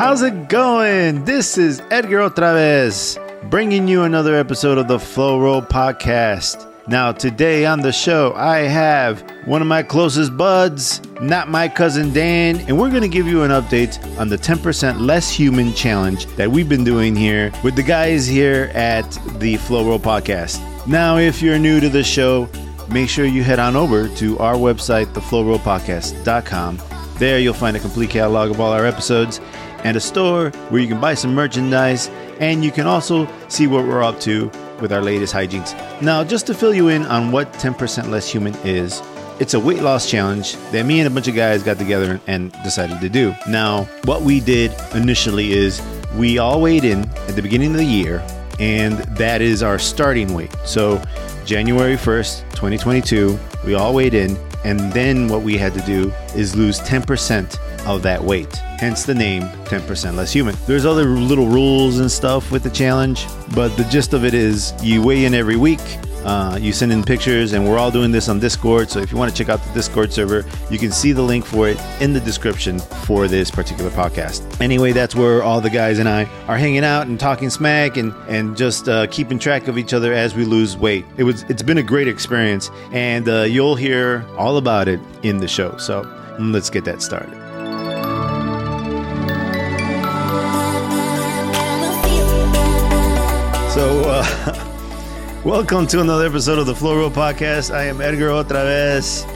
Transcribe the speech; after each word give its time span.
How's 0.00 0.22
it 0.22 0.48
going? 0.48 1.26
This 1.26 1.58
is 1.58 1.82
Edgar 1.90 2.20
OtraVez, 2.20 3.50
bringing 3.50 3.86
you 3.86 4.04
another 4.04 4.34
episode 4.34 4.78
of 4.78 4.88
the 4.88 4.98
Flow 4.98 5.38
Roll 5.38 5.60
Podcast. 5.60 6.66
Now, 6.88 7.12
today 7.12 7.66
on 7.66 7.80
the 7.80 7.92
show, 7.92 8.32
I 8.34 8.60
have 8.60 9.20
one 9.44 9.60
of 9.60 9.68
my 9.68 9.82
closest 9.82 10.38
buds, 10.38 11.02
not 11.20 11.50
my 11.50 11.68
cousin 11.68 12.14
Dan, 12.14 12.60
and 12.60 12.80
we're 12.80 12.88
going 12.88 13.02
to 13.02 13.08
give 13.08 13.26
you 13.26 13.42
an 13.42 13.50
update 13.50 14.02
on 14.18 14.30
the 14.30 14.38
10% 14.38 15.00
Less 15.00 15.30
Human 15.30 15.74
Challenge 15.74 16.24
that 16.36 16.50
we've 16.50 16.66
been 16.66 16.82
doing 16.82 17.14
here 17.14 17.52
with 17.62 17.76
the 17.76 17.82
guys 17.82 18.26
here 18.26 18.70
at 18.72 19.04
the 19.38 19.58
Flow 19.58 19.86
Roll 19.86 20.00
Podcast. 20.00 20.62
Now, 20.86 21.18
if 21.18 21.42
you're 21.42 21.58
new 21.58 21.78
to 21.78 21.90
the 21.90 22.02
show, 22.02 22.48
make 22.88 23.10
sure 23.10 23.26
you 23.26 23.44
head 23.44 23.58
on 23.58 23.76
over 23.76 24.08
to 24.16 24.38
our 24.38 24.54
website, 24.54 25.12
theflowrollpodcast.com. 25.12 26.80
There 27.18 27.38
you'll 27.38 27.52
find 27.52 27.76
a 27.76 27.80
complete 27.80 28.08
catalog 28.08 28.50
of 28.50 28.62
all 28.62 28.72
our 28.72 28.86
episodes 28.86 29.42
and 29.84 29.96
a 29.96 30.00
store 30.00 30.50
where 30.68 30.80
you 30.80 30.88
can 30.88 31.00
buy 31.00 31.14
some 31.14 31.34
merchandise 31.34 32.08
and 32.40 32.64
you 32.64 32.70
can 32.70 32.86
also 32.86 33.28
see 33.48 33.66
what 33.66 33.84
we're 33.84 34.02
up 34.02 34.20
to 34.20 34.50
with 34.80 34.92
our 34.92 35.02
latest 35.02 35.34
hijinks. 35.34 35.74
Now, 36.00 36.24
just 36.24 36.46
to 36.46 36.54
fill 36.54 36.74
you 36.74 36.88
in 36.88 37.04
on 37.06 37.32
what 37.32 37.52
10% 37.54 38.08
Less 38.08 38.30
Human 38.30 38.54
is, 38.64 39.02
it's 39.38 39.54
a 39.54 39.60
weight 39.60 39.82
loss 39.82 40.10
challenge 40.10 40.56
that 40.70 40.84
me 40.84 41.00
and 41.00 41.06
a 41.06 41.10
bunch 41.10 41.28
of 41.28 41.34
guys 41.34 41.62
got 41.62 41.78
together 41.78 42.20
and 42.26 42.52
decided 42.62 43.00
to 43.00 43.08
do. 43.08 43.34
Now, 43.48 43.84
what 44.04 44.22
we 44.22 44.40
did 44.40 44.74
initially 44.94 45.52
is 45.52 45.82
we 46.16 46.38
all 46.38 46.60
weighed 46.60 46.84
in 46.84 47.08
at 47.28 47.36
the 47.36 47.42
beginning 47.42 47.70
of 47.70 47.78
the 47.78 47.84
year, 47.84 48.24
and 48.58 48.98
that 49.16 49.40
is 49.40 49.62
our 49.62 49.78
starting 49.78 50.34
weight. 50.34 50.54
So, 50.64 51.02
January 51.46 51.96
1st, 51.96 52.50
2022, 52.50 53.38
we 53.64 53.74
all 53.74 53.94
weighed 53.94 54.12
in, 54.12 54.36
and 54.64 54.78
then 54.92 55.28
what 55.28 55.42
we 55.42 55.56
had 55.56 55.72
to 55.72 55.80
do 55.82 56.12
is 56.36 56.54
lose 56.54 56.78
10% 56.80 57.69
of 57.86 58.02
that 58.02 58.22
weight. 58.22 58.54
Hence 58.78 59.04
the 59.04 59.14
name 59.14 59.42
10% 59.42 60.14
less 60.14 60.32
human. 60.32 60.54
There's 60.66 60.86
other 60.86 61.04
little 61.04 61.48
rules 61.48 61.98
and 61.98 62.10
stuff 62.10 62.50
with 62.50 62.62
the 62.62 62.70
challenge, 62.70 63.26
but 63.54 63.68
the 63.76 63.84
gist 63.84 64.14
of 64.14 64.24
it 64.24 64.34
is 64.34 64.72
you 64.82 65.02
weigh 65.02 65.24
in 65.24 65.34
every 65.34 65.56
week. 65.56 65.80
Uh, 66.24 66.58
you 66.60 66.72
send 66.72 66.92
in 66.92 67.02
pictures, 67.02 67.54
and 67.54 67.66
we're 67.66 67.78
all 67.78 67.90
doing 67.90 68.10
this 68.10 68.28
on 68.28 68.38
Discord. 68.38 68.90
So 68.90 69.00
if 69.00 69.10
you 69.10 69.16
want 69.16 69.30
to 69.30 69.36
check 69.36 69.48
out 69.48 69.64
the 69.64 69.72
Discord 69.72 70.12
server, 70.12 70.44
you 70.70 70.78
can 70.78 70.92
see 70.92 71.12
the 71.12 71.22
link 71.22 71.46
for 71.46 71.68
it 71.68 71.80
in 72.00 72.12
the 72.12 72.20
description 72.20 72.78
for 72.78 73.26
this 73.26 73.50
particular 73.50 73.90
podcast. 73.90 74.60
Anyway, 74.60 74.92
that's 74.92 75.14
where 75.14 75.42
all 75.42 75.62
the 75.62 75.70
guys 75.70 75.98
and 75.98 76.08
I 76.08 76.24
are 76.46 76.58
hanging 76.58 76.84
out 76.84 77.06
and 77.06 77.18
talking 77.18 77.48
smack 77.48 77.96
and 77.96 78.12
and 78.28 78.56
just 78.56 78.88
uh, 78.88 79.06
keeping 79.06 79.38
track 79.38 79.66
of 79.66 79.78
each 79.78 79.94
other 79.94 80.12
as 80.12 80.34
we 80.34 80.44
lose 80.44 80.76
weight. 80.76 81.06
It 81.16 81.24
was 81.24 81.44
it's 81.44 81.62
been 81.62 81.78
a 81.78 81.82
great 81.82 82.08
experience, 82.08 82.70
and 82.92 83.26
uh, 83.28 83.42
you'll 83.42 83.76
hear 83.76 84.26
all 84.36 84.58
about 84.58 84.88
it 84.88 85.00
in 85.22 85.38
the 85.38 85.48
show. 85.48 85.76
So 85.78 86.02
let's 86.38 86.68
get 86.68 86.84
that 86.84 87.00
started. 87.00 87.39
Welcome 95.44 95.86
to 95.86 96.02
another 96.02 96.26
episode 96.26 96.58
of 96.58 96.66
the 96.66 96.74
Flow 96.74 96.96
Roll 96.98 97.10
Podcast. 97.10 97.74
I 97.74 97.84
am 97.84 98.02
Edgar 98.02 98.28
OtraVez. 98.28 99.26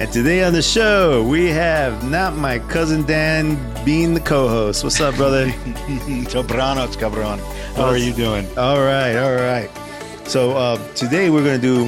And 0.00 0.12
today 0.12 0.42
on 0.42 0.52
the 0.52 0.62
show, 0.62 1.22
we 1.22 1.46
have 1.50 2.10
not 2.10 2.34
my 2.34 2.58
cousin 2.58 3.04
Dan 3.04 3.56
being 3.84 4.12
the 4.12 4.20
co 4.20 4.48
host. 4.48 4.82
What's 4.82 5.00
up, 5.00 5.14
brother? 5.14 5.46
Sobranos, 6.26 6.98
cabron. 6.98 7.38
How 7.76 7.84
are 7.84 7.96
you 7.96 8.12
doing? 8.12 8.46
all 8.58 8.80
right, 8.80 9.16
all 9.16 9.34
right. 9.34 9.70
So, 10.26 10.56
uh, 10.56 10.78
today 10.94 11.30
we're 11.30 11.44
going 11.44 11.60
to 11.60 11.66
do 11.66 11.84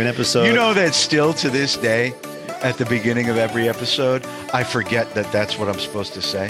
an 0.00 0.06
episode. 0.06 0.44
You 0.44 0.52
know 0.52 0.72
that 0.74 0.94
still 0.94 1.32
to 1.34 1.50
this 1.50 1.76
day, 1.76 2.14
at 2.62 2.78
the 2.78 2.84
beginning 2.86 3.28
of 3.28 3.36
every 3.36 3.68
episode, 3.68 4.24
I 4.52 4.62
forget 4.62 5.14
that 5.14 5.30
that's 5.32 5.58
what 5.58 5.68
I'm 5.68 5.80
supposed 5.80 6.14
to 6.14 6.22
say. 6.22 6.48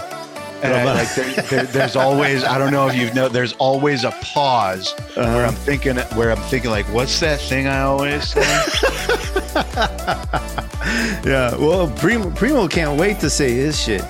And 0.62 0.74
I, 0.74 0.84
like 0.84 1.14
there, 1.14 1.42
there, 1.42 1.62
there's 1.64 1.96
always 1.96 2.44
I 2.44 2.58
don't 2.58 2.72
know 2.72 2.86
if 2.88 2.94
you've 2.94 3.14
know 3.14 3.28
there's 3.28 3.52
always 3.54 4.04
a 4.04 4.10
pause 4.22 4.92
Uh-huh. 4.92 5.22
where 5.22 5.46
I'm 5.46 5.54
thinking 5.54 5.96
where 6.16 6.30
I'm 6.30 6.42
thinking 6.50 6.70
like 6.70 6.86
what's 6.86 7.18
that 7.20 7.40
thing 7.40 7.66
I 7.66 7.80
always 7.82 8.28
say? 8.28 8.40
yeah, 11.24 11.54
well, 11.56 11.88
Primo, 11.96 12.30
Primo 12.30 12.68
can't 12.68 12.98
wait 12.98 13.20
to 13.20 13.30
say 13.30 13.52
his 13.52 13.78
shit. 13.80 14.02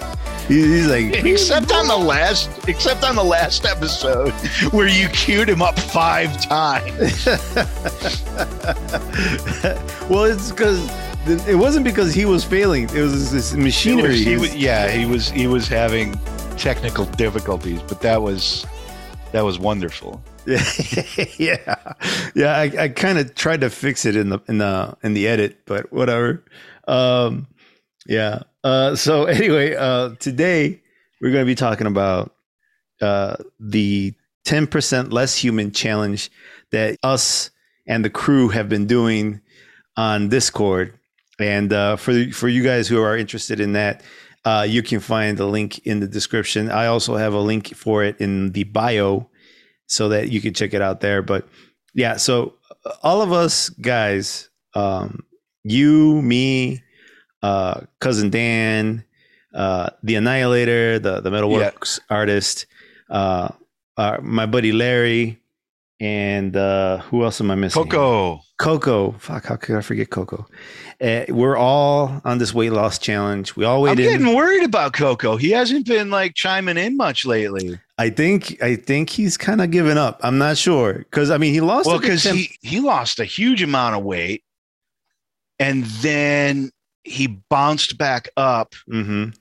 He's 0.48 0.88
like, 0.88 1.14
except 1.24 1.70
on 1.72 1.86
the 1.86 1.96
last 1.96 2.50
except 2.68 3.04
on 3.04 3.14
the 3.14 3.22
last 3.24 3.64
episode 3.64 4.32
where 4.72 4.88
you 4.88 5.08
queued 5.10 5.48
him 5.48 5.62
up 5.62 5.78
five 5.78 6.40
times. 6.42 7.26
well, 10.08 10.24
it's 10.24 10.50
because 10.50 10.90
it 11.28 11.54
wasn't 11.56 11.84
because 11.84 12.14
he 12.14 12.24
was 12.24 12.42
failing. 12.44 12.84
It 12.90 13.02
was 13.02 13.30
this 13.30 13.52
machinery. 13.52 14.08
was- 14.10 14.20
he 14.20 14.36
was- 14.36 14.56
yeah, 14.56 14.88
he 14.90 15.06
was 15.06 15.30
he 15.30 15.46
was 15.46 15.68
having 15.68 16.18
technical 16.60 17.06
difficulties, 17.06 17.80
but 17.88 18.00
that 18.02 18.20
was 18.22 18.66
that 19.32 19.42
was 19.44 19.58
wonderful. 19.58 20.22
Yeah, 21.38 21.76
yeah. 22.34 22.56
I, 22.56 22.72
I 22.78 22.88
kind 22.88 23.18
of 23.18 23.34
tried 23.34 23.60
to 23.62 23.70
fix 23.70 24.04
it 24.04 24.16
in 24.16 24.30
the 24.30 24.40
in 24.48 24.58
the 24.58 24.96
in 25.02 25.14
the 25.14 25.26
edit, 25.26 25.60
but 25.64 25.92
whatever. 25.92 26.44
Um, 26.88 27.46
yeah. 28.06 28.42
Uh, 28.64 28.96
so 28.96 29.24
anyway, 29.38 29.74
uh, 29.74 30.10
today 30.18 30.82
we're 31.20 31.30
going 31.30 31.44
to 31.44 31.50
be 31.50 31.54
talking 31.54 31.86
about 31.86 32.34
uh, 33.00 33.36
the 33.58 34.14
ten 34.44 34.66
percent 34.66 35.12
less 35.12 35.36
human 35.36 35.72
challenge 35.72 36.30
that 36.72 36.96
us 37.02 37.50
and 37.86 38.04
the 38.04 38.10
crew 38.10 38.48
have 38.48 38.68
been 38.68 38.86
doing 38.86 39.40
on 39.96 40.28
Discord. 40.28 40.98
And 41.38 41.72
uh, 41.72 41.96
for 41.96 42.30
for 42.32 42.48
you 42.48 42.62
guys 42.62 42.88
who 42.88 43.00
are 43.00 43.16
interested 43.16 43.60
in 43.60 43.72
that, 43.72 44.02
uh, 44.44 44.66
you 44.68 44.82
can 44.82 45.00
find 45.00 45.36
the 45.36 45.46
link 45.46 45.78
in 45.86 46.00
the 46.00 46.08
description. 46.08 46.70
I 46.70 46.86
also 46.86 47.16
have 47.16 47.34
a 47.34 47.40
link 47.40 47.74
for 47.74 48.02
it 48.04 48.20
in 48.20 48.52
the 48.52 48.64
bio 48.64 49.28
so 49.86 50.08
that 50.08 50.30
you 50.30 50.40
can 50.40 50.54
check 50.54 50.72
it 50.72 50.80
out 50.80 51.00
there. 51.00 51.22
But 51.22 51.48
yeah, 51.94 52.16
so 52.16 52.54
all 53.02 53.22
of 53.22 53.32
us 53.32 53.68
guys, 53.68 54.48
um, 54.74 55.24
you, 55.64 56.22
me, 56.22 56.82
uh, 57.42 57.82
cousin 58.00 58.30
Dan, 58.30 59.04
uh, 59.54 59.90
the 60.02 60.14
Annihilator, 60.14 60.98
the 60.98 61.20
the 61.20 61.30
Metalworks 61.30 61.98
artist, 62.08 62.66
uh, 63.10 63.48
uh, 63.96 64.18
my 64.22 64.46
buddy 64.46 64.72
Larry, 64.72 65.39
and 66.00 66.56
uh, 66.56 66.98
who 66.98 67.22
else 67.24 67.40
am 67.40 67.50
I 67.50 67.54
missing? 67.54 67.82
Coco. 67.84 68.40
Coco. 68.58 69.12
Fuck, 69.18 69.46
how 69.46 69.56
could 69.56 69.76
I 69.76 69.80
forget 69.82 70.10
Coco? 70.10 70.46
Uh, 71.00 71.24
we're 71.28 71.56
all 71.56 72.20
on 72.24 72.38
this 72.38 72.52
weight 72.52 72.72
loss 72.72 72.98
challenge. 72.98 73.54
We 73.56 73.64
all 73.64 73.76
I'm 73.86 73.96
weighed 73.96 74.00
in. 74.00 74.20
getting 74.20 74.34
worried 74.36 74.64
about 74.64 74.92
Coco. 74.92 75.36
He 75.36 75.50
hasn't 75.50 75.86
been 75.86 76.10
like 76.10 76.34
chiming 76.34 76.76
in 76.76 76.96
much 76.96 77.24
lately. 77.24 77.78
I 77.98 78.10
think 78.10 78.62
I 78.62 78.76
think 78.76 79.10
he's 79.10 79.36
kind 79.36 79.60
of 79.60 79.70
given 79.70 79.96
up. 79.98 80.20
I'm 80.22 80.38
not 80.38 80.56
sure 80.58 80.94
because 80.94 81.30
I 81.30 81.36
mean 81.38 81.52
he 81.54 81.60
lost. 81.60 81.86
Well, 81.86 81.98
because 82.00 82.22
temp- 82.22 82.36
he 82.38 82.56
he 82.62 82.80
lost 82.80 83.18
a 83.20 83.24
huge 83.24 83.62
amount 83.62 83.96
of 83.96 84.02
weight, 84.02 84.42
and 85.58 85.84
then 85.84 86.70
he 87.04 87.26
bounced 87.26 87.96
back 87.98 88.28
up. 88.36 88.74
Mhm. 88.90 89.34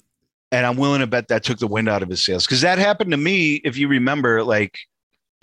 And 0.52 0.66
I'm 0.66 0.78
willing 0.78 1.02
to 1.02 1.08
bet 1.08 1.28
that 1.28 1.44
took 1.44 1.59
the 1.59 1.68
wind 1.68 1.88
out 1.88 2.02
of 2.03 2.09
his 2.09 2.25
sails 2.25 2.46
because 2.46 2.62
that 2.62 2.80
happened 2.80 3.12
to 3.12 3.18
me. 3.18 3.56
If 3.64 3.78
you 3.78 3.88
remember, 3.88 4.44
like, 4.44 4.78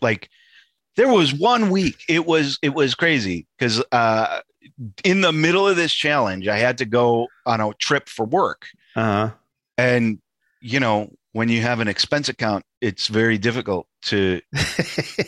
like 0.02 0.28
there 0.96 1.08
was 1.12 1.32
one 1.34 1.70
week. 1.70 1.96
It 2.08 2.26
was 2.26 2.58
it 2.62 2.74
was 2.74 2.94
crazy 2.94 3.46
because 3.58 3.82
uh, 3.92 4.40
in 5.04 5.20
the 5.20 5.32
middle 5.32 5.66
of 5.68 5.76
this 5.76 5.92
challenge, 5.92 6.48
I 6.48 6.58
had 6.58 6.78
to 6.78 6.84
go 6.84 7.28
on 7.44 7.60
a 7.60 7.72
trip 7.74 8.08
for 8.08 8.26
work. 8.26 8.66
Uh-huh. 8.96 9.30
and 9.76 10.18
you 10.62 10.80
know 10.80 11.10
when 11.32 11.50
you 11.50 11.60
have 11.60 11.80
an 11.80 11.86
expense 11.88 12.30
account 12.30 12.64
it's 12.80 13.08
very 13.08 13.36
difficult 13.36 13.86
to 14.00 14.40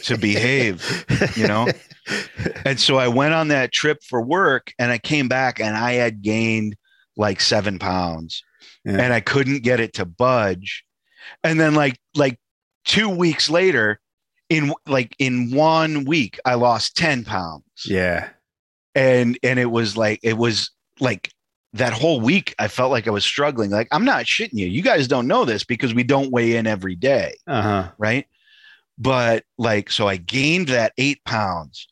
to 0.05 0.17
behave 0.17 1.05
you 1.37 1.47
know 1.47 1.69
and 2.65 2.81
so 2.81 2.97
i 2.97 3.07
went 3.07 3.35
on 3.35 3.49
that 3.49 3.73
trip 3.73 3.99
for 4.03 4.23
work 4.23 4.73
and 4.79 4.91
i 4.91 4.97
came 4.97 5.29
back 5.29 5.61
and 5.61 5.77
i 5.77 5.93
had 5.93 6.23
gained 6.23 6.75
like 7.19 7.43
seven 7.43 7.79
pounds 7.79 8.43
Yeah. 8.87 9.03
and 9.03 9.13
i 9.13 9.21
couldn't 9.21 9.63
get 9.63 9.81
it 9.81 9.93
to 9.95 10.07
budge 10.07 10.83
and 11.45 11.61
then 11.61 11.75
like 11.75 11.99
like 12.17 12.41
two 12.87 13.11
weeks 13.11 13.51
later 13.51 14.01
in 14.49 14.73
like 14.87 15.15
in 15.19 15.51
one 15.51 16.05
week 16.05 16.39
i 16.45 16.55
lost 16.55 16.97
10 16.97 17.25
pounds. 17.25 17.65
Yeah. 17.87 18.29
and 18.95 19.39
and 19.43 19.59
it 19.59 19.71
was 19.71 19.97
like 19.97 20.21
it 20.23 20.39
was 20.39 20.71
like 21.01 21.31
that 21.75 21.93
whole 21.93 22.21
week 22.21 22.55
i 22.59 22.67
felt 22.69 22.91
like 22.91 23.07
i 23.07 23.11
was 23.11 23.25
struggling. 23.25 23.71
Like 23.71 23.89
i'm 23.93 24.05
not 24.05 24.25
shitting 24.25 24.55
you. 24.55 24.67
You 24.67 24.83
guys 24.83 25.07
don't 25.07 25.27
know 25.29 25.45
this 25.45 25.65
because 25.65 25.93
we 25.95 26.03
don't 26.03 26.33
weigh 26.33 26.57
in 26.57 26.67
every 26.67 26.95
day. 26.95 27.35
Uh-huh. 27.47 27.91
right? 27.99 28.27
But 28.97 29.45
like 29.59 29.91
so 29.91 30.09
i 30.09 30.17
gained 30.17 30.69
that 30.69 30.93
eight 30.99 31.23
pounds. 31.25 31.87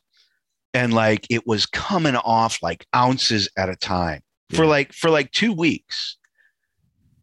And 0.73 0.93
like 0.93 1.25
it 1.29 1.47
was 1.47 1.65
coming 1.65 2.15
off 2.15 2.59
like 2.61 2.85
ounces 2.95 3.49
at 3.57 3.69
a 3.69 3.75
time 3.75 4.21
for 4.51 4.65
like 4.65 4.93
for 4.93 5.09
like 5.09 5.31
two 5.31 5.53
weeks. 5.53 6.17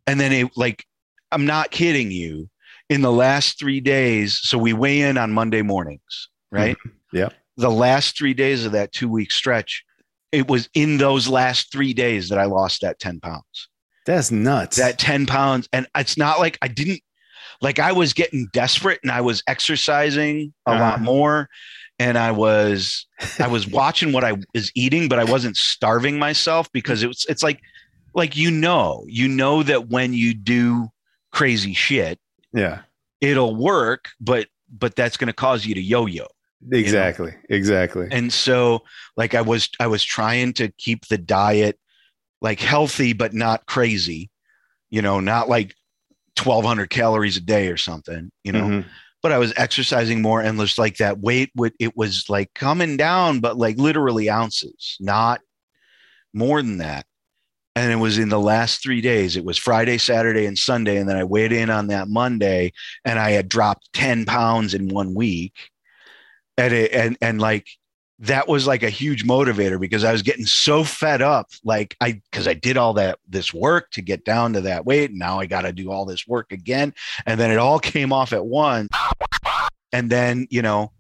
And 0.07 0.19
then 0.21 0.33
it 0.33 0.51
like 0.57 0.87
i'm 1.33 1.47
not 1.47 1.71
kidding 1.71 2.11
you 2.11 2.49
in 2.91 3.01
the 3.03 3.13
last 3.13 3.59
three 3.59 3.81
days 3.81 4.39
so 4.43 4.59
we 4.59 4.73
weigh 4.73 5.01
in 5.01 5.17
on 5.19 5.33
monday 5.33 5.63
mornings 5.63 6.29
right 6.53 6.77
Yeah. 7.13 7.29
the 7.57 7.71
last 7.71 8.17
three 8.17 8.35
days 8.35 8.65
of 8.67 8.73
that 8.73 8.93
two 8.93 9.09
week 9.09 9.31
stretch 9.31 9.85
it 10.33 10.49
was 10.49 10.69
in 10.75 10.99
those 10.99 11.29
last 11.29 11.73
three 11.73 11.95
days 11.95 12.29
that 12.29 12.39
i 12.39 12.45
lost 12.45 12.83
that 12.83 12.99
10 12.99 13.21
pounds 13.21 13.69
That's 14.07 14.31
nuts. 14.31 14.77
that 14.77 14.99
10 14.99 15.27
pounds 15.27 15.69
and 15.73 15.87
it's 15.97 16.17
not 16.17 16.39
like 16.41 16.59
i 16.63 16.69
didn't 16.69 17.01
like 17.61 17.79
I 17.79 17.93
was 17.93 18.13
getting 18.13 18.49
desperate 18.53 18.99
and 19.05 19.13
I 19.13 19.21
was 19.21 19.43
exercising 19.47 20.53
a 20.67 20.73
Uh-huh. 20.73 20.81
lot 20.81 21.01
more 21.01 21.49
and 22.01 22.19
I 22.19 22.33
was 22.33 23.07
I 23.39 23.47
was 23.47 23.67
watching 23.81 24.13
what 24.13 24.25
I 24.25 24.33
was 24.55 24.73
eating 24.75 25.09
but 25.09 25.19
I 25.21 25.25
wasn't 25.25 25.57
starving 25.57 26.19
myself 26.19 26.71
because 26.73 27.03
it 27.03 27.07
was 27.07 27.25
it's 27.29 27.43
like 27.45 27.61
like 28.13 28.37
you 28.37 28.51
know 28.51 29.05
you 29.09 29.29
know 29.29 29.63
that 29.63 29.89
when 29.89 30.13
you 30.13 30.35
do 30.35 30.89
crazy 31.33 31.75
shit 31.75 32.19
Yeah. 32.55 32.83
it'll 33.21 33.55
work 33.57 34.11
but 34.21 34.47
but 34.71 34.95
that's 34.97 35.17
going 35.17 35.27
to 35.29 35.33
cause 35.35 35.67
you 35.67 35.75
to 35.75 35.83
yo-yo 35.83 36.27
Exactly. 36.73 37.35
Exactly. 37.51 38.09
and 38.11 38.33
so 38.33 38.83
like 39.17 39.35
i 39.35 39.41
was 39.43 39.69
i 39.81 39.87
was 39.87 40.03
trying 40.03 40.53
to 40.55 40.69
keep 40.79 41.07
the 41.09 41.19
diet 41.19 41.79
like 42.41 42.61
healthy 42.61 43.13
but 43.13 43.35
not 43.35 43.67
crazy 43.67 44.31
you 44.91 45.03
know 45.03 45.21
not 45.21 45.49
like 45.49 45.75
1200 46.43 46.89
calories 46.91 47.37
a 47.37 47.41
day 47.41 47.69
or 47.69 47.77
something 47.77 48.31
you 48.45 48.53
know 48.53 48.65
Mhm. 48.65 48.85
but 49.23 49.31
i 49.33 49.39
was 49.39 49.53
exercising 49.57 50.23
more 50.23 50.41
and 50.41 50.59
just 50.59 50.79
like 50.79 50.97
that 50.99 51.19
weight 51.21 51.51
would 51.55 51.73
it 51.79 51.97
was 51.97 52.29
like 52.29 52.53
coming 52.55 52.97
down 52.97 53.41
but 53.41 53.57
like 53.59 53.77
literally 53.79 54.29
ounces 54.31 54.97
not 55.01 55.41
more 56.33 56.61
than 56.63 56.79
that 56.79 57.07
and 57.77 57.91
it 57.91 57.97
was 57.97 58.19
in 58.19 58.29
the 58.29 58.41
last 58.41 58.83
three 58.83 59.01
days. 59.01 59.37
It 59.37 59.45
was 59.45 59.59
friday 59.59 59.99
saturday 59.99 60.47
and 60.47 60.59
sunday 60.59 60.97
and 60.97 61.09
then 61.09 61.17
i 61.17 61.25
weighed 61.25 61.53
in 61.53 61.71
on 61.71 61.89
that 61.89 62.09
monday 62.09 62.73
and 63.05 63.19
i 63.19 63.31
had 63.31 63.49
dropped 63.49 63.93
10 63.95 64.25
pounds 64.25 64.75
in 64.75 64.89
one 64.89 65.15
week. 65.15 65.55
And 66.57 66.73
it, 66.73 66.93
and 66.93 67.19
and 67.21 67.41
like 67.41 67.67
that 68.21 68.47
was 68.47 68.65
like 68.65 68.85
a 68.85 68.91
huge 68.91 69.25
motivator 69.27 69.79
because 69.81 70.05
I 70.05 70.13
was 70.13 70.23
getting 70.23 70.47
so 70.47 70.85
fed 70.85 71.21
up 71.21 71.49
like 71.65 71.97
I 72.01 72.21
cuz 72.31 72.47
I 72.47 72.55
did 72.55 72.77
all 72.77 72.95
that 72.95 73.19
this 73.29 73.53
work 73.53 73.91
to 73.91 74.03
get 74.03 74.25
down 74.25 74.53
to 74.53 74.61
that 74.61 74.87
weight 74.87 75.11
and 75.11 75.19
now 75.19 75.41
I 75.41 75.47
got 75.47 75.63
to 75.63 75.73
do 75.73 75.91
all 75.91 76.05
this 76.05 76.29
work 76.29 76.53
again. 76.53 76.95
And 77.27 77.41
then 77.41 77.51
it 77.51 77.59
all 77.59 77.79
came 77.93 78.13
off 78.13 78.33
at 78.33 78.47
once. 78.47 78.89
And 79.93 80.11
then 80.11 80.47
you 80.49 80.63
know 80.63 80.93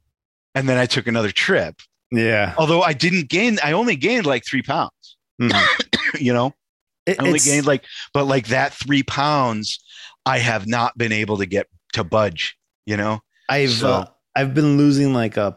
and 0.56 0.68
then 0.68 0.76
I 0.76 0.86
took 0.86 1.06
another 1.06 1.30
trip. 1.30 1.80
Yeah. 2.10 2.52
although 2.58 2.82
I 2.82 2.94
didn't 2.94 3.28
gain 3.28 3.58
I 3.62 3.72
only 3.72 3.94
gained 3.94 4.26
like 4.26 4.44
3 4.44 4.62
pounds. 4.62 5.16
Mhm. 5.40 5.54
you 6.20 6.32
know 6.32 6.52
It- 7.06 7.20
I 7.20 7.26
only 7.26 7.38
gained 7.40 7.66
like 7.66 7.84
but 8.12 8.24
like 8.24 8.48
that 8.48 8.72
3 8.72 9.02
pounds 9.02 9.78
I 10.26 10.38
have 10.38 10.66
not 10.66 10.96
been 10.96 11.12
able 11.12 11.36
to 11.38 11.46
get 11.46 11.66
to 11.92 12.04
budge 12.04 12.56
you 12.86 12.96
know 12.96 13.22
I've 13.48 13.70
So- 13.70 13.90
uh, 13.90 14.04
I've 14.36 14.54
been 14.54 14.76
losing 14.76 15.12
like 15.12 15.36
a 15.36 15.56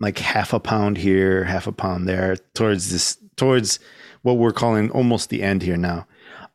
like 0.00 0.18
half 0.18 0.52
a 0.52 0.60
pound 0.60 0.96
here, 0.98 1.44
half 1.44 1.66
a 1.66 1.72
pound 1.72 2.08
there 2.08 2.36
towards 2.54 2.90
this 2.90 3.16
towards 3.36 3.78
what 4.22 4.38
we're 4.38 4.52
calling 4.52 4.90
almost 4.90 5.30
the 5.30 5.42
end 5.42 5.62
here 5.62 5.76
now. 5.76 6.06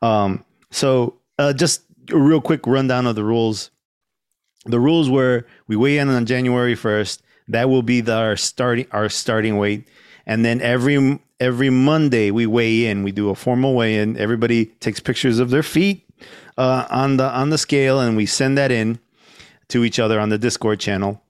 Um, 0.02 0.44
so 0.70 1.18
uh, 1.38 1.52
just 1.52 1.82
a 2.12 2.18
real 2.18 2.40
quick 2.40 2.66
rundown 2.66 3.06
of 3.06 3.14
the 3.14 3.24
rules. 3.24 3.70
The 4.66 4.80
rules 4.80 5.08
were 5.08 5.46
we 5.68 5.76
weigh 5.76 5.98
in 5.98 6.08
on 6.08 6.26
January 6.26 6.74
first. 6.74 7.22
That 7.48 7.68
will 7.68 7.82
be 7.82 8.00
the, 8.00 8.14
our 8.14 8.36
starting 8.36 8.86
our 8.92 9.08
starting 9.08 9.56
weight, 9.56 9.88
and 10.26 10.44
then 10.44 10.60
every 10.60 11.20
every 11.40 11.70
Monday 11.70 12.30
we 12.30 12.46
weigh 12.46 12.86
in. 12.86 13.02
We 13.02 13.12
do 13.12 13.30
a 13.30 13.34
formal 13.34 13.74
weigh 13.74 13.96
in. 13.96 14.16
Everybody 14.16 14.66
takes 14.66 15.00
pictures 15.00 15.38
of 15.38 15.50
their 15.50 15.62
feet 15.62 16.06
uh, 16.56 16.86
on 16.90 17.16
the 17.16 17.28
on 17.28 17.50
the 17.50 17.58
scale, 17.58 18.00
and 18.00 18.16
we 18.16 18.26
send 18.26 18.56
that 18.58 18.70
in 18.70 19.00
to 19.68 19.84
each 19.84 19.98
other 19.98 20.20
on 20.20 20.28
the 20.28 20.38
Discord 20.38 20.78
channel. 20.78 21.22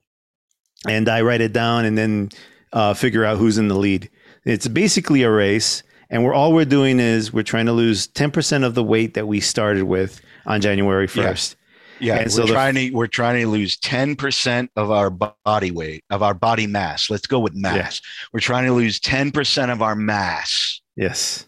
And 0.88 1.08
I 1.08 1.20
write 1.20 1.40
it 1.40 1.52
down 1.52 1.84
and 1.84 1.96
then 1.96 2.30
uh, 2.72 2.94
figure 2.94 3.24
out 3.24 3.38
who's 3.38 3.58
in 3.58 3.68
the 3.68 3.76
lead. 3.76 4.10
It's 4.44 4.66
basically 4.66 5.22
a 5.22 5.30
race, 5.30 5.82
and 6.08 6.24
we're 6.24 6.34
all 6.34 6.52
we're 6.52 6.64
doing 6.64 6.98
is 6.98 7.32
we're 7.32 7.42
trying 7.42 7.66
to 7.66 7.72
lose 7.72 8.06
ten 8.06 8.30
percent 8.30 8.64
of 8.64 8.74
the 8.74 8.84
weight 8.84 9.14
that 9.14 9.28
we 9.28 9.40
started 9.40 9.84
with 9.84 10.20
on 10.46 10.60
January 10.60 11.06
first. 11.06 11.56
Yeah, 12.00 12.17
And 12.17 12.25
we're 12.26 12.31
so 12.31 12.47
the- 12.47 12.52
trying 12.52 12.75
to 12.76 12.91
we're 12.91 13.06
trying 13.06 13.41
to 13.43 13.47
lose 13.49 13.76
ten 13.76 14.17
percent 14.17 14.70
of 14.76 14.91
our 14.91 15.11
body 15.11 15.70
weight 15.70 16.05
of 16.11 16.23
our 16.23 16.35
body 16.35 16.67
mass. 16.67 17.11
Let's 17.11 17.26
go 17.26 17.38
with 17.38 17.55
mass. 17.55 18.00
We're 18.32 18.41
trying 18.41 18.67
to 18.67 18.73
lose 18.73 18.99
ten 19.00 19.31
percent 19.31 19.70
of 19.70 19.82
our 19.82 19.94
mass. 19.94 20.81
Yes, 20.97 21.47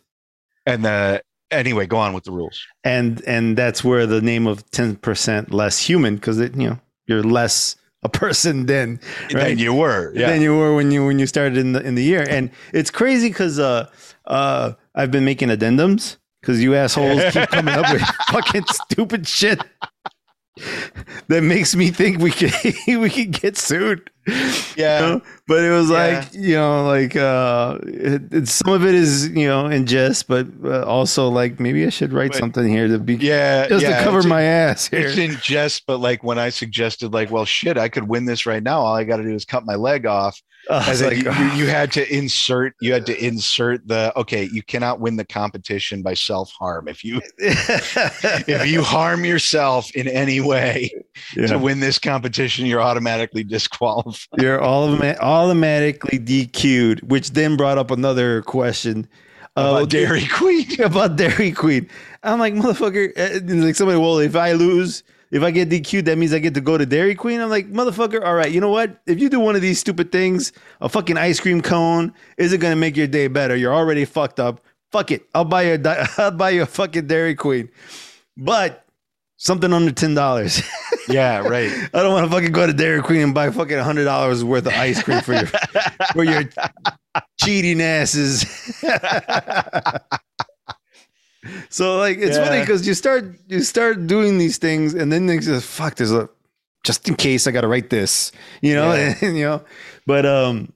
And 0.67 0.85
the 0.85 1.23
anyway, 1.51 1.87
go 1.87 1.97
on 1.99 2.13
with 2.15 2.25
the 2.25 2.33
rules. 2.33 2.65
and 2.85 3.23
and 3.27 3.57
that's 3.57 3.83
where 3.85 4.07
the 4.07 4.21
name 4.21 4.47
of 4.47 4.69
ten 4.71 4.97
percent 4.97 5.53
less 5.53 5.79
human 5.79 6.17
because 6.17 6.39
it 6.39 6.55
you 6.57 6.69
know 6.71 6.79
you're 7.07 7.23
less 7.23 7.77
a 8.05 8.09
person 8.09 8.67
than 8.67 8.99
Right. 9.33 9.57
you 9.57 9.73
were, 9.73 10.13
yeah, 10.15 10.29
than 10.31 10.41
you 10.43 10.57
were 10.57 10.75
when 10.75 10.91
you 10.91 11.07
when 11.07 11.19
you 11.19 11.27
started 11.27 11.57
in 11.59 11.73
the 11.73 11.81
in 11.83 11.95
the 11.95 12.03
year. 12.03 12.25
And 12.29 12.51
it's 12.73 12.91
crazy 12.91 13.29
because 13.29 13.59
uh 13.59 13.89
uh 14.27 14.73
I've 14.95 15.11
been 15.11 15.25
making 15.25 15.49
addendums 15.51 16.17
because 16.41 16.63
you 16.63 16.75
assholes 16.75 17.23
keep 17.33 17.49
coming 17.51 17.75
up 17.75 17.93
with 17.93 18.03
fucking 18.31 18.65
stupid 18.67 19.27
shit 19.29 19.61
that 21.29 21.43
makes 21.43 21.75
me 21.75 21.91
think 21.91 22.19
we 22.21 22.31
can 22.31 22.51
we 23.01 23.09
can 23.11 23.31
get 23.31 23.57
sued. 23.57 24.11
yeah, 24.77 25.01
You 25.01 25.07
know? 25.15 25.23
But 25.49 25.65
it 25.65 25.71
was 25.71 25.91
Yeah. 25.91 25.97
like 25.97 26.35
you 26.35 26.55
know 26.57 26.87
like 26.87 27.17
uh 27.17 27.79
it, 27.85 28.23
it, 28.33 28.49
some 28.49 28.73
of 28.73 28.85
it 28.87 28.95
is 28.95 29.29
you 29.31 29.47
know 29.49 29.67
in 29.67 29.87
jest, 29.87 30.29
but 30.29 30.47
uh, 30.65 30.83
also 30.85 31.29
like 31.29 31.59
maybe 31.59 31.87
I 31.87 31.89
should 31.89 32.13
write 32.13 32.33
But- 32.33 32.39
something 32.39 32.69
here 32.69 32.87
to 32.89 32.99
be 32.99 33.15
yeah, 33.17 33.67
just 33.69 33.83
yeah. 33.83 33.99
to 33.99 34.05
cover 34.05 34.19
It's 34.19 34.27
in- 34.27 34.31
my 34.31 34.43
ass 34.43 34.87
here. 34.89 35.01
It's 35.09 35.17
in 35.19 35.37
jest, 35.43 35.85
but 35.87 35.99
like 35.99 36.23
when 36.23 36.39
I 36.39 36.51
suggested, 36.51 37.13
like, 37.13 37.31
well, 37.31 37.45
shit, 37.47 37.77
I 37.79 37.89
could 37.89 38.09
win 38.09 38.27
this 38.27 38.47
right 38.47 38.63
now. 38.63 38.81
All 38.81 38.95
I 38.95 39.05
got 39.05 39.17
to 39.17 39.23
do 39.25 39.35
is 39.35 39.45
cut 39.45 39.65
my 39.65 39.75
leg 39.75 40.07
off. 40.07 40.41
Was 40.71 41.03
like, 41.03 41.17
you, 41.17 41.33
you, 41.55 41.67
had 41.67 41.91
to 41.93 42.15
insert, 42.15 42.75
you 42.81 42.93
had 42.93 43.05
to 43.07 43.25
insert 43.25 43.87
the 43.89 44.17
okay. 44.17 44.49
You 44.53 44.63
cannot 44.63 45.01
win 45.01 45.17
the 45.17 45.25
competition 45.25 46.03
by 46.03 46.15
self 46.15 46.53
harm. 46.53 46.87
If 46.89 47.03
you 47.05 47.21
if 47.39 48.67
you 48.67 48.83
harm 48.83 49.25
yourself 49.25 49.91
in 49.97 50.07
any 50.07 50.41
way 50.41 50.91
Yeah. 51.37 51.49
to 51.49 51.59
win 51.59 51.81
this 51.81 51.99
competition, 51.99 52.67
you're 52.67 52.81
automatically 52.81 53.43
disqualified. 53.43 54.41
You're 54.41 54.61
automa- 54.61 55.19
automatically 55.19 56.19
DQ'd, 56.19 57.11
which 57.11 57.33
then 57.33 57.57
brought 57.57 57.79
up 57.79 57.91
another 57.91 58.43
question 58.43 59.09
uh, 59.57 59.61
About 59.61 59.91
Dairy 59.91 60.27
Queen. 60.27 60.81
about 60.81 61.17
Dairy 61.17 61.53
Queen. 61.53 61.89
I'm 62.23 62.39
like, 62.39 62.55
motherfucker, 62.55 63.11
uh, 63.19 63.65
like 63.65 63.75
somebody, 63.75 63.99
well, 63.99 64.19
if 64.19 64.37
I 64.37 64.53
lose, 64.53 65.03
if 65.33 65.43
I 65.43 65.51
get 65.51 65.71
DQ'd, 65.71 66.05
that 66.05 66.19
means 66.19 66.35
I 66.35 66.39
get 66.39 66.53
to 66.55 66.61
go 66.61 66.77
to 66.77 66.85
Dairy 66.85 67.15
Queen. 67.15 67.41
I'm 67.41 67.49
like, 67.49 67.73
motherfucker, 67.73 68.23
all 68.23 68.35
right, 68.35 68.53
you 68.53 68.61
know 68.61 68.69
what? 68.69 69.01
If 69.07 69.19
you 69.19 69.31
do 69.31 69.41
one 69.41 69.57
of 69.57 69.63
these 69.63 69.81
stupid 69.81 70.13
things, 70.13 70.53
a 70.83 70.91
fucking 70.91 71.17
ice 71.17 71.41
cream 71.41 71.63
cone 71.63 72.13
isn't 72.37 72.61
gonna 72.61 72.77
make 72.77 72.97
your 72.99 73.07
day 73.07 73.29
better. 73.29 73.57
You're 73.57 73.75
already 73.75 74.05
fucked 74.05 74.39
up. 74.39 74.61
Fuck 74.93 75.11
it, 75.11 75.27
I'll 75.35 75.47
buy 75.47 75.63
you 75.63 75.81
a, 75.83 76.09
I'll 76.19 76.31
buy 76.31 76.51
you 76.51 76.63
a 76.63 76.67
fucking 76.67 77.07
Dairy 77.07 77.35
Queen, 77.35 77.71
but 78.37 78.85
something 79.39 79.73
under 79.73 79.91
ten 79.91 80.15
dollars. 80.15 80.63
Yeah, 81.09 81.39
right. 81.39 81.71
I 81.95 82.03
don't 82.03 82.13
want 82.13 82.27
to 82.27 82.31
fucking 82.31 82.53
go 82.53 82.67
to 82.67 82.75
Dairy 82.75 83.01
Queen 83.01 83.23
and 83.23 83.35
buy 83.35 83.51
fucking 83.51 83.79
hundred 83.79 84.05
dollars 84.05 84.45
worth 84.45 84.67
of 84.67 84.75
ice 84.75 85.03
cream 85.03 85.23
for 85.23 85.33
your 85.33 85.47
for 86.13 86.25
your 86.25 86.45
cheating 87.41 87.81
asses. 87.81 88.45
So 91.69 91.99
like 91.99 92.19
it's 92.19 92.37
funny 92.39 92.61
because 92.61 92.87
you 92.87 92.95
start 92.95 93.25
you 93.49 93.61
start 93.63 94.07
doing 94.07 94.39
these 94.39 94.59
things 94.59 94.95
and 94.95 95.13
then 95.13 95.27
they 95.27 95.39
just 95.39 95.67
fuck 95.67 95.97
there's 95.97 96.13
a 96.13 96.29
just 96.85 97.09
in 97.09 97.15
case 97.15 97.47
I 97.47 97.51
gotta 97.53 97.69
write 97.69 97.91
this, 97.91 98.33
you 98.61 98.75
know, 98.75 98.93
Yeah. 98.93 99.15
and, 99.23 99.37
you 99.39 99.45
know. 99.45 99.63
But 100.07 100.27
um 100.27 100.73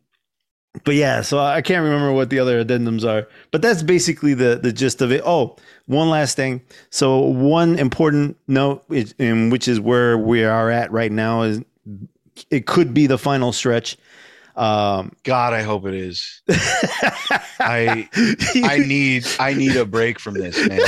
but 0.85 0.95
yeah, 0.95 1.23
so 1.23 1.39
I 1.39 1.63
can't 1.63 1.83
remember 1.85 2.13
what 2.13 2.29
the 2.31 2.39
other 2.39 2.63
addendums 2.63 3.03
are, 3.09 3.27
but 3.51 3.63
that's 3.63 3.83
basically 3.83 4.35
the 4.35 4.57
the 4.63 4.73
gist 4.73 5.01
of 5.03 5.11
it. 5.11 5.23
Oh, 5.25 5.57
one 5.87 6.11
last 6.11 6.37
thing. 6.37 6.61
So 6.91 7.19
one 7.21 7.79
important 7.79 8.37
note, 8.47 8.85
is- 8.91 9.15
in 9.19 9.51
which 9.51 9.69
is 9.69 9.81
where 9.81 10.19
we 10.19 10.45
are 10.45 10.71
at 10.71 10.93
right 10.93 11.11
now, 11.13 11.43
is 11.43 11.61
it 12.51 12.67
could 12.67 12.93
be 12.93 13.07
the 13.07 13.17
final 13.19 13.53
stretch. 13.53 13.97
Um, 14.57 15.13
God, 15.23 15.53
I 15.53 15.63
hope 15.63 15.87
it 15.87 15.95
is. 15.95 16.43
I 17.61 18.09
I 18.65 18.79
need 18.79 19.27
I 19.39 19.53
need 19.55 19.77
a 19.77 19.85
break 19.85 20.19
from 20.19 20.35
this, 20.35 20.57
man. 20.69 20.81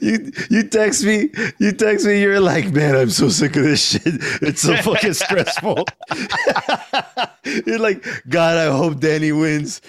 you 0.00 0.32
you 0.50 0.62
text 0.68 1.04
me, 1.04 1.30
you 1.58 1.72
text 1.72 2.06
me, 2.06 2.20
you're 2.20 2.40
like, 2.40 2.72
man, 2.72 2.96
I'm 2.96 3.10
so 3.10 3.28
sick 3.28 3.54
of 3.56 3.62
this 3.62 3.90
shit. 3.90 4.02
It's 4.42 4.62
so 4.62 4.76
fucking 4.78 5.12
stressful. 5.14 5.84
you're 7.66 7.78
like, 7.78 8.04
God, 8.28 8.56
I 8.56 8.76
hope 8.76 8.98
Danny 9.00 9.32
wins. 9.32 9.80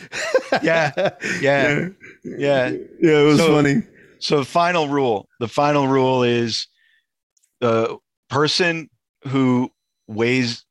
Yeah, 0.61 0.91
yeah, 1.41 1.89
yeah. 2.23 2.71
Yeah, 3.01 3.21
it 3.21 3.25
was 3.25 3.39
So- 3.39 3.47
funny. 3.55 3.83
So 4.21 4.43
final 4.43 4.89
rule, 4.89 5.29
the 5.39 5.47
final 5.47 5.87
rule 5.87 6.23
is 6.23 6.67
the 7.61 7.97
person 8.29 8.89
who 9.25 9.71
weighs 10.07 10.65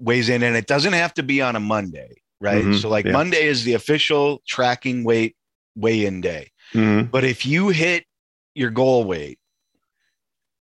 weighs 0.00 0.28
in, 0.28 0.42
and 0.42 0.56
it 0.56 0.66
doesn't 0.66 0.92
have 0.92 1.14
to 1.14 1.22
be 1.22 1.40
on 1.42 1.56
a 1.56 1.60
Monday, 1.60 2.22
right? 2.40 2.64
Mhm, 2.64 2.80
So 2.80 2.88
like 2.88 3.04
yeah. 3.04 3.12
Monday 3.12 3.44
is 3.46 3.64
the 3.64 3.74
official 3.74 4.42
tracking 4.46 5.04
weight 5.04 5.36
weigh-in 5.76 6.20
day. 6.20 6.50
Mhm. 6.72 7.10
But 7.10 7.24
if 7.24 7.46
you 7.46 7.68
hit 7.68 8.04
your 8.54 8.70
goal 8.70 9.04
weight, 9.04 9.38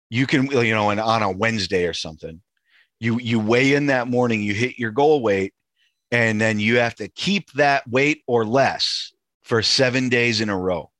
you 0.09 0.27
can, 0.27 0.47
you 0.47 0.73
know, 0.73 0.89
and 0.89 0.99
on 0.99 1.23
a 1.23 1.31
Wednesday 1.31 1.85
or 1.85 1.93
something, 1.93 2.41
you 2.99 3.19
you 3.19 3.39
weigh 3.39 3.73
in 3.73 3.87
that 3.87 4.07
morning, 4.07 4.41
you 4.41 4.53
hit 4.53 4.79
your 4.79 4.91
goal 4.91 5.21
weight, 5.21 5.53
and 6.11 6.39
then 6.39 6.59
you 6.59 6.77
have 6.77 6.95
to 6.95 7.07
keep 7.09 7.51
that 7.53 7.87
weight 7.89 8.23
or 8.27 8.45
less 8.45 9.11
for 9.43 9.61
seven 9.61 10.09
days 10.09 10.41
in 10.41 10.49
a 10.49 10.57
row. 10.57 10.91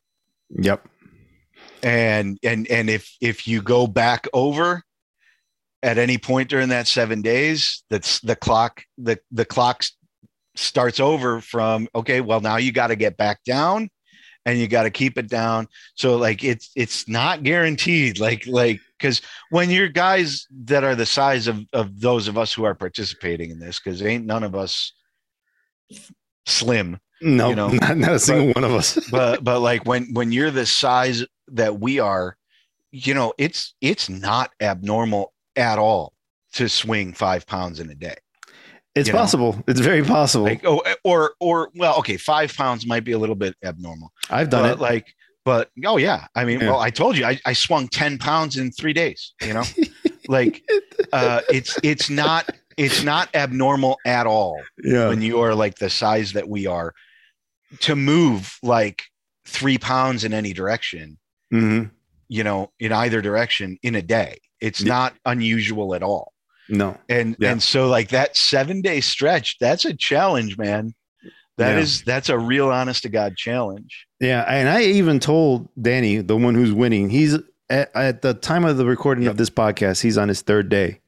Yep. 0.50 0.88
And 1.84 2.38
and 2.44 2.67
and 2.67 2.89
if 2.89 3.15
if 3.22 3.48
you 3.48 3.62
go 3.62 3.88
back 3.88 4.27
over, 4.34 4.84
at 5.86 6.00
any 6.00 6.18
point 6.18 6.50
during 6.50 6.70
that 6.70 6.88
seven 6.88 7.22
days, 7.22 7.84
that's 7.92 8.20
the 8.22 8.36
clock, 8.36 8.84
the, 8.98 9.20
the 9.32 9.46
clock 9.46 9.84
starts 10.56 11.00
over 11.00 11.42
from, 11.42 11.88
okay, 11.94 12.22
well, 12.22 12.42
now 12.42 12.58
you 12.58 12.72
got 12.72 12.88
to 12.88 12.96
get 12.96 13.18
back 13.18 13.44
down 13.44 13.89
and 14.48 14.58
you 14.58 14.68
got 14.68 14.84
to 14.84 14.89
keep 14.89 15.20
it 15.20 15.30
down. 15.30 15.68
So 15.94 16.18
like, 16.18 16.44
it's, 16.44 16.72
it's 16.75 17.08
not 17.08 17.44
guaranteed. 17.44 18.20
Like, 18.20 18.48
like, 18.48 18.80
cause 19.00 19.22
when 19.51 19.70
you're 19.70 19.88
guys 19.88 20.48
that 20.63 20.84
are 20.84 20.96
the 20.96 21.06
size 21.06 21.46
of, 21.46 21.63
of 21.72 22.01
those 22.01 22.27
of 22.27 22.36
us 22.36 22.51
who 22.51 22.63
are 22.63 22.74
participating 22.74 23.51
in 23.51 23.60
this, 23.60 23.77
cause 23.77 24.01
ain't 24.01 24.25
none 24.25 24.42
of 24.42 24.56
us 24.56 24.92
slim, 26.48 27.00
No, 27.22 27.50
You 27.50 27.56
know, 27.56 27.68
not, 27.68 27.98
not 27.98 28.13
a 28.13 28.20
single 28.20 28.54
one 28.54 28.63
of 28.63 28.74
us. 28.74 28.98
but 29.12 29.44
but 29.44 29.60
like 29.60 29.86
when 29.86 30.13
when 30.13 30.32
you're 30.32 30.50
the 30.51 30.65
size 30.65 31.24
that 31.50 31.80
we 31.80 32.00
are 32.00 32.38
you 32.92 33.13
know 33.13 33.34
it's 33.38 33.75
it's 33.82 34.10
not 34.10 34.51
abnormal 34.62 35.34
at 35.56 35.78
all 35.80 36.14
to 36.54 36.70
swing 36.70 37.14
five 37.14 37.46
pounds 37.46 37.80
in 37.80 37.90
a 37.90 37.96
day 37.96 38.16
It's 38.96 39.08
you 39.08 39.14
know. 39.14 39.20
possible. 39.20 39.64
It's 39.68 39.80
very 39.80 40.04
possible. 40.04 40.46
like 40.46 40.66
oh 40.66 40.82
or 41.04 41.34
or 41.40 41.70
well 41.76 41.98
okay 42.00 42.18
five 42.18 42.56
pounds 42.56 42.86
might 42.86 43.04
be 43.04 43.12
a 43.14 43.20
little 43.20 43.36
bit 43.36 43.56
abnormal 43.64 44.12
I've 44.30 44.50
done 44.50 44.64
but 44.64 44.72
it. 44.74 44.80
like 44.80 45.14
but 45.44 45.70
oh 45.86 45.98
yeah 45.98 46.26
i 46.36 46.44
mean 46.46 46.60
Yeah. 46.60 46.72
well 46.72 46.80
i 46.80 46.90
told 46.90 47.18
you 47.18 47.26
I, 47.26 47.40
I 47.46 47.54
swung 47.54 47.88
10 47.88 48.18
pounds 48.18 48.58
in 48.58 48.72
three 48.72 48.94
days 48.94 49.34
you 49.44 49.54
know 49.54 49.64
like 50.28 50.64
uh 51.14 51.42
it's 51.50 51.78
it's 51.84 52.10
not 52.10 52.50
it's 52.78 53.04
not 53.04 53.30
abnormal 53.36 53.98
at 54.06 54.26
all 54.28 54.60
yeah. 54.84 55.08
when 55.10 55.22
you 55.22 55.40
are 55.42 55.54
like 55.54 55.76
the 55.76 55.90
size 55.90 56.34
that 56.34 56.48
we 56.50 56.66
are 56.66 56.94
to 57.82 57.96
move 57.96 58.58
like 58.64 59.04
three 59.46 59.78
pounds 59.78 60.24
in 60.24 60.34
any 60.34 60.54
direction 60.54 61.18
hmm 61.52 61.84
you 62.28 62.44
know 62.44 62.72
in 62.80 62.92
either 62.92 63.22
direction 63.22 63.78
in 63.84 63.94
a 63.94 64.02
day 64.02 64.38
it's 64.62 64.82
Yeah. 64.82 64.90
not 64.94 65.14
unusual 65.26 65.96
at 65.96 66.04
all 66.04 66.34
No. 66.70 66.98
and 67.10 67.36
Yeah. 67.40 67.52
and 67.52 67.62
so 67.64 67.88
like 67.88 68.10
that 68.10 68.36
seven 68.38 68.82
day 68.82 69.02
stretch 69.02 69.58
that's 69.60 69.86
a 69.86 69.94
challenge 69.94 70.58
man 70.58 70.94
That 71.58 71.78
is 71.78 72.00
Yeah. 72.00 72.04
that's 72.14 72.30
a 72.30 72.38
real 72.38 72.70
honest 72.70 73.04
to 73.04 73.10
god 73.10 73.38
challenge 73.38 74.06
Yeah, 74.20 74.44
and 74.48 74.68
I 74.70 74.82
even 74.84 75.20
told 75.20 75.70
Danny, 75.82 76.18
the 76.18 76.36
one 76.38 76.54
who's 76.56 76.72
winning, 76.74 77.10
he's 77.10 77.38
at, 77.70 77.92
at 77.96 78.22
the 78.22 78.34
time 78.34 78.66
of 78.66 78.78
the 78.78 78.86
recording 78.86 79.28
of 79.28 79.38
this 79.38 79.50
podcast, 79.50 80.02
he's 80.02 80.18
on 80.18 80.28
his 80.28 80.42
third 80.42 80.68
day. 80.70 81.00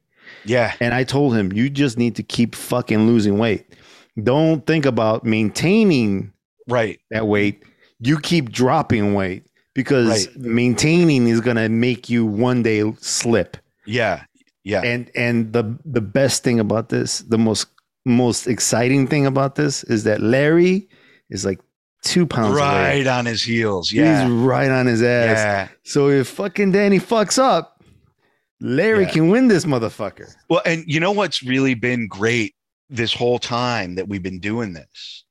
yeah 0.44 0.72
And 0.80 0.94
I 0.94 1.04
told 1.04 1.34
him, 1.36 1.52
you 1.52 1.68
just 1.70 1.98
need 1.98 2.16
to 2.16 2.22
keep 2.22 2.54
fucking 2.54 3.06
losing 3.06 3.38
weight. 3.38 3.66
Don't 4.22 4.66
think 4.66 4.84
about 4.86 5.24
maintaining 5.24 6.32
right 6.68 6.98
that 7.10 7.26
weight. 7.26 7.62
You 8.00 8.18
keep 8.18 8.50
dropping 8.50 9.14
weight 9.14 9.44
because 9.78 10.26
Right. 10.26 10.36
maintaining 10.38 11.28
is 11.28 11.40
going 11.40 11.56
to 11.64 11.68
make 11.68 12.10
you 12.10 12.26
one 12.26 12.62
day 12.64 12.80
slip. 13.00 13.56
yeah 13.86 14.24
yeah 14.64 14.82
And 14.92 15.02
and 15.14 15.52
the 15.56 15.64
the 15.96 16.00
best 16.18 16.42
thing 16.44 16.58
about 16.66 16.88
this, 16.88 17.10
the 17.34 17.38
most 17.38 17.68
most 18.04 18.46
exciting 18.48 19.06
thing 19.06 19.24
about 19.32 19.54
this 19.54 19.84
is 19.94 20.02
that 20.08 20.18
Larry 20.20 20.88
is 21.30 21.44
like 21.44 21.60
2 22.02 22.26
pounds 22.26 22.56
away. 22.56 22.66
right 23.04 23.06
on 23.06 23.24
his 23.26 23.42
heels 23.50 23.92
yeah 23.92 24.22
He's 24.24 24.30
right 24.54 24.70
on 24.78 24.86
his 24.86 25.00
ass. 25.02 25.38
yeah 25.38 25.68
So 25.84 26.08
if 26.20 26.26
fucking 26.28 26.72
Danny 26.72 26.98
fucks 26.98 27.38
up, 27.38 27.84
Larry 28.60 29.04
Yeah. 29.04 29.10
can 29.14 29.28
win 29.34 29.46
this 29.48 29.64
motherfucker. 29.64 30.28
well 30.50 30.62
and 30.70 30.82
you 30.92 30.98
know 31.00 31.12
what's 31.20 31.40
really 31.42 31.74
been 31.74 32.08
great 32.08 32.52
this 33.00 33.12
whole 33.20 33.38
time 33.38 33.94
that 33.96 34.08
we've 34.08 34.22
been 34.30 34.40
doing 34.40 34.72
this 34.80 35.24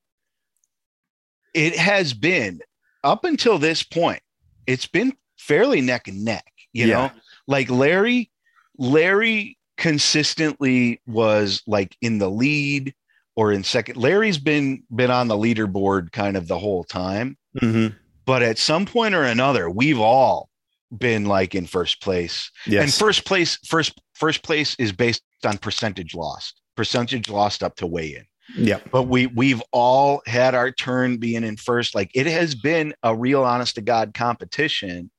it 1.54 1.74
has 1.76 2.14
been 2.14 2.60
up 3.04 3.24
until 3.24 3.58
this 3.58 3.82
point 3.82 4.22
it's 4.68 4.86
been 4.86 5.12
fairly 5.38 5.80
neck 5.80 6.06
and 6.06 6.24
neck 6.24 6.44
you 6.72 6.86
Yeah. 6.86 6.94
know? 6.94 7.10
Like 7.48 7.68
larry 7.70 8.30
larry 8.76 9.56
consistently 9.76 11.00
was 11.06 11.62
like 11.66 11.96
in 12.00 12.18
the 12.18 12.30
lead 12.30 12.94
or 13.36 13.52
in 13.52 13.62
second. 13.64 13.96
Larry's 13.96 14.38
been 14.38 14.82
been 14.94 15.10
on 15.10 15.28
the 15.28 15.36
leaderboard 15.36 16.12
kind 16.12 16.36
of 16.36 16.46
the 16.48 16.58
whole 16.58 16.84
time. 16.84 17.36
Mm-hmm. 17.60 17.96
but 18.26 18.42
at 18.42 18.58
some 18.58 18.84
point 18.86 19.14
or 19.14 19.24
another 19.24 19.68
we've 19.70 19.98
all 19.98 20.48
been 20.96 21.24
like 21.24 21.54
in 21.54 21.66
first 21.66 22.00
place. 22.02 22.50
And 22.82 22.92
first 22.94 23.24
place 23.24 23.58
first 23.66 24.00
first 24.14 24.42
place 24.42 24.76
is 24.78 24.92
based 24.92 25.22
on 25.44 25.58
percentage 25.58 26.14
lost 26.14 26.60
percentage 26.76 27.28
lost 27.28 27.62
up 27.62 27.74
to 27.76 27.86
weigh 27.86 28.14
in 28.16 28.24
yeah. 28.56 28.80
but 28.90 29.04
we 29.04 29.26
we've 29.26 29.62
all 29.72 30.22
had 30.26 30.54
our 30.54 30.70
turn 30.70 31.16
being 31.18 31.44
in 31.44 31.56
first 31.56 31.94
like 31.94 32.10
it 32.14 32.26
has 32.26 32.54
been 32.54 32.94
a 33.02 33.14
real 33.14 33.44
honest 33.44 33.74
to 33.74 33.80
god 33.80 34.14
competition 34.14 35.10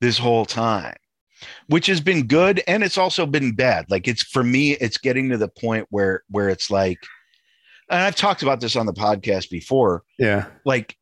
this 0.00 0.18
whole 0.18 0.44
time 0.46 0.96
which 1.68 1.86
has 1.86 2.00
been 2.00 2.26
good 2.26 2.62
and 2.66 2.82
it's 2.82 2.98
also 2.98 3.26
been 3.26 3.52
bad 3.54 3.84
like 3.90 4.08
it's 4.08 4.22
for 4.22 4.42
me 4.42 4.72
it's 4.72 4.98
getting 4.98 5.28
to 5.28 5.36
the 5.36 5.48
point 5.48 5.86
where 5.90 6.22
where 6.30 6.48
it's 6.48 6.70
like 6.70 6.98
and 7.90 8.00
i've 8.00 8.16
talked 8.16 8.42
about 8.42 8.60
this 8.60 8.76
on 8.76 8.86
the 8.86 8.92
podcast 8.92 9.50
before 9.50 10.02
Yeah. 10.18 10.46
like 10.64 10.96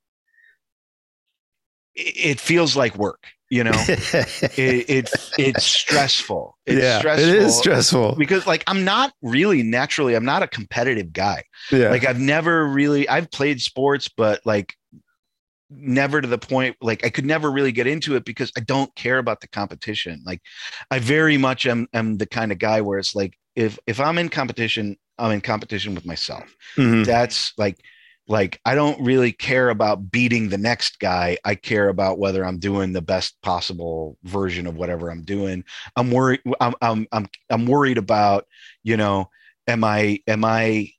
it, 1.94 2.16
it 2.16 2.40
feels 2.40 2.76
like 2.76 2.96
work 2.96 3.26
you 3.50 3.62
know 3.62 3.72
it, 3.88 4.88
it 4.88 5.10
it's 5.38 5.64
stressful 5.64 6.56
it's 6.66 6.82
yeah. 6.82 6.98
stressful 6.98 7.28
It 7.28 7.36
is 7.36 7.58
stressful. 7.58 8.14
because 8.16 8.46
like 8.46 8.64
i'm 8.66 8.84
not 8.84 9.12
really 9.22 9.62
naturally 9.62 10.14
i'm 10.14 10.24
not 10.24 10.42
a 10.42 10.46
competitive 10.48 11.12
guy 11.12 11.44
Yeah. 11.70 11.90
like 11.90 12.06
I've 12.06 12.18
never 12.20 12.66
really 12.66 13.08
I've 13.08 13.30
played 13.30 13.60
sports, 13.60 14.08
but 14.08 14.40
like 14.44 14.74
never 15.70 16.20
to 16.20 16.28
the 16.28 16.38
point 16.38 16.76
like 16.80 17.04
I 17.04 17.10
could 17.10 17.24
never 17.26 17.50
really 17.50 17.72
get 17.72 17.86
into 17.86 18.16
it 18.16 18.24
because 18.24 18.52
I 18.56 18.60
don't 18.60 18.94
care 18.94 19.18
about 19.18 19.40
the 19.40 19.48
competition. 19.48 20.22
Like 20.24 20.40
I 20.90 20.98
very 20.98 21.36
much 21.38 21.66
am 21.66 21.86
am 21.92 22.18
the 22.18 22.26
kind 22.26 22.52
of 22.52 22.58
guy 22.58 22.80
where 22.80 22.98
it's 22.98 23.14
like 23.14 23.34
if 23.56 23.78
if 23.86 23.98
I'm 24.00 24.18
in 24.18 24.28
competition, 24.28 24.96
I'm 25.18 25.32
in 25.32 25.40
competition 25.40 25.94
with 25.94 26.06
myself. 26.06 26.44
Mhm. 26.76 27.04
That's 27.06 27.52
like 27.58 27.78
like 28.26 28.60
I 28.64 28.74
don't 28.74 29.00
really 29.02 29.32
care 29.32 29.68
about 29.68 30.10
beating 30.10 30.48
the 30.48 30.58
next 30.58 30.98
guy. 30.98 31.36
I 31.44 31.54
care 31.54 31.88
about 31.88 32.18
whether 32.18 32.44
I'm 32.44 32.58
doing 32.58 32.92
the 32.92 33.02
best 33.02 33.36
possible 33.42 34.16
version 34.24 34.66
of 34.66 34.76
whatever 34.76 35.10
I'm 35.10 35.22
doing. 35.24 35.64
I'm 35.96 36.10
worried 36.10 36.40
I'm 36.60 36.74
I'm 36.80 37.06
I'm 37.12 37.26
I'm 37.50 37.66
worried 37.66 37.98
about, 37.98 38.46
you 38.82 38.96
know, 38.96 39.28
am 39.66 39.84
I 39.84 40.20
am 40.26 40.44
I 40.44 40.90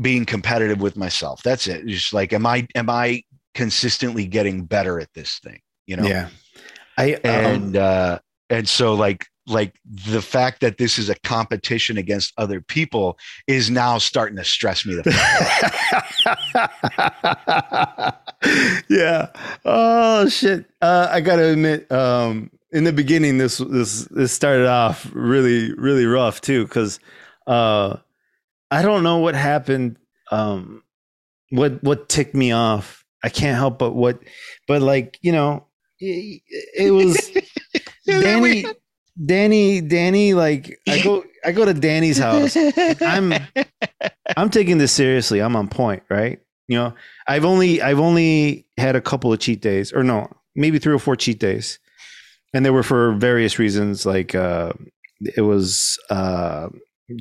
being 0.00 0.24
competitive 0.24 0.80
with 0.80 0.96
myself. 0.96 1.42
That's 1.42 1.66
it. 1.66 1.86
Just 1.86 2.14
like 2.14 2.32
am 2.32 2.46
I 2.46 2.66
am 2.74 2.88
I 2.88 3.22
consistently 3.54 4.26
getting 4.26 4.64
better 4.64 4.98
at 4.98 5.12
this 5.14 5.40
thing, 5.40 5.60
you 5.86 5.96
know? 5.96 6.06
Yeah. 6.06 6.28
I 6.96 7.14
um, 7.14 7.20
And 7.24 7.76
uh 7.76 8.18
and 8.48 8.68
so 8.68 8.94
like 8.94 9.26
like 9.46 9.78
the 9.84 10.22
fact 10.22 10.60
that 10.60 10.78
this 10.78 10.98
is 10.98 11.08
a 11.08 11.14
competition 11.20 11.96
against 11.98 12.32
other 12.36 12.60
people 12.60 13.18
is 13.46 13.70
now 13.70 13.98
starting 13.98 14.36
to 14.36 14.44
stress 14.44 14.86
me 14.86 14.94
the 14.94 15.02
yeah. 18.88 19.28
Oh 19.64 20.28
shit. 20.28 20.66
Uh, 20.80 21.08
I 21.10 21.20
gotta 21.20 21.48
admit, 21.48 21.90
um, 21.90 22.50
in 22.72 22.84
the 22.84 22.92
beginning, 22.92 23.38
this 23.38 23.58
this 23.58 24.04
this 24.06 24.32
started 24.32 24.66
off 24.66 25.08
really 25.12 25.74
really 25.74 26.06
rough 26.06 26.40
too, 26.40 26.64
because 26.64 27.00
uh, 27.46 27.96
I 28.70 28.82
don't 28.82 29.02
know 29.02 29.18
what 29.18 29.34
happened. 29.34 29.96
Um, 30.30 30.82
what 31.50 31.82
what 31.82 32.08
ticked 32.08 32.34
me 32.34 32.52
off? 32.52 33.04
I 33.22 33.28
can't 33.28 33.56
help 33.56 33.78
but 33.78 33.92
what, 33.92 34.20
but 34.66 34.80
like 34.80 35.18
you 35.22 35.32
know, 35.32 35.66
it, 35.98 36.42
it 36.76 36.90
was 36.92 37.16
Danny. 38.06 38.64
Danny, 39.24 39.80
Danny, 39.80 40.34
like 40.34 40.78
I 40.88 41.02
go, 41.02 41.24
I 41.44 41.52
go 41.52 41.64
to 41.64 41.74
Danny's 41.74 42.18
house. 42.18 42.56
I'm 43.00 43.32
I'm 44.36 44.50
taking 44.50 44.78
this 44.78 44.92
seriously. 44.92 45.40
I'm 45.40 45.56
on 45.56 45.68
point, 45.68 46.02
right? 46.10 46.38
You 46.68 46.78
know, 46.78 46.94
I've 47.26 47.44
only 47.44 47.82
I've 47.82 47.98
only 47.98 48.66
had 48.76 48.96
a 48.96 49.00
couple 49.00 49.32
of 49.32 49.40
cheat 49.40 49.60
days, 49.60 49.92
or 49.92 50.02
no, 50.02 50.30
maybe 50.54 50.78
three 50.78 50.94
or 50.94 50.98
four 50.98 51.16
cheat 51.16 51.40
days, 51.40 51.78
and 52.54 52.64
they 52.64 52.70
were 52.70 52.82
for 52.82 53.12
various 53.12 53.58
reasons. 53.58 54.06
Like 54.06 54.34
uh, 54.34 54.72
it 55.36 55.42
was 55.42 55.98
uh, 56.10 56.68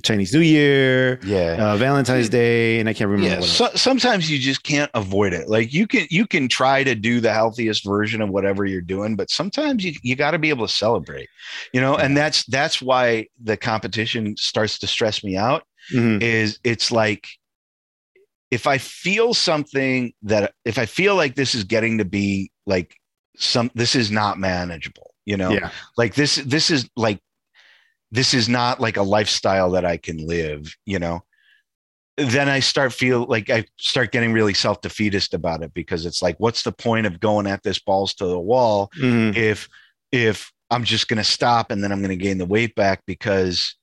Chinese 0.04 0.34
New 0.34 0.42
Year, 0.42 1.20
Yeah. 1.24 1.58
uh, 1.74 1.78
Valentine's 1.78 2.30
Day, 2.30 2.80
and 2.80 2.88
I 2.88 2.94
can't 2.94 3.10
remember. 3.10 3.30
Yeah, 3.34 3.40
what 3.40 3.50
so, 3.50 3.70
sometimes 3.76 4.30
you 4.30 4.38
just 4.40 4.64
can't 4.64 4.92
avoid 4.94 5.34
it. 5.34 5.50
Like 5.50 5.74
you 5.74 5.88
can 5.88 6.06
you 6.10 6.26
can 6.28 6.48
try 6.48 6.84
to 6.84 6.96
do 6.96 7.20
the 7.20 7.34
healthiest 7.34 7.86
version 7.86 8.22
of 8.22 8.30
whatever 8.30 8.66
you're 8.66 8.82
doing, 8.82 9.16
but 9.16 9.30
sometimes 9.30 9.84
you 9.84 9.94
you 10.04 10.16
got 10.16 10.32
to 10.32 10.40
be 10.40 10.50
able 10.50 10.68
to 10.68 10.74
celebrate. 10.74 11.30
You 11.74 11.82
know, 11.82 11.96
and 11.96 12.16
that's 12.16 12.46
that's 12.46 12.82
why 12.82 13.28
the 13.42 13.58
competition 13.58 14.36
starts 14.38 14.80
to 14.80 14.88
stress 14.88 15.24
me 15.24 15.36
out 15.38 15.64
Mhm. 15.94 16.22
is 16.22 16.60
it's 16.64 16.92
like 16.92 17.28
if 18.52 18.66
I 18.68 18.78
feel 18.78 19.34
something 19.34 20.14
that 20.24 20.54
if 20.66 20.78
I 20.78 20.86
feel 20.86 21.16
like 21.16 21.36
this 21.36 21.54
is 21.54 21.64
getting 21.64 21.98
to 22.00 22.06
be 22.06 22.52
like 22.66 22.96
some 23.38 23.72
this 23.76 23.96
is 23.96 24.12
not 24.12 24.40
manageable, 24.40 25.14
you 25.26 25.38
know? 25.38 25.52
Yeah, 25.52 25.72
Like 25.98 26.16
this 26.16 26.36
this 26.38 26.70
is 26.70 26.90
like 26.96 27.20
this 28.12 28.34
is 28.34 28.50
not 28.50 28.80
like 28.80 28.98
a 28.98 29.04
lifestyle 29.04 29.72
that 29.72 29.86
I 29.86 29.98
can 29.98 30.26
live, 30.26 30.76
you 30.86 31.00
know? 31.00 31.22
Then 32.18 32.50
I 32.50 32.60
start 32.60 32.92
feel 32.92 33.26
like 33.30 33.50
I 33.50 33.64
start 33.78 34.12
getting 34.12 34.34
really 34.34 34.54
self-defeatist 34.54 35.34
about 35.34 35.64
it 35.64 35.74
because 35.74 36.06
it's 36.06 36.22
like 36.22 36.36
what's 36.38 36.64
the 36.64 36.72
point 36.74 37.06
of 37.06 37.20
going 37.22 37.48
at 37.48 37.64
this 37.64 37.80
balls 37.80 38.14
to 38.16 38.26
the 38.26 38.40
wall 38.40 38.90
Mhm. 39.00 39.36
if 39.38 39.70
if 40.12 40.52
I'm 40.70 40.84
just 40.84 41.08
going 41.08 41.18
to 41.18 41.24
stop 41.24 41.72
and 41.72 41.82
then 41.84 41.92
I'm 41.92 42.02
going 42.02 42.18
to 42.18 42.24
gain 42.24 42.38
the 42.38 42.46
weight 42.46 42.76
back 42.76 43.04
because 43.06 43.76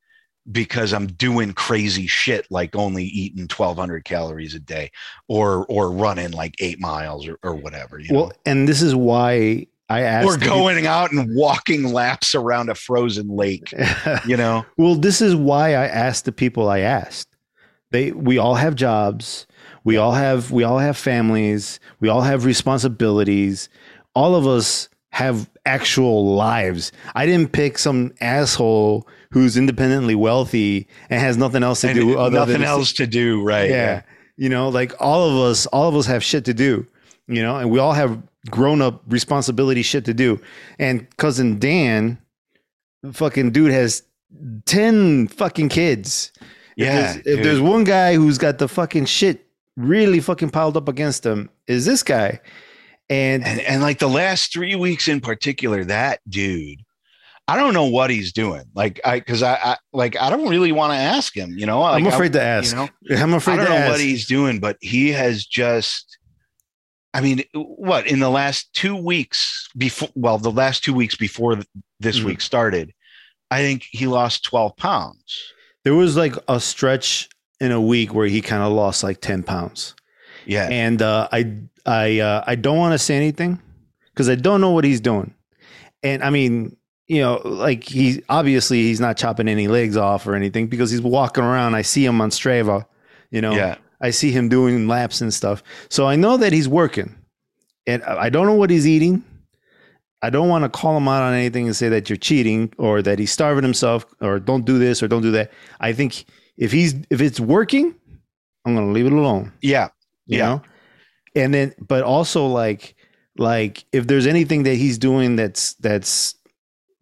because 0.52 0.92
I'm 0.92 1.06
doing 1.06 1.52
crazy 1.54 2.06
shit 2.06 2.46
like 2.50 2.76
only 2.76 3.04
eating 3.04 3.48
1200 3.48 4.04
calories 4.04 4.54
a 4.54 4.60
day 4.60 4.90
or 5.28 5.64
or 5.70 5.90
running 5.90 6.32
like 6.32 6.54
8 6.60 6.78
miles 6.78 7.26
or, 7.26 7.38
or 7.42 7.54
whatever, 7.54 7.98
you 7.98 8.08
well, 8.14 8.26
know. 8.26 8.32
and 8.44 8.68
this 8.68 8.82
is 8.82 8.94
why 8.94 9.66
I 9.88 10.00
asked. 10.00 10.28
Or 10.28 10.36
going 10.36 10.86
out 10.86 11.12
and 11.12 11.34
walking 11.34 11.92
laps 11.92 12.34
around 12.34 12.70
a 12.70 12.74
frozen 12.74 13.28
lake, 13.28 13.72
you 14.26 14.36
know. 14.36 14.66
well, 14.76 14.94
this 14.96 15.20
is 15.20 15.34
why 15.36 15.70
I 15.70 15.86
asked 15.86 16.24
the 16.24 16.32
people 16.32 16.68
I 16.68 16.80
asked. 16.80 17.28
They 17.92 18.10
we 18.10 18.36
all 18.38 18.56
have 18.56 18.74
jobs. 18.74 19.46
We 19.84 19.96
all 19.96 20.12
have 20.12 20.50
we 20.50 20.64
all 20.64 20.78
have 20.78 20.96
families. 20.96 21.78
We 22.00 22.08
all 22.08 22.22
have 22.22 22.44
responsibilities. 22.44 23.68
All 24.14 24.34
of 24.34 24.46
us 24.46 24.88
have 25.10 25.48
actual 25.64 26.34
lives. 26.34 26.92
I 27.14 27.24
didn't 27.26 27.52
pick 27.52 27.78
some 27.78 28.12
asshole 28.20 29.06
who's 29.30 29.56
independently 29.56 30.14
wealthy 30.14 30.88
and 31.10 31.20
has 31.20 31.36
nothing 31.36 31.62
else 31.62 31.80
to 31.82 31.88
And 31.88 31.98
do 31.98 32.18
other 32.18 32.38
nothing 32.38 32.54
than 32.54 32.64
else 32.64 32.92
to 32.94 33.06
do, 33.06 33.42
right? 33.42 33.70
yeah. 33.70 34.02
You 34.36 34.48
know, 34.48 34.68
like 34.68 34.92
all 35.00 35.28
of 35.30 35.36
us, 35.50 35.66
all 35.66 35.88
of 35.88 35.94
us 35.94 36.06
have 36.06 36.22
shit 36.22 36.44
to 36.46 36.54
do, 36.54 36.86
you 37.28 37.42
know, 37.42 37.56
and 37.56 37.70
we 37.70 37.78
all 37.78 37.94
have 37.94 38.20
grown 38.50 38.80
up 38.82 39.02
responsibility 39.08 39.82
shit 39.82 40.04
to 40.06 40.14
do. 40.14 40.40
And 40.78 41.06
cousin 41.16 41.58
Dan, 41.58 42.18
fucking 43.12 43.50
dude 43.52 43.72
has 43.72 44.02
10 44.66 45.28
fucking 45.28 45.68
kids. 45.68 46.32
If 46.40 46.46
Yeah, 46.76 46.92
there's- 47.12 47.16
If, 47.26 47.42
there's 47.44 47.60
one 47.60 47.84
guy 47.84 48.14
who's 48.14 48.38
got 48.38 48.58
the 48.58 48.68
fucking 48.68 49.06
shit 49.06 49.46
really 49.76 50.20
fucking 50.20 50.50
piled 50.50 50.76
up 50.76 50.88
against 50.88 51.24
him, 51.24 51.50
is 51.66 51.84
this 51.84 52.02
guy. 52.02 52.40
And, 53.08 53.44
and 53.46 53.60
and 53.60 53.82
like 53.82 54.00
the 54.00 54.08
last 54.08 54.52
three 54.52 54.74
weeks 54.74 55.06
in 55.06 55.20
particular, 55.20 55.84
that 55.84 56.18
dude, 56.28 56.80
I 57.46 57.54
don't 57.56 57.72
know 57.72 57.84
what 57.84 58.10
he's 58.10 58.32
doing. 58.32 58.64
Like 58.74 59.00
I, 59.04 59.20
because 59.20 59.44
I, 59.44 59.54
I 59.54 59.76
like 59.92 60.16
I 60.20 60.28
don't 60.28 60.48
really 60.48 60.72
want 60.72 60.92
to 60.92 60.96
ask 60.96 61.32
him. 61.36 61.56
You 61.56 61.66
know, 61.66 61.82
like, 61.82 62.02
I'm 62.02 62.06
afraid 62.08 62.34
I, 62.34 62.40
to 62.40 62.42
ask. 62.42 62.76
You 63.02 63.14
know, 63.14 63.22
I'm 63.22 63.34
afraid 63.34 63.54
I 63.54 63.56
don't 63.58 63.66
to 63.66 63.70
know 63.70 63.78
ask. 63.78 63.90
what 63.92 64.00
he's 64.00 64.26
doing, 64.26 64.58
but 64.58 64.76
he 64.80 65.10
has 65.10 65.46
just. 65.46 66.18
I 67.16 67.20
mean, 67.22 67.42
what 67.54 68.06
in 68.06 68.20
the 68.20 68.28
last 68.30 68.72
two 68.74 68.94
weeks 68.96 69.68
before? 69.76 70.08
Well, 70.14 70.38
the 70.38 70.50
last 70.50 70.84
two 70.84 70.94
weeks 70.94 71.14
before 71.16 71.56
this 72.00 72.20
Mhm. 72.20 72.24
week 72.24 72.40
started, 72.40 72.92
I 73.50 73.62
think 73.62 73.84
he 73.90 74.06
lost 74.06 74.44
twelve 74.44 74.76
pounds. 74.76 75.52
there 75.84 75.94
was 75.94 76.16
like 76.16 76.34
a 76.48 76.58
stretch 76.60 77.28
in 77.60 77.70
a 77.72 77.80
week 77.80 78.12
where 78.12 78.26
he 78.26 78.40
kind 78.42 78.60
of 78.62 78.72
lost 78.72 79.04
like 79.04 79.20
10 79.20 79.44
pounds. 79.44 79.94
Yeah, 80.44 80.68
and 80.70 81.00
uh, 81.00 81.28
I 81.32 81.52
I 81.86 82.18
uh, 82.18 82.42
I 82.46 82.54
don't 82.56 82.76
want 82.78 82.92
to 82.92 82.98
say 82.98 83.16
anything 83.16 83.60
because 84.12 84.28
I 84.28 84.34
don't 84.34 84.60
know 84.60 84.70
what 84.72 84.84
he's 84.84 85.00
doing. 85.00 85.32
And 86.02 86.22
I 86.24 86.30
mean, 86.30 86.76
you 87.06 87.20
know, 87.20 87.40
like 87.44 87.84
he's 87.84 88.20
obviously 88.28 88.82
he's 88.82 88.98
not 89.00 89.16
chopping 89.16 89.46
any 89.48 89.68
legs 89.68 89.96
off 89.96 90.26
or 90.26 90.34
anything 90.34 90.66
because 90.66 90.90
he's 90.90 91.00
walking 91.00 91.44
around. 91.44 91.74
I 91.76 91.82
see 91.82 92.04
him 92.04 92.20
on 92.20 92.30
Strava, 92.30 92.84
you 93.30 93.40
know. 93.40 93.54
yeah, 93.54 93.76
I 94.00 94.10
see 94.10 94.30
him 94.30 94.48
doing 94.48 94.88
laps 94.88 95.20
and 95.20 95.32
stuff. 95.32 95.62
So 95.88 96.06
I 96.06 96.16
know 96.16 96.36
that 96.36 96.52
he's 96.52 96.68
working. 96.68 97.14
And 97.86 98.02
I 98.02 98.28
don't 98.30 98.46
know 98.46 98.54
what 98.54 98.70
he's 98.70 98.86
eating. 98.86 99.22
I 100.22 100.30
don't 100.30 100.48
want 100.48 100.64
to 100.64 100.68
call 100.68 100.96
him 100.96 101.06
out 101.08 101.22
on 101.22 101.34
anything 101.34 101.66
and 101.66 101.76
say 101.76 101.88
that 101.88 102.08
you're 102.10 102.16
cheating 102.16 102.72
or 102.78 103.00
that 103.02 103.18
he's 103.18 103.30
starving 103.30 103.62
himself 103.62 104.04
or 104.20 104.40
don't 104.40 104.64
do 104.64 104.78
this 104.78 105.02
or 105.02 105.08
don't 105.08 105.22
do 105.22 105.30
that. 105.32 105.52
I 105.80 105.92
think 105.92 106.24
if 106.56 106.72
he's 106.72 106.94
if 107.10 107.20
it's 107.20 107.38
working, 107.38 107.94
I'm 108.64 108.74
going 108.74 108.86
to 108.86 108.92
leave 108.92 109.06
it 109.06 109.12
alone 109.12 109.52
yeah, 109.62 109.88
you 110.26 110.38
Yeah. 110.38 110.46
know 110.46 110.62
and 111.36 111.54
then 111.54 111.74
but 111.86 112.02
also 112.02 112.46
like 112.46 112.96
like 113.38 113.84
if 113.92 114.06
there's 114.08 114.26
anything 114.26 114.64
that 114.64 114.74
he's 114.74 114.98
doing 114.98 115.36
that's 115.36 115.74
that's 115.74 116.34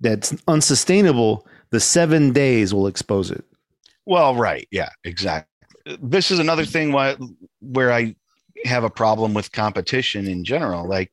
that's 0.01 0.35
unsustainable 0.49 1.47
the 1.71 1.81
seven 1.81 2.33
days 2.33 2.75
will 2.75 2.87
expose 2.87 3.31
it 3.31 3.45
Well, 4.05 4.35
right. 4.35 4.69
Yeah, 4.71 4.91
exactly. 5.05 5.49
This 5.87 6.31
is 6.31 6.39
another 6.39 6.65
thing 6.65 6.93
why 6.93 7.17
where 7.61 7.93
I 7.93 8.15
have 8.65 8.85
a 8.85 8.91
problem 8.91 9.35
with 9.35 9.53
competition 9.53 10.27
in 10.27 10.45
general. 10.45 10.89
Like, 10.89 11.13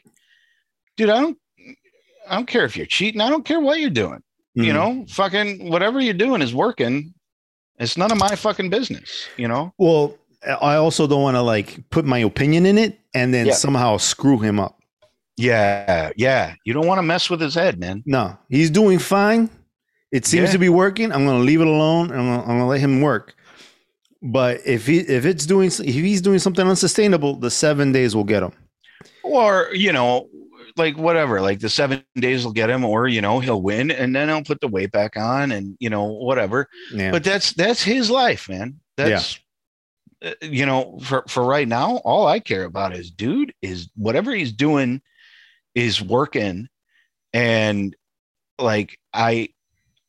dude, 0.98 1.10
I 1.10 1.20
don't 1.22 1.38
I 2.30 2.36
don't 2.36 2.48
care 2.48 2.64
if 2.66 2.78
you're 2.78 2.86
cheating. 2.86 3.20
I 3.22 3.30
don't 3.30 3.44
care 3.46 3.60
what 3.60 3.80
you're 3.80 3.90
doing. 3.90 4.22
You 4.54 4.72
Mhm. 4.72 4.74
know, 4.74 5.06
fucking 5.10 5.70
whatever 5.70 6.00
you're 6.00 6.14
doing 6.14 6.42
is 6.42 6.54
working. 6.54 7.14
It's 7.80 7.98
none 7.98 8.12
of 8.12 8.18
my 8.18 8.36
fucking 8.36 8.70
business, 8.70 9.28
you 9.38 9.48
know? 9.48 9.74
well 9.78 10.18
i 10.60 10.74
also 10.76 11.06
don't 11.06 11.22
want 11.22 11.36
to 11.36 11.42
like 11.42 11.78
put 11.92 12.04
my 12.04 12.18
opinion 12.18 12.66
in 12.66 12.76
it 12.80 12.98
and 13.14 13.32
then 13.32 13.46
Yeah. 13.46 13.54
somehow 13.54 13.98
screw 13.98 14.40
him 14.40 14.60
up 14.60 14.80
Yeah, 15.38 16.10
yeah. 16.16 16.56
You 16.66 16.74
don't 16.74 16.88
want 16.88 16.98
to 16.98 17.04
mess 17.04 17.30
with 17.30 17.40
his 17.40 17.54
head, 17.54 17.80
man. 17.80 18.02
no 18.08 18.36
he's 18.50 18.72
doing 18.72 18.98
fine 18.98 19.52
it 20.12 20.26
seems 20.26 20.48
Yeah. 20.48 20.54
to 20.54 20.58
be 20.58 20.70
working 20.70 21.12
i'm 21.12 21.26
going 21.26 21.38
to 21.38 21.44
leave 21.44 21.62
it 21.62 21.68
alone 21.68 22.10
and 22.10 22.20
I'm 22.22 22.42
gonna 22.48 22.68
let 22.68 22.80
him 22.80 23.02
work 23.02 23.36
but 24.22 24.62
if 24.66 24.86
he 24.86 25.00
if 25.00 25.26
it's 25.26 25.46
doing 25.46 25.68
if 25.68 25.84
he's 25.84 26.22
doing 26.22 26.40
something 26.40 26.68
unsustainable 26.68 27.36
the 27.36 27.52
seven 27.52 27.92
days 27.92 28.16
will 28.16 28.24
get 28.24 28.44
him. 28.44 28.54
Or, 29.24 29.70
you 29.74 29.92
know, 29.92 30.30
like 30.78 30.98
whatever, 30.98 31.42
like 31.42 31.60
the 31.60 31.70
seven 31.70 32.04
days 32.16 32.46
will 32.46 32.54
get 32.54 32.70
him, 32.70 32.86
or 32.86 33.08
you 33.08 33.22
know, 33.22 33.40
he'll 33.40 33.62
win 33.62 33.92
and 33.92 34.16
then 34.16 34.30
he'll 34.30 34.44
put 34.44 34.62
the 34.62 34.68
weight 34.68 34.92
back 34.92 35.18
on 35.18 35.52
and 35.52 35.76
you 35.80 35.90
know, 35.90 36.04
whatever. 36.04 36.68
yeah. 36.94 37.12
But 37.12 37.24
that's 37.24 37.54
that's 37.54 37.82
his 37.82 38.10
life 38.10 38.48
man. 38.48 38.80
That's 38.98 39.40
uh, 40.24 40.34
you 40.42 40.66
know 40.66 41.00
for 41.02 41.24
for 41.28 41.44
right 41.44 41.68
now 41.68 41.98
all 41.98 42.28
i 42.28 42.40
care 42.40 42.66
about 42.66 42.96
is 42.96 43.10
dude 43.10 43.52
is 43.64 43.90
whatever 43.96 44.34
he's 44.34 44.52
doing 44.52 45.02
is 45.74 46.02
working. 46.02 46.68
And 47.34 47.96
like 48.60 49.00
i 49.14 49.50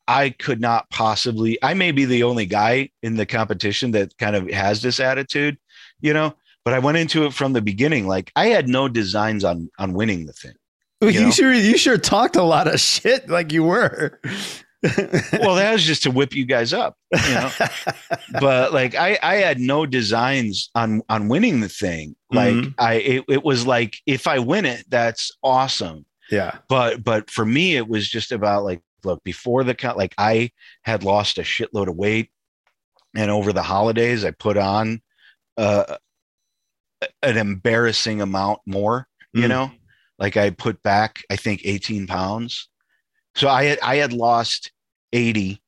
i 0.09 0.31
could 0.31 0.61
not 0.61 0.89
possibly 0.91 1.59
i 1.63 1.75
may 1.75 1.93
be 1.93 2.05
the 2.05 2.23
only 2.23 2.47
guy 2.47 2.89
in 3.03 3.17
the 3.17 3.27
competition 3.27 3.91
that 3.93 4.17
kind 4.19 4.37
of 4.37 4.51
has 4.51 4.83
this 4.83 4.99
attitude 5.01 5.57
you 6.01 6.13
know 6.13 6.35
but 6.65 6.75
i 6.75 6.79
went 6.79 6.99
into 6.99 7.25
it 7.25 7.33
from 7.33 7.53
the 7.53 7.63
beginning 7.63 8.07
like 8.07 8.31
i 8.37 8.47
had 8.47 8.69
no 8.69 8.89
designs 8.89 9.45
on 9.45 9.71
on 9.79 9.93
winning 9.93 10.27
the 10.27 10.33
thing 10.33 10.55
you, 11.01 11.09
you 11.11 11.21
know? 11.23 11.31
sure 11.31 11.53
you 11.53 11.77
sure 11.77 11.99
talked 11.99 12.37
a 12.37 12.43
lot 12.43 12.67
of 12.73 12.81
shit 12.81 13.29
like 13.29 13.53
you 13.53 13.63
were 13.65 14.21
well 15.39 15.55
that 15.55 15.73
was 15.73 15.85
just 15.85 16.03
to 16.03 16.11
whip 16.11 16.35
you 16.35 16.45
guys 16.45 16.73
up 16.73 16.97
you 17.29 17.35
know 17.35 17.51
but 18.41 18.73
like 18.73 18.95
I, 18.97 19.17
I 19.23 19.35
had 19.37 19.61
no 19.61 19.87
designs 19.87 20.71
on 20.75 21.03
on 21.09 21.29
winning 21.29 21.61
the 21.61 21.69
thing. 21.69 22.17
Like 22.33 22.55
Mhm. 22.55 22.75
I, 22.79 22.95
it, 22.95 23.25
it 23.29 23.45
was 23.45 23.65
like 23.67 23.99
if 24.07 24.27
I 24.27 24.39
win 24.41 24.65
it, 24.65 24.85
that's 24.89 25.31
awesome. 25.43 26.05
yeah 26.31 26.59
But 26.69 27.05
but 27.05 27.31
for 27.31 27.45
me, 27.45 27.77
it 27.77 27.87
was 27.87 28.09
just 28.09 28.33
about 28.33 28.65
like, 28.65 28.81
look, 29.05 29.23
before 29.25 29.65
the 29.65 29.75
count, 29.75 29.99
like 29.99 30.15
I 30.19 30.51
had 30.83 31.05
lost 31.05 31.39
a 31.39 31.43
shitload 31.43 31.89
of 31.89 31.97
weight, 31.97 32.31
and 33.15 33.31
over 33.31 33.53
the 33.53 33.63
holidays, 33.63 34.25
I 34.25 34.31
put 34.31 34.57
on 34.57 35.03
uh, 35.57 35.97
an 37.23 37.37
embarrassing 37.37 38.21
amount 38.21 38.61
more. 38.67 39.07
You 39.35 39.45
Mm. 39.45 39.49
know, 39.49 39.71
like 40.19 40.37
I 40.37 40.51
put 40.51 40.83
back, 40.83 41.23
I 41.31 41.37
think, 41.37 41.63
eighteen 41.65 42.07
pounds. 42.07 42.69
So 43.35 43.49
I 43.49 43.65
had 43.65 43.79
I 43.81 43.97
had 43.97 44.13
lost 44.13 44.71
eighty 45.13 45.63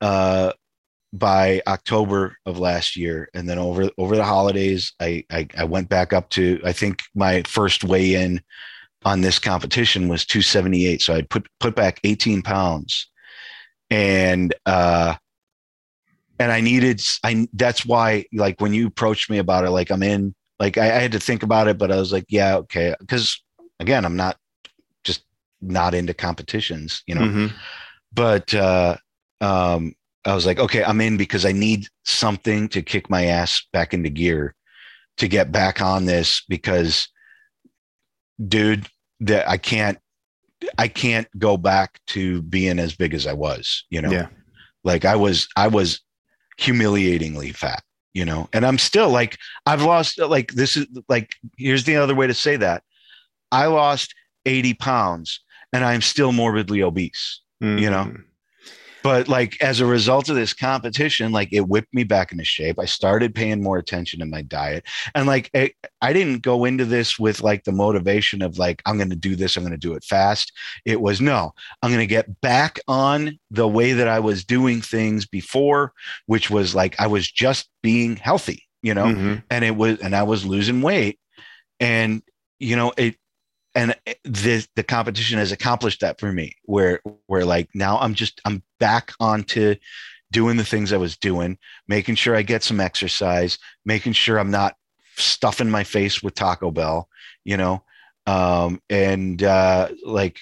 uh, 0.00 0.52
by 1.12 1.62
October 1.66 2.36
of 2.46 2.58
last 2.58 2.96
year, 2.96 3.28
and 3.34 3.48
then 3.48 3.58
over 3.58 3.90
over 3.96 4.16
the 4.16 4.24
holidays, 4.24 4.92
I, 5.00 5.24
I 5.30 5.46
I 5.56 5.64
went 5.64 5.88
back 5.88 6.12
up 6.12 6.30
to 6.30 6.60
I 6.64 6.72
think 6.72 7.02
my 7.14 7.42
first 7.42 7.84
weigh 7.84 8.14
in 8.14 8.42
on 9.04 9.20
this 9.22 9.38
competition 9.38 10.08
was 10.08 10.26
278. 10.26 11.02
So 11.02 11.14
I 11.14 11.22
put 11.22 11.46
put 11.58 11.74
back 11.74 12.00
18 12.04 12.42
pounds, 12.42 13.08
and 13.90 14.54
uh, 14.66 15.14
and 16.38 16.52
I 16.52 16.60
needed 16.60 17.02
I 17.24 17.46
that's 17.52 17.84
why 17.86 18.24
like 18.32 18.60
when 18.60 18.72
you 18.72 18.86
approached 18.86 19.30
me 19.30 19.38
about 19.38 19.64
it, 19.64 19.70
like 19.70 19.90
I'm 19.90 20.02
in, 20.02 20.34
like 20.58 20.78
I, 20.78 20.86
I 20.86 20.98
had 21.00 21.12
to 21.12 21.20
think 21.20 21.42
about 21.42 21.68
it, 21.68 21.78
but 21.78 21.90
I 21.92 21.96
was 21.96 22.12
like, 22.12 22.26
yeah, 22.28 22.56
okay, 22.56 22.94
because 23.00 23.40
again, 23.78 24.04
I'm 24.04 24.16
not 24.16 24.36
just 25.04 25.24
not 25.60 25.94
into 25.94 26.14
competitions, 26.14 27.02
you 27.06 27.14
know 27.14 27.22
Mhm. 27.22 27.52
but 28.12 28.54
uh, 28.54 28.96
um, 29.40 29.94
I 30.24 30.34
was 30.34 30.44
like, 30.44 30.58
okay, 30.58 30.84
I'm 30.84 31.00
in 31.00 31.16
because 31.16 31.46
I 31.46 31.52
need 31.52 31.86
something 32.04 32.68
to 32.70 32.82
kick 32.82 33.08
my 33.08 33.26
ass 33.26 33.66
back 33.72 33.94
into 33.94 34.10
gear 34.10 34.54
to 35.16 35.28
get 35.28 35.50
back 35.52 35.80
on 35.80 36.04
this 36.04 36.42
because, 36.48 37.08
dude, 38.48 38.86
that 39.20 39.48
I 39.48 39.56
can't, 39.56 39.98
I 40.78 40.88
can't 40.88 41.26
go 41.38 41.56
back 41.56 42.00
to 42.08 42.42
being 42.42 42.78
as 42.78 42.94
big 42.94 43.14
as 43.14 43.26
I 43.26 43.32
was. 43.32 43.84
You 43.90 44.02
know, 44.02 44.10
Yeah. 44.10 44.28
like 44.84 45.04
I 45.04 45.16
was, 45.16 45.48
I 45.56 45.68
was 45.68 46.00
humiliatingly 46.58 47.52
fat. 47.52 47.82
You 48.12 48.24
know, 48.24 48.48
and 48.52 48.66
I'm 48.66 48.76
still 48.78 49.08
like, 49.08 49.38
I've 49.66 49.82
lost 49.82 50.18
like 50.18 50.50
this 50.54 50.76
is 50.76 50.86
like 51.08 51.30
here's 51.56 51.84
the 51.84 51.94
other 51.94 52.12
way 52.14 52.26
to 52.26 52.34
say 52.34 52.56
that 52.56 52.82
I 53.52 53.66
lost 53.66 54.16
80 54.46 54.74
pounds 54.74 55.40
and 55.72 55.84
I'm 55.84 56.00
still 56.00 56.32
morbidly 56.32 56.82
obese. 56.82 57.40
You 57.60 57.88
know? 57.88 58.04
Mm-hmm. 58.06 58.22
But 59.02 59.28
like 59.28 59.60
as 59.62 59.80
a 59.80 59.86
result 59.86 60.28
of 60.28 60.36
this 60.36 60.52
competition 60.52 61.32
like 61.32 61.52
it 61.52 61.68
whipped 61.68 61.92
me 61.94 62.04
back 62.04 62.32
into 62.32 62.44
shape. 62.44 62.78
I 62.78 62.84
started 62.84 63.34
paying 63.34 63.62
more 63.62 63.78
attention 63.78 64.20
to 64.20 64.26
my 64.26 64.42
diet. 64.42 64.84
And 65.14 65.26
like 65.26 65.50
it, 65.54 65.74
i 66.00 66.12
didn't 66.12 66.42
go 66.42 66.64
into 66.64 66.84
this 66.84 67.18
with 67.18 67.42
like 67.42 67.64
the 67.64 67.72
motivation 67.72 68.42
of 68.42 68.58
like 68.58 68.82
i'm 68.86 68.96
going 68.96 69.10
to 69.10 69.16
do 69.16 69.36
this 69.36 69.56
i'm 69.56 69.62
going 69.62 69.72
to 69.72 69.78
do 69.78 69.94
it 69.94 70.04
fast. 70.04 70.52
It 70.84 71.00
was 71.00 71.20
no 71.20 71.52
i'm 71.82 71.90
going 71.90 72.00
to 72.00 72.06
get 72.06 72.40
back 72.40 72.78
on 72.88 73.38
the 73.50 73.68
way 73.68 73.92
that 73.92 74.08
i 74.08 74.20
was 74.20 74.44
doing 74.44 74.80
things 74.80 75.26
before 75.26 75.92
which 76.26 76.50
was 76.50 76.74
like 76.74 76.98
i 77.00 77.06
was 77.06 77.30
just 77.30 77.68
being 77.82 78.16
healthy 78.16 78.66
you 78.82 78.94
know? 78.94 79.06
Mm-hmm. 79.06 79.34
and 79.50 79.64
it 79.64 79.76
was 79.76 79.98
and 80.00 80.14
i 80.16 80.22
was 80.22 80.44
losing 80.44 80.82
weight. 80.82 81.18
And 81.78 82.22
you 82.58 82.76
know 82.76 82.92
it 82.96 83.16
and 83.74 83.94
the 84.24 84.66
the 84.76 84.82
competition 84.82 85.38
has 85.38 85.52
accomplished 85.52 86.00
that 86.00 86.18
for 86.18 86.32
me 86.32 86.54
where 86.64 87.00
where 87.26 87.44
like 87.44 87.68
now 87.74 87.98
i'm 87.98 88.14
just 88.14 88.40
i'm 88.44 88.62
back 88.78 89.12
onto 89.20 89.74
doing 90.32 90.56
the 90.56 90.64
things 90.64 90.92
i 90.92 90.96
was 90.96 91.16
doing 91.16 91.56
making 91.88 92.14
sure 92.14 92.34
i 92.34 92.42
get 92.42 92.62
some 92.62 92.80
exercise 92.80 93.58
making 93.84 94.12
sure 94.12 94.38
i'm 94.38 94.50
not 94.50 94.74
stuffing 95.16 95.70
my 95.70 95.84
face 95.84 96.22
with 96.22 96.34
taco 96.34 96.70
bell 96.70 97.08
you 97.44 97.56
know? 97.56 97.82
Um 98.26 98.80
and 98.90 99.42
uh 99.42 99.88
like 100.04 100.38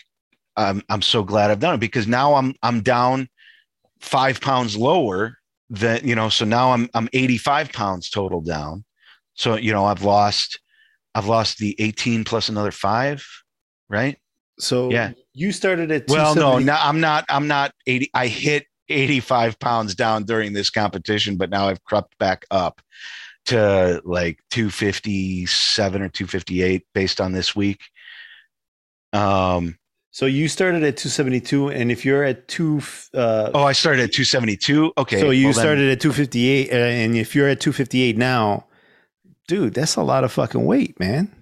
i'm 0.57 0.83
i'm 0.89 1.03
so 1.03 1.23
glad 1.23 1.51
i've 1.51 1.61
done 1.61 1.75
it 1.75 1.81
because 1.81 2.07
now 2.07 2.35
i'm 2.35 2.55
i'm 2.63 2.81
down 2.81 3.29
five 4.01 4.41
pounds 4.41 4.77
lower 4.77 5.39
than 5.71 6.07
you 6.07 6.15
know 6.15 6.29
so 6.29 6.45
now 6.45 6.73
i'm 6.73 6.89
i'm 6.95 7.09
85 7.13 7.73
pounds 7.73 8.11
total 8.11 8.41
down. 8.41 8.85
So 9.35 9.57
you 9.57 9.73
know 9.73 9.85
i've 9.85 10.03
lost 10.03 10.59
I've 11.19 11.27
lost 11.27 11.59
the 11.59 11.75
18 11.81 12.23
plus 12.25 12.49
another 12.49 12.71
five, 12.71 13.27
right? 13.89 14.17
So 14.61 14.91
Yeah. 14.91 15.13
you 15.35 15.51
started 15.53 15.91
at 15.91 16.05
Well, 16.09 16.35
no, 16.37 16.59
no, 16.59 16.77
I'm 16.81 17.01
not. 17.01 17.25
I'm 17.29 17.49
not 17.49 17.73
80. 17.87 18.11
I 18.15 18.29
hit 18.29 18.67
85 18.89 19.59
pounds 19.59 19.95
down 19.97 20.25
during 20.25 20.53
this 20.53 20.71
competition, 20.71 21.37
but 21.37 21.51
now 21.51 21.69
I've 21.69 21.83
crept 21.85 22.17
back 22.19 22.47
up 22.53 22.81
to 23.47 24.01
like 24.05 24.39
257 24.51 26.03
or 26.03 26.09
258 26.09 26.85
based 26.95 27.21
on 27.21 27.33
this 27.33 27.55
week. 27.57 27.81
Um. 29.13 29.77
So 30.11 30.27
you 30.27 30.49
started 30.49 30.83
at 30.85 30.97
272, 30.97 31.69
and 31.69 31.93
if 31.93 32.05
you're 32.05 32.25
at 32.25 32.49
two, 32.49 32.81
uh, 33.15 33.51
Oh, 33.55 33.63
I 33.65 33.73
started 33.73 34.03
at 34.03 34.13
272. 34.13 34.93
Okay. 34.99 35.21
so 35.21 35.31
you 35.31 35.47
well 35.47 35.53
then- 35.55 35.63
started 35.63 35.91
at 35.93 36.01
258, 36.01 36.73
uh, 36.73 36.75
and 36.77 37.17
if 37.17 37.35
you're 37.37 37.49
at 37.49 37.61
258 37.61 38.17
now, 38.17 38.67
dude, 39.49 39.75
that's 39.75 39.97
a 39.97 40.03
lot 40.03 40.23
of 40.23 40.31
fucking 40.33 40.65
weight, 40.65 40.99
man. 41.01 41.35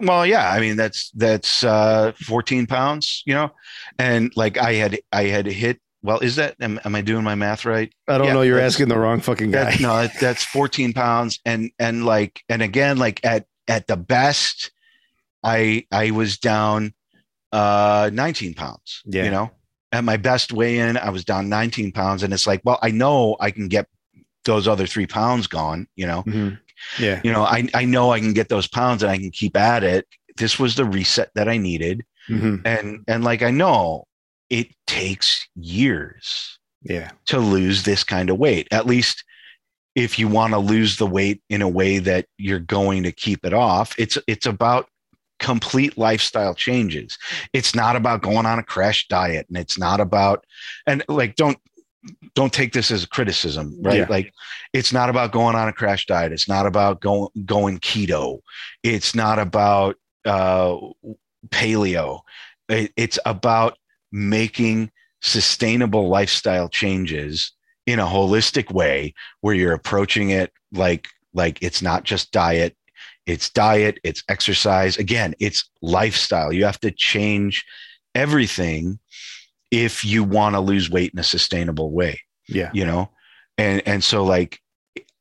well 0.00 0.26
yeah 0.26 0.50
i 0.50 0.60
mean 0.60 0.76
that's 0.76 1.10
that's 1.12 1.62
uh 1.64 2.12
14 2.26 2.66
pounds 2.66 3.22
you 3.26 3.34
know 3.34 3.50
and 3.98 4.32
like 4.36 4.58
i 4.58 4.72
had 4.74 4.98
i 5.12 5.24
had 5.24 5.46
hit 5.46 5.80
well 6.02 6.18
is 6.18 6.36
that 6.36 6.54
am, 6.60 6.78
am 6.84 6.94
i 6.94 7.00
doing 7.00 7.22
my 7.24 7.34
math 7.36 7.64
right 7.64 7.92
I 8.08 8.18
don't 8.18 8.26
Yeah, 8.26 8.32
know. 8.34 8.42
You're 8.42 8.60
asking 8.60 8.88
the 8.88 8.98
wrong 8.98 9.20
fucking 9.20 9.50
guy. 9.52 9.70
That, 9.70 9.80
no, 9.80 9.88
that- 10.02 10.20
that's 10.20 10.44
14 10.44 10.92
pounds. 10.92 11.40
And, 11.46 11.70
and 11.78 12.04
like, 12.04 12.42
and 12.50 12.60
again, 12.60 12.98
like 12.98 13.24
at, 13.24 13.46
at 13.66 13.86
the 13.86 13.96
best, 13.96 14.70
I, 15.42 15.86
I 15.90 16.10
was 16.10 16.36
down, 16.36 16.92
uh, 17.50 18.10
19 18.12 18.52
pounds, 18.52 19.00
Yeah. 19.06 19.24
you 19.24 19.30
know, 19.30 19.50
at 19.90 20.04
my 20.04 20.18
best 20.18 20.52
weigh 20.52 20.78
in, 20.80 20.98
I 20.98 21.08
was 21.08 21.24
down 21.24 21.48
19 21.48 21.92
pounds. 21.92 22.22
And 22.22 22.34
it's 22.34 22.46
like, 22.46 22.60
well, 22.64 22.78
I 22.82 22.90
know 22.90 23.36
I 23.40 23.50
can 23.50 23.68
get 23.68 23.86
those 24.44 24.68
other 24.68 24.86
three 24.86 25.06
pounds 25.06 25.46
gone, 25.46 25.86
you 25.96 26.06
know, 26.06 26.22
Mhm. 26.24 26.58
Yeah. 26.98 27.20
you 27.24 27.32
know, 27.32 27.42
I, 27.42 27.68
I 27.74 27.84
know 27.84 28.10
I 28.12 28.20
can 28.20 28.32
get 28.32 28.48
those 28.48 28.66
pounds 28.68 29.02
and 29.02 29.10
I 29.12 29.18
can 29.18 29.30
keep 29.30 29.56
at 29.56 29.82
it. 29.84 30.06
This 30.36 30.58
was 30.58 30.74
the 30.74 30.84
reset 30.84 31.30
that 31.34 31.48
I 31.48 31.56
needed. 31.58 32.04
Mhm. 32.28 32.62
And, 32.64 33.04
and 33.06 33.24
like, 33.24 33.42
I 33.42 33.50
know 33.50 34.04
it 34.50 34.68
takes 34.86 35.46
years 35.54 36.58
Yeah. 36.82 37.10
to 37.26 37.38
lose 37.38 37.82
this 37.84 38.04
kind 38.04 38.30
of 38.30 38.38
weight. 38.38 38.68
At 38.70 38.86
least 38.86 39.24
if 39.94 40.18
you 40.18 40.26
want 40.28 40.52
to 40.52 40.58
lose 40.58 40.96
the 40.96 41.06
weight 41.06 41.40
in 41.48 41.62
a 41.62 41.68
way 41.68 41.98
that 41.98 42.26
you're 42.38 42.58
going 42.58 43.04
to 43.04 43.12
keep 43.12 43.44
it 43.44 43.52
off, 43.52 43.94
it's 43.98 44.18
it's 44.26 44.46
about 44.46 44.88
complete 45.40 45.96
lifestyle 45.98 46.54
changes. 46.54 47.18
It's 47.52 47.74
not 47.74 47.96
about 47.96 48.22
going 48.22 48.46
on 48.46 48.58
a 48.58 48.62
crash 48.62 49.06
diet 49.08 49.46
and 49.48 49.56
it's 49.58 49.78
not 49.78 50.00
about 50.00 50.44
and 50.86 51.04
like 51.08 51.36
don't 51.36 51.58
don't 52.34 52.52
take 52.52 52.72
this 52.72 52.90
as 52.90 53.04
a 53.04 53.08
criticism, 53.08 53.76
right? 53.80 53.98
Yeah. 53.98 54.06
Like 54.08 54.32
it's 54.72 54.92
not 54.92 55.08
about 55.08 55.32
going 55.32 55.54
on 55.56 55.68
a 55.68 55.72
crash 55.72 56.06
diet. 56.06 56.32
It's 56.32 56.48
not 56.48 56.66
about 56.66 57.00
going 57.00 57.28
going 57.44 57.78
keto. 57.78 58.40
It's 58.82 59.14
not 59.14 59.38
about 59.38 59.96
uh 60.24 60.76
paleo. 61.48 62.20
It- 62.68 62.92
it's 62.96 63.18
about 63.24 63.78
making 64.12 64.90
sustainable 65.20 66.08
lifestyle 66.08 66.68
changes 66.68 67.52
in 67.86 67.98
a 67.98 68.04
holistic 68.06 68.70
way 68.72 69.14
where 69.40 69.54
you're 69.54 69.72
approaching 69.72 70.30
it 70.30 70.52
like 70.72 71.06
like 71.32 71.62
it's 71.62 71.82
not 71.82 72.04
just 72.04 72.30
diet 72.30 72.76
it's 73.26 73.48
diet 73.50 73.98
it's 74.04 74.22
exercise 74.28 74.96
again 74.98 75.34
it's 75.40 75.70
lifestyle 75.82 76.52
you 76.52 76.64
have 76.64 76.78
to 76.80 76.90
change 76.90 77.64
everything 78.14 78.98
if 79.74 80.04
you 80.04 80.22
want 80.22 80.54
to 80.54 80.60
lose 80.60 80.88
weight 80.88 81.12
in 81.12 81.18
a 81.18 81.24
sustainable 81.24 81.90
way 81.90 82.20
Yeah. 82.48 82.70
you 82.72 82.84
know 82.86 83.10
and 83.58 83.82
and 83.86 84.04
so 84.04 84.24
like 84.24 84.60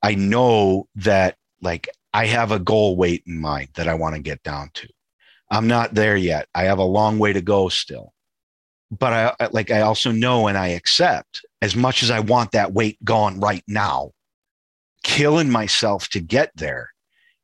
i 0.04 0.13
know 0.16 0.88
that 0.96 1.38
like 1.62 1.89
i 2.13 2.26
have 2.28 2.52
a 2.52 2.60
goal 2.60 2.96
weight 2.96 3.24
in 3.26 3.39
mind 3.39 3.70
that 3.74 3.88
i 3.88 3.96
want 3.96 4.13
to 4.16 4.22
get 4.22 4.44
down 4.44 4.70
to 4.76 4.88
i'm 5.50 5.68
not 5.68 5.96
there 5.96 6.16
yet 6.16 6.48
i 6.54 6.63
have 6.63 6.78
a 6.78 6.84
long 6.84 7.18
way 7.18 7.34
to 7.34 7.42
go 7.42 7.68
still 7.70 8.13
but 8.92 9.12
i 9.39 9.48
like 9.52 9.72
i 9.72 9.82
also 9.82 10.12
know 10.12 10.48
and 10.48 10.58
i 10.58 10.68
accept 10.68 11.42
as 11.63 11.76
much 11.76 12.04
as 12.04 12.12
i 12.12 12.20
want 12.20 12.52
that 12.52 12.74
weight 12.74 12.98
gone 13.04 13.39
right 13.39 13.63
now 13.68 14.12
killing 15.04 15.50
myself 15.50 16.08
to 16.10 16.20
get 16.20 16.52
there 16.56 16.89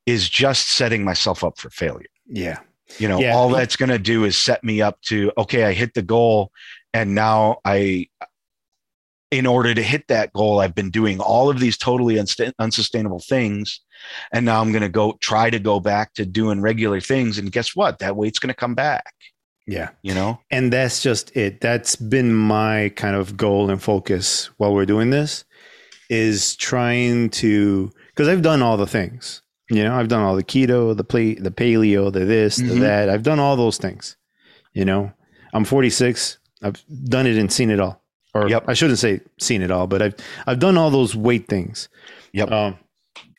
is 0.06 0.30
just 0.30 0.70
setting 0.70 1.04
myself 1.04 1.44
up 1.44 1.58
for 1.60 1.70
failure 1.72 2.06
Yeah. 2.28 2.60
you 3.00 3.08
know 3.08 3.20
Yeah. 3.20 3.36
all 3.36 3.50
that's 3.50 3.76
going 3.76 3.90
to 3.90 4.00
do 4.00 4.26
is 4.26 4.38
set 4.38 4.64
me 4.64 4.82
up 4.82 5.00
to 5.04 5.32
okay 5.38 5.64
i 5.64 5.74
hit 5.74 5.94
the 5.94 6.02
goal 6.04 6.52
and 6.94 7.14
now 7.16 7.58
i 7.66 8.08
in 9.32 9.46
order 9.46 9.74
to 9.76 9.84
hit 9.84 10.08
that 10.08 10.34
goal 10.34 10.60
i've 10.60 10.74
been 10.76 10.90
doing 10.90 11.20
all 11.20 11.50
of 11.50 11.60
these 11.60 11.78
totally 11.78 12.16
unsta- 12.16 12.54
unsustainable 12.60 13.20
things 13.20 13.80
and 14.32 14.46
now 14.46 14.60
i'm 14.62 14.72
going 14.72 14.82
to 14.82 14.90
go 14.90 15.18
try 15.22 15.50
to 15.50 15.60
go 15.60 15.80
back 15.80 16.14
to 16.14 16.26
doing 16.26 16.62
regular 16.62 17.00
things 17.00 17.38
and 17.38 17.52
guess 17.52 17.76
what 17.76 18.00
that 18.00 18.16
weight's 18.16 18.40
going 18.40 18.48
to 18.50 18.56
come 18.56 18.74
back 18.76 19.14
Yeah. 19.68 19.90
you 20.02 20.14
know 20.16 20.40
And 20.50 20.74
that's 20.74 21.04
just 21.04 21.36
it. 21.38 21.62
That's 21.62 21.96
been 21.96 22.34
my 22.34 22.92
kind 22.96 23.16
of 23.16 23.38
goal 23.38 23.70
and 23.70 23.82
focus 23.82 24.50
while 24.58 24.74
we're 24.74 24.88
doing 24.88 25.12
this 25.12 25.46
is 26.10 26.56
trying 26.56 27.30
to 27.30 27.92
because 28.08 28.28
I've 28.28 28.42
done 28.42 28.64
all 28.64 28.78
the 28.78 28.88
things. 28.88 29.44
You 29.70 29.84
know, 29.84 29.94
I've 29.96 30.08
done 30.08 30.24
all 30.24 30.36
the 30.36 30.44
keto, 30.44 30.98
the 30.98 31.04
play, 31.04 31.36
the 31.36 31.52
paleo, 31.52 32.12
the 32.12 32.26
this, 32.26 32.56
the 32.56 32.64
Mhm. 32.64 32.80
that. 32.80 33.10
I've 33.12 33.22
done 33.22 33.38
all 33.40 33.56
those 33.56 33.78
things. 33.78 34.18
You 34.74 34.84
know, 34.86 35.14
I'm 35.54 35.64
46. 35.66 36.39
I've 36.62 36.84
done 37.06 37.26
it 37.28 37.38
and 37.38 37.52
seen 37.52 37.70
it 37.70 37.80
all. 37.80 38.04
Or 38.34 38.48
Yep. 38.48 38.66
I 38.68 38.74
shouldn't 38.74 39.00
say 39.00 39.22
seen 39.40 39.62
it 39.62 39.72
all, 39.72 39.88
but 39.88 40.02
I've 40.02 40.16
I've 40.46 40.60
done 40.60 40.78
all 40.78 40.92
those 40.92 41.16
weight 41.16 41.48
things. 41.48 41.90
Yep. 42.34 42.52
Um, 42.52 42.78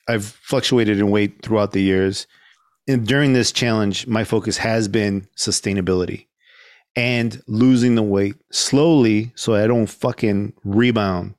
I've 0.08 0.24
fluctuated 0.24 0.98
in 0.98 1.10
weight 1.10 1.42
throughout 1.42 1.72
the 1.72 1.82
years. 1.82 2.26
And 2.88 3.06
during 3.06 3.32
this 3.34 3.52
challenge, 3.52 4.06
my 4.08 4.24
focus 4.24 4.56
has 4.56 4.88
been 4.88 5.28
sustainability 5.36 6.26
and 6.96 7.40
losing 7.46 7.94
the 7.94 8.02
weight 8.02 8.34
slowly 8.50 9.30
so 9.36 9.54
I 9.54 9.68
don't 9.68 9.86
fucking 9.86 10.54
rebound 10.64 11.34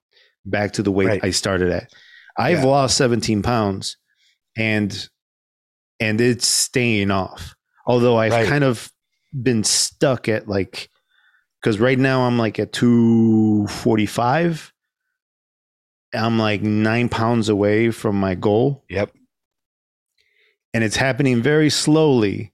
back 0.45 0.71
to 0.73 0.83
the 0.83 0.91
weight 0.91 1.07
Right. 1.07 1.23
I 1.25 1.31
started 1.31 1.71
at. 1.71 1.91
I've 2.37 2.59
Yeah. 2.59 2.65
lost 2.65 2.95
17 2.97 3.41
pounds 3.41 3.97
and 4.55 5.09
and 5.99 6.19
it's 6.21 6.47
staying 6.47 7.11
off. 7.11 7.53
Although 7.85 8.17
I've 8.17 8.31
Right. 8.31 8.47
kind 8.47 8.63
of 8.63 8.91
been 9.33 9.63
stuck 9.65 10.29
at 10.29 10.47
like 10.47 10.89
because 11.61 11.79
right 11.79 11.97
now 11.99 12.23
I'm 12.23 12.37
like 12.37 12.59
at 12.59 12.73
245. 12.73 14.73
I'm 16.13 16.37
like 16.37 16.61
nine 16.61 17.07
pounds 17.07 17.47
away 17.47 17.89
from 17.91 18.19
my 18.19 18.35
goal 18.35 18.83
yep 18.89 19.13
and 20.73 20.83
it's 20.83 20.97
happening 20.97 21.41
very 21.41 21.69
slowly, 21.69 22.51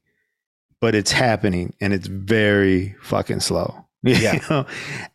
but 0.82 0.93
it's 0.96 1.12
happening 1.12 1.74
and 1.82 1.91
it's 1.93 2.08
very 2.08 2.96
fucking 3.02 3.39
slow. 3.41 3.84
Yeah. 4.04 4.34
You 4.36 4.41
know? 4.50 4.65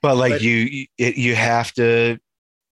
but 0.03 0.17
like 0.17 0.33
But- 0.35 0.43
you 0.43 0.87
you 0.99 1.35
have 1.37 1.73
to 1.75 2.19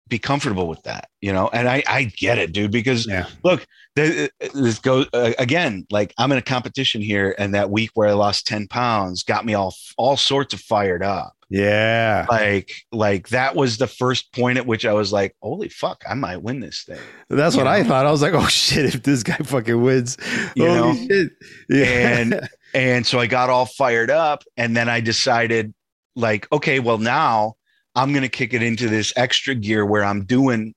be 0.08 0.18
comfortable 0.18 0.68
with 0.68 0.82
that 0.84 1.08
you 1.20 1.32
know 1.32 1.48
and 1.52 1.68
i 1.68 1.82
i 1.88 2.04
get 2.04 2.38
it 2.38 2.52
dude 2.52 2.70
because 2.70 3.06
Yeah. 3.06 3.26
look 3.42 3.66
this 3.96 4.78
goes 4.78 5.06
uh, 5.12 5.32
again 5.38 5.86
like 5.90 6.14
i'm 6.18 6.30
in 6.32 6.38
a 6.38 6.42
competition 6.42 7.00
here 7.00 7.34
and 7.38 7.54
that 7.54 7.70
week 7.70 7.90
where 7.94 8.08
i 8.08 8.12
lost 8.12 8.46
10 8.46 8.68
pounds 8.68 9.22
got 9.22 9.44
me 9.44 9.54
all 9.54 9.74
all 9.96 10.16
sorts 10.16 10.54
of 10.54 10.60
fired 10.60 11.02
up 11.02 11.32
Yeah. 11.50 12.26
like 12.30 12.70
like 12.92 13.28
that 13.30 13.56
was 13.56 13.78
the 13.78 13.86
first 13.86 14.32
point 14.32 14.58
at 14.58 14.66
which 14.66 14.84
i 14.86 14.92
was 14.92 15.12
like 15.12 15.34
holy 15.42 15.68
fuck 15.68 16.04
i 16.08 16.14
might 16.14 16.42
win 16.42 16.60
this 16.60 16.84
thing 16.84 17.00
That's 17.28 17.56
You 17.56 17.62
what 17.62 17.66
I 17.66 17.82
thought. 17.82 18.06
I 18.06 18.10
was 18.12 18.22
like, 18.22 18.34
oh 18.34 18.46
shit, 18.46 18.94
if 18.94 19.02
this 19.02 19.24
guy 19.24 19.36
fucking 19.38 19.82
wins. 19.82 20.16
You 20.54 20.66
holy 20.68 20.76
know? 20.76 21.06
shit. 21.08 21.30
Yeah. 21.68 21.84
And- 22.18 22.48
and 22.74 23.06
so 23.06 23.18
i 23.18 23.26
got 23.26 23.48
all 23.50 23.64
fired 23.66 24.10
up 24.10 24.42
and 24.56 24.76
then 24.76 24.88
i 24.88 25.00
decided 25.00 25.72
like 26.14 26.46
okay 26.52 26.78
well 26.80 26.98
now 26.98 27.54
I'm 27.96 28.12
going 28.12 28.22
to 28.22 28.28
kick 28.28 28.54
it 28.54 28.62
into 28.62 28.88
this 28.88 29.12
extra 29.16 29.54
gear 29.54 29.84
where 29.84 30.04
I'm 30.04 30.24
doing 30.24 30.74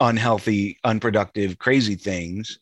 unhealthy, 0.00 0.78
unproductive, 0.82 1.58
crazy 1.58 1.94
things. 1.94 2.58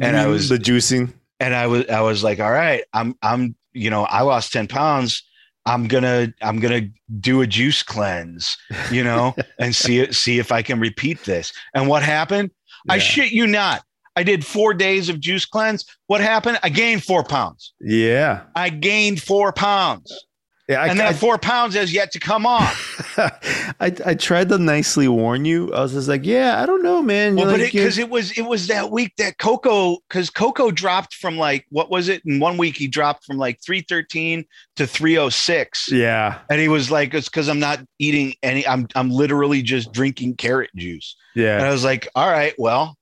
And 0.00 0.16
I 0.16 0.26
was 0.26 0.48
the 0.48 0.58
juicing. 0.58 1.12
and 1.38 1.54
I 1.54 1.66
was 1.66 1.86
I 1.88 2.00
was 2.00 2.24
like, 2.24 2.40
all 2.40 2.50
right, 2.50 2.82
I'm 2.92 3.14
I'm 3.22 3.54
you 3.72 3.88
know, 3.90 4.04
I 4.04 4.22
lost 4.22 4.52
10 4.52 4.68
pounds. 4.68 5.22
I'm 5.64 5.86
gonna 5.86 6.32
I'm 6.42 6.58
gonna 6.58 6.88
do 7.20 7.40
a 7.40 7.46
juice 7.46 7.82
cleanse, 7.84 8.56
you 8.90 9.04
know, 9.04 9.34
and 9.60 9.74
see 9.76 10.00
it 10.00 10.14
see 10.14 10.38
if 10.40 10.50
I 10.50 10.62
can 10.62 10.80
repeat 10.80 11.22
this. 11.24 11.52
And 11.74 11.86
what 11.88 12.02
happened? 12.02 12.50
I 12.88 12.98
shit 12.98 13.30
you 13.30 13.46
not. 13.46 13.84
I 14.16 14.24
did 14.24 14.44
four 14.44 14.74
days 14.74 15.08
of 15.08 15.20
juice 15.20 15.44
cleanse. 15.46 15.86
What 16.08 16.20
happened? 16.20 16.58
I 16.62 16.68
gained 16.68 17.04
four 17.04 17.22
pounds. 17.22 17.72
Yeah. 17.80 18.42
I 18.56 18.68
gained 18.70 19.22
four 19.22 19.52
pounds. 19.52 20.26
Yeah. 20.72 20.82
I, 20.82 20.88
and 20.88 20.98
that 21.00 21.16
four 21.16 21.38
pounds 21.38 21.74
has 21.74 21.92
yet 21.92 22.12
to 22.12 22.18
come 22.18 22.46
off. 22.46 23.14
I, 23.18 23.94
I 24.04 24.14
tried 24.14 24.48
to 24.50 24.58
nicely 24.58 25.08
warn 25.08 25.44
you. 25.44 25.72
I 25.72 25.80
was 25.82 25.92
just 25.92 26.08
like, 26.08 26.24
yeah, 26.24 26.62
I 26.62 26.66
don't 26.66 26.82
know, 26.82 27.02
man. 27.02 27.36
Well, 27.36 27.44
You're 27.46 27.54
but 27.54 27.60
like, 27.60 27.72
because 27.72 27.98
it, 27.98 28.08
was 28.08 28.36
it 28.38 28.42
was 28.42 28.66
that 28.68 28.90
week 28.90 29.12
that 29.18 29.38
Coco 29.38 29.98
because 30.08 30.30
Coco 30.30 30.70
dropped 30.70 31.14
from 31.14 31.36
like 31.36 31.66
what 31.70 31.90
was 31.90 32.08
it 32.08 32.22
in 32.24 32.40
one 32.40 32.56
week 32.56 32.76
he 32.76 32.88
dropped 32.88 33.24
from 33.24 33.38
like 33.38 33.60
three 33.64 33.82
thirteen 33.82 34.44
to 34.76 34.86
three 34.86 35.18
oh 35.18 35.28
six. 35.28 35.90
yeah, 35.90 36.38
And 36.50 36.60
he 36.60 36.68
was 36.68 36.90
like, 36.90 37.14
"It's 37.14 37.28
because 37.28 37.48
I'm 37.48 37.60
not 37.60 37.80
eating 37.98 38.34
any. 38.42 38.66
I'm 38.66 38.86
I'm 38.94 39.10
literally 39.10 39.62
just 39.62 39.92
drinking 39.92 40.36
carrot 40.36 40.70
juice." 40.76 41.16
Yeah, 41.34 41.58
and. 41.58 41.66
I 41.66 41.70
was 41.70 41.84
like, 41.84 42.08
"All 42.14 42.28
right, 42.28 42.54
well, 42.58 42.96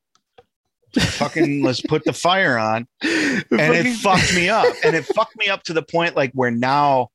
fucking 0.99 1.63
let's 1.65 1.81
put 1.83 2.05
the 2.05 2.13
fire 2.13 2.59
on." 2.59 2.87
And 3.03 3.75
it 3.75 3.97
fucked 3.97 4.35
me 4.35 4.49
up. 4.49 4.67
And 4.85 4.95
it 4.95 5.05
fucked 5.05 5.37
me 5.37 5.49
up 5.49 5.63
to 5.65 5.73
the 5.73 5.83
point 5.83 6.17
like 6.17 6.33
where 6.33 6.51
now 6.51 7.09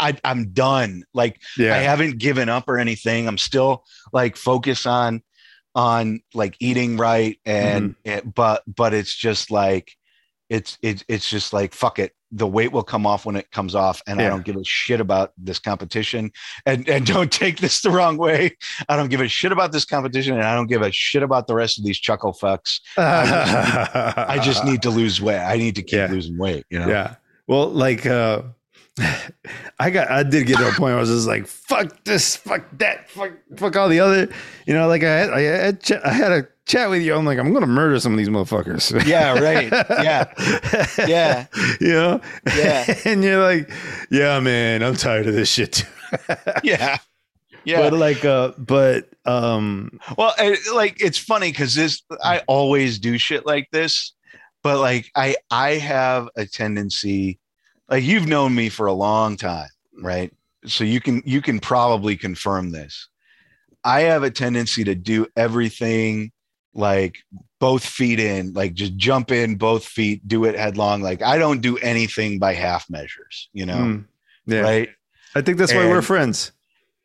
I, 0.00 0.16
I'm 0.24 0.52
done. 0.52 1.04
Like 1.14 1.40
yeah. 1.58 1.74
I 1.74 1.78
haven't 1.78 2.18
given 2.18 2.48
up 2.48 2.68
or 2.68 2.78
anything. 2.78 3.28
I'm 3.28 3.38
still 3.38 3.84
like 4.12 4.36
focused 4.36 4.86
on 4.86 5.22
on 5.74 6.20
like 6.34 6.56
eating 6.58 6.96
right 6.96 7.38
and 7.44 7.94
it, 8.04 8.34
but 8.34 8.62
but 8.66 8.92
it's 8.94 9.14
just 9.14 9.50
like 9.50 9.92
it's 10.48 10.78
it's 10.82 11.04
it's 11.08 11.28
just 11.30 11.52
like 11.52 11.74
fuck 11.74 11.98
it. 12.00 12.12
The 12.32 12.46
weight 12.46 12.70
will 12.70 12.84
come 12.84 13.06
off 13.06 13.26
when 13.26 13.34
it 13.34 13.50
comes 13.50 13.74
off, 13.74 14.02
and 14.06 14.20
I 14.22 14.28
don't 14.28 14.44
give 14.44 14.54
a 14.54 14.62
shit 14.64 15.00
about 15.00 15.32
this 15.36 15.58
competition. 15.58 16.30
And 16.64 16.88
and 16.88 17.04
don't 17.14 17.30
take 17.30 17.58
this 17.58 17.80
the 17.82 17.90
wrong 17.90 18.16
way. 18.18 18.56
I 18.88 18.94
don't 18.96 19.08
give 19.10 19.20
a 19.20 19.26
shit 19.26 19.50
about 19.50 19.72
this 19.72 19.84
competition, 19.84 20.34
and 20.34 20.44
I 20.44 20.54
don't 20.54 20.68
give 20.68 20.82
a 20.82 20.92
shit 20.92 21.24
about 21.24 21.48
the 21.48 21.54
rest 21.56 21.78
of 21.78 21.84
these 21.84 21.98
chuckle 21.98 22.32
fucks. 22.32 22.80
I 22.96 24.26
I 24.28 24.38
just 24.38 24.64
need 24.64 24.82
to 24.82 24.90
lose 25.00 25.20
weight. 25.20 25.40
I 25.40 25.56
need 25.56 25.74
to 25.76 25.82
keep 25.82 25.96
Yeah. 25.98 26.06
losing 26.06 26.38
weight. 26.38 26.64
You 26.70 26.78
know. 26.80 26.88
Yeah. 26.88 27.14
Well, 27.48 27.68
like 27.68 28.06
uh 28.06 28.42
I 29.78 29.90
got 29.90 30.10
I 30.10 30.22
did 30.22 30.46
get 30.46 30.58
to 30.58 30.64
a 30.68 30.70
point 30.70 30.80
where 30.80 30.96
I 30.96 31.00
was 31.00 31.08
just 31.08 31.26
like, 31.26 31.46
fuck 31.46 32.04
this, 32.04 32.36
fuck 32.36 32.64
that, 32.78 33.10
fuck 33.10 33.32
fuck 33.56 33.76
all 33.76 33.88
the 33.88 34.00
other 34.00 34.28
you 34.66 34.74
know, 34.74 34.88
like 34.88 35.02
I 35.02 35.10
had 35.18 35.30
I 35.30 35.40
had, 35.40 35.82
ch- 35.82 35.92
I 36.04 36.12
had 36.12 36.32
a 36.32 36.48
chat 36.66 36.88
with 36.88 37.02
you. 37.02 37.14
I'm 37.14 37.24
like, 37.24 37.38
I'm 37.38 37.52
gonna 37.52 37.66
murder 37.66 37.98
some 37.98 38.12
of 38.12 38.18
these 38.18 38.28
motherfuckers. 38.28 39.04
Yeah. 39.04 39.38
Right. 39.38 39.70
Yeah. 39.90 41.06
Yeah. 41.08 41.46
you 41.80 41.92
know? 41.92 42.20
Yeah. 42.56 42.94
and 43.04 43.24
you're 43.24 43.42
like, 43.42 43.70
yeah, 44.10 44.38
man, 44.40 44.82
I'm 44.82 44.94
tired 44.94 45.26
of 45.26 45.34
this 45.34 45.50
shit 45.50 45.72
too. 45.72 45.86
Yeah. 46.62 46.98
Yeah. 47.64 47.80
But 47.80 47.92
like 47.94 48.24
uh 48.24 48.52
but 48.58 49.08
um 49.26 49.98
Well, 50.16 50.34
I, 50.38 50.56
like 50.74 51.00
it's 51.00 51.18
funny 51.18 51.50
because 51.50 51.74
this 51.74 52.02
I 52.22 52.42
always 52.46 52.98
do 52.98 53.18
shit 53.18 53.44
like 53.46 53.68
this, 53.72 54.12
but 54.62 54.78
like 54.78 55.10
I 55.16 55.36
I 55.50 55.72
have 55.72 56.28
a 56.36 56.46
tendency, 56.46 57.39
like 57.90 58.04
you've 58.04 58.28
known 58.28 58.54
me 58.54 58.68
for 58.68 58.86
a 58.86 58.92
long 58.92 59.36
time, 59.36 59.68
right? 60.00 60.32
So 60.64 60.84
you 60.84 61.00
can 61.00 61.22
you 61.26 61.42
can 61.42 61.58
probably 61.58 62.16
confirm 62.16 62.70
this. 62.70 63.08
I 63.84 64.02
have 64.02 64.22
a 64.22 64.30
tendency 64.30 64.84
to 64.84 64.94
do 64.94 65.26
everything 65.36 66.32
like 66.72 67.16
both 67.58 67.84
feet 67.84 68.20
in, 68.20 68.52
like 68.52 68.74
just 68.74 68.96
jump 68.96 69.32
in 69.32 69.56
both 69.56 69.84
feet, 69.84 70.26
do 70.28 70.44
it 70.44 70.56
headlong. 70.56 71.02
Like 71.02 71.22
I 71.22 71.36
don't 71.36 71.60
do 71.60 71.76
anything 71.78 72.38
by 72.38 72.54
half 72.54 72.88
measures, 72.88 73.48
you 73.52 73.66
know, 73.66 73.76
mm, 73.76 74.04
yeah. 74.46 74.60
right? 74.60 74.88
I 75.34 75.42
think 75.42 75.58
that's 75.58 75.74
why 75.74 75.86
we're 75.88 76.02
friends. 76.02 76.52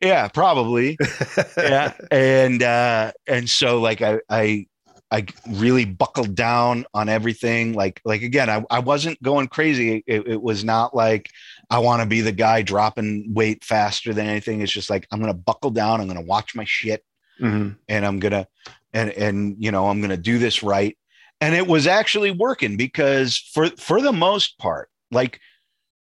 Yeah, 0.00 0.28
probably. 0.28 0.98
yeah 1.56 1.94
and 2.10 2.62
uh 2.62 3.12
and 3.26 3.48
so 3.48 3.80
like 3.80 4.02
i 4.02 4.20
i 4.28 4.66
i 5.10 5.24
really 5.48 5.84
buckled 5.84 6.34
down 6.34 6.84
on 6.92 7.08
everything 7.08 7.72
like 7.74 8.00
like 8.04 8.22
again 8.22 8.50
i, 8.50 8.64
I 8.70 8.80
wasn't 8.80 9.22
going 9.22 9.46
crazy. 9.48 10.02
It, 10.06 10.26
it 10.26 10.42
was 10.42 10.64
not 10.64 10.94
like 10.94 11.30
i 11.70 11.78
want 11.78 12.02
to 12.02 12.06
be 12.08 12.20
the 12.22 12.32
guy 12.32 12.62
dropping 12.62 13.32
weight 13.32 13.62
faster 13.64 14.12
than 14.12 14.26
anything. 14.26 14.60
It's 14.62 14.72
just 14.72 14.90
like 14.90 15.06
i'm 15.10 15.20
gonna 15.20 15.34
buckle 15.34 15.70
down 15.70 16.00
i'm 16.00 16.08
gonna 16.08 16.20
watch 16.22 16.54
my 16.54 16.64
shit 16.64 17.04
Mhm. 17.40 17.76
and 17.88 18.06
i'm 18.06 18.18
gonna 18.18 18.48
and 18.92 19.10
and 19.10 19.56
you 19.58 19.70
know 19.70 19.88
i'm 19.88 20.00
gonna 20.00 20.16
do 20.16 20.38
this 20.38 20.62
right. 20.62 20.96
And 21.40 21.54
it 21.54 21.66
was 21.66 21.86
actually 21.86 22.30
working 22.30 22.76
because 22.78 23.36
for 23.36 23.68
for 23.76 24.00
the 24.00 24.12
most 24.12 24.58
part 24.58 24.88
like 25.10 25.38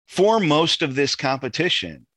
for 0.08 0.40
most 0.40 0.82
of 0.82 0.96
this 0.96 1.14
competition 1.16 2.08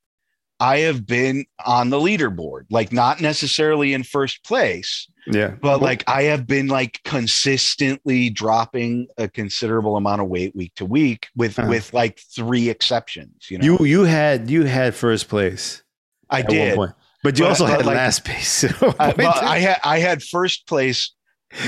i 0.61 0.79
have 0.79 1.05
been 1.07 1.45
on 1.67 1.91
the 1.91 1.99
leaderboard 1.99 2.67
like 2.71 2.93
not 2.93 3.21
necessarily 3.21 3.93
in 3.93 4.03
first 4.05 4.45
place 4.45 5.09
Yeah. 5.31 5.55
but 5.61 5.81
like 5.83 6.05
i 6.09 6.23
have 6.25 6.47
been 6.47 6.69
like 6.69 7.01
consistently 7.05 8.31
dropping 8.31 9.09
a 9.19 9.29
considerable 9.29 9.97
amount 9.97 10.21
of 10.23 10.29
weight 10.29 10.55
week 10.57 10.75
to 10.77 10.85
week 10.85 11.29
with 11.37 11.59
Uh-huh. 11.59 11.69
with 11.69 11.93
like 11.93 12.19
three 12.35 12.69
exceptions 12.69 13.51
you 13.51 13.59
know 13.59 13.65
you 13.65 13.85
you 13.85 14.05
had 14.05 14.51
you 14.51 14.65
had 14.65 14.95
first 14.95 15.29
place 15.29 15.83
i 16.31 16.43
did. 16.43 16.77
But 17.25 17.37
you 17.39 17.45
But- 17.45 17.49
also 17.51 17.65
but 17.67 17.77
had 17.79 17.87
like- 17.87 17.97
last 17.97 18.25
place. 18.25 18.65
I, 19.01 19.13
well, 19.19 19.35
I 19.43 19.59
had 19.59 19.81
I 19.83 19.99
had 19.99 20.23
first 20.23 20.69
place, 20.69 21.13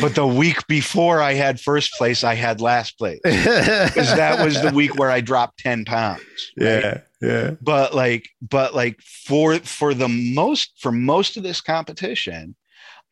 but 0.00 0.14
the 0.14 0.24
week 0.26 0.64
before 0.68 1.20
I 1.20 1.32
had 1.34 1.58
first 1.60 1.90
place, 1.98 2.22
I 2.22 2.34
had 2.36 2.60
last 2.60 2.96
place 2.96 3.18
because 3.24 4.14
that 4.14 4.44
was 4.44 4.62
the 4.62 4.70
week 4.70 4.96
where 4.96 5.10
I 5.10 5.20
dropped 5.22 5.58
ten 5.58 5.84
pounds. 5.84 6.22
right? 6.56 6.84
yeah, 6.84 7.00
yeah. 7.20 7.50
But 7.60 7.94
like, 7.96 8.28
but 8.40 8.74
like 8.76 9.00
for 9.00 9.56
for 9.58 9.92
the 9.92 10.08
most 10.08 10.70
for 10.78 10.92
most 10.92 11.36
of 11.36 11.42
this 11.42 11.60
competition, 11.60 12.54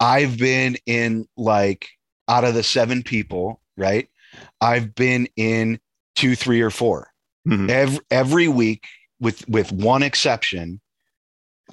I've 0.01 0.39
been 0.39 0.77
in 0.87 1.27
like 1.37 1.89
out 2.29 2.45
of 2.45 2.55
the 2.55 2.63
seven 2.63 3.03
people, 3.03 3.61
right? 3.77 4.09
I've 4.61 4.95
been 4.95 5.29
in 5.37 5.81
two, 6.15 6.35
three, 6.37 6.61
or 6.61 6.71
four 6.71 7.11
Mhm. 7.47 7.71
every 7.71 8.01
every 8.11 8.49
week, 8.49 8.85
with 9.21 9.49
with 9.49 9.73
one 9.73 10.03
exception, 10.03 10.81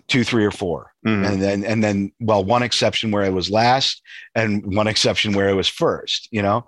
two, 0.08 0.24
three, 0.24 0.46
or 0.46 0.52
four 0.52 0.94
Mhm. 1.06 1.28
and 1.34 1.42
then 1.42 1.64
and 1.66 1.84
then 1.84 2.12
well 2.20 2.44
one 2.44 2.64
exception 2.64 3.12
where 3.12 3.24
i 3.24 3.30
was 3.30 3.50
last 3.52 4.02
and 4.34 4.76
one 4.76 4.88
exception 4.88 5.34
where 5.34 5.50
i 5.50 5.54
was 5.54 5.68
first 5.68 6.28
you 6.32 6.42
know 6.42 6.66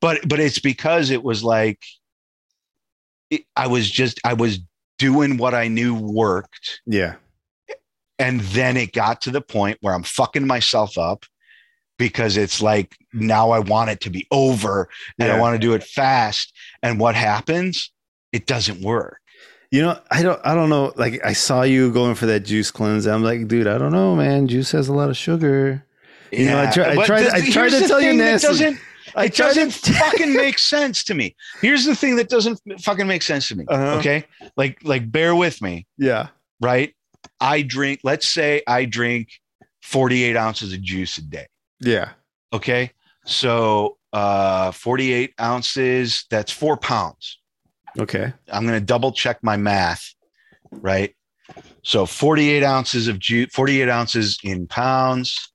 but 0.00 0.28
but 0.28 0.40
it's 0.40 0.58
because 0.58 1.10
it 1.10 1.22
was 1.22 1.44
like 1.44 1.80
it, 3.30 3.42
i 3.56 3.66
was 3.68 3.88
just 3.90 4.20
i 4.24 4.32
was 4.32 4.58
doing 4.98 5.36
what 5.36 5.54
i 5.54 5.68
knew 5.68 5.94
worked 5.94 6.80
Yeah. 6.86 7.14
And 8.18 8.40
then 8.40 8.76
it 8.76 8.92
got 8.92 9.20
to 9.22 9.30
the 9.30 9.40
point 9.40 9.78
where 9.80 9.94
i'm 9.94 10.02
fucking 10.02 10.46
myself 10.46 10.96
up 10.98 11.24
because 11.98 12.36
it's 12.36 12.60
like 12.62 12.96
now 13.12 13.50
i 13.50 13.58
want 13.58 13.90
it 13.90 14.00
to 14.00 14.10
be 14.10 14.26
over 14.30 14.88
and 15.18 15.30
i 15.32 15.38
want 15.40 15.54
to 15.54 15.58
do 15.58 15.74
it 15.74 15.82
fast 15.84 16.52
and 16.82 16.98
what 17.00 17.14
happens 17.14 17.90
it 18.32 18.46
doesn't 18.46 18.80
work 18.82 19.20
You 19.70 19.82
know, 19.82 19.98
I 20.10 20.22
don't 20.22 20.40
I 20.44 20.54
don't 20.54 20.70
know. 20.70 20.92
Like 20.96 21.20
I 21.22 21.34
saw 21.34 21.60
you 21.62 21.92
going 21.92 22.14
for 22.14 22.24
that 22.26 22.40
juice 22.40 22.70
cleanse. 22.70 23.06
I'm 23.06 23.22
like, 23.22 23.46
dude, 23.48 23.66
I 23.66 23.76
don't 23.76 23.92
know, 23.92 24.16
man. 24.16 24.48
Juice 24.48 24.72
has 24.72 24.88
a 24.88 24.94
lot 24.94 25.10
of 25.10 25.16
sugar. 25.16 25.84
You 26.32 26.46
know, 26.46 26.58
I 26.62 26.70
try- 26.70 26.92
I 26.92 27.04
tried- 27.04 27.24
the- 27.24 27.34
I 27.34 27.50
tried 27.50 27.70
to 27.76 27.86
tell 27.86 28.00
you 28.00 28.16
that 28.16 28.40
doesn't 28.40 28.78
it 29.16 29.34
doesn't 29.36 29.72
to- 29.84 29.92
fucking 29.92 30.32
make 30.44 30.58
sense 30.58 31.04
to 31.04 31.14
me. 31.14 31.36
Here's 31.60 31.84
the 31.84 31.94
thing 31.94 32.16
that 32.16 32.30
doesn't 32.30 32.58
fucking 32.80 33.06
make 33.06 33.20
sense 33.22 33.48
to 33.48 33.56
me. 33.56 33.64
Uh-huh. 33.68 33.98
Okay. 33.98 34.24
Like, 34.56 34.78
like 34.84 35.12
bear 35.12 35.34
with 35.36 35.60
me, 35.60 35.84
Yeah. 35.98 36.28
right? 36.62 36.94
I 37.40 37.62
drink, 37.62 38.00
let's 38.02 38.26
say 38.26 38.62
I 38.66 38.84
drink 38.84 39.28
48 39.82 40.36
ounces 40.36 40.72
of 40.72 40.82
juice 40.82 41.18
a 41.18 41.22
day. 41.22 41.46
Yeah. 41.80 42.10
Okay. 42.52 42.92
So 43.24 43.98
uh 44.12 44.72
48 44.72 45.34
ounces, 45.40 46.24
that's 46.30 46.50
four 46.52 46.76
pounds. 46.76 47.38
Okay. 47.98 48.32
I'm 48.50 48.64
gonna 48.64 48.80
double 48.80 49.12
check 49.12 49.42
my 49.42 49.56
math, 49.56 50.14
right? 50.70 51.14
So 51.82 52.06
48 52.06 52.62
ounces 52.64 53.08
of 53.08 53.18
juice, 53.18 53.50
48 53.52 53.88
ounces 53.88 54.38
in 54.42 54.66
pounds. 54.66 55.52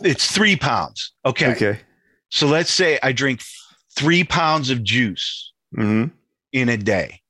It's 0.00 0.30
three 0.30 0.56
pounds. 0.56 1.12
Okay. 1.24 1.52
Okay. 1.52 1.80
So 2.30 2.46
let's 2.46 2.70
say 2.70 2.98
I 3.02 3.12
drink 3.12 3.42
three 3.94 4.24
pounds 4.24 4.70
of 4.70 4.82
juice 4.82 5.52
hmm 5.74 6.06
in 6.52 6.68
a 6.68 6.76
day. 6.76 7.20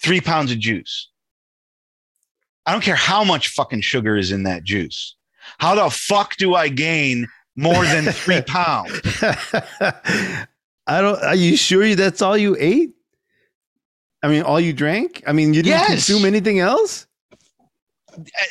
Three 0.00 0.20
pounds 0.20 0.50
of 0.52 0.58
juice. 0.58 1.10
I 2.68 2.72
don't 2.72 2.82
care 2.82 2.96
how 2.96 3.24
much 3.24 3.48
fucking 3.48 3.80
sugar 3.80 4.14
is 4.18 4.30
in 4.30 4.42
that 4.42 4.62
juice. 4.62 5.16
How 5.56 5.74
the 5.74 5.88
fuck 5.88 6.36
do 6.36 6.54
I 6.54 6.68
gain 6.68 7.26
more 7.56 7.82
than 7.86 8.04
three 8.12 8.42
pounds? 8.46 8.92
I 10.86 11.00
don't. 11.00 11.18
Are 11.22 11.34
you 11.34 11.56
sure 11.56 11.82
you 11.82 11.96
that's 11.96 12.20
all 12.20 12.36
you 12.36 12.56
ate? 12.60 12.90
I 14.22 14.28
mean, 14.28 14.42
all 14.42 14.60
you 14.60 14.74
drank? 14.74 15.22
I 15.26 15.32
mean, 15.32 15.54
you 15.54 15.62
didn't 15.62 15.78
Yes. 15.78 15.88
consume 15.88 16.26
anything 16.26 16.58
else? 16.58 17.06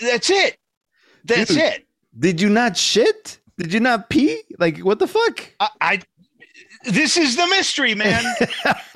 That's 0.01 0.31
it. 0.31 0.57
That's 1.23 1.49
Dude. 1.53 1.59
it. 1.59 1.87
Did 2.17 2.41
you 2.41 2.49
not 2.49 2.75
shit? 2.75 3.39
Did 3.59 3.71
you 3.71 3.79
not 3.81 4.09
pee? 4.09 4.41
Like, 4.57 4.79
what 4.79 4.97
the 4.97 5.07
fuck? 5.07 5.47
I, 5.59 5.69
I 5.79 6.01
this 6.87 7.17
is 7.17 7.35
the 7.35 7.47
mystery, 7.47 7.95
man. 7.95 8.23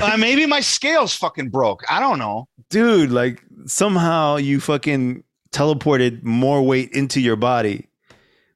uh, 0.00 0.16
maybe 0.18 0.46
my 0.46 0.60
scales 0.60 1.14
fucking 1.14 1.50
broke. 1.50 1.82
I 1.90 2.00
don't 2.00 2.18
know. 2.18 2.48
Dude, 2.70 3.10
like, 3.10 3.42
somehow 3.66 4.36
you 4.36 4.60
fucking 4.60 5.24
teleported 5.50 6.22
more 6.22 6.62
weight 6.62 6.90
into 6.92 7.20
your 7.20 7.36
body 7.36 7.88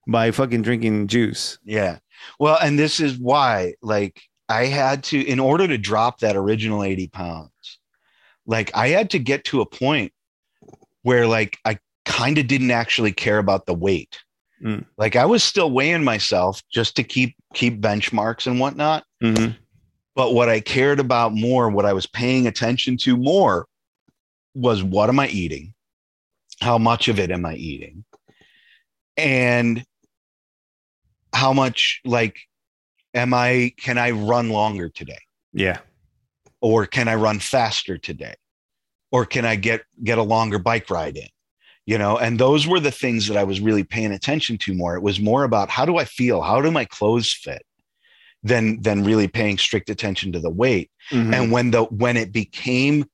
by 0.07 0.31
fucking 0.31 0.63
drinking 0.63 1.09
juice. 1.09 1.59
Yeah. 1.65 1.99
Well, 2.39 2.59
and 2.63 2.79
this 2.79 3.01
is 3.01 3.19
why, 3.19 3.75
like, 3.83 4.23
I 4.49 4.67
had 4.67 5.05
to, 5.05 5.21
in 5.21 5.41
order 5.41 5.67
to 5.67 5.79
drop 5.79 6.21
that 6.21 6.37
original 6.37 6.83
80 6.83 7.09
pounds, 7.09 7.79
like, 8.47 8.71
I 8.75 8.89
had 8.89 9.11
to 9.11 9.19
get 9.19 9.45
to 9.45 9.61
a 9.61 9.67
point 9.67 10.13
where, 11.03 11.27
like, 11.27 11.59
I 11.65 11.79
kind 12.05 12.39
of 12.39 12.47
didn't 12.47 12.71
actually 12.71 13.13
care 13.13 13.39
about 13.39 13.67
the 13.67 13.75
weight. 13.75 14.19
Mm. 14.63 14.85
Like, 14.97 15.17
I 15.17 15.25
was 15.25 15.43
still 15.43 15.71
weighing 15.71 16.05
myself 16.05 16.63
just 16.71 16.97
to 16.97 17.03
keep 17.03 17.35
keep 17.55 17.81
benchmarks 17.81 18.47
and 18.47 18.61
whatnot. 18.61 19.05
Mm-hmm. 19.23 19.53
But 20.15 20.35
what 20.35 20.49
I 20.49 20.61
cared 20.61 21.01
about 21.01 21.33
more, 21.33 21.71
what 21.71 21.87
I 21.87 21.93
was 21.93 22.07
paying 22.07 22.47
attention 22.47 22.97
to 22.99 23.17
more, 23.17 23.67
was 24.55 24.83
what 24.83 25.09
am 25.09 25.19
I 25.19 25.29
eating? 25.29 25.75
How 26.61 26.79
much 26.79 27.09
of 27.09 27.19
it 27.19 27.31
am 27.31 27.47
I 27.47 27.55
eating? 27.55 28.05
And 29.17 29.85
how 31.35 31.53
much, 31.53 32.01
like, 32.05 32.39
am 33.15 33.33
I, 33.33 33.73
can 33.79 33.99
I 33.99 34.11
run 34.11 34.51
longer 34.51 34.89
today? 34.89 35.19
Yeah. 35.53 35.79
Or 36.61 36.87
can 36.87 37.09
I 37.09 37.15
run 37.15 37.39
faster 37.39 37.97
today? 37.99 38.35
Or 39.11 39.25
can 39.25 39.45
I 39.45 39.57
get, 39.57 39.83
get 40.03 40.19
a 40.19 40.23
longer 40.23 40.59
bike 40.59 40.91
ride 40.91 41.17
in? 41.17 41.29
You 41.87 41.99
know, 41.99 42.17
and 42.17 42.39
those 42.39 42.67
were 42.67 42.79
the 42.81 42.93
things 42.93 43.27
that 43.27 43.37
I 43.37 43.45
was 43.45 43.61
really 43.61 43.83
paying 43.83 44.13
attention 44.13 44.57
to 44.59 44.75
more. 44.75 44.95
It 44.95 45.03
was 45.03 45.19
more 45.21 45.43
about 45.45 45.69
how 45.69 45.85
do 45.85 45.97
I 45.97 46.05
feel? 46.05 46.41
How 46.41 46.61
do 46.61 46.71
my 46.71 46.85
clothes 46.85 47.33
fit? 47.33 47.65
Than, 48.45 48.83
than 48.83 49.05
really 49.05 49.29
paying 49.29 49.57
strict 49.57 49.89
attention 49.89 50.33
to 50.33 50.41
the 50.41 50.51
weight 50.51 50.91
Mhm. 51.13 51.33
and 51.33 51.53
when 51.53 51.71
the 51.71 51.85
when 51.85 52.17
it 52.17 52.33
became 52.33 53.05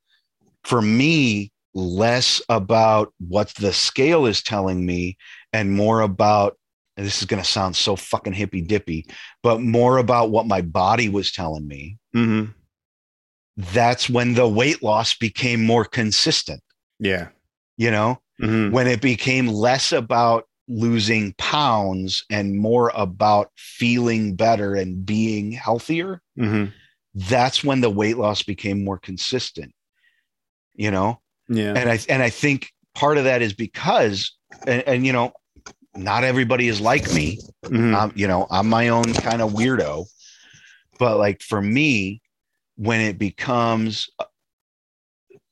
for 0.65 0.81
me 0.81 1.53
less 1.75 2.41
about 2.49 3.13
what 3.19 3.53
the 3.57 3.75
scale 3.75 4.25
is 4.25 4.43
telling 4.43 4.87
me 4.87 5.19
and 5.53 5.71
more 5.77 6.01
about 6.01 6.57
and 6.97 7.05
this 7.07 7.19
is 7.21 7.27
going 7.27 7.43
to 7.43 7.47
sound 7.49 7.77
so 7.77 7.95
fucking 7.95 8.33
hippy 8.33 8.63
dippy 8.63 9.05
but 9.43 9.61
more 9.61 9.99
about 9.99 10.31
what 10.31 10.47
my 10.47 10.63
body 10.63 11.11
was 11.11 11.31
telling 11.31 11.67
me 11.69 11.99
Mhm. 12.17 12.55
that's 13.57 14.09
when 14.09 14.33
the 14.33 14.49
weight 14.49 14.83
loss 14.83 15.15
became 15.15 15.63
more 15.63 15.85
consistent 15.85 16.63
Yeah. 16.99 17.29
you 17.77 17.91
know 17.91 18.19
Mhm. 18.41 18.71
when 18.73 18.87
it 18.87 19.01
became 19.01 19.49
less 19.49 19.93
about 19.93 20.45
losing 20.69 21.33
pounds 21.39 22.25
and 22.31 22.57
more 22.59 22.93
about 22.95 23.51
feeling 23.57 24.35
better 24.37 24.75
and 24.75 25.05
being 25.07 25.51
healthier 25.53 26.21
Mhm. 26.39 26.73
that's 27.15 27.65
when 27.65 27.81
the 27.81 27.91
weight 27.91 28.17
loss 28.19 28.43
became 28.43 28.85
more 28.85 28.99
consistent 28.99 29.73
you 30.75 30.91
know 30.91 31.21
Yeah. 31.49 31.73
and 31.75 31.91
i 31.91 31.99
and 32.09 32.23
i 32.23 32.31
think 32.31 32.71
part 32.95 33.17
of 33.19 33.25
that 33.25 33.41
is 33.43 33.55
because 33.55 34.37
and, 34.67 34.83
and 34.87 35.07
you 35.07 35.13
know 35.13 35.33
not 35.97 36.23
everybody 36.23 36.69
is 36.69 36.81
like 36.81 37.11
me 37.13 37.39
Mhm. 37.65 37.95
um, 37.95 38.13
you 38.15 38.29
know 38.29 38.47
i'm 38.51 38.69
my 38.69 38.89
own 38.89 39.13
kind 39.15 39.41
of 39.43 39.53
weirdo 39.53 40.05
but 40.99 41.17
like 41.17 41.41
for 41.43 41.63
me 41.63 42.21
when 42.77 43.01
it 43.01 43.19
becomes 43.19 44.09
uh, 44.19 44.25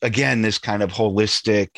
again 0.03 0.43
this 0.43 0.59
kind 0.59 0.83
of 0.83 0.93
holistic 0.93 1.71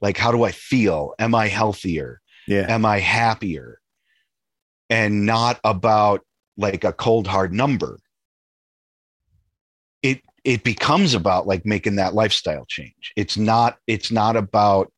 like 0.00 0.16
how 0.16 0.32
do 0.32 0.42
i 0.44 0.50
feel? 0.52 1.14
Am 1.18 1.34
i 1.34 1.48
healthier? 1.48 2.20
Yeah. 2.46 2.66
am 2.68 2.84
i 2.84 2.98
happier? 2.98 3.80
And 4.88 5.24
not 5.26 5.60
about 5.62 6.22
like 6.56 6.82
a 6.84 6.92
cold 6.92 7.26
hard 7.26 7.52
number. 7.52 7.98
It 10.02 10.22
it 10.44 10.64
becomes 10.64 11.14
about 11.14 11.46
like 11.46 11.64
making 11.66 11.96
that 11.96 12.14
lifestyle 12.14 12.64
change. 12.66 13.12
It's 13.16 13.36
not 13.36 13.76
it's 13.86 14.10
not 14.10 14.36
about 14.36 14.92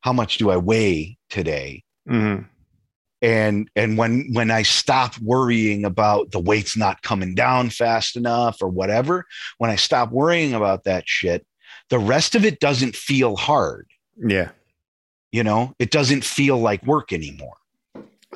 how 0.00 0.12
much 0.12 0.38
do 0.38 0.50
i 0.50 0.56
weigh 0.56 1.18
today. 1.30 1.82
Mhm. 2.08 2.46
and 3.22 3.68
and 3.74 3.98
when 3.98 4.28
when 4.32 4.50
i 4.52 4.62
stop 4.62 5.18
worrying 5.18 5.84
about 5.84 6.30
the 6.30 6.38
weight's 6.38 6.76
not 6.76 7.02
coming 7.02 7.34
down 7.34 7.70
fast 7.70 8.14
enough 8.14 8.58
or 8.62 8.68
whatever 8.68 9.24
when 9.58 9.70
i 9.70 9.74
stop 9.76 10.12
worrying 10.12 10.54
about 10.54 10.84
that 10.84 11.02
shit 11.08 11.44
the 11.90 11.98
rest 11.98 12.36
of 12.36 12.44
it 12.44 12.60
doesn't 12.60 12.94
feel 12.94 13.34
hard 13.34 13.88
Yeah. 14.18 14.50
you 15.32 15.42
know 15.44 15.74
it 15.78 15.90
doesn't 15.90 16.24
feel 16.24 16.58
like 16.58 16.82
work 16.86 17.12
anymore. 17.12 17.56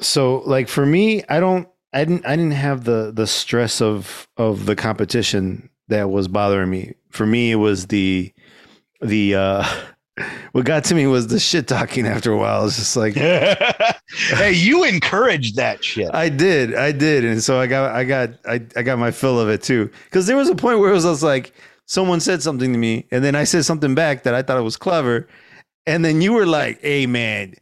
So 0.01 0.38
like 0.47 0.69
for 0.69 0.85
me 0.87 1.23
i 1.29 1.40
don't 1.40 1.69
i 1.93 2.05
didn't 2.05 2.25
i 2.27 2.37
didn't 2.37 2.53
have 2.53 2.85
the 2.85 3.12
the 3.14 3.27
stress 3.27 3.81
of 3.81 4.29
of 4.37 4.66
the 4.66 4.77
competition 4.77 5.69
that 5.88 6.11
was 6.11 6.29
bothering 6.29 6.71
me. 6.71 6.95
For 7.11 7.27
me 7.27 7.51
it 7.53 7.57
was 7.57 7.87
the 7.87 8.33
the 9.01 9.35
uh 9.35 9.64
what 10.53 10.64
got 10.64 10.85
to 10.85 10.95
me 10.95 11.07
was 11.07 11.29
the 11.29 11.40
shit 11.40 11.66
talking 11.69 12.07
after 12.07 12.33
a 12.33 12.37
while. 12.37 12.66
It's 12.66 12.77
just 12.77 12.97
like 12.97 13.14
hey 13.14 14.53
you 14.53 14.85
encouraged 14.85 15.57
that 15.57 15.83
shit. 15.85 16.11
I 16.14 16.29
did 16.29 16.75
i 16.75 16.93
did. 16.93 17.25
And 17.25 17.43
so 17.43 17.59
i 17.61 17.66
got 17.66 17.95
i 17.95 18.05
got 18.05 18.31
i, 18.47 18.61
I 18.77 18.83
got 18.83 18.99
my 18.99 19.11
fill 19.11 19.40
of 19.40 19.49
it 19.49 19.62
too. 19.62 19.90
Because 20.05 20.27
there 20.27 20.37
was 20.37 20.49
a 20.51 20.55
point 20.55 20.79
where 20.81 20.90
it 20.90 20.95
was 20.95 21.05
just 21.05 21.23
like 21.23 21.53
someone 21.87 22.21
said 22.21 22.40
something 22.43 22.73
to 22.73 22.79
me 22.79 23.05
and 23.11 23.25
then 23.25 23.35
i 23.35 23.43
said 23.43 23.64
something 23.64 23.97
back 23.97 24.23
that 24.23 24.33
i 24.33 24.43
thought 24.43 24.57
it 24.57 24.62
was 24.62 24.77
clever 24.77 25.27
and 25.87 26.05
then 26.05 26.21
you 26.21 26.33
were 26.33 26.47
like 26.47 26.81
hey 26.83 27.07
man 27.07 27.55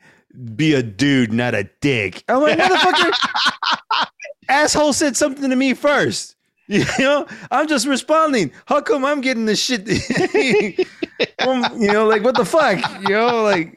be 0.54 0.74
a 0.74 0.82
dude 0.82 1.32
not 1.32 1.54
a 1.54 1.68
dick 1.80 2.22
i'm 2.28 2.42
like 2.42 2.58
motherfucker 2.58 3.12
asshole 4.48 4.92
said 4.92 5.16
something 5.16 5.48
to 5.50 5.56
me 5.56 5.74
first. 5.74 6.34
You 6.70 6.84
know, 6.98 7.26
I'm 7.50 7.66
just 7.66 7.86
responding. 7.86 8.52
How 8.66 8.82
come 8.82 9.02
I'm 9.02 9.22
getting 9.22 9.46
this 9.46 9.58
shit? 9.58 9.88
You 11.40 11.92
know, 11.92 12.06
like 12.06 12.22
what 12.22 12.36
the 12.36 12.44
fuck? 12.44 12.78
You 13.02 13.14
know, 13.14 13.42
like 13.42 13.72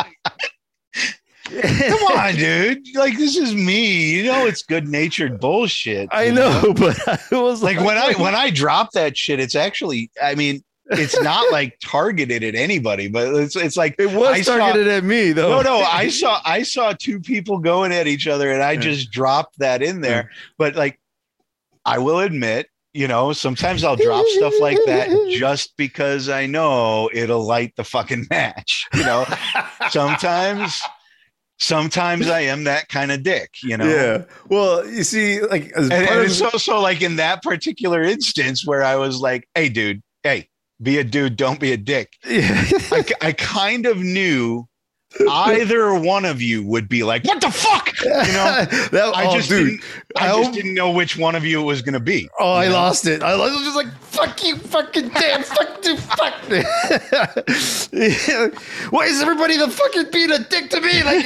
come 1.61 2.03
on 2.17 2.35
dude 2.35 2.85
like 2.95 3.17
this 3.17 3.35
is 3.35 3.53
me 3.53 4.17
you 4.17 4.23
know 4.23 4.45
it's 4.45 4.61
good 4.61 4.87
natured 4.87 5.39
bullshit 5.39 6.07
I 6.11 6.25
you 6.25 6.33
know, 6.33 6.73
but 6.77 6.97
it 7.31 7.35
was 7.35 7.61
like 7.61 7.77
when 7.79 7.97
i 7.97 8.13
when 8.13 8.35
i 8.35 8.49
drop 8.51 8.91
that 8.93 9.17
shit 9.17 9.39
it's 9.39 9.55
actually 9.55 10.11
i 10.21 10.33
mean 10.33 10.63
it's 10.91 11.19
not 11.21 11.51
like 11.51 11.77
targeted 11.83 12.43
at 12.43 12.53
anybody 12.55 13.07
but 13.07 13.33
it's 13.35 13.55
it's 13.55 13.77
like 13.77 13.95
it 13.97 14.11
was 14.11 14.27
I 14.29 14.41
saw- 14.41 14.57
targeted 14.57 14.87
at 14.87 15.03
me 15.03 15.31
though. 15.31 15.49
no, 15.49 15.61
no. 15.61 15.77
I 15.79 16.09
saw 16.19 16.39
I 16.45 16.63
saw 16.63 16.93
two 16.93 17.19
people 17.19 17.59
going 17.59 17.91
at 17.91 18.07
each 18.07 18.27
other, 18.27 18.51
and 18.51 18.61
I 18.61 18.73
Yeah. 18.73 18.79
just 18.81 19.11
dropped 19.11 19.59
that 19.59 19.81
in 19.81 20.01
there. 20.01 20.29
But 20.57 20.75
like, 20.75 20.99
I 21.85 21.97
will 21.97 22.19
admit, 22.19 22.67
you 22.93 23.07
know, 23.07 23.31
sometimes 23.33 23.83
I'll 23.83 23.95
drop 23.95 24.25
stuff 24.27 24.53
like 24.59 24.77
that 24.85 25.09
just 25.39 25.75
because 25.77 26.29
I 26.29 26.45
know 26.45 27.09
it'll 27.13 27.45
light 27.45 27.73
the 27.77 27.83
fucking 27.83 28.27
match. 28.29 28.85
You 28.93 29.03
know, 29.03 29.25
sometimes, 29.89 30.79
sometimes 31.59 32.27
I 32.27 32.41
am 32.41 32.63
that 32.65 32.89
kind 32.89 33.11
of 33.11 33.23
dick. 33.23 33.49
You 33.63 33.77
know. 33.77 33.85
Yeah. 33.87 34.23
Well, 34.49 34.85
you 34.87 35.03
see, 35.03 35.41
like 35.41 35.71
as 35.75 35.89
And, 35.89 36.07
part 36.07 36.17
and 36.19 36.25
of- 36.27 36.31
so, 36.31 36.49
so 36.57 36.81
like 36.81 37.01
in 37.01 37.15
that 37.17 37.43
particular 37.43 38.01
instance 38.01 38.65
where 38.65 38.83
I 38.83 38.95
was 38.95 39.19
like, 39.19 39.47
"Hey, 39.55 39.69
dude, 39.69 40.01
hey, 40.23 40.49
be 40.81 40.97
a 40.97 41.03
dude, 41.03 41.35
don't 41.35 41.59
be 41.59 41.71
a 41.71 41.77
dick." 41.77 42.13
yeah. 42.25 42.65
I, 42.91 43.05
I 43.21 43.31
kind 43.33 43.85
of 43.85 43.97
knew 43.97 44.67
either 45.29 45.93
one 45.93 46.23
of 46.25 46.41
you 46.41 46.63
would 46.65 46.87
be 46.87 47.03
like, 47.03 47.25
"What 47.25 47.41
the 47.41 47.51
fuck?" 47.51 47.91
You 48.01 48.09
know, 48.09 48.23
that, 48.91 49.11
I 49.15 49.25
oh, 49.25 49.35
just 49.35 49.49
dude. 49.49 49.67
didn't. 49.67 49.83
I, 50.15 50.25
I 50.25 50.27
just 50.29 50.43
hope- 50.45 50.53
didn't 50.53 50.73
know 50.73 50.91
which 50.91 51.17
one 51.17 51.35
of 51.35 51.45
you 51.45 51.61
it 51.61 51.65
was 51.65 51.81
going 51.81 51.93
to 51.93 51.99
be. 51.99 52.29
Oh, 52.39 52.53
I 52.53 52.67
know? 52.67 52.73
lost 52.73 53.05
it. 53.07 53.21
I 53.21 53.35
was 53.35 53.51
just 53.63 53.75
like, 53.75 53.91
fuck 53.99 54.43
you, 54.43 54.55
fucking 54.57 55.09
damn, 55.09 55.43
fuck 55.43 55.85
you, 55.85 55.97
fuck. 55.97 56.49
Me. 56.49 56.63
Why 58.89 59.05
is 59.05 59.21
everybody 59.21 59.57
the 59.57 59.69
fucking 59.69 60.05
being 60.11 60.31
a 60.31 60.39
dick 60.39 60.69
to 60.69 60.81
me? 60.81 61.03
Like, 61.03 61.25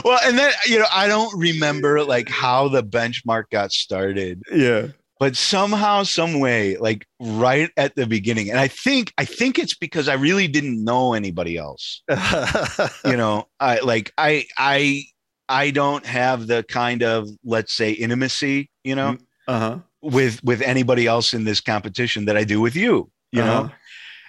Well, 0.04 0.18
and 0.24 0.38
then 0.38 0.52
you 0.66 0.78
know, 0.78 0.86
I 0.92 1.08
don't 1.08 1.36
remember 1.38 2.02
like 2.04 2.28
how 2.28 2.68
the 2.68 2.82
benchmark 2.82 3.44
got 3.50 3.72
started, 3.72 4.42
yeah. 4.52 4.88
But 5.18 5.36
somehow, 5.36 6.02
some 6.02 6.40
way, 6.40 6.76
like 6.76 7.06
right 7.20 7.70
at 7.76 7.94
the 7.96 8.06
beginning, 8.06 8.50
and 8.50 8.58
I 8.58 8.68
think 8.68 9.12
I 9.18 9.24
think 9.24 9.58
it's 9.58 9.74
because 9.74 10.08
I 10.08 10.14
really 10.14 10.46
didn't 10.48 10.82
know 10.84 11.14
anybody 11.14 11.56
else. 11.56 12.02
you 13.04 13.16
know 13.16 13.48
i 13.60 13.78
like 13.80 14.12
i 14.18 14.44
i 14.58 15.02
i 15.48 15.70
don't 15.70 16.04
have 16.06 16.46
the 16.46 16.62
kind 16.64 17.02
of 17.02 17.28
let's 17.44 17.72
say 17.72 17.92
intimacy 17.92 18.68
you 18.84 18.94
know 18.94 19.16
uh 19.48 19.58
huh. 19.58 19.78
with 20.02 20.42
with 20.44 20.60
anybody 20.62 21.06
else 21.06 21.32
in 21.34 21.44
this 21.44 21.60
competition 21.60 22.24
that 22.26 22.36
i 22.36 22.44
do 22.44 22.60
with 22.60 22.76
you 22.76 23.10
you 23.32 23.40
know 23.42 23.62
Uh-huh. 23.62 23.74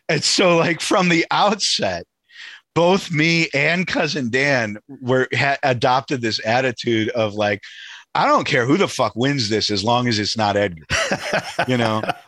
and 0.09 0.23
so 0.23 0.57
like 0.57 0.79
from 0.81 1.09
the 1.09 1.25
outset 1.31 2.05
both 2.75 3.11
me 3.11 3.47
and 3.53 3.87
cousin 3.87 4.29
dan 4.29 4.77
were 5.01 5.27
had 5.33 5.57
adopted 5.63 6.21
this 6.21 6.39
attitude 6.45 7.09
of 7.09 7.33
like 7.33 7.61
I 8.17 8.25
don't 8.27 8.45
care 8.45 8.65
who 8.65 8.77
the 8.77 8.87
fuck 8.87 9.15
wins 9.15 9.49
this 9.49 9.69
as 9.71 9.83
long 9.83 10.07
as 10.07 10.17
it's 10.19 10.35
not 10.37 10.57
Edgar. 10.57 10.85
You 11.67 11.77
know? 11.77 12.01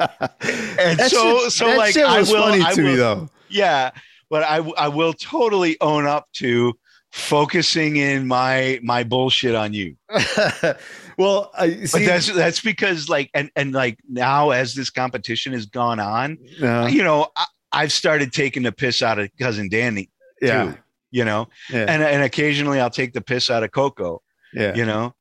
And 0.80 0.98
That 1.00 1.10
so 1.12 1.50
so 1.50 1.66
like 1.76 1.98
I 1.98 2.20
was 2.20 2.32
will 2.32 2.42
funny 2.42 2.64
I 2.64 2.74
to 2.74 2.82
me 2.82 2.90
will- 2.92 2.98
though. 2.98 3.30
yeah, 3.50 3.92
but 4.30 4.44
I 4.44 4.58
I 4.78 4.88
will 4.88 5.14
totally 5.14 5.76
own 5.82 6.06
up 6.06 6.28
to 6.36 6.74
focusing 7.12 7.98
in 7.98 8.28
my 8.28 8.80
my 8.84 9.04
bullshit 9.04 9.56
on 9.56 9.74
you. 9.74 9.96
well, 11.18 11.52
I 11.58 11.86
But 11.92 12.06
that's 12.06 12.32
that's 12.34 12.62
because 12.62 13.10
like 13.10 13.30
and 13.34 13.50
and 13.56 13.74
like 13.74 14.00
now 14.10 14.52
as 14.52 14.74
this 14.76 14.90
competition 14.90 15.54
has 15.54 15.66
gone 15.66 16.00
on, 16.00 16.38
uh, 16.62 16.88
you 16.92 17.04
know, 17.04 17.28
I, 17.36 17.46
I've 17.72 17.92
started 17.92 18.32
taking 18.32 18.64
the 18.64 18.72
piss 18.72 19.02
out 19.02 19.20
of 19.20 19.30
cousin 19.40 19.70
Danny 19.70 20.10
yeah, 20.42 20.64
too. 20.72 20.78
You 21.12 21.26
know, 21.26 21.48
yeah, 21.70 21.86
and 21.88 22.04
and 22.04 22.24
occasionally 22.24 22.80
I'll 22.80 22.90
take 22.90 23.14
the 23.14 23.22
piss 23.22 23.50
out 23.50 23.64
of 23.64 23.72
Coco. 23.72 24.22
yeah. 24.54 24.76
You 24.76 24.86
know, 24.86 25.14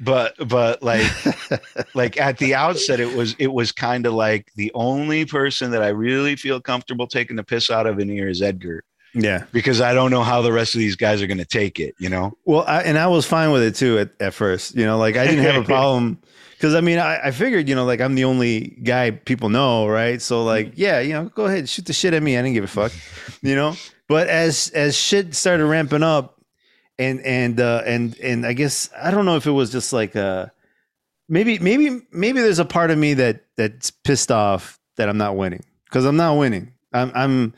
but 0.00 0.34
but 0.48 0.82
like 0.82 1.06
like 1.94 2.20
at 2.20 2.38
the 2.38 2.54
outset 2.54 3.00
it 3.00 3.16
was 3.16 3.34
it 3.38 3.52
was 3.52 3.72
kind 3.72 4.06
of 4.06 4.12
like 4.12 4.52
the 4.56 4.70
only 4.74 5.24
person 5.24 5.70
that 5.70 5.82
I 5.82 5.88
really 5.88 6.36
feel 6.36 6.60
comfortable 6.60 7.06
taking 7.06 7.36
the 7.36 7.44
piss 7.44 7.70
out 7.70 7.86
of 7.86 7.98
in 7.98 8.08
here 8.08 8.28
is 8.28 8.42
Edgar 8.42 8.84
yeah. 9.16 9.44
because 9.52 9.80
I 9.80 9.94
don't 9.94 10.10
know 10.10 10.22
how 10.22 10.42
the 10.42 10.52
rest 10.52 10.74
of 10.74 10.78
these 10.78 10.96
guys 10.96 11.22
are 11.22 11.26
going 11.26 11.38
to 11.38 11.44
take 11.44 11.80
it. 11.80 11.94
You 11.98 12.08
know, 12.08 12.36
Well, 12.44 12.64
I, 12.66 12.82
and 12.82 12.98
I 12.98 13.06
was 13.06 13.26
fine 13.26 13.50
with 13.50 13.62
it 13.62 13.74
too 13.74 13.98
at, 13.98 14.10
at 14.20 14.34
first. 14.34 14.74
You 14.76 14.84
know, 14.84 14.98
like 14.98 15.16
I 15.16 15.26
didn't 15.26 15.44
have 15.44 15.62
a 15.62 15.64
problem 15.64 16.20
because 16.52 16.74
I 16.74 16.80
mean, 16.80 16.98
I, 16.98 17.20
I 17.24 17.30
figured, 17.30 17.68
you 17.68 17.74
know, 17.74 17.84
like 17.84 18.00
I'm 18.00 18.14
the 18.14 18.24
only 18.24 18.78
guy 18.82 19.10
people 19.10 19.48
know, 19.48 19.88
right? 19.88 20.20
So, 20.20 20.44
like, 20.44 20.68
mm-hmm. 20.68 20.80
yeah, 20.80 21.00
you 21.00 21.12
know, 21.14 21.24
go 21.30 21.46
ahead, 21.46 21.68
shoot 21.68 21.86
the 21.86 21.92
shit 21.92 22.14
at 22.14 22.22
me. 22.22 22.36
I 22.36 22.42
didn't 22.42 22.54
give 22.54 22.64
a 22.64 22.68
fuck, 22.68 22.92
you 23.42 23.54
know. 23.54 23.74
But 24.08 24.28
as 24.28 24.70
as 24.74 24.96
shit 24.96 25.34
started 25.34 25.66
ramping 25.66 26.02
up, 26.02 26.35
and 26.98 27.20
and 27.20 27.60
uh, 27.60 27.82
and 27.86 28.18
and 28.20 28.46
I 28.46 28.52
guess 28.52 28.90
I 28.96 29.10
don't 29.10 29.24
know 29.24 29.36
if 29.36 29.46
it 29.46 29.50
was 29.52 29.70
just 29.70 29.92
like 29.92 30.16
uh 30.16 30.46
maybe 31.28 31.58
maybe 31.58 32.02
maybe 32.12 32.40
there's 32.40 32.58
a 32.58 32.64
part 32.64 32.90
of 32.90 32.98
me 32.98 33.14
that 33.14 33.44
that's 33.56 33.90
pissed 33.90 34.30
off 34.30 34.78
that 34.96 35.08
I'm 35.08 35.18
not 35.18 35.36
winning 35.36 35.64
because 35.84 36.04
I'm 36.04 36.16
not 36.16 36.34
winning. 36.38 36.72
I'm 36.92 37.12
I'm 37.14 37.54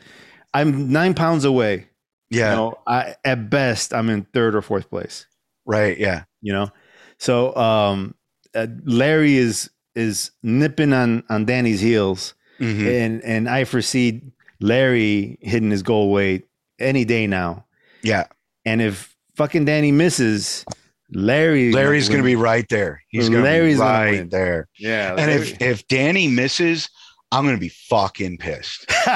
I'm 0.54 0.90
nine 0.90 1.14
pounds 1.14 1.44
away. 1.44 1.86
yeah, 2.30 2.50
You 2.50 2.56
know, 2.56 2.78
I 2.86 3.14
at 3.24 3.48
best 3.50 3.92
I'm 3.94 4.08
in 4.10 4.24
third 4.32 4.54
or 4.54 4.62
fourth 4.62 4.88
place 4.90 5.26
right, 5.66 5.98
yeah, 5.98 6.24
you 6.40 6.52
know 6.52 6.70
so 7.18 7.54
um 7.56 8.14
uh, 8.54 8.66
larry 8.84 9.36
is 9.36 9.68
is 9.94 10.30
nipping 10.42 10.92
on 10.94 11.22
on 11.28 11.44
danny's 11.44 11.80
heels 11.80 12.34
Mhm. 12.60 12.86
and 13.04 13.22
and 13.24 13.48
i 13.48 13.64
foresee 13.64 14.22
larry 14.60 15.36
hitting 15.42 15.70
his 15.70 15.82
goal 15.82 16.10
weight 16.12 16.46
any 16.78 17.04
day 17.04 17.26
now 17.26 17.66
yeah. 18.02 18.26
and 18.64 18.80
if 18.80 19.14
fucking 19.38 19.64
danny 19.64 19.90
misses 19.92 20.64
larry 21.10 21.72
Larry's 21.72 22.08
going 22.10 22.20
to 22.20 22.24
be 22.26 22.36
right 22.36 22.68
there. 22.68 23.02
He's 23.08 23.30
going 23.30 23.42
to 23.42 23.48
be 23.48 23.50
Larry's 23.50 23.78
gonna 23.78 23.88
right 24.12 24.30
there. 24.30 24.68
yeah 24.78 25.14
And 25.16 25.30
if 25.30 25.58
if 25.62 25.88
Danny 25.88 26.28
misses, 26.28 26.86
I'm 27.32 27.44
going 27.46 27.56
to 27.56 27.60
be 27.60 27.70
fucking 27.88 28.36
pissed. 28.36 28.84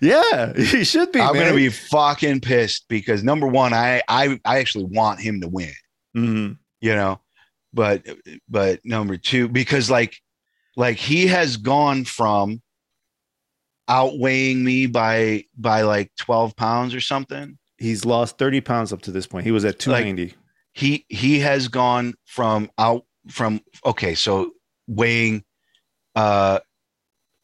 yeah 0.00 0.52
he 0.56 0.84
should 0.84 1.10
be 1.10 1.18
I'm 1.20 1.32
man. 1.32 1.42
going 1.42 1.48
to 1.48 1.56
be 1.56 1.68
fucking 1.70 2.42
pissed 2.42 2.84
because 2.88 3.24
number 3.24 3.48
one, 3.48 3.72
I 3.72 4.02
I 4.08 4.38
I 4.44 4.58
actually 4.58 4.84
want 4.84 5.18
him 5.20 5.40
to 5.40 5.48
win. 5.48 5.72
Mhm. 6.16 6.58
you 6.80 6.94
know 6.94 7.20
but 7.72 8.06
but 8.48 8.78
number 8.84 9.16
two 9.16 9.48
because 9.48 9.90
like 9.90 10.16
like 10.76 10.96
he 10.96 11.26
has 11.26 11.56
gone 11.56 12.04
from 12.04 12.62
outweighing 13.88 14.62
me 14.64 14.86
by 14.86 15.44
by 15.58 15.82
like 15.82 16.10
12 16.18 16.54
pounds 16.56 16.94
or 16.94 17.00
something 17.00 17.58
he's 17.84 18.04
lost 18.04 18.38
30 18.38 18.60
pounds 18.60 18.92
up 18.92 19.02
to 19.02 19.10
this 19.10 19.26
point. 19.26 19.44
He 19.44 19.52
was 19.52 19.64
at 19.64 19.78
290 19.78 20.34
he 20.74 21.06
he 21.08 21.38
has 21.38 21.68
gone 21.68 22.14
from 22.26 22.70
out 22.76 23.06
from 23.28 23.60
okay 23.86 24.14
so 24.14 24.50
weighing 24.86 25.42
uh 26.16 26.58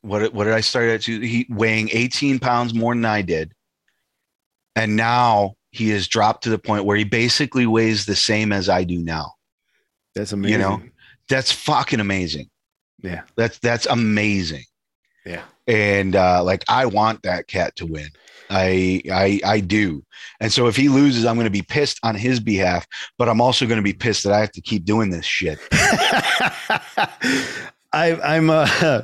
what 0.02 0.34
what 0.34 0.44
did 0.44 0.52
i 0.52 0.60
start 0.60 0.88
at? 0.88 1.02
To 1.02 1.20
he 1.20 1.46
weighing 1.48 1.88
18 1.92 2.38
pounds 2.40 2.74
more 2.74 2.94
than 2.94 3.04
i 3.04 3.22
did. 3.22 3.52
And 4.76 4.96
now 4.96 5.54
he 5.70 5.90
has 5.90 6.08
dropped 6.08 6.44
to 6.44 6.50
the 6.50 6.58
point 6.58 6.84
where 6.84 6.96
he 6.96 7.04
basically 7.04 7.66
weighs 7.66 8.04
the 8.04 8.16
same 8.16 8.52
as 8.52 8.68
i 8.68 8.84
do 8.84 8.98
now. 8.98 9.34
That's 10.14 10.32
amazing 10.32 10.52
You 10.52 10.58
know, 10.58 10.82
that's 11.28 11.52
fucking 11.52 12.00
amazing. 12.00 12.50
Yeah. 13.02 13.22
That's 13.36 13.58
that's 13.58 13.86
amazing. 13.86 14.64
Yeah. 15.24 15.44
And 15.68 16.16
uh, 16.16 16.42
like 16.42 16.64
I 16.68 16.86
want 16.86 17.22
that 17.22 17.46
cat 17.46 17.76
to 17.76 17.86
win. 17.86 18.08
I 18.50 19.00
I 19.10 19.40
I 19.44 19.60
do. 19.60 20.04
And 20.40 20.52
so 20.52 20.66
if 20.66 20.76
he 20.76 20.88
loses, 20.88 21.24
I'm 21.24 21.36
going 21.36 21.44
to 21.46 21.50
be 21.50 21.62
pissed 21.62 21.98
on 22.02 22.14
his 22.16 22.40
behalf, 22.40 22.86
but 23.16 23.28
I'm 23.28 23.40
also 23.40 23.66
going 23.66 23.76
to 23.78 23.82
be 23.82 23.92
pissed 23.92 24.24
that 24.24 24.32
I 24.32 24.40
have 24.40 24.52
to 24.52 24.60
keep 24.60 24.84
doing 24.84 25.10
this 25.10 25.24
shit. 25.24 25.58
I, 27.92 28.14
I'm 28.22 28.50
uh, 28.50 28.66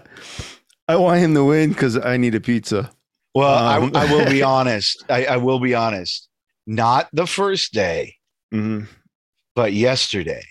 I 0.89 0.97
want 0.97 1.21
him 1.21 1.35
to 1.35 1.45
win 1.45 1.71
because 1.71 1.97
I 1.97 2.17
need 2.17 2.35
a 2.35 2.41
pizza. 2.41 2.91
Well, 3.35 3.55
Um. 3.85 3.93
I, 3.95 4.07
I 4.07 4.13
will 4.13 4.25
be 4.31 4.43
honest. 4.57 5.05
I, 5.09 5.27
I 5.27 5.37
will 5.37 5.59
be 5.61 5.75
honest. 5.75 6.29
Not 6.67 7.09
the 7.13 7.27
first 7.27 7.73
day, 7.73 8.17
Mhm. 8.53 8.89
but 9.55 9.73
yesterday 9.73 10.43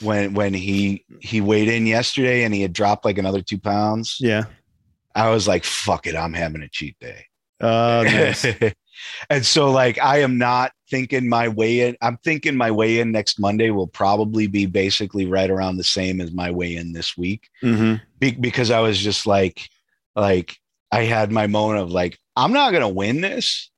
when 0.00 0.34
when 0.34 0.52
he 0.54 1.04
he 1.20 1.40
weighed 1.40 1.68
in 1.68 1.86
yesterday 1.86 2.44
and 2.44 2.52
he 2.54 2.62
had 2.62 2.72
dropped 2.72 3.04
like 3.04 3.18
another 3.18 3.42
two 3.42 3.58
pounds. 3.58 4.16
Yeah. 4.20 4.44
I 5.14 5.28
was 5.30 5.46
like, 5.46 5.64
fuck 5.64 6.06
it, 6.06 6.16
I'm 6.16 6.32
having 6.32 6.62
a 6.62 6.68
cheat 6.68 6.96
day. 6.98 7.26
Uh, 7.62 8.02
nice. 8.06 8.44
and 9.30 9.46
so 9.46 9.70
like 9.70 9.98
I 10.00 10.18
am 10.18 10.36
not 10.36 10.72
thinking 10.90 11.28
my 11.28 11.48
weigh 11.48 11.80
in. 11.88 11.96
I'm 12.02 12.18
thinking 12.18 12.56
my 12.56 12.70
weigh 12.70 12.98
in 12.98 13.12
next 13.12 13.38
Monday 13.38 13.70
will 13.70 13.86
probably 13.86 14.46
be 14.46 14.66
basically 14.66 15.26
right 15.26 15.50
around 15.50 15.76
the 15.76 15.84
same 15.84 16.20
as 16.20 16.32
my 16.32 16.50
weigh 16.50 16.76
in 16.76 16.92
this 16.92 17.16
week. 17.16 17.48
Mhm. 17.62 18.00
Be- 18.18 18.32
because 18.32 18.70
I 18.70 18.80
was 18.80 18.98
just 18.98 19.26
like, 19.26 19.68
like 20.16 20.56
I 20.90 21.04
had 21.04 21.32
my 21.32 21.46
moment 21.46 21.80
of 21.80 21.90
like, 21.90 22.18
I'm 22.36 22.52
not 22.52 22.72
gonna 22.72 22.88
win 22.88 23.20
this. 23.20 23.70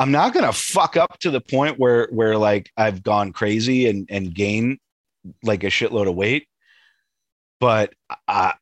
I'm 0.00 0.10
not 0.10 0.34
gonna 0.34 0.52
fuck 0.52 0.96
up 0.96 1.18
to 1.20 1.30
the 1.30 1.40
point 1.40 1.78
where 1.78 2.08
where 2.10 2.36
like 2.36 2.70
I've 2.76 3.02
gone 3.02 3.32
crazy 3.32 3.86
and 3.88 4.06
and 4.10 4.34
gain 4.34 4.78
like 5.42 5.62
a 5.62 5.68
shitload 5.68 6.08
of 6.08 6.14
weight. 6.16 6.48
But 7.60 7.94
I 8.26 8.54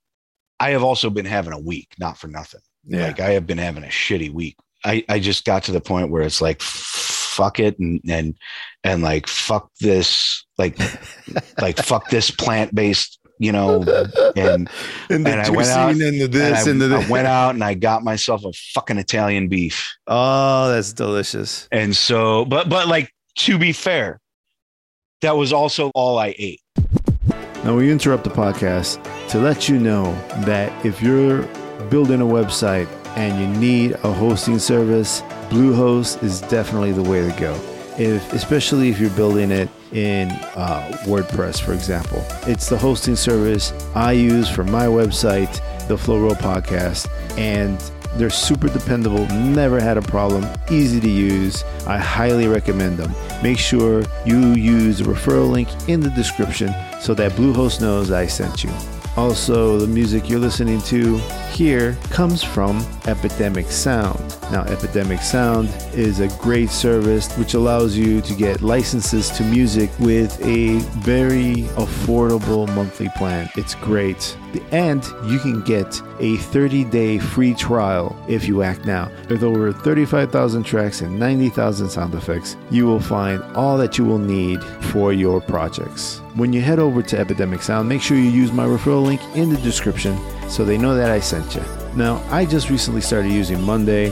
I 0.61 0.71
have 0.71 0.83
also 0.85 1.11
been 1.11 1.25
having 1.27 1.53
a 1.55 1.59
week, 1.59 1.89
not 1.99 2.19
for 2.19 2.29
nothing. 2.29 2.61
Yeah. 2.85 3.07
Like 3.07 3.21
I 3.21 3.31
have 3.31 3.47
been 3.47 3.59
having 3.59 3.85
a 3.85 3.89
shitty 3.89 4.33
week. 4.33 4.57
I, 4.85 5.05
I 5.09 5.21
just 5.21 5.45
got 5.45 5.63
to 5.65 5.73
the 5.73 5.81
point 5.81 6.11
where 6.11 6.23
it's 6.23 6.41
like 6.41 6.61
fuck 6.61 7.61
it 7.61 7.79
and 7.79 8.01
and 8.09 8.35
and 8.85 9.03
like 9.03 9.27
fuck 9.27 9.71
this 9.81 10.45
like 10.59 10.77
like 11.61 11.79
fuck 11.79 12.11
this 12.11 12.31
plant 12.31 12.75
based 12.75 13.19
you 13.39 13.53
know 13.53 13.83
and 14.37 14.69
and 15.11 15.27
and 15.27 15.29
I 15.29 15.49
went 15.51 15.69
out, 15.69 15.91
and 15.93 16.01
this 16.33 16.67
and 16.67 16.83
and, 16.83 16.95
I 16.95 17.09
went 17.09 17.27
out 17.27 17.55
and 17.55 17.65
I 17.65 17.75
got 17.75 18.05
myself 18.05 18.45
a 18.45 18.53
fucking 18.75 18.99
Italian 18.99 19.49
beef 19.49 19.95
Oh, 20.07 20.69
that's 20.71 20.93
delicious. 20.93 21.69
and 21.71 21.97
so 21.97 22.45
but 22.45 22.69
but 22.69 22.89
like 22.89 23.13
to 23.39 23.59
be 23.59 23.73
fair 23.73 24.21
that 25.23 25.37
was 25.37 25.53
also 25.53 25.91
all 25.95 26.19
I 26.19 26.35
ate 26.39 26.61
Now 27.65 27.77
we 27.77 27.91
interrupt 27.91 28.25
the 28.25 28.31
podcast 28.31 29.03
to 29.29 29.39
let 29.39 29.69
you 29.69 29.79
know 29.79 30.13
that 30.45 30.85
if 30.85 31.01
you're 31.01 31.49
building 31.93 32.23
a 32.23 32.25
website 32.25 32.89
and 33.19 33.39
you 33.39 33.61
need 33.61 33.93
a 33.93 34.11
hosting 34.11 34.59
service, 34.59 35.21
Bluehost 35.51 36.23
is 36.23 36.41
definitely 36.41 36.91
the 36.91 37.03
way 37.03 37.21
to 37.21 37.39
go. 37.39 37.53
If 37.99 38.33
especially 38.33 38.89
if 38.89 38.99
you're 38.99 39.11
building 39.11 39.51
it 39.51 39.69
in 39.93 40.31
uh, 40.31 40.91
WordPress, 41.05 41.61
for 41.61 41.75
example, 41.75 42.25
it's 42.47 42.71
the 42.71 42.79
hosting 42.79 43.15
service 43.15 43.75
I 43.95 44.13
use 44.13 44.49
for 44.49 44.65
my 44.65 44.87
website, 44.87 45.61
the 45.87 45.99
Flow 45.99 46.19
Roll 46.19 46.35
Podcast, 46.35 47.11
and 47.37 47.79
they're 48.17 48.31
super 48.31 48.69
dependable, 48.69 49.27
never 49.27 49.79
had 49.79 49.99
a 49.99 50.03
problem, 50.03 50.47
easy 50.71 50.99
to 50.99 51.11
use. 51.11 51.63
I 51.87 51.99
highly 51.99 52.49
recommend 52.49 52.97
them. 52.97 53.13
Make 53.43 53.59
sure 53.59 54.03
you 54.25 54.55
use 54.55 55.01
the 55.01 55.05
referral 55.05 55.51
link 55.51 55.69
in 55.91 56.01
the 56.01 56.11
description 56.11 56.75
so 57.03 57.13
that 57.13 57.33
Bluehost 57.33 57.83
knows 57.83 58.11
I 58.11 58.29
sent 58.29 58.65
you. 58.65 58.71
Also, 59.17 59.77
the 59.77 59.87
music 59.87 60.31
you're 60.31 60.39
listening 60.39 60.81
to 60.83 61.19
here 61.53 61.99
comes 62.09 62.43
from 62.43 62.83
Epidemic 63.07 63.71
Sound. 63.71 64.19
Now, 64.51 64.63
Epidemic 64.63 65.21
Sound 65.21 65.69
is 65.93 66.21
a 66.21 66.29
great 66.39 66.71
service 66.71 67.31
which 67.37 67.53
allows 67.53 67.95
you 67.95 68.23
to 68.23 68.35
get 68.35 68.63
licenses 68.63 69.29
to 69.33 69.43
music 69.45 69.91
with 69.99 70.41
a 70.45 70.79
very 71.01 71.65
affordable 71.77 72.67
monthly 72.75 73.11
plan. 73.11 73.51
It's 73.55 73.75
great. 73.75 74.35
And 74.71 75.05
you 75.25 75.39
can 75.39 75.63
get 75.63 76.01
a 76.21 76.37
30 76.37 76.85
day 76.85 77.19
free 77.19 77.55
trial 77.55 78.17
if 78.29 78.47
you 78.47 78.63
act 78.63 78.85
now. 78.85 79.11
With 79.29 79.43
over 79.43 79.73
35,000 79.73 80.63
tracks 80.65 81.01
and 81.01 81.19
90,000 81.19 81.89
sound 81.89 82.15
effects, 82.15 82.57
you 82.71 82.87
will 82.87 83.01
find 83.01 83.43
all 83.55 83.79
that 83.79 83.99
you 83.99 84.05
will 84.05 84.19
need 84.19 84.63
for 84.91 85.13
your 85.13 85.41
projects. 85.41 86.19
When 86.35 86.53
you 86.53 86.61
head 86.61 86.79
over 86.79 87.03
to 87.03 87.19
Epidemic 87.19 87.63
Sound, 87.63 87.89
make 87.89 88.03
sure 88.03 88.17
you 88.17 88.31
use 88.31 88.53
my 88.53 88.67
referral 88.67 89.05
link 89.05 89.21
in 89.35 89.51
the 89.51 89.59
description 89.59 90.19
so 90.49 90.65
they 90.65 90.79
know 90.79 90.95
that 90.95 91.11
I 91.11 91.21
sent 91.21 91.55
you. 91.55 91.63
Now, 91.95 92.23
I 92.31 92.47
just 92.47 92.71
recently 92.71 93.01
started 93.01 93.31
using 93.33 93.63
Monday. 93.63 94.11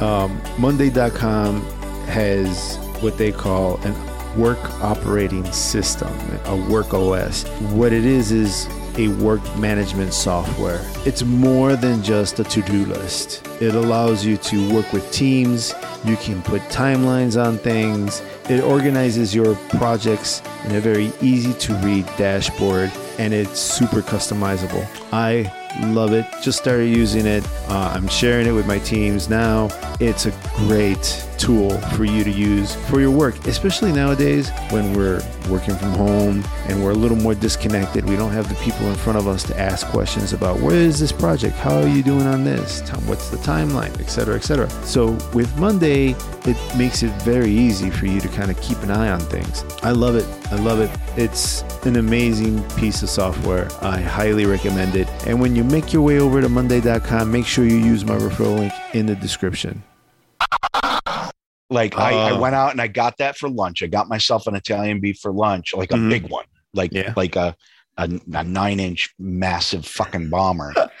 Um, 0.00 0.40
Monday.com 0.58 1.62
has 2.06 2.76
what 3.00 3.16
they 3.16 3.32
call 3.32 3.76
an 3.82 3.94
work 4.36 4.58
operating 4.82 5.44
system, 5.52 6.12
a 6.44 6.56
work 6.70 6.94
OS. 6.94 7.44
What 7.72 7.92
it 7.92 8.04
is 8.04 8.32
is 8.32 8.66
a 8.98 9.08
work 9.08 9.42
management 9.56 10.12
software. 10.14 10.80
It's 11.06 11.22
more 11.22 11.76
than 11.76 12.02
just 12.02 12.38
a 12.40 12.44
to 12.44 12.62
do 12.62 12.84
list. 12.86 13.46
It 13.60 13.74
allows 13.74 14.24
you 14.24 14.36
to 14.36 14.74
work 14.74 14.92
with 14.92 15.10
teams, 15.12 15.74
you 16.04 16.16
can 16.16 16.42
put 16.42 16.62
timelines 16.62 17.42
on 17.42 17.58
things, 17.58 18.22
it 18.48 18.62
organizes 18.62 19.34
your 19.34 19.54
projects 19.70 20.42
in 20.64 20.74
a 20.74 20.80
very 20.80 21.12
easy 21.20 21.54
to 21.54 21.74
read 21.76 22.06
dashboard, 22.16 22.90
and 23.18 23.32
it's 23.32 23.60
super 23.60 24.00
customizable. 24.00 24.86
I 25.12 25.52
love 25.86 26.12
it. 26.12 26.26
Just 26.42 26.58
started 26.58 26.88
using 26.88 27.26
it. 27.26 27.46
Uh, 27.68 27.92
I'm 27.94 28.08
sharing 28.08 28.46
it 28.46 28.52
with 28.52 28.66
my 28.66 28.78
teams 28.80 29.28
now. 29.28 29.68
It's 30.00 30.26
a 30.26 30.32
great 30.56 31.26
tool 31.42 31.76
for 31.96 32.04
you 32.04 32.22
to 32.22 32.30
use 32.30 32.76
for 32.88 33.00
your 33.00 33.10
work, 33.10 33.46
especially 33.48 33.90
nowadays 33.90 34.50
when 34.70 34.94
we're 34.94 35.20
working 35.50 35.74
from 35.74 35.90
home 35.90 36.44
and 36.68 36.82
we're 36.82 36.92
a 36.92 36.94
little 36.94 37.16
more 37.16 37.34
disconnected. 37.34 38.08
We 38.08 38.14
don't 38.14 38.30
have 38.30 38.48
the 38.48 38.54
people 38.64 38.86
in 38.86 38.94
front 38.94 39.18
of 39.18 39.26
us 39.26 39.42
to 39.44 39.58
ask 39.58 39.86
questions 39.88 40.32
about 40.32 40.60
where 40.60 40.76
is 40.76 41.00
this 41.00 41.10
project? 41.10 41.56
How 41.56 41.80
are 41.80 41.88
you 41.88 42.04
doing 42.04 42.26
on 42.26 42.44
this? 42.44 42.80
What's 43.06 43.28
the 43.30 43.38
timeline, 43.38 43.98
etc., 44.00 44.36
etc. 44.36 44.70
So 44.84 45.18
with 45.34 45.54
Monday, 45.58 46.14
it 46.44 46.76
makes 46.78 47.02
it 47.02 47.10
very 47.22 47.50
easy 47.50 47.90
for 47.90 48.06
you 48.06 48.20
to 48.20 48.28
kind 48.28 48.50
of 48.50 48.60
keep 48.60 48.78
an 48.84 48.92
eye 48.92 49.10
on 49.10 49.20
things. 49.20 49.64
I 49.82 49.90
love 49.90 50.14
it. 50.14 50.26
I 50.52 50.56
love 50.56 50.78
it. 50.78 50.90
It's 51.18 51.62
an 51.84 51.96
amazing 51.96 52.62
piece 52.70 53.02
of 53.02 53.10
software. 53.10 53.68
I 53.80 54.00
highly 54.00 54.46
recommend 54.46 54.94
it. 54.94 55.08
And 55.26 55.40
when 55.40 55.56
you 55.56 55.64
make 55.64 55.92
your 55.92 56.02
way 56.02 56.20
over 56.20 56.40
to 56.40 56.48
Monday.com, 56.48 57.32
make 57.32 57.46
sure 57.46 57.64
you 57.64 57.78
use 57.78 58.04
my 58.04 58.16
referral 58.16 58.58
link 58.58 58.72
in 58.94 59.06
the 59.06 59.16
description. 59.16 59.82
Like 61.72 61.96
I, 61.96 62.12
I 62.12 62.30
Oh. 62.32 62.40
went 62.40 62.54
out 62.54 62.70
and 62.72 62.80
I 62.80 62.86
got 62.86 63.16
that 63.18 63.36
for 63.36 63.48
lunch. 63.48 63.82
I 63.82 63.86
got 63.86 64.08
myself 64.08 64.46
an 64.46 64.54
Italian 64.54 65.00
beef 65.00 65.18
for 65.20 65.32
lunch, 65.32 65.74
like 65.74 65.90
a 65.90 65.96
Mhm. 65.96 66.10
big 66.10 66.28
one, 66.30 66.44
like 66.74 66.92
Yeah. 66.92 67.12
like 67.16 67.34
a, 67.36 67.56
a 67.96 68.08
a 68.32 68.44
nine 68.44 68.78
inch 68.80 69.10
massive 69.18 69.86
fucking 69.86 70.28
bomber. 70.30 70.72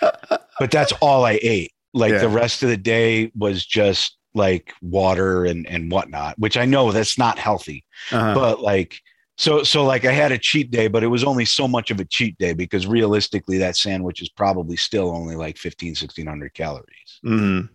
but 0.58 0.70
that's 0.70 0.92
all 1.00 1.24
I 1.24 1.38
ate. 1.42 1.72
Like 1.94 2.12
Yeah. 2.12 2.18
the 2.18 2.28
rest 2.28 2.62
of 2.62 2.68
the 2.70 2.76
day 2.76 3.30
was 3.36 3.64
just 3.66 4.16
like 4.34 4.72
water 4.80 5.44
and 5.44 5.66
and 5.68 5.90
whatnot, 5.92 6.38
which 6.38 6.56
I 6.56 6.64
know 6.64 6.90
that's 6.90 7.18
not 7.18 7.38
healthy. 7.38 7.84
Uh-huh. 8.10 8.34
But 8.34 8.60
like 8.62 8.98
so 9.36 9.62
so 9.62 9.84
like 9.84 10.04
I 10.06 10.12
had 10.12 10.32
a 10.32 10.38
cheat 10.38 10.70
day, 10.70 10.88
but 10.88 11.02
it 11.02 11.08
was 11.08 11.24
only 11.24 11.44
so 11.44 11.68
much 11.68 11.90
of 11.90 12.00
a 12.00 12.04
cheat 12.06 12.36
day 12.38 12.54
because 12.54 12.86
realistically 12.86 13.58
that 13.58 13.76
sandwich 13.76 14.22
is 14.22 14.28
probably 14.30 14.76
still 14.76 15.10
only 15.10 15.36
like 15.36 15.58
15 15.58 15.94
1600 15.94 16.54
calories, 16.54 17.20
Mhm. 17.24 17.68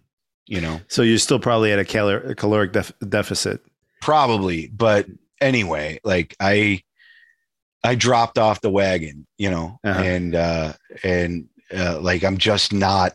You 0.47 0.59
know. 0.61 0.79
So 0.87 1.01
you're 1.01 1.17
still 1.19 1.39
probably 1.39 1.71
at 1.71 1.79
a, 1.79 1.85
calor- 1.85 2.19
a 2.31 2.35
caloric 2.35 2.71
def- 2.73 2.93
deficit. 3.07 3.61
probably 4.01 4.67
but 4.67 5.05
anyway 5.41 5.99
like 6.03 6.35
i 6.39 6.81
i 7.83 7.93
dropped 7.95 8.37
off 8.37 8.61
the 8.61 8.69
wagon 8.69 9.25
you 9.37 9.49
know 9.51 9.79
Uh-huh. 9.83 9.99
and 10.01 10.35
uh 10.35 10.73
and 11.03 11.47
uh, 11.75 11.99
like 11.99 12.23
i'm 12.23 12.37
just 12.37 12.73
not 12.73 13.13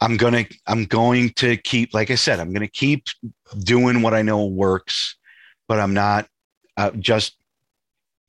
i'm 0.00 0.16
gonna 0.16 0.44
i'm 0.66 0.84
going 0.86 1.30
to 1.30 1.56
keep 1.56 1.92
like 1.94 2.10
i 2.10 2.14
said 2.14 2.38
i'm 2.40 2.52
gonna 2.52 2.66
keep 2.68 3.06
doing 3.60 4.02
what 4.02 4.14
i 4.14 4.22
know 4.22 4.44
works 4.46 5.16
but 5.68 5.78
i'm 5.80 5.94
not 5.94 6.26
uh, 6.76 6.90
just 6.98 7.36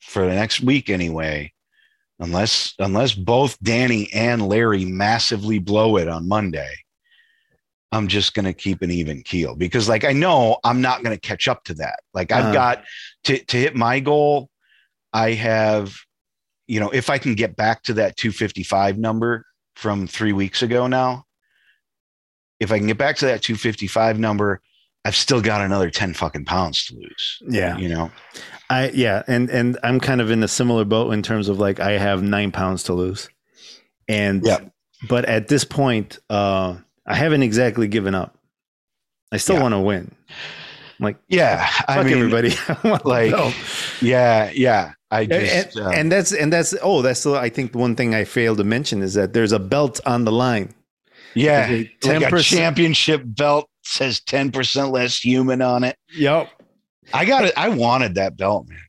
for 0.01 0.25
the 0.25 0.33
next 0.33 0.61
week 0.61 0.89
anyway 0.89 1.51
unless 2.19 2.73
unless 2.79 3.13
both 3.13 3.57
danny 3.61 4.11
and 4.13 4.47
larry 4.47 4.85
massively 4.85 5.59
blow 5.59 5.97
it 5.97 6.07
on 6.07 6.27
monday 6.27 6.73
i'm 7.97 8.07
just 8.07 8.33
going 8.33 8.45
to 8.45 8.53
keep 8.53 8.81
an 8.81 8.91
even 8.91 9.21
keel 9.23 9.55
because 9.55 9.89
like 9.89 10.03
i 10.05 10.13
know 10.13 10.57
i'm 10.63 10.81
not 10.81 11.03
going 11.03 11.15
to 11.15 11.19
catch 11.19 11.47
up 11.47 11.63
to 11.63 11.73
that 11.73 11.99
like 12.13 12.31
i've 12.31 12.45
Uh-huh. 12.45 12.53
got 12.53 12.83
to 13.25 13.37
to 13.45 13.57
hit 13.57 13.75
my 13.75 13.99
goal 13.99 14.49
i 15.13 15.31
have 15.31 15.95
you 16.67 16.79
know 16.79 16.89
if 16.91 17.09
i 17.09 17.17
can 17.17 17.35
get 17.35 17.55
back 17.55 17.83
to 17.83 17.93
that 17.93 18.15
255 18.17 18.97
number 18.97 19.45
from 19.75 20.07
3 20.07 20.33
weeks 20.33 20.61
ago 20.61 20.87
now 20.87 21.23
if 22.59 22.71
i 22.71 22.77
can 22.77 22.87
get 22.87 22.97
back 22.97 23.17
to 23.17 23.25
that 23.25 23.41
255 23.41 24.19
number 24.19 24.61
i've 25.05 25.15
still 25.15 25.41
got 25.41 25.61
another 25.61 25.89
10 25.89 26.13
fucking 26.13 26.45
pounds 26.45 26.85
to 26.85 26.95
lose 26.95 27.37
Yeah. 27.47 27.77
you 27.77 27.89
know 27.89 28.11
I 28.69 28.89
yeah, 28.89 29.23
and 29.27 29.49
and 29.49 29.77
I'm 29.81 29.97
kind 30.01 30.19
of 30.19 30.29
in 30.29 30.43
a 30.43 30.47
similar 30.49 30.83
boat 30.83 31.13
in 31.13 31.23
terms 31.23 31.47
of 31.47 31.57
like 31.57 31.79
I 31.79 31.91
have 31.93 32.21
nine 32.21 32.51
pounds 32.51 32.83
to 32.83 32.93
lose, 32.93 33.29
and 34.09 34.41
Yeah. 34.45 34.57
but 35.07 35.23
at 35.23 35.47
this 35.47 35.63
point, 35.63 36.19
uh, 36.29 36.75
I 37.07 37.15
haven't 37.15 37.43
exactly 37.43 37.87
given 37.87 38.13
up. 38.13 38.37
I 39.31 39.37
still 39.37 39.55
Yeah. 39.55 39.61
want 39.63 39.73
to 39.73 39.79
win. 39.79 40.11
Like 40.99 41.17
yeah 41.27 41.69
i 41.87 41.95
fuck 41.97 42.05
mean 42.07 42.17
everybody, 42.17 42.53
I 42.83 42.99
like, 43.05 43.55
yeah 44.01 44.49
yeah 44.55 44.93
i 45.11 45.21
And, 45.21 45.29
just 45.31 45.75
and, 45.77 45.85
uh, 45.85 45.89
and 45.91 46.11
that's 46.11 46.33
and 46.33 46.51
that's 46.51 46.73
oh 46.81 47.03
that's 47.03 47.23
I 47.27 47.49
think 47.49 47.75
one 47.75 47.95
thing 47.95 48.15
I 48.15 48.23
failed 48.23 48.57
to 48.57 48.63
mention 48.63 49.03
is 49.03 49.13
that 49.13 49.31
there's 49.33 49.51
a 49.51 49.59
belt 49.59 49.99
on 50.07 50.25
the 50.25 50.31
line. 50.31 50.73
yeah 51.35 51.67
Like 51.69 51.69
a 52.03 52.07
like 52.07 52.21
a 52.33 52.35
10% 52.35 52.43
championship 52.57 53.21
belt 53.25 53.69
says 53.83 54.19
10% 54.21 54.91
less 54.91 55.19
human 55.19 55.61
on 55.61 55.83
it 55.83 55.97
Yep. 56.15 56.49
i 57.13 57.25
got 57.25 57.45
it 57.45 57.53
i 57.55 57.69
wanted 57.69 58.15
that 58.15 58.35
belt 58.35 58.67
man 58.67 58.79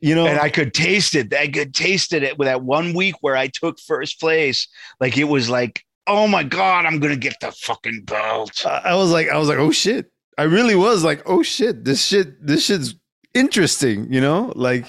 You 0.00 0.16
know, 0.16 0.26
and 0.26 0.40
I 0.40 0.50
could 0.50 0.74
taste 0.74 1.14
it. 1.14 1.32
I 1.32 1.46
could 1.46 1.72
taste 1.74 2.12
it 2.12 2.36
with 2.38 2.46
that 2.46 2.62
one 2.64 2.92
week 2.92 3.14
where 3.20 3.36
I 3.36 3.46
took 3.46 3.78
first 3.78 4.18
place. 4.18 4.66
Like 5.00 5.16
it 5.16 5.28
was 5.28 5.48
like, 5.48 5.84
oh 6.06 6.26
my 6.26 6.42
god, 6.42 6.86
I'm 6.86 6.98
gonna 7.00 7.16
get 7.16 7.36
the 7.40 7.52
fucking 7.52 8.02
belt. 8.04 8.64
I 8.66 8.94
was 8.94 9.10
like, 9.10 9.28
I 9.28 9.36
was 9.38 9.48
like, 9.48 9.58
oh 9.58 9.70
shit. 9.70 10.10
I 10.38 10.44
really 10.44 10.74
was 10.74 11.04
like, 11.04 11.22
oh 11.26 11.42
shit, 11.42 11.84
this 11.84 12.04
shit, 12.04 12.44
this 12.44 12.64
shit's 12.64 12.94
interesting, 13.34 14.10
you 14.12 14.20
know? 14.20 14.52
Like, 14.56 14.86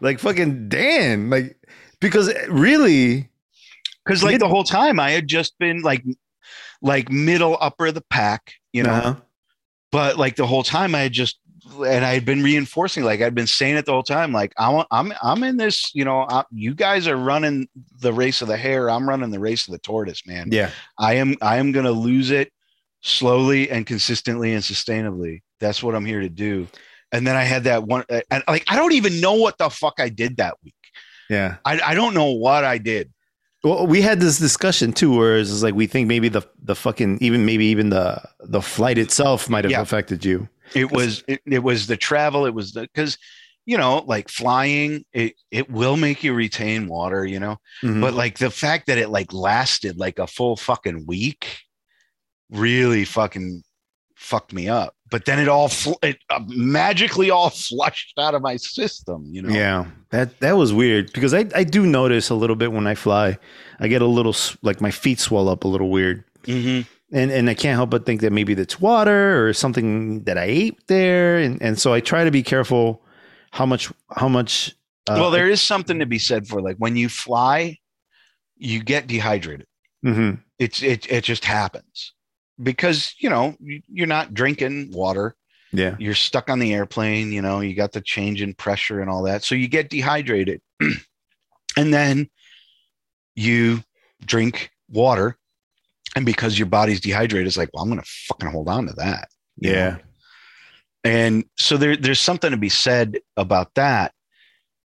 like 0.00 0.18
fucking 0.18 0.68
Dan. 0.68 1.30
Like, 1.30 1.56
because 2.00 2.32
really, 2.48 3.30
Because 4.04 4.22
like 4.24 4.36
It- 4.36 4.38
the 4.40 4.48
whole 4.48 4.64
time 4.64 4.98
I 4.98 5.10
had 5.12 5.28
just 5.28 5.58
been 5.58 5.82
like, 5.82 6.04
like 6.82 7.10
middle 7.10 7.56
upper 7.60 7.86
of 7.86 7.94
the 7.94 8.00
pack, 8.10 8.54
you 8.72 8.82
know. 8.82 8.90
uh-huh. 8.92 9.14
But 9.92 10.18
like 10.18 10.36
the 10.36 10.46
whole 10.46 10.62
time 10.62 10.94
I 10.94 11.00
had 11.00 11.12
just, 11.12 11.39
and 11.72 12.04
I 12.04 12.14
had 12.14 12.24
been 12.24 12.42
reinforcing, 12.42 13.04
like 13.04 13.20
I'd 13.20 13.34
been 13.34 13.46
saying 13.46 13.76
it 13.76 13.86
the 13.86 13.92
whole 13.92 14.02
time, 14.02 14.32
like 14.32 14.52
I 14.58 14.68
want, 14.70 14.88
I'm, 14.90 15.12
I'm 15.22 15.42
in 15.42 15.56
this, 15.56 15.94
you 15.94 16.04
know. 16.04 16.26
I, 16.28 16.44
you 16.50 16.74
guys 16.74 17.06
are 17.08 17.16
running 17.16 17.68
the 18.00 18.12
race 18.12 18.42
of 18.42 18.48
the 18.48 18.56
hare. 18.56 18.90
I'm 18.90 19.08
running 19.08 19.30
the 19.30 19.40
race 19.40 19.66
of 19.68 19.72
the 19.72 19.78
tortoise, 19.78 20.26
man. 20.26 20.48
yeah, 20.50 20.70
I 20.98 21.14
am 21.14 21.36
I 21.42 21.56
am 21.58 21.72
going 21.72 21.86
to 21.86 21.92
lose 21.92 22.30
it 22.30 22.52
slowly 23.02 23.70
and 23.70 23.86
consistently 23.86 24.52
and 24.54 24.62
sustainably. 24.62 25.42
That's 25.60 25.82
what 25.82 25.94
I'm 25.94 26.04
here 26.04 26.20
to 26.20 26.28
do. 26.28 26.66
And 27.12 27.26
then 27.26 27.36
I 27.36 27.42
had 27.42 27.64
that 27.64 27.84
one, 27.84 28.04
uh, 28.10 28.20
and 28.30 28.42
like 28.46 28.64
I 28.68 28.76
don't 28.76 28.92
even 28.92 29.20
know 29.20 29.34
what 29.34 29.58
the 29.58 29.68
fuck 29.70 29.94
I 29.98 30.08
did 30.08 30.36
that 30.36 30.56
week. 30.64 30.74
yeah. 31.28 31.56
I, 31.64 31.80
I 31.80 31.94
don't 31.94 32.14
know 32.14 32.32
what 32.32 32.64
I 32.64 32.78
did. 32.78 33.10
Well, 33.62 33.86
we 33.86 34.00
had 34.00 34.20
this 34.20 34.38
discussion 34.38 34.92
too, 34.92 35.14
where 35.14 35.36
it's 35.36 35.62
like 35.62 35.74
we 35.74 35.86
think 35.86 36.08
maybe 36.08 36.28
the 36.28 36.42
the 36.62 36.74
fucking 36.74 37.18
even 37.20 37.44
maybe 37.44 37.66
even 37.66 37.90
the 37.90 38.22
the 38.40 38.62
flight 38.62 38.96
itself 38.96 39.50
might 39.50 39.64
have 39.64 39.70
Yeah. 39.72 39.82
affected 39.82 40.24
you. 40.24 40.48
It 40.74 40.90
was 40.92 41.22
it, 41.28 41.40
it 41.46 41.62
was 41.62 41.86
the 41.86 41.96
travel. 41.96 42.46
It 42.46 42.54
was 42.54 42.72
the 42.72 42.82
because 42.82 43.18
you 43.66 43.76
know 43.76 44.04
like 44.06 44.28
flying 44.28 45.04
it 45.12 45.34
it 45.50 45.70
will 45.70 45.96
make 45.96 46.22
you 46.24 46.32
retain 46.34 46.88
water. 46.88 47.24
You 47.26 47.40
know, 47.40 47.56
Mhm. 47.82 48.00
but 48.00 48.14
like 48.14 48.38
the 48.38 48.50
fact 48.50 48.86
that 48.86 48.98
it 48.98 49.10
like 49.10 49.32
lasted 49.32 49.98
like 49.98 50.18
a 50.18 50.26
full 50.26 50.56
fucking 50.56 51.06
week 51.06 51.58
really 52.50 53.04
fucking 53.04 53.62
fucked 54.16 54.52
me 54.52 54.68
up. 54.68 54.94
But 55.10 55.24
then 55.24 55.38
it 55.40 55.48
all 55.48 55.68
fl- 55.68 55.98
it 56.02 56.18
uh, 56.30 56.40
magically 56.46 57.30
all 57.30 57.50
flushed 57.68 58.12
out 58.18 58.34
of 58.34 58.42
my 58.42 58.56
system. 58.56 59.24
You 59.30 59.42
know. 59.42 59.48
Yeah, 59.54 59.86
that 60.10 60.38
that 60.40 60.56
was 60.56 60.72
weird 60.72 61.12
because 61.12 61.34
I 61.34 61.46
I 61.54 61.64
do 61.64 61.84
notice 61.86 62.30
a 62.30 62.34
little 62.34 62.56
bit 62.56 62.72
when 62.72 62.86
I 62.86 62.94
fly, 62.94 63.38
I 63.80 63.88
get 63.88 64.02
a 64.02 64.06
little 64.06 64.34
like 64.62 64.80
my 64.80 64.90
feet 64.90 65.18
swell 65.20 65.48
up 65.48 65.64
a 65.64 65.68
little 65.68 65.90
weird, 65.90 66.24
Mhm. 66.44 66.86
And 67.12 67.30
and 67.30 67.48
I 67.50 67.54
can't 67.54 67.76
help 67.76 67.90
but 67.90 68.06
think 68.06 68.20
that 68.20 68.32
maybe 68.32 68.52
it's 68.54 68.80
water 68.80 69.46
or 69.46 69.52
something 69.52 70.24
that 70.24 70.38
I 70.38 70.44
ate 70.44 70.86
there, 70.86 71.38
and 71.38 71.60
and 71.62 71.78
so 71.78 71.92
I 71.92 72.00
try 72.00 72.24
to 72.24 72.30
be 72.30 72.42
careful 72.42 73.02
how 73.50 73.66
much 73.66 73.92
how 74.16 74.28
much. 74.28 74.74
Uh, 75.08 75.16
well, 75.18 75.30
there 75.30 75.48
is 75.48 75.60
something 75.60 75.98
to 75.98 76.06
be 76.06 76.18
said 76.18 76.46
for 76.46 76.60
like 76.60 76.76
when 76.76 76.96
you 76.96 77.08
fly, 77.08 77.78
you 78.56 78.82
get 78.82 79.06
dehydrated. 79.06 79.66
mhm. 80.04 80.40
It's 80.58 80.82
it 80.82 81.10
it 81.10 81.24
just 81.24 81.44
happens 81.44 82.12
because 82.62 83.14
you 83.18 83.30
know 83.30 83.56
you're 83.88 84.06
not 84.06 84.34
drinking 84.34 84.90
water. 84.92 85.34
yeah, 85.72 85.96
You're 85.98 86.14
stuck 86.14 86.50
on 86.50 86.58
the 86.58 86.74
airplane. 86.74 87.32
You 87.32 87.40
know 87.42 87.60
you 87.60 87.74
got 87.74 87.92
the 87.92 88.00
change 88.02 88.42
in 88.42 88.54
pressure 88.54 89.00
and 89.00 89.08
all 89.10 89.22
that, 89.22 89.42
so 89.42 89.54
you 89.54 89.68
get 89.68 89.88
dehydrated, 89.88 90.60
and 91.76 91.94
then 91.94 92.28
you 93.34 93.82
drink 94.24 94.70
water, 94.90 95.38
and 96.16 96.26
because 96.26 96.58
your 96.58 96.66
body's 96.66 97.00
dehydrated, 97.00 97.46
it's 97.46 97.56
like, 97.56 97.70
well, 97.72 97.82
I'm 97.82 97.88
gonna 97.88 98.02
fucking 98.28 98.50
hold 98.50 98.68
on 98.68 98.86
to 98.86 98.92
that. 98.94 99.28
you 99.56 99.72
know? 99.72 99.76
yeah, 99.78 99.96
and 101.04 101.44
so 101.58 101.76
there 101.76 101.96
there's 101.96 102.20
something 102.20 102.50
to 102.50 102.56
be 102.56 102.68
said 102.68 103.18
about 103.36 103.74
that 103.74 104.12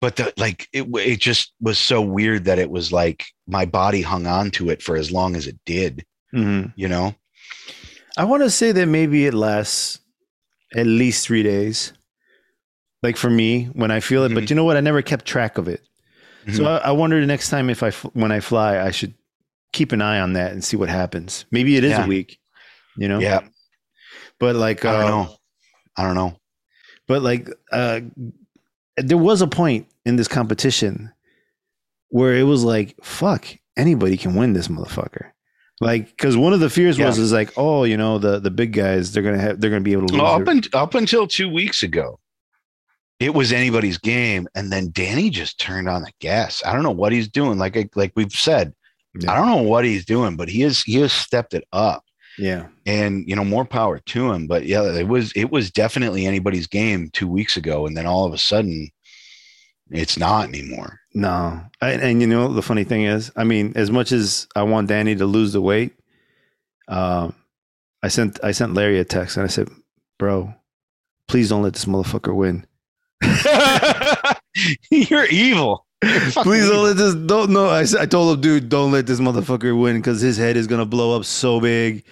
but 0.00 0.16
the, 0.16 0.32
like 0.38 0.66
it 0.72 0.86
it 0.96 1.20
just 1.20 1.52
was 1.60 1.78
so 1.78 2.00
weird 2.00 2.44
that 2.46 2.58
it 2.58 2.70
was 2.70 2.90
like 2.90 3.26
my 3.46 3.64
body 3.66 4.00
hung 4.02 4.26
on 4.26 4.50
to 4.50 4.70
it 4.70 4.82
for 4.82 4.96
as 4.96 5.12
long 5.12 5.36
as 5.36 5.46
it 5.46 5.58
did 5.66 6.04
Mhm. 6.34 6.72
you 6.76 6.88
know 6.88 7.14
I 8.16 8.24
want 8.24 8.42
to 8.42 8.50
say 8.50 8.72
that 8.72 8.86
maybe 8.86 9.26
it 9.26 9.34
lasts 9.34 10.00
at 10.74 10.86
least 10.86 11.26
three 11.26 11.42
days. 11.42 11.92
like 13.02 13.16
for 13.16 13.30
me 13.30 13.64
when 13.72 13.90
I 13.90 14.00
feel 14.00 14.24
it. 14.24 14.34
But 14.34 14.44
Mhm. 14.44 14.50
you 14.50 14.56
know 14.56 14.64
what? 14.64 14.76
I 14.76 14.80
never 14.80 15.00
kept 15.00 15.24
track 15.24 15.56
of 15.58 15.68
it. 15.68 15.80
So 16.52 16.64
Mhm. 16.64 16.66
I, 16.66 16.76
I 16.88 16.90
wonder 16.90 17.18
the 17.20 17.26
next 17.26 17.48
time 17.48 17.70
if 17.70 17.82
I, 17.82 17.90
when 18.12 18.30
I 18.30 18.40
fly, 18.40 18.78
I 18.78 18.90
should 18.90 19.14
keep 19.72 19.92
an 19.92 20.02
eye 20.02 20.20
on 20.20 20.32
that 20.34 20.52
and 20.52 20.64
see 20.64 20.76
what 20.76 20.88
happens. 20.88 21.44
Maybe 21.50 21.76
it 21.76 21.84
is 21.84 21.90
Yeah. 21.92 22.04
a 22.04 22.08
week, 22.08 22.38
you 22.96 23.08
know. 23.08 23.18
yeah, 23.18 23.40
But 24.38 24.56
like, 24.56 24.84
I 24.84 24.92
don't 25.00 25.04
uh, 25.04 25.08
know. 25.24 25.36
I 25.96 26.02
don't 26.04 26.14
know. 26.14 26.36
but 27.06 27.22
like, 27.22 27.48
uh, 27.72 28.00
there 28.96 29.18
was 29.18 29.42
a 29.42 29.46
point 29.46 29.86
in 30.04 30.16
this 30.16 30.28
competition 30.28 31.12
where 32.08 32.34
it 32.34 32.42
was 32.44 32.64
like, 32.64 32.94
fuck, 33.02 33.46
anybody 33.76 34.16
can 34.16 34.34
win 34.34 34.52
this 34.52 34.68
motherfucker. 34.68 35.30
Like, 35.80 36.08
because 36.10 36.36
one 36.36 36.52
of 36.52 36.60
the 36.60 36.68
fears 36.68 36.98
was 36.98 37.18
is 37.18 37.32
like, 37.32 37.52
oh, 37.56 37.84
you 37.84 37.96
know, 37.96 38.18
the 38.18 38.38
the 38.38 38.50
big 38.50 38.72
guys, 38.74 39.12
they're 39.12 39.22
gonna 39.22 39.38
have, 39.40 39.60
they're 39.60 39.70
gonna 39.70 39.80
be 39.80 39.92
able 39.92 40.08
to. 40.08 40.16
Well, 40.18 40.26
up, 40.26 40.44
their- 40.44 40.54
un- 40.56 40.62
up 40.74 40.94
until 40.94 41.26
two 41.26 41.48
weeks 41.48 41.82
ago, 41.82 42.18
it 43.18 43.32
was 43.32 43.50
anybody's 43.52 43.96
game, 43.96 44.46
and 44.54 44.70
then 44.70 44.90
Danny 44.92 45.30
just 45.30 45.58
turned 45.58 45.88
on 45.88 46.02
the 46.02 46.12
gas. 46.20 46.62
I 46.66 46.74
don't 46.74 46.82
know 46.82 46.90
what 46.90 47.12
he's 47.12 47.28
doing. 47.28 47.56
Like 47.58 47.78
I, 47.78 47.88
like 47.94 48.12
we've 48.14 48.30
said, 48.32 48.74
Yeah. 49.18 49.32
I 49.32 49.36
don't 49.36 49.48
know 49.48 49.62
what 49.62 49.84
he's 49.84 50.04
doing, 50.04 50.36
but 50.36 50.48
he 50.48 50.62
is 50.62 50.82
he 50.82 50.96
has 50.96 51.12
stepped 51.12 51.54
it 51.54 51.64
up, 51.72 52.04
yeah, 52.38 52.68
and 52.86 53.28
you 53.28 53.34
know 53.34 53.44
more 53.44 53.64
power 53.64 53.98
to 53.98 54.32
him. 54.32 54.46
But 54.46 54.66
yeah, 54.66 54.82
it 54.94 55.08
was 55.08 55.32
it 55.32 55.50
was 55.50 55.70
definitely 55.70 56.26
anybody's 56.26 56.66
game 56.68 57.10
two 57.12 57.26
weeks 57.28 57.56
ago, 57.56 57.86
and 57.86 57.96
then 57.96 58.06
all 58.06 58.24
of 58.24 58.32
a 58.32 58.38
sudden, 58.38 58.88
it's 59.90 60.16
not 60.16 60.46
anymore. 60.48 61.00
no, 61.14 61.60
and, 61.80 62.00
and 62.02 62.20
you 62.20 62.28
know 62.28 62.52
the 62.52 62.62
funny 62.62 62.84
thing 62.84 63.02
is, 63.02 63.32
I 63.34 63.42
mean, 63.44 63.72
as 63.74 63.90
much 63.90 64.12
as 64.12 64.46
I 64.54 64.62
want 64.62 64.88
Danny 64.88 65.16
to 65.16 65.26
lose 65.26 65.52
the 65.52 65.60
weight, 65.60 65.92
um, 66.86 67.34
I 68.02 68.08
sent 68.08 68.38
I 68.44 68.52
sent 68.52 68.74
Larry 68.74 69.00
a 69.00 69.04
text 69.04 69.36
and 69.36 69.44
I 69.44 69.48
said, 69.48 69.68
bro, 70.18 70.54
please 71.26 71.48
don't 71.48 71.62
let 71.62 71.72
this 71.72 71.84
motherfucker 71.86 72.34
win. 72.34 72.64
You're 74.90 75.26
evil. 75.26 75.86
Please 76.02 76.68
don't 76.68 76.84
let 76.84 76.96
this. 76.96 77.14
Don't 77.14 77.50
no. 77.50 77.68
I 77.70 77.84
told 78.06 78.34
him, 78.36 78.40
dude, 78.40 78.68
don't 78.68 78.90
let 78.92 79.06
this 79.06 79.20
motherfucker 79.20 79.78
win 79.80 79.96
because 79.96 80.20
his 80.20 80.36
head 80.38 80.56
is 80.56 80.66
gonna 80.66 80.86
blow 80.86 81.16
up 81.16 81.24
so 81.24 81.60
big. 81.60 82.04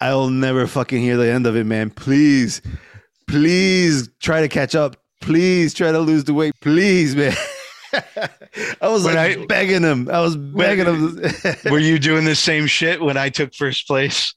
I'll 0.00 0.30
never 0.30 0.66
fucking 0.66 1.00
hear 1.00 1.16
the 1.16 1.30
end 1.30 1.46
of 1.46 1.56
it, 1.56 1.64
man. 1.64 1.90
Please, 1.90 2.62
please 3.26 4.08
try 4.20 4.40
to 4.40 4.48
catch 4.48 4.74
up. 4.74 4.96
Please 5.20 5.74
try 5.74 5.92
to 5.92 5.98
lose 6.00 6.24
the 6.24 6.34
weight. 6.34 6.52
Please, 6.60 7.14
man. 7.16 7.34
I 8.80 8.88
was 8.88 9.04
When 9.04 9.14
like 9.14 9.38
I- 9.38 9.46
begging 9.46 9.82
him. 9.82 10.08
I 10.10 10.20
was 10.20 10.36
begging 10.36 10.86
him. 10.86 11.20
Were 11.70 11.78
you 11.78 11.98
doing 11.98 12.24
the 12.24 12.34
same 12.34 12.66
shit 12.66 13.00
when 13.00 13.16
I 13.16 13.28
took 13.28 13.54
first 13.54 13.86
place? 13.86 14.34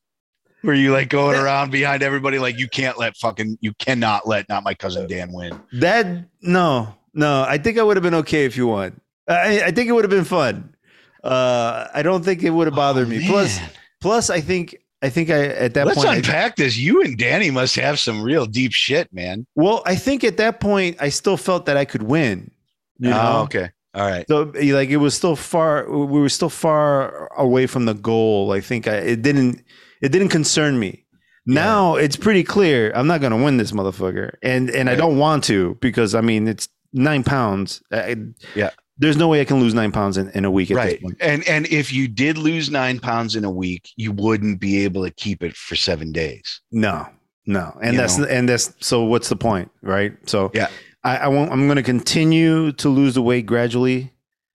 Were 0.63 0.73
you 0.73 0.91
like 0.91 1.09
going 1.09 1.37
around 1.37 1.71
behind 1.71 2.01
everybody 2.03 2.39
like 2.39 2.57
you 2.57 2.67
can't 2.67 2.97
let 2.97 3.15
fucking 3.17 3.57
you 3.61 3.73
cannot 3.75 4.27
let 4.27 4.49
not 4.49 4.63
my 4.63 4.73
cousin 4.73 5.07
Dan 5.07 5.31
win? 5.31 5.59
that 5.73 6.07
no, 6.41 6.93
no. 7.15 7.43
I 7.47 7.57
think 7.57 7.79
I 7.79 7.83
would 7.83 7.97
have 7.97 8.03
been 8.03 8.13
okay 8.15 8.45
if 8.45 8.55
you 8.55 8.67
won. 8.67 8.99
I, 9.27 9.63
I 9.63 9.71
think 9.71 9.89
it 9.89 9.93
would 9.93 10.03
have 10.03 10.11
been 10.11 10.23
fun. 10.25 10.75
Uh, 11.23 11.87
I 11.93 12.03
don't 12.03 12.23
think 12.23 12.43
it 12.43 12.51
would 12.51 12.67
have 12.67 12.75
bothered 12.75 13.07
Oh, 13.07 13.09
me. 13.09 13.25
Plus, 13.27 13.57
man. 13.57 13.69
plus, 14.01 14.29
I 14.29 14.39
think 14.41 14.75
I 15.01 15.09
think 15.09 15.29
I 15.31 15.45
at 15.47 15.73
that 15.73 15.87
let's 15.87 15.97
point. 15.97 16.09
I- 16.09 16.15
unpack 16.17 16.55
this. 16.55 16.77
You 16.77 17.01
and 17.01 17.17
Danny 17.17 17.49
must 17.49 17.75
have 17.75 17.99
some 17.99 18.21
real 18.21 18.45
deep 18.45 18.71
shit, 18.73 19.11
man. 19.11 19.47
Well, 19.55 19.81
I 19.87 19.95
think 19.95 20.23
at 20.23 20.37
that 20.37 20.59
point 20.59 20.97
I 20.99 21.09
still 21.09 21.37
felt 21.37 21.65
that 21.65 21.77
I 21.77 21.85
could 21.85 22.03
win. 22.03 22.51
You 22.99 23.09
know? 23.09 23.21
Oh, 23.39 23.41
okay. 23.43 23.71
All 23.95 24.05
right. 24.05 24.25
So 24.27 24.51
like 24.55 24.89
it 24.89 24.97
was 24.97 25.15
still 25.15 25.35
far 25.35 25.89
we 25.89 26.19
were 26.19 26.29
still 26.29 26.49
far 26.49 27.27
away 27.37 27.65
from 27.65 27.85
the 27.85 27.93
goal. 27.93 28.51
I 28.51 28.61
think 28.61 28.87
I, 28.87 28.95
it 28.97 29.21
didn't 29.21 29.63
it 30.01 30.09
didn't 30.11 30.29
concern 30.29 30.77
me. 30.77 31.05
Now 31.47 31.95
it's 31.95 32.15
pretty 32.17 32.43
clear 32.43 32.91
I'm 32.95 33.07
not 33.07 33.21
going 33.21 33.31
to 33.31 33.37
win 33.43 33.57
this 33.57 33.71
motherfucker. 33.71 34.35
And 34.43 34.69
and 34.69 34.89
I 34.89 34.95
don't 34.95 35.17
want 35.17 35.43
to 35.45 35.77
because 35.81 36.13
I 36.15 36.21
mean 36.21 36.47
it's 36.47 36.67
9 36.95 37.23
pounds. 37.23 37.81
Uh, 37.91 37.97
I, 37.97 38.15
Yeah. 38.55 38.71
There's 38.97 39.17
no 39.17 39.27
way 39.27 39.41
I 39.41 39.45
can 39.45 39.59
lose 39.59 39.73
9 39.73 39.91
pounds 39.91 40.15
in, 40.17 40.29
in 40.29 40.45
a 40.45 40.49
week 40.51 40.71
at 40.71 40.77
Right. 40.77 40.91
this 40.93 41.01
point. 41.01 41.17
And 41.19 41.45
and 41.47 41.67
if 41.67 41.91
you 41.91 42.07
did 42.07 42.37
lose 42.37 42.69
nine 42.71 42.97
pounds 42.99 43.35
in 43.35 43.43
a 43.43 43.51
week, 43.51 43.89
you 43.97 44.13
wouldn't 44.13 44.61
be 44.61 44.83
able 44.85 45.03
to 45.03 45.11
keep 45.11 45.43
it 45.43 45.53
for 45.55 45.75
seven 45.75 46.13
days. 46.13 46.61
No. 46.71 47.05
No. 47.45 47.77
And 47.83 47.93
You 47.93 47.99
that's 47.99 48.17
know? 48.17 48.25
and 48.25 48.47
that's 48.47 48.73
so 48.79 49.03
what's 49.03 49.27
the 49.29 49.35
point, 49.35 49.69
right? 49.81 50.13
So 50.29 50.49
Yeah. 50.53 50.69
I, 51.03 51.17
I 51.17 51.27
won't 51.27 51.51
I'm 51.51 51.67
gonna 51.67 51.83
continue 51.83 52.71
to 52.71 52.87
lose 52.89 53.15
the 53.15 53.21
weight 53.21 53.45
gradually. 53.45 54.13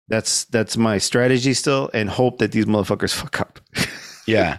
That's 0.08 0.44
that's 0.46 0.76
my 0.76 0.96
strategy 0.98 1.52
still 1.54 1.90
and 1.92 2.08
hope 2.08 2.38
that 2.38 2.50
these 2.52 2.64
motherfuckers 2.64 3.12
fuck 3.20 3.40
up. 3.42 3.60
Yeah. 4.26 4.56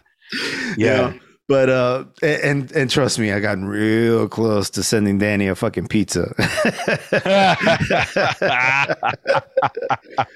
You 0.77 0.85
Yeah. 0.85 0.95
know? 0.97 1.13
But 1.51 1.67
uh 1.67 2.05
and 2.23 2.71
and 2.71 2.89
trust 2.89 3.19
me, 3.19 3.33
I 3.33 3.41
got 3.41 3.57
real 3.57 4.29
close 4.29 4.69
to 4.69 4.83
sending 4.83 5.17
Danny 5.17 5.49
a 5.49 5.55
fucking 5.55 5.89
pizza. 5.89 6.33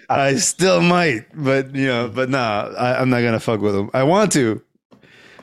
I 0.09 0.36
still 0.36 0.82
might, 0.82 1.28
but 1.34 1.74
you 1.74 1.88
know, 1.88 2.11
but 2.13 2.30
nah, 2.30 2.70
I, 2.78 2.99
I'm 2.99 3.09
not 3.09 3.22
gonna 3.22 3.39
fuck 3.39 3.61
with 3.61 3.74
him. 3.78 3.89
I 3.93 4.03
want 4.03 4.34
to, 4.34 4.61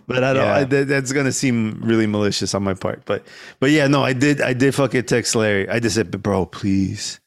but 0.07 0.23
I 0.23 0.35
don't. 0.35 0.45
Yeah. 0.45 0.57
I, 0.57 0.65
that, 0.65 0.89
that's 0.89 1.11
gonna 1.11 1.33
seem 1.33 1.81
really 1.83 2.07
malicious 2.07 2.55
on 2.55 2.63
my 2.63 2.75
part. 2.75 3.07
But 3.07 3.27
but 3.59 3.71
yeah, 3.71 3.87
no, 3.87 4.05
I 4.05 4.13
did. 4.13 4.43
I 4.43 4.53
did 4.53 4.75
fucking 4.75 5.05
text 5.05 5.35
Larry. 5.35 5.67
I 5.71 5.81
just 5.81 5.95
said, 5.95 6.11
bro, 6.23 6.45
please. 6.45 7.19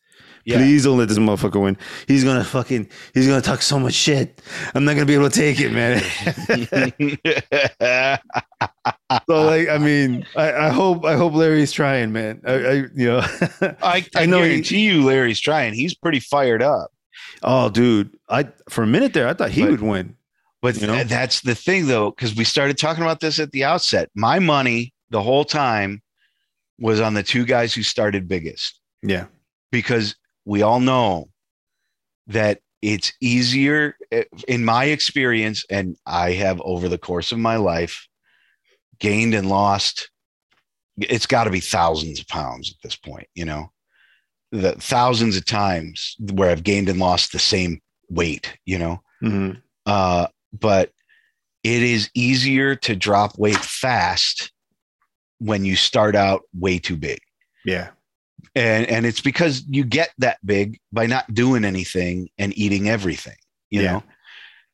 Yeah. 0.46 0.58
Please 0.58 0.84
don't 0.84 0.98
let 1.00 1.08
this 1.10 1.18
motherfucker 1.18 1.60
win. 1.62 1.76
He's 2.08 2.24
gonna 2.24 2.44
fucking. 2.44 2.88
He's 3.16 3.28
gonna 3.28 3.42
talk 3.42 3.62
so 3.64 3.80
much 3.80 3.94
shit. 3.96 4.42
I'm 4.76 4.86
not 4.86 4.94
gonna 4.94 5.08
be 5.08 5.16
able 5.16 5.30
to 5.30 5.36
take 5.40 5.60
it, 5.60 5.72
man. 5.72 6.02
so 9.28 9.44
like, 9.46 9.70
I 9.70 9.78
mean, 9.78 10.26
I, 10.36 10.54
I 10.54 10.70
hope. 10.70 11.06
I 11.06 11.16
hope 11.16 11.34
Larry's 11.34 11.72
trying, 11.72 12.12
man. 12.12 12.42
I, 12.46 12.54
I 12.54 12.74
you 12.74 13.08
know. 13.08 13.20
I, 13.22 13.76
I, 13.82 14.06
I 14.16 14.26
know 14.26 14.42
he- 14.42 14.50
guarantee 14.50 14.80
you 14.82 15.04
Larry's 15.04 15.40
trying. 15.40 15.74
He's 15.74 15.96
pretty 15.96 16.20
fired 16.20 16.62
up. 16.62 16.92
oh, 17.44 17.70
dude. 17.70 18.16
I 18.30 18.48
for 18.70 18.84
a 18.84 18.88
minute 18.88 19.14
there, 19.14 19.28
I 19.28 19.34
thought 19.34 19.52
he 19.52 19.62
But- 19.62 19.72
would 19.72 19.82
win. 19.82 20.16
But 20.62 20.82
You 20.82 20.88
know? 20.88 20.96
th- 20.96 21.08
that's 21.08 21.42
the 21.42 21.54
thing, 21.54 21.86
though, 21.86 22.10
because 22.10 22.34
we 22.36 22.44
started 22.44 22.76
talking 22.78 23.04
about 23.04 23.20
this 23.20 23.40
at 23.40 23.52
the 23.52 23.64
outset. 23.64 24.10
My 24.16 24.40
money 24.40 24.94
the 25.12 25.22
whole 25.22 25.46
time 25.46 26.02
was 26.80 27.00
on 27.00 27.14
the 27.14 27.22
two 27.22 27.46
guys 27.46 27.72
who 27.74 27.84
started 27.84 28.28
biggest 28.28 28.80
Yeah. 29.04 29.26
because 29.72 30.16
we 30.46 30.62
all 30.62 30.80
know 30.80 31.30
that 32.28 32.60
it's 32.82 33.14
easier, 33.20 33.98
eh, 34.12 34.24
in 34.48 34.64
my 34.64 34.86
experience, 34.86 35.66
and 35.70 35.98
I 36.06 36.32
have 36.34 36.62
over 36.62 36.88
the 36.88 36.98
course 36.98 37.32
of 37.32 37.40
my 37.40 37.56
life 37.56 38.08
gained 39.00 39.34
and 39.34 39.50
lost. 39.50 40.10
It's 40.98 41.26
got 41.26 41.46
to 41.46 41.50
be 41.50 41.60
thousands 41.60 42.20
of 42.20 42.28
pounds 42.28 42.70
at 42.72 42.78
this 42.84 42.96
point, 42.96 43.28
you 43.36 43.44
know, 43.46 43.72
the 44.52 44.74
thousands 44.74 45.36
of 45.36 45.46
times 45.46 46.16
where 46.34 46.52
I've 46.52 46.64
gained 46.64 46.88
and 46.90 47.00
lost 47.00 47.32
the 47.32 47.40
same 47.40 47.82
weight, 48.10 48.58
you 48.66 48.78
know. 48.78 49.02
Mhm. 49.24 49.62
uh, 49.88 50.28
but 50.54 50.92
it 51.64 51.82
is 51.84 52.10
easier 52.14 52.76
to 52.76 52.96
drop 52.96 53.38
weight 53.40 53.58
fast 53.58 54.52
when 55.40 55.66
you 55.66 55.76
start 55.76 56.16
out 56.16 56.44
way 56.54 56.78
too 56.80 56.96
big 56.96 57.20
Yeah. 57.66 57.92
And 58.56 58.86
and 58.88 59.06
it's 59.06 59.22
because 59.22 59.64
you 59.68 59.84
get 59.84 60.12
that 60.20 60.38
big 60.46 60.80
by 60.92 61.06
not 61.06 61.34
doing 61.34 61.66
anything 61.66 62.30
and 62.38 62.58
eating 62.58 62.90
everything 62.90 63.36
you 63.70 63.82
Yeah. 63.82 63.92
know 63.94 64.04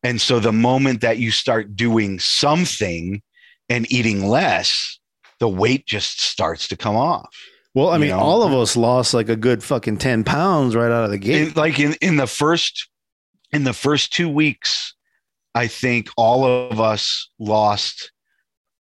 and 0.03 0.19
so 0.19 0.39
the 0.39 0.51
moment 0.51 1.01
that 1.01 1.19
you 1.19 1.30
start 1.32 1.76
doing 1.76 2.19
something 2.19 3.22
and 3.69 3.91
eating 3.91 4.28
less 4.28 4.99
the 5.39 5.47
weight 5.49 5.86
just 5.86 6.22
starts 6.22 6.67
to 6.69 6.78
come 6.78 6.95
off 6.95 7.30
Well, 7.74 7.89
I 7.89 7.97
mean, 7.97 8.09
know? 8.09 8.19
all 8.19 8.43
of 8.43 8.53
us 8.53 8.76
lost 8.76 9.13
like 9.13 9.30
a 9.30 9.36
good 9.36 9.63
fucking 9.63 9.97
10 9.97 10.24
pounds 10.24 10.76
right 10.76 10.91
out 10.91 11.05
of 11.05 11.11
the 11.11 11.17
gate. 11.17 11.47
in, 11.49 11.53
like 11.53 11.80
in, 11.80 11.93
in 12.01 12.17
the 12.17 12.28
first 12.28 12.89
in 13.51 13.63
the 13.63 13.74
first 13.74 14.13
two 14.13 14.30
weeks 14.30 14.93
i 15.55 15.67
think 15.67 16.09
all 16.17 16.45
of 16.45 16.80
us 16.80 17.30
lost 17.39 18.11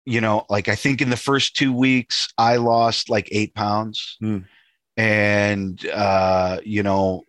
you 0.04 0.20
know 0.20 0.44
like 0.50 0.68
i 0.68 0.74
think 0.74 1.00
in 1.00 1.10
the 1.10 1.16
first 1.16 1.54
two 1.56 1.72
weeks 1.72 2.28
i 2.38 2.56
lost 2.56 3.08
like 3.10 3.28
eight 3.32 3.54
pounds 3.54 4.16
Hmm. 4.20 4.38
And 4.98 5.86
uh 5.94 6.58
you 6.64 6.82
know 6.82 7.22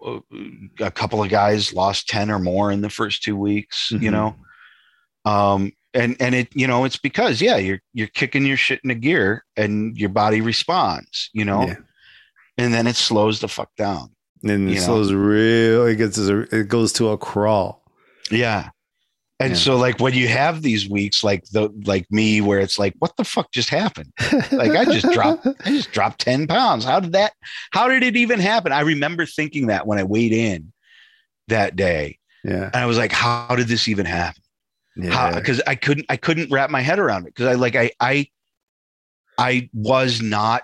a 0.79 0.89
couple 0.91 1.23
of 1.23 1.29
guys 1.29 1.71
lost 1.71 2.09
10 2.09 2.31
or 2.31 2.39
more 2.39 2.71
in 2.71 2.81
the 2.81 2.89
first 2.89 3.21
two 3.23 3.37
weeks 3.37 3.91
you 3.91 4.09
Mhm. 4.09 4.11
know 4.11 4.35
um 5.31 5.71
and 5.93 6.17
and 6.19 6.33
it 6.33 6.47
you 6.55 6.65
know 6.67 6.83
it's 6.83 6.97
because 6.97 7.41
yeah 7.41 7.57
you're 7.57 7.79
you're 7.93 8.07
kicking 8.07 8.45
your 8.45 8.57
shit 8.57 8.79
in 8.83 8.89
into 8.89 8.99
gear 8.99 9.45
and 9.55 9.95
your 9.97 10.09
body 10.09 10.41
responds 10.41 11.29
you 11.33 11.45
know 11.45 11.67
Yeah. 11.67 11.75
and 12.57 12.73
then 12.73 12.87
it 12.87 12.95
slows 12.95 13.39
the 13.39 13.47
fuck 13.47 13.69
down 13.77 14.09
and 14.43 14.67
it 14.69 14.73
you 14.73 14.79
know. 14.79 14.85
slows 14.85 15.13
real, 15.13 15.85
it 15.85 15.97
gets, 15.97 16.17
a, 16.17 16.39
it 16.55 16.69
goes 16.69 16.93
to 16.93 17.09
a 17.09 17.17
crawl. 17.17 17.83
Yeah. 18.31 18.69
And 19.41 19.51
Yeah. 19.51 19.55
so 19.57 19.77
like 19.77 19.99
when 19.99 20.13
you 20.13 20.27
have 20.27 20.61
these 20.61 20.89
weeks 20.89 21.23
like 21.23 21.45
the 21.51 21.69
like 21.85 22.05
me 22.11 22.41
where 22.41 22.59
it's 22.59 22.77
like 22.77 22.93
what 22.99 23.15
the 23.15 23.23
fuck 23.23 23.51
just 23.51 23.69
happened? 23.69 24.11
Like 24.51 24.71
I 24.71 24.83
just 24.85 25.09
dropped 25.13 25.47
I 25.65 25.69
just 25.69 25.91
dropped 25.91 26.19
10 26.21 26.47
pounds. 26.47 26.83
How 26.83 26.99
did 26.99 27.13
that 27.13 27.33
how 27.71 27.87
did 27.87 28.03
it 28.03 28.15
even 28.17 28.39
happen? 28.39 28.71
I 28.73 28.81
remember 28.81 29.25
thinking 29.25 29.67
that 29.67 29.87
when 29.87 29.97
I 29.97 30.03
weighed 30.03 30.33
in 30.33 30.71
that 31.47 31.75
day. 31.75 32.17
Yeah. 32.43 32.65
And 32.65 32.75
I 32.75 32.85
was 32.85 32.97
like, 32.97 33.11
how 33.11 33.55
did 33.55 33.67
this 33.67 33.87
even 33.87 34.05
happen? 34.05 34.43
Yeah. 34.97 35.35
Because 35.35 35.61
I 35.65 35.75
couldn't 35.75 36.05
I 36.09 36.17
couldn't 36.17 36.51
wrap 36.51 36.69
my 36.69 36.81
head 36.81 36.99
around 36.99 37.25
it. 37.25 37.33
Because 37.33 37.47
I 37.47 37.53
like 37.53 37.75
I 37.75 37.91
I 38.01 38.27
I 39.37 39.69
was 39.73 40.21
not 40.21 40.63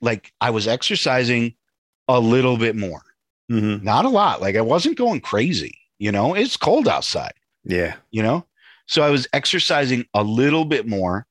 like 0.00 0.32
I 0.40 0.50
was 0.50 0.66
exercising 0.66 1.54
a 2.08 2.18
little 2.18 2.56
bit 2.56 2.74
more. 2.74 3.02
Mhm. 3.50 3.82
Not 3.82 4.04
a 4.04 4.08
lot. 4.08 4.40
Like 4.40 4.56
I 4.56 4.60
wasn't 4.60 4.96
going 4.98 5.20
crazy, 5.20 5.78
you 5.98 6.10
know, 6.10 6.34
it's 6.34 6.56
cold 6.56 6.88
outside, 6.88 7.32
Yeah. 7.64 7.96
you 8.10 8.22
know? 8.22 8.46
So 8.86 9.02
I 9.02 9.10
was 9.10 9.28
exercising 9.32 10.06
a 10.14 10.22
little 10.22 10.64
bit 10.64 10.86
more. 10.86 11.26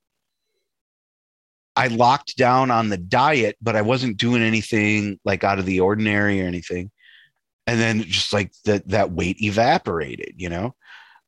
I 1.76 1.88
locked 1.88 2.38
down 2.38 2.72
on 2.72 2.90
the 2.90 2.98
diet, 2.98 3.56
but 3.62 3.76
I 3.76 3.82
wasn't 3.82 4.18
doing 4.18 4.42
anything 4.42 5.20
like 5.26 5.44
out 5.44 5.60
of 5.60 5.66
the 5.66 5.80
ordinary 5.80 6.42
or 6.42 6.46
anything. 6.46 6.92
And 7.66 7.80
then 7.80 8.04
just 8.04 8.32
like 8.34 8.52
that 8.66 8.88
that 8.90 9.12
weight 9.12 9.42
evaporated, 9.42 10.36
you 10.38 10.50
know? 10.50 10.76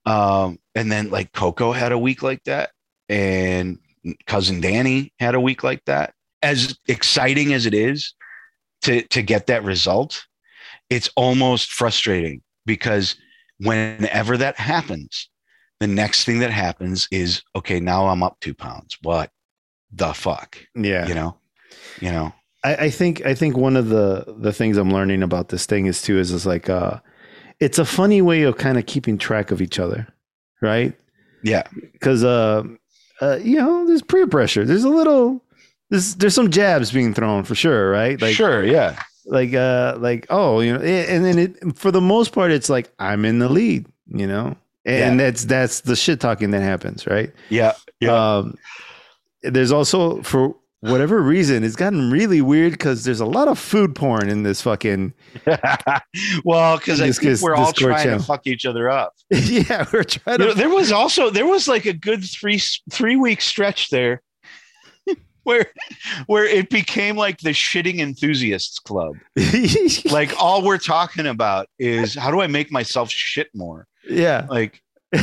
Um, 0.05 0.57
and 0.73 0.91
then 0.91 1.09
like 1.09 1.33
Coco 1.33 1.71
had 1.71 1.91
a 1.91 1.99
week 1.99 2.23
like 2.23 2.43
that, 2.45 2.71
and 3.09 3.77
cousin 4.25 4.61
Danny 4.61 5.13
had 5.19 5.35
a 5.35 5.41
week 5.41 5.63
like 5.63 5.83
that. 5.85 6.13
As 6.41 6.77
exciting 6.87 7.53
as 7.53 7.65
it 7.65 7.73
is 7.73 8.13
to 8.83 9.01
to 9.09 9.21
get 9.21 9.47
that 9.47 9.63
result, 9.63 10.25
it's 10.89 11.09
almost 11.15 11.71
frustrating 11.71 12.41
because 12.65 13.15
whenever 13.59 14.37
that 14.37 14.57
happens, 14.57 15.29
the 15.79 15.87
next 15.87 16.25
thing 16.25 16.39
that 16.39 16.51
happens 16.51 17.07
is 17.11 17.41
okay, 17.55 17.79
now 17.79 18.07
I'm 18.07 18.23
up 18.23 18.39
two 18.41 18.53
pounds. 18.53 18.97
What 19.01 19.31
the 19.91 20.13
fuck? 20.13 20.57
Yeah. 20.75 21.07
You 21.07 21.15
know, 21.15 21.37
you 21.99 22.11
know, 22.11 22.33
I, 22.63 22.75
I 22.75 22.89
think 22.89 23.25
I 23.25 23.33
think 23.35 23.57
one 23.57 23.77
of 23.77 23.89
the 23.89 24.35
the 24.39 24.53
things 24.53 24.77
I'm 24.77 24.91
learning 24.91 25.23
about 25.23 25.49
this 25.49 25.65
thing 25.65 25.85
is 25.85 26.01
too 26.01 26.19
is 26.19 26.31
is 26.31 26.45
like 26.45 26.69
uh 26.69 26.99
it's 27.59 27.79
a 27.79 27.85
funny 27.85 28.21
way 28.21 28.43
of 28.43 28.57
kind 28.57 28.77
of 28.77 28.85
keeping 28.85 29.17
track 29.17 29.51
of 29.51 29.61
each 29.61 29.79
other, 29.79 30.07
right? 30.61 30.95
yeah, 31.43 31.63
Because 31.93 32.23
uh, 32.23 32.63
uh 33.21 33.37
you 33.41 33.57
know 33.57 33.85
there's 33.87 34.01
peer 34.01 34.27
pressure. 34.27 34.65
There's 34.65 34.83
a 34.83 34.89
little 34.89 35.43
there's 35.89 36.15
there's 36.15 36.35
some 36.35 36.51
jabs 36.51 36.91
being 36.91 37.13
thrown 37.13 37.43
for 37.43 37.55
sure, 37.55 37.89
right? 37.89 38.21
Like 38.21 38.35
sure, 38.35 38.63
yeah, 38.65 39.01
like 39.25 39.53
uh 39.53 39.95
like 39.99 40.25
oh 40.29 40.59
you 40.61 40.73
know 40.73 40.79
and 40.83 41.25
then 41.25 41.37
it 41.39 41.77
for 41.77 41.91
the 41.91 42.01
most 42.01 42.31
part 42.31 42.51
it's 42.51 42.69
like 42.69 42.91
I'm 42.99 43.25
in 43.25 43.39
the 43.39 43.49
lead, 43.49 43.85
you 44.07 44.27
know, 44.27 44.55
and 44.85 45.19
Yeah. 45.19 45.25
that's 45.25 45.45
that's 45.45 45.81
the 45.81 45.95
shit 45.95 46.19
talking 46.19 46.51
that 46.51 46.61
happens, 46.61 47.05
right? 47.07 47.31
yeah, 47.49 47.73
yeah. 47.99 48.37
Um, 48.37 48.55
there's 49.43 49.71
also 49.71 50.21
for 50.23 50.55
whatever 50.81 51.21
reason 51.21 51.65
it's 51.65 51.75
gotten 51.75 52.09
really 52.09 52.41
weird 52.41 52.71
because 52.71 53.03
there's 53.03 53.19
a 53.19 53.25
lot 53.25 53.49
of 53.49 53.59
food 53.59 53.93
porn 53.95 54.29
in 54.29 54.43
this 54.43 54.61
fucking 54.61 55.13
well, 56.45 56.77
because 56.77 57.01
I 57.01 57.11
think 57.11 57.41
we're 57.41 57.55
all 57.55 57.73
trying 57.73 58.03
channel. 58.05 58.19
to 58.19 58.25
fuck 58.25 58.47
each 58.47 58.65
other 58.65 58.89
up. 58.89 59.13
yeah 59.29 59.85
we're 59.93 60.03
trying 60.03 60.39
to 60.39 60.53
there 60.53 60.69
was 60.69 60.91
also 60.91 61.29
there 61.29 61.45
was 61.45 61.67
like 61.67 61.85
a 61.85 61.93
good 61.93 62.23
three 62.23 62.59
three 62.89 63.15
week 63.15 63.41
stretch 63.41 63.89
there 63.89 64.21
where 65.55 65.65
where 66.27 66.45
it 66.45 66.69
became 66.69 67.15
like 67.17 67.39
the 67.39 67.49
shitting 67.51 67.99
enthusiasts 67.99 68.79
club. 68.79 69.15
Like 70.11 70.31
all 70.41 70.63
we're 70.63 70.77
talking 70.77 71.25
about 71.27 71.67
is 71.79 72.15
how 72.15 72.31
do 72.31 72.41
I 72.41 72.47
make 72.47 72.71
myself 72.71 73.09
shit 73.09 73.47
more? 73.53 73.87
yeah 74.09 74.45
Like 74.49 74.81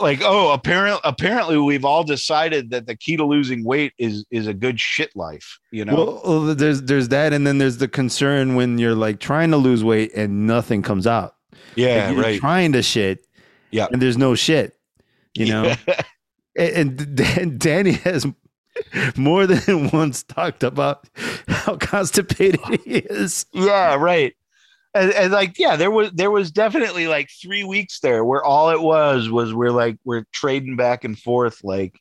like 0.00 0.20
oh 0.22 0.52
apparently 0.52 1.00
apparently 1.04 1.56
we've 1.56 1.84
all 1.84 2.02
decided 2.04 2.70
that 2.70 2.86
the 2.86 2.96
key 2.96 3.16
to 3.16 3.24
losing 3.24 3.64
weight 3.64 3.92
is 3.98 4.24
is 4.32 4.46
a 4.48 4.54
good 4.54 4.80
shit 4.80 5.14
life, 5.14 5.58
you 5.70 5.84
know. 5.84 6.20
well, 6.24 6.40
there's 6.54 6.82
there's 6.82 7.08
that 7.08 7.32
and 7.32 7.46
then 7.46 7.58
there's 7.58 7.78
the 7.78 7.86
concern 7.88 8.56
when 8.56 8.78
you're 8.78 8.94
like 8.96 9.20
trying 9.20 9.50
to 9.52 9.56
lose 9.56 9.84
weight 9.84 10.10
and 10.16 10.46
nothing 10.48 10.82
comes 10.82 11.06
out 11.06 11.36
yeah, 11.76 12.06
Like, 12.06 12.14
you're 12.14 12.24
right. 12.24 12.40
trying 12.40 12.72
to 12.72 12.82
shit 12.82 13.24
Yeah. 13.70 13.86
and 13.92 14.02
there's 14.02 14.18
no 14.18 14.34
shit 14.34 14.76
you 15.34 15.46
know 15.46 15.62
Yeah. 15.86 16.02
and, 16.56 16.98
and 16.98 17.16
Dan, 17.16 17.58
Danny 17.58 17.92
has 17.92 18.26
more 19.16 19.46
than 19.46 19.90
once 19.92 20.22
talked 20.22 20.62
about 20.62 21.08
how 21.48 21.76
constipated 21.76 22.60
he 22.84 22.98
is 22.98 23.46
Yeah, 23.52 23.94
right. 23.96 24.34
And, 24.94 25.10
and 25.12 25.32
like, 25.32 25.58
yeah, 25.58 25.76
there 25.76 25.90
was 25.90 26.10
there 26.12 26.30
was 26.30 26.50
definitely 26.50 27.08
like 27.08 27.30
three 27.30 27.64
weeks 27.64 28.00
there 28.00 28.24
where 28.24 28.44
all 28.44 28.70
it 28.70 28.80
was 28.80 29.30
was 29.30 29.54
we're 29.54 29.70
like 29.70 29.96
we're 30.04 30.24
trading 30.32 30.76
back 30.76 31.04
and 31.04 31.18
forth 31.18 31.64
like 31.64 31.98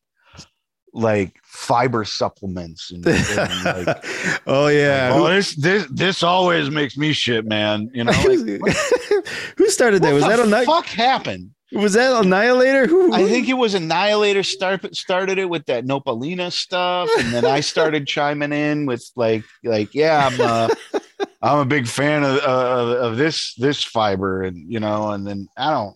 like 0.93 1.38
fiber 1.43 2.03
supplements 2.03 2.91
and, 2.91 3.07
and 3.07 3.65
like, 3.88 4.05
oh 4.45 4.67
yeah 4.67 5.11
oh 5.13 5.30
this 5.30 5.55
this 5.55 5.88
this 5.89 6.24
always 6.24 6.69
makes 6.69 6.97
me 6.97 7.13
shit, 7.13 7.45
man. 7.45 7.89
You 7.93 8.03
know, 8.03 8.11
like, 8.11 8.76
who 9.57 9.69
started 9.69 10.01
that? 10.03 10.13
Was 10.13 10.26
that 10.26 10.39
a 10.39 10.65
fuck 10.65 10.86
happened? 10.86 11.51
Was 11.72 11.93
that 11.93 12.24
Annihilator? 12.24 12.88
Who? 12.88 13.13
I 13.13 13.24
think 13.26 13.47
it 13.47 13.53
was 13.53 13.74
Annihilator 13.74 14.43
start, 14.43 14.95
started 14.95 15.38
it 15.38 15.49
with 15.49 15.65
that 15.67 15.86
Nopalina 15.86 16.51
stuff, 16.51 17.09
and 17.19 17.34
then 17.34 17.45
I 17.45 17.61
started 17.61 18.07
chiming 18.07 18.51
in 18.51 18.86
with 18.86 19.09
like 19.15 19.43
like 19.63 19.93
yeah, 19.93 20.30
I'm 20.32 20.41
uh, 20.41 20.99
I'm 21.41 21.59
a 21.59 21.65
big 21.65 21.88
fan 21.88 22.24
of, 22.24 22.38
of 22.39 22.89
of 22.89 23.17
this 23.17 23.55
this 23.55 23.84
fiber, 23.84 24.43
and 24.43 24.72
you 24.72 24.80
know, 24.80 25.11
and 25.11 25.26
then 25.26 25.47
I 25.57 25.72
don't 25.72 25.95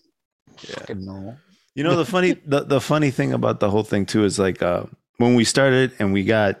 fucking 0.58 1.04
know. 1.04 1.36
you 1.74 1.84
know 1.84 1.96
the 1.96 2.04
funny 2.04 2.32
the, 2.46 2.64
the 2.64 2.80
funny 2.80 3.10
thing 3.10 3.32
about 3.32 3.60
the 3.60 3.70
whole 3.70 3.84
thing 3.84 4.06
too 4.06 4.24
is 4.24 4.38
like 4.38 4.62
uh, 4.62 4.84
when 5.18 5.34
we 5.34 5.44
started 5.44 5.92
and 5.98 6.12
we 6.12 6.24
got 6.24 6.60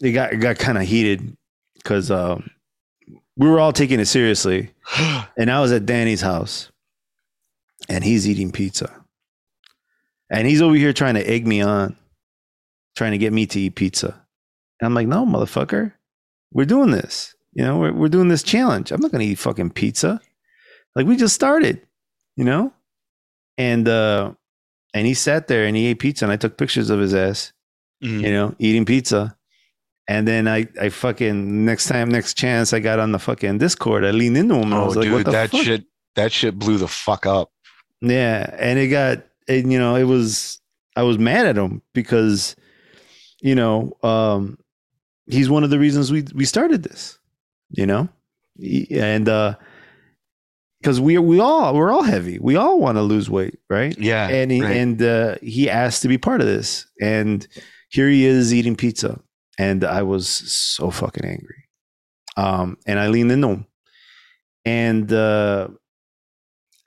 it 0.00 0.12
got 0.12 0.32
it 0.32 0.36
got 0.36 0.58
kind 0.58 0.78
of 0.78 0.84
heated 0.84 1.36
because 1.74 2.10
uh, 2.10 2.40
we 3.36 3.48
were 3.48 3.60
all 3.60 3.72
taking 3.72 4.00
it 4.00 4.06
seriously, 4.06 4.70
and 5.36 5.50
I 5.50 5.60
was 5.60 5.72
at 5.72 5.86
Danny's 5.86 6.20
house, 6.20 6.70
and 7.88 8.02
he's 8.04 8.28
eating 8.28 8.52
pizza, 8.52 9.04
and 10.30 10.46
he's 10.46 10.62
over 10.62 10.74
here 10.74 10.92
trying 10.92 11.14
to 11.14 11.28
egg 11.28 11.46
me 11.46 11.60
on, 11.60 11.96
trying 12.96 13.12
to 13.12 13.18
get 13.18 13.32
me 13.32 13.46
to 13.46 13.60
eat 13.60 13.74
pizza. 13.76 14.08
And 14.80 14.86
I'm 14.86 14.94
like, 14.94 15.06
no, 15.08 15.24
motherfucker, 15.24 15.92
we're 16.52 16.64
doing 16.66 16.90
this. 16.90 17.34
You 17.52 17.64
know, 17.64 17.78
we're, 17.78 17.92
we're 17.92 18.08
doing 18.08 18.28
this 18.28 18.42
challenge. 18.42 18.92
I'm 18.92 19.00
not 19.00 19.10
going 19.12 19.24
to 19.24 19.32
eat 19.32 19.38
fucking 19.38 19.70
pizza. 19.70 20.20
Like 20.94 21.06
we 21.06 21.16
just 21.16 21.34
started, 21.34 21.80
you 22.36 22.44
know? 22.44 22.72
And, 23.56 23.88
uh, 23.88 24.32
and 24.92 25.06
he 25.06 25.14
sat 25.14 25.48
there 25.48 25.64
and 25.64 25.74
he 25.74 25.86
ate 25.86 25.98
pizza 25.98 26.26
and 26.26 26.32
I 26.32 26.36
took 26.36 26.58
pictures 26.58 26.90
of 26.90 27.00
his 27.00 27.14
ass, 27.14 27.52
Mhm. 28.04 28.20
you 28.22 28.30
know, 28.30 28.54
eating 28.58 28.84
pizza. 28.84 29.36
And 30.08 30.28
then 30.28 30.46
I, 30.46 30.68
I 30.80 30.90
fucking 30.90 31.64
next 31.64 31.86
time, 31.86 32.10
next 32.10 32.34
chance, 32.34 32.74
I 32.74 32.80
got 32.80 32.98
on 32.98 33.12
the 33.12 33.18
fucking 33.18 33.56
Discord. 33.58 34.04
I 34.04 34.10
leaned 34.10 34.36
into 34.36 34.54
him 34.56 34.64
and 34.64 34.74
I 34.74 34.78
Oh, 34.82 34.86
was 34.86 34.96
like, 34.96 35.04
dude, 35.04 35.12
"What 35.14 35.24
the 35.24 35.30
that 35.32 35.50
fuck?" 35.50 35.62
shit 35.64 35.84
that 36.14 36.32
shit 36.32 36.58
blew 36.58 36.76
the 36.76 36.86
fuck 36.88 37.24
up. 37.26 37.50
Yeah, 38.00 38.54
and 38.58 38.78
it 38.78 38.88
got 38.88 39.24
and 39.48 39.72
you 39.72 39.78
know, 39.78 39.96
it 39.96 40.04
was 40.04 40.60
I 40.96 41.02
was 41.02 41.18
mad 41.18 41.46
at 41.46 41.56
him 41.56 41.82
because 41.92 42.56
you 43.40 43.54
know, 43.54 43.92
um 44.02 44.58
he's 45.26 45.50
one 45.50 45.64
of 45.64 45.70
the 45.70 45.78
reasons 45.78 46.12
we 46.12 46.24
we 46.34 46.44
started 46.44 46.82
this, 46.82 47.18
you 47.70 47.86
know? 47.86 48.08
And 48.90 49.28
uh 49.28 49.56
cuz 50.82 51.00
we 51.00 51.18
we 51.18 51.40
all 51.40 51.74
we're 51.74 51.92
all 51.92 52.02
heavy. 52.02 52.38
We 52.38 52.56
all 52.56 52.78
want 52.80 52.96
to 52.96 53.02
lose 53.02 53.28
weight, 53.30 53.58
right? 53.68 53.96
Yeah, 53.98 54.28
and 54.28 54.50
he, 54.50 54.62
right. 54.62 54.76
and 54.76 55.02
uh 55.02 55.36
he 55.42 55.68
asked 55.70 56.02
to 56.02 56.08
be 56.08 56.18
part 56.18 56.40
of 56.40 56.46
this 56.46 56.86
and 57.00 57.46
here 57.88 58.08
he 58.08 58.24
is 58.24 58.52
eating 58.52 58.76
pizza 58.76 59.20
and 59.58 59.84
I 59.84 60.02
was 60.02 60.28
so 60.28 60.90
fucking 60.90 61.24
angry. 61.24 61.64
Um 62.36 62.76
and 62.86 62.98
I 62.98 63.08
leaned 63.08 63.32
into 63.32 63.48
him. 63.48 63.66
And 64.64 65.12
uh 65.12 65.68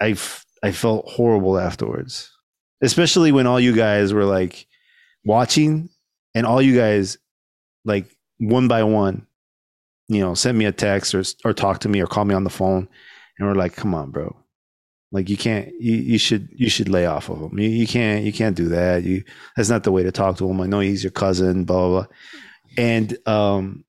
I 0.01 0.11
f- 0.11 0.45
I 0.63 0.71
felt 0.71 1.07
horrible 1.07 1.57
afterwards, 1.57 2.31
especially 2.81 3.31
when 3.31 3.47
all 3.47 3.59
you 3.59 3.73
guys 3.73 4.13
were 4.13 4.25
like 4.25 4.67
watching, 5.25 5.89
and 6.35 6.45
all 6.45 6.61
you 6.61 6.75
guys 6.75 7.17
like 7.85 8.05
one 8.37 8.67
by 8.67 8.83
one, 8.83 9.25
you 10.07 10.19
know, 10.19 10.33
sent 10.33 10.57
me 10.57 10.65
a 10.65 10.71
text 10.71 11.15
or 11.15 11.23
or 11.45 11.53
talk 11.53 11.79
to 11.79 11.89
me 11.89 12.01
or 12.01 12.07
call 12.07 12.25
me 12.25 12.35
on 12.35 12.43
the 12.43 12.49
phone, 12.49 12.87
and 13.37 13.47
we're 13.47 13.55
like, 13.55 13.75
"Come 13.75 13.93
on, 13.95 14.11
bro." 14.11 14.35
Like 15.11 15.27
you 15.27 15.37
can't, 15.37 15.69
you, 15.79 15.95
you 15.95 16.17
should, 16.19 16.49
you 16.51 16.69
should 16.69 16.87
lay 16.87 17.07
off 17.07 17.29
of 17.29 17.41
him. 17.41 17.57
You, 17.57 17.67
you 17.67 17.87
can't, 17.87 18.23
you 18.23 18.31
can't 18.31 18.55
do 18.55 18.69
that. 18.69 19.03
You, 19.03 19.23
that's 19.55 19.69
not 19.69 19.83
the 19.83 19.91
way 19.91 20.03
to 20.03 20.11
talk 20.11 20.37
to 20.37 20.47
him. 20.47 20.61
I 20.61 20.67
know 20.67 20.81
he's 20.81 21.03
your 21.03 21.11
cousin, 21.11 21.63
blah 21.65 21.87
blah, 21.87 22.01
blah. 22.01 22.05
and 22.77 23.17
um, 23.27 23.85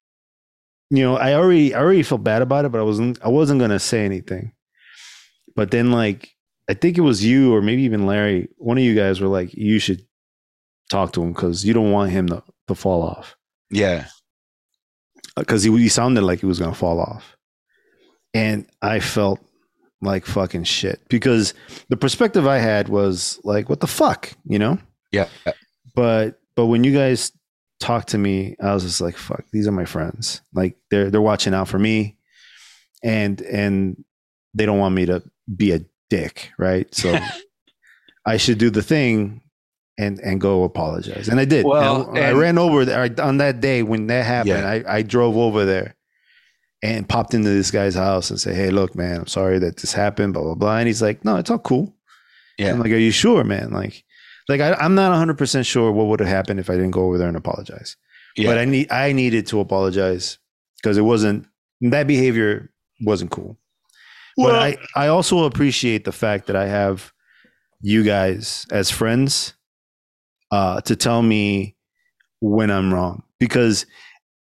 you 0.89 1.03
know, 1.03 1.17
I 1.17 1.35
already, 1.35 1.75
I 1.75 1.81
already 1.81 2.03
felt 2.03 2.25
bad 2.25 2.41
about 2.41 2.65
it, 2.65 2.73
but 2.73 2.81
I 2.81 2.85
wasn't, 2.85 3.23
I 3.23 3.29
wasn't 3.29 3.61
gonna 3.61 3.79
say 3.79 4.05
anything. 4.05 4.53
But 5.55 5.71
then, 5.71 5.93
like, 5.93 6.31
I 6.71 6.75
think 6.75 6.97
it 6.97 7.01
was 7.01 7.25
you 7.25 7.53
or 7.53 7.61
maybe 7.61 7.83
even 7.83 8.07
Larry. 8.07 8.49
One 8.57 8.79
of 8.79 8.85
you 8.85 8.95
guys 8.95 9.21
were 9.21 9.27
like, 9.27 9.53
"You 9.55 9.81
should 9.81 10.07
talk 10.89 11.13
to 11.15 11.23
him 11.23 11.33
because 11.33 11.65
you 11.65 11.75
don't 11.75 11.91
want 11.91 12.13
him 12.13 12.29
to, 12.29 12.45
to 12.69 12.77
fall 12.77 13.03
off." 13.03 13.37
yeah, 13.71 14.07
uh, 15.37 15.41
Because 15.41 15.65
he, 15.65 15.77
he 15.77 15.89
sounded 15.89 16.23
like 16.23 16.39
he 16.39 16.47
was 16.47 16.61
going 16.61 16.71
to 16.71 16.79
fall 16.79 17.01
off, 17.01 17.37
and 18.35 18.67
I 18.81 19.01
felt 19.01 19.41
like 20.01 20.27
fucking 20.27 20.63
shit 20.65 21.01
because 21.09 21.55
the 21.89 21.97
perspective 21.97 22.47
I 22.47 22.59
had 22.59 22.89
was 22.89 23.41
like, 23.43 23.69
"What 23.69 23.81
the 23.81 23.89
fuck," 23.89 24.33
you 24.45 24.61
know. 24.61 24.79
yeah, 25.11 25.27
But 25.97 26.41
but 26.55 26.67
when 26.67 26.85
you 26.85 26.93
guys 26.95 27.33
talked 27.81 28.11
to 28.11 28.19
me, 28.19 28.55
I 28.63 28.73
was 28.75 28.85
just 28.85 29.01
like, 29.01 29.17
"Fuck, 29.17 29.45
these 29.51 29.67
are 29.67 29.73
my 29.73 29.87
friends. 29.87 30.41
Like 30.55 30.77
they're 30.89 31.11
they're 31.11 31.21
watching 31.21 31.53
out 31.53 31.67
for 31.67 31.81
me, 31.81 32.17
and 33.03 33.41
and 33.41 34.05
they 34.55 34.67
don't 34.67 34.79
want 34.79 34.95
me 34.95 35.07
to 35.07 35.23
be 35.57 35.73
a 35.73 35.81
dick, 36.11 36.51
right? 36.59 36.93
So 36.95 37.17
I 38.27 38.37
should 38.37 38.59
do 38.59 38.69
the 38.71 38.83
thing 38.83 39.41
and 39.99 40.19
and 40.21 40.41
go 40.41 40.65
apologize, 40.65 41.29
and 41.29 41.41
I 41.41 41.45
did. 41.47 41.65
Well, 41.65 42.09
And 42.11 42.19
I 42.19 42.29
and- 42.31 42.39
ran 42.39 42.59
over 42.59 42.85
there 42.85 43.09
on 43.23 43.39
that 43.39 43.61
day 43.61 43.83
when 43.83 44.07
that 44.09 44.25
happened. 44.27 44.63
Yeah. 44.63 44.83
I 44.87 44.99
I 44.99 45.03
drove 45.03 45.37
over 45.37 45.65
there, 45.65 45.97
and 46.83 47.09
popped 47.09 47.35
into 47.35 47.49
this 47.51 47.71
guy's 47.71 47.95
house 47.95 48.31
and 48.31 48.41
say, 48.41 48.55
"Hey, 48.55 48.71
look, 48.71 48.95
man, 48.95 49.21
I'm 49.21 49.27
sorry 49.27 49.59
that 49.61 49.77
this 49.79 49.93
happened." 49.93 50.35
Blah 50.35 50.43
blah 50.43 50.55
blah. 50.55 50.77
And 50.79 50.87
he's 50.87 51.03
like, 51.03 51.25
"No, 51.25 51.37
it's 51.37 51.51
all 51.51 51.59
cool." 51.59 51.95
Yeah. 52.59 52.73
I'm 52.73 52.81
like, 52.81 52.93
"Are 52.93 52.97
you 52.97 53.11
sure, 53.11 53.45
man?" 53.45 53.71
Like, 53.73 54.05
like 54.49 54.61
I, 54.61 54.73
I'm 54.75 54.95
not 54.95 55.11
100 55.11 55.37
percent 55.39 55.67
sure 55.67 55.93
what 55.93 56.07
would 56.07 56.21
have 56.21 56.29
happened 56.29 56.61
if 56.61 56.69
I 56.71 56.75
didn't 56.75 56.91
go 56.93 57.05
over 57.07 57.19
there 57.19 57.29
and 57.29 57.37
apologize. 57.37 57.97
Yeah. 58.37 58.49
But 58.49 58.59
I 58.59 58.65
need 58.65 58.91
I 58.91 59.13
needed 59.13 59.47
to 59.49 59.61
apologize 59.61 60.39
because 60.77 60.97
it 60.97 61.03
wasn't 61.03 61.47
that 61.83 62.07
behavior 62.07 62.71
wasn't 63.03 63.31
cool. 63.31 63.59
But 64.47 64.55
I 64.57 64.77
I 64.95 65.07
also 65.09 65.45
appreciate 65.45 66.05
the 66.05 66.13
fact 66.13 66.47
that 66.47 66.57
I 66.57 66.67
have 66.67 67.13
you 67.81 68.03
guys 68.03 68.67
as 68.71 68.91
friends 68.91 69.55
uh, 70.51 70.81
to 70.83 70.97
tell 70.97 71.23
me 71.23 71.77
when 72.41 72.71
I'm 72.71 72.93
wrong 72.93 73.23
because 73.39 73.87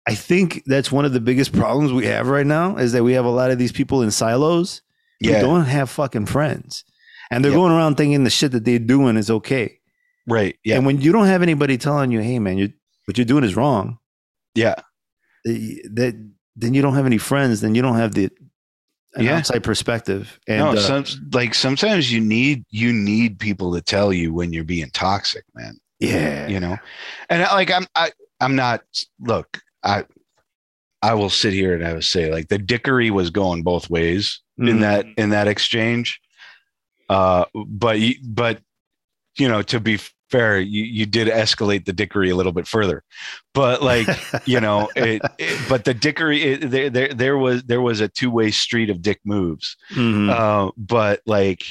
I 0.07 0.15
think 0.15 0.63
that's 0.67 0.93
one 0.93 1.05
of 1.05 1.13
the 1.13 1.21
biggest 1.21 1.53
problems 1.53 1.93
we 1.93 2.07
have 2.07 2.29
right 2.29 2.47
now 2.47 2.77
is 2.77 2.93
that 2.93 3.03
we 3.05 3.13
have 3.15 3.25
a 3.25 3.31
lot 3.31 3.51
of 3.51 3.59
these 3.59 3.73
people 3.73 4.03
in 4.03 4.11
silos 4.11 4.83
who 5.23 5.31
don't 5.41 5.65
have 5.65 5.89
fucking 5.89 6.27
friends. 6.27 6.85
And 7.31 7.43
they're 7.43 7.53
Yep. 7.53 7.59
going 7.59 7.73
around 7.73 7.97
thinking 7.97 8.23
the 8.25 8.31
shit 8.31 8.53
that 8.53 8.65
they're 8.67 8.79
doing 8.79 9.17
is 9.17 9.31
okay. 9.31 9.79
Right. 10.27 10.57
Yeah. 10.65 10.77
And 10.77 10.85
when 10.87 11.01
you 11.01 11.11
don't 11.11 11.27
have 11.27 11.41
anybody 11.43 11.79
telling 11.79 12.11
you, 12.11 12.21
hey 12.21 12.39
man, 12.39 12.59
you 12.59 12.73
what 13.07 13.17
you're 13.17 13.25
doing 13.25 13.45
is 13.45 13.57
wrong, 13.57 13.99
yeah. 14.55 14.75
eh, 15.47 15.77
that 15.95 16.15
then 16.57 16.75
you 16.75 16.83
don't 16.83 16.95
have 16.95 17.07
any 17.07 17.19
friends, 17.19 17.61
then 17.63 17.75
you 17.75 17.81
don't 17.83 17.97
have 17.97 18.15
the 18.15 18.31
an 19.15 19.25
Yeah. 19.25 19.37
outside 19.39 19.63
perspective. 19.63 20.39
And 20.49 20.59
no, 20.59 20.73
uh, 20.73 20.77
some, 20.77 21.05
like 21.33 21.55
sometimes 21.55 22.13
you 22.13 22.21
need 22.21 22.65
you 22.71 22.93
need 22.93 23.39
people 23.39 23.73
to 23.75 23.81
tell 23.81 24.13
you 24.13 24.33
when 24.33 24.53
you're 24.53 24.65
being 24.65 24.91
toxic, 24.91 25.45
man. 25.55 25.79
yeah. 26.01 26.47
You 26.49 26.61
know, 26.61 26.77
and 27.31 27.43
like 27.43 27.71
I'm 27.71 27.87
I 27.95 28.11
I'm 28.41 28.57
not. 28.57 28.83
Look, 29.21 29.61
I 29.83 30.05
I 31.03 31.15
will 31.15 31.31
sit 31.31 31.53
here 31.53 31.75
and 31.75 31.87
I 31.87 31.93
will 31.95 32.03
say 32.03 32.31
like 32.33 32.49
the 32.49 32.59
dickery 32.59 33.11
was 33.11 33.31
going 33.31 33.63
both 33.63 33.89
ways 33.91 34.41
in 34.59 34.65
Mhm. 34.67 34.81
that 34.81 35.07
in 35.17 35.31
that 35.31 35.49
exchange. 35.49 36.21
Uh, 37.09 37.45
but 37.55 37.99
but 38.27 38.61
you 39.39 39.49
know, 39.49 39.63
to 39.63 39.81
be 39.81 39.99
fair, 40.31 40.59
you 40.61 40.83
you 40.85 41.07
did 41.07 41.29
escalate 41.29 41.85
the 41.85 41.93
dickery 41.93 42.31
a 42.31 42.37
little 42.37 42.53
bit 42.53 42.67
further. 42.67 43.03
But 43.53 43.83
like 43.83 44.09
you 44.47 44.61
know, 44.61 44.89
it, 44.97 45.23
it- 45.39 45.69
but 45.69 45.85
the 45.85 45.95
dickery 45.95 46.43
it, 46.43 46.71
there 46.71 46.91
there 46.91 47.15
there 47.15 47.39
was 47.39 47.63
there 47.65 47.81
was 47.81 48.01
a 48.01 48.09
two 48.09 48.31
way 48.31 48.51
street 48.51 48.91
of 48.91 49.03
dick 49.03 49.21
moves. 49.25 49.77
Mhm. 49.95 50.31
Uh, 50.31 50.73
but 50.77 51.21
like, 51.27 51.65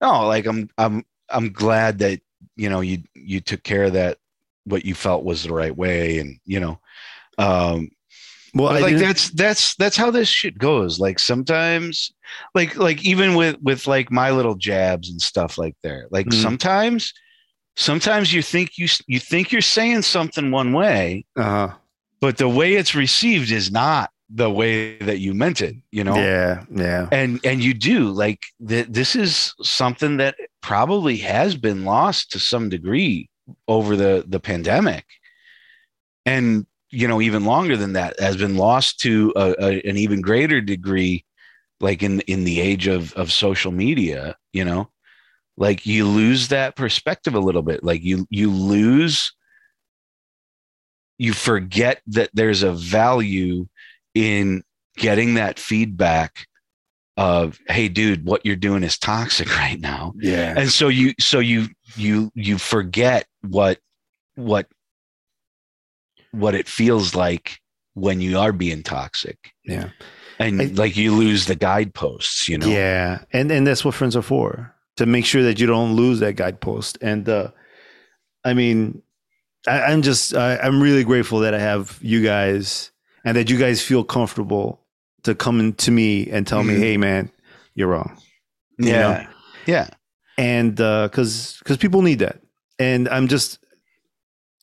no, 0.00 0.26
like 0.26 0.46
I'm, 0.46 0.68
I'm, 0.78 1.04
I'm 1.28 1.52
glad 1.52 1.98
that 2.00 2.20
you 2.56 2.68
know 2.68 2.80
you 2.80 2.98
you 3.14 3.40
took 3.40 3.62
care 3.62 3.84
of 3.84 3.92
that, 3.94 4.18
what 4.64 4.84
you 4.84 4.94
felt 4.94 5.24
was 5.24 5.42
the 5.44 5.52
right 5.54 5.76
way, 5.76 6.18
and 6.18 6.38
you 6.44 6.58
know, 6.60 6.80
um, 7.38 7.88
well, 8.54 8.72
like 8.72 8.84
didn't- 8.94 9.00
that's 9.00 9.30
that's 9.30 9.74
that's 9.76 9.96
how 9.96 10.10
this 10.10 10.28
shit 10.28 10.58
goes. 10.58 10.98
Like 11.00 11.18
sometimes, 11.18 12.12
like 12.54 12.76
like 12.76 13.04
even 13.04 13.34
with 13.34 13.56
with 13.62 13.86
like 13.86 14.10
my 14.10 14.30
little 14.30 14.56
jabs 14.56 15.08
and 15.10 15.22
stuff 15.22 15.56
like 15.56 15.76
there, 15.82 16.06
like 16.10 16.26
Mhm. 16.26 16.42
sometimes, 16.42 17.12
sometimes 17.76 18.32
you 18.32 18.42
think 18.42 18.78
you 18.78 18.88
you 19.06 19.18
think 19.18 19.52
you're 19.52 19.60
saying 19.60 20.02
something 20.02 20.50
one 20.50 20.72
way, 20.72 21.24
uh-huh. 21.36 21.74
but 22.20 22.36
the 22.36 22.48
way 22.48 22.74
it's 22.74 22.94
received 22.94 23.50
is 23.50 23.70
not 23.70 24.10
the 24.34 24.50
way 24.50 24.96
that 24.98 25.18
you 25.18 25.34
meant 25.34 25.60
it. 25.60 25.76
You 25.90 26.04
know, 26.04 26.16
yeah, 26.16 26.64
yeah. 26.70 27.08
and 27.12 27.40
and 27.44 27.62
you 27.62 27.74
do 27.74 28.10
like 28.10 28.40
th- 28.66 28.88
this 28.88 29.16
is 29.16 29.54
something 29.62 30.16
that 30.18 30.36
probably 30.60 31.16
has 31.18 31.56
been 31.56 31.84
lost 31.84 32.32
to 32.32 32.38
some 32.38 32.68
degree 32.68 33.28
over 33.68 33.96
the 33.96 34.24
the 34.26 34.40
pandemic 34.40 35.04
and 36.26 36.66
you 36.90 37.08
know 37.08 37.20
even 37.20 37.44
longer 37.44 37.76
than 37.76 37.94
that 37.94 38.18
has 38.20 38.36
been 38.36 38.56
lost 38.56 39.00
to 39.00 39.32
a, 39.36 39.54
a, 39.58 39.88
an 39.88 39.96
even 39.96 40.20
greater 40.20 40.60
degree 40.60 41.24
like 41.80 42.02
in 42.02 42.20
in 42.22 42.44
the 42.44 42.60
age 42.60 42.86
of 42.86 43.12
of 43.14 43.32
social 43.32 43.72
media 43.72 44.36
you 44.52 44.64
know 44.64 44.88
like 45.56 45.84
you 45.86 46.06
lose 46.06 46.48
that 46.48 46.76
perspective 46.76 47.34
a 47.34 47.40
little 47.40 47.62
bit 47.62 47.84
like 47.84 48.02
you 48.02 48.26
you 48.30 48.50
lose 48.50 49.32
you 51.18 51.32
forget 51.32 52.00
that 52.06 52.30
there's 52.32 52.62
a 52.62 52.72
value 52.72 53.66
in 54.14 54.62
getting 54.96 55.34
that 55.34 55.58
feedback 55.58 56.46
of 57.16 57.58
hey 57.68 57.88
dude 57.88 58.24
what 58.24 58.44
you're 58.44 58.56
doing 58.56 58.82
is 58.82 58.98
toxic 58.98 59.48
right 59.58 59.80
now 59.80 60.12
Yeah. 60.18 60.54
and 60.56 60.70
so 60.70 60.88
you 60.88 61.12
so 61.20 61.38
you 61.38 61.68
you 61.96 62.30
you 62.34 62.56
forget 62.58 63.26
what 63.42 63.78
what 64.34 64.66
what 66.30 66.54
it 66.54 66.66
feels 66.66 67.14
like 67.14 67.58
when 67.94 68.22
you 68.22 68.38
are 68.38 68.52
being 68.52 68.82
toxic 68.82 69.52
Yeah. 69.64 69.90
and 70.38 70.60
I- 70.62 70.64
like 70.66 70.96
you 70.96 71.14
lose 71.14 71.44
the 71.44 71.54
guideposts 71.54 72.48
you 72.48 72.56
know 72.56 72.66
Yeah. 72.66 73.24
And 73.32 73.50
and 73.52 73.66
that's 73.66 73.84
what 73.84 73.94
friends 73.94 74.16
are 74.16 74.22
for. 74.22 74.71
To 74.96 75.06
make 75.06 75.24
sure 75.24 75.42
that 75.44 75.58
you 75.58 75.66
don't 75.66 75.96
lose 75.96 76.20
that 76.20 76.36
guidepost. 76.36 76.98
And 77.00 77.28
uh 77.28 77.50
I 78.44 78.54
mean, 78.54 79.02
I, 79.66 79.82
I'm 79.82 80.02
just 80.02 80.34
I, 80.34 80.56
I'm 80.58 80.82
really 80.82 81.04
grateful 81.04 81.40
that 81.40 81.54
I 81.54 81.58
have 81.58 81.98
you 82.02 82.22
guys 82.22 82.90
and 83.24 83.36
that 83.36 83.48
you 83.48 83.56
guys 83.58 83.80
feel 83.82 84.04
comfortable 84.04 84.80
to 85.22 85.34
come 85.34 85.72
to 85.74 85.90
me 85.90 86.28
and 86.30 86.46
tell 86.46 86.62
me, 86.64 86.74
Mhm. 86.74 86.78
hey 86.80 86.96
man, 86.96 87.30
you're 87.74 87.88
wrong. 87.88 88.18
you 88.78 88.90
yeah 88.90 89.00
know? 89.00 89.26
yeah 89.66 89.88
And 90.38 90.78
uh 90.80 91.08
cause 91.10 91.56
because 91.60 91.76
people 91.78 92.02
need 92.02 92.18
that. 92.18 92.40
And 92.78 93.08
I'm 93.08 93.28
just 93.28 93.58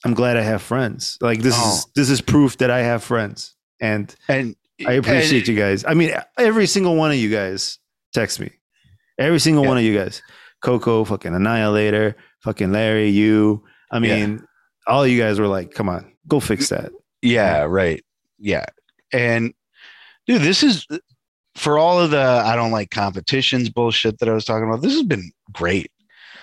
I'm 0.05 0.13
glad 0.13 0.37
I 0.37 0.41
have 0.43 0.61
friends. 0.61 1.17
Like 1.21 1.41
this 1.41 1.55
Oh. 1.57 1.73
is 1.73 1.85
this 1.95 2.09
is 2.09 2.21
proof 2.21 2.57
that 2.57 2.69
I 2.69 2.79
have 2.83 3.03
friends. 3.03 3.55
And 3.81 4.13
and 4.27 4.55
I 4.85 4.93
appreciate 4.93 5.47
you 5.47 5.55
guys. 5.55 5.83
I 5.87 5.93
mean, 5.93 6.11
every 6.37 6.67
single 6.67 6.95
one 6.95 7.11
of 7.11 7.17
you 7.17 7.29
guys 7.31 7.79
text 8.13 8.39
me. 8.39 8.51
Every 9.19 9.39
single 9.39 9.63
Yeah. 9.63 9.69
one 9.69 9.77
of 9.77 9.83
you 9.83 9.95
guys. 9.97 10.21
Coco, 10.61 11.03
fucking 11.05 11.33
Annihilator, 11.35 12.15
fucking 12.41 12.71
Larry, 12.71 13.09
you. 13.09 13.63
I 13.91 13.99
mean, 13.99 14.43
all 14.87 15.05
you 15.07 15.19
guys 15.21 15.39
were 15.39 15.47
like, 15.47 15.71
come 15.73 15.87
on, 15.89 16.11
go 16.27 16.39
fix 16.39 16.69
that. 16.69 16.91
Yeah, 17.21 17.61
right. 17.63 18.03
Yeah. 18.39 18.65
And 19.13 19.53
dude, 20.25 20.41
this 20.41 20.63
is 20.63 20.85
for 21.55 21.77
all 21.77 21.99
of 21.99 22.11
the 22.11 22.17
I 22.45 22.55
don't 22.55 22.71
like 22.71 22.89
competitions 22.91 23.69
bullshit 23.69 24.19
that 24.19 24.29
I 24.29 24.33
was 24.33 24.45
talking 24.45 24.67
about. 24.67 24.81
This 24.81 24.93
has 24.93 25.03
been 25.03 25.31
great. 25.51 25.91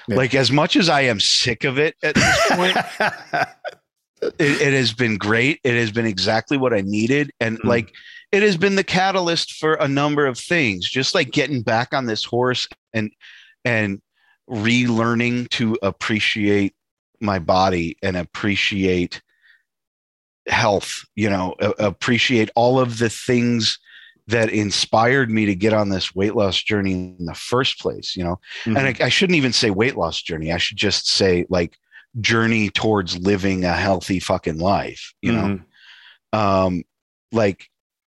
Yeah. 0.09 0.17
Like 0.17 0.35
as 0.35 0.51
much 0.53 0.77
as 0.77 0.89
I 0.89 1.03
am 1.03 1.19
sick 1.21 1.65
of 1.65 1.79
it 1.79 1.95
at 2.03 2.15
this 2.15 2.41
point, 2.53 2.77
it, 4.39 4.61
it 4.63 4.73
has 4.73 4.93
been 4.93 5.17
great. 5.19 5.61
It 5.65 5.75
has 5.75 5.93
been 5.93 6.07
exactly 6.07 6.57
what 6.57 6.73
I 6.73 6.81
needed. 6.81 7.31
And 7.41 7.59
Mm. 7.61 7.65
like 7.69 7.93
it 8.33 8.43
has 8.43 8.57
been 8.57 8.75
the 8.77 8.85
catalyst 8.85 9.53
for 9.55 9.75
a 9.75 9.89
number 9.89 10.27
of 10.27 10.39
things, 10.39 10.89
just 10.89 11.15
like 11.15 11.31
getting 11.31 11.63
back 11.63 11.93
on 11.95 12.07
this 12.07 12.25
horse 12.25 12.69
and 12.93 13.11
and 13.65 14.01
relearning 14.49 15.49
to 15.51 15.77
appreciate 15.83 16.75
my 17.21 17.39
body 17.39 17.97
and 18.03 18.17
appreciate 18.17 19.23
health, 20.47 21.05
you 21.17 21.29
know, 21.29 21.55
appreciate 21.79 22.51
all 22.55 22.79
of 22.79 22.99
the 22.99 23.09
things 23.11 23.79
that 24.29 24.51
inspired 24.51 25.31
me 25.31 25.47
to 25.47 25.55
get 25.55 25.73
on 25.73 25.89
this 25.89 26.15
weight 26.15 26.35
loss 26.35 26.61
journey 26.63 26.93
in 26.93 27.27
the 27.27 27.35
first 27.35 27.81
place, 27.81 28.17
you 28.17 28.23
know. 28.25 28.39
Mhm. 28.65 28.77
And 28.79 28.79
I, 29.03 29.07
I 29.07 29.09
shouldn't 29.09 29.37
even 29.37 29.53
say 29.53 29.71
weight 29.71 29.97
loss 29.97 30.21
journey. 30.23 30.53
I 30.53 30.59
should 30.59 30.77
just 30.77 31.09
say 31.09 31.47
like 31.49 31.77
journey 32.21 32.71
towards 32.71 33.19
living 33.19 33.65
a 33.65 33.75
healthy 33.75 34.21
fucking 34.21 34.59
life, 34.59 35.13
you 35.23 35.33
know 35.33 35.59
Mhm. 36.33 36.39
um 36.39 36.85
like 37.33 37.69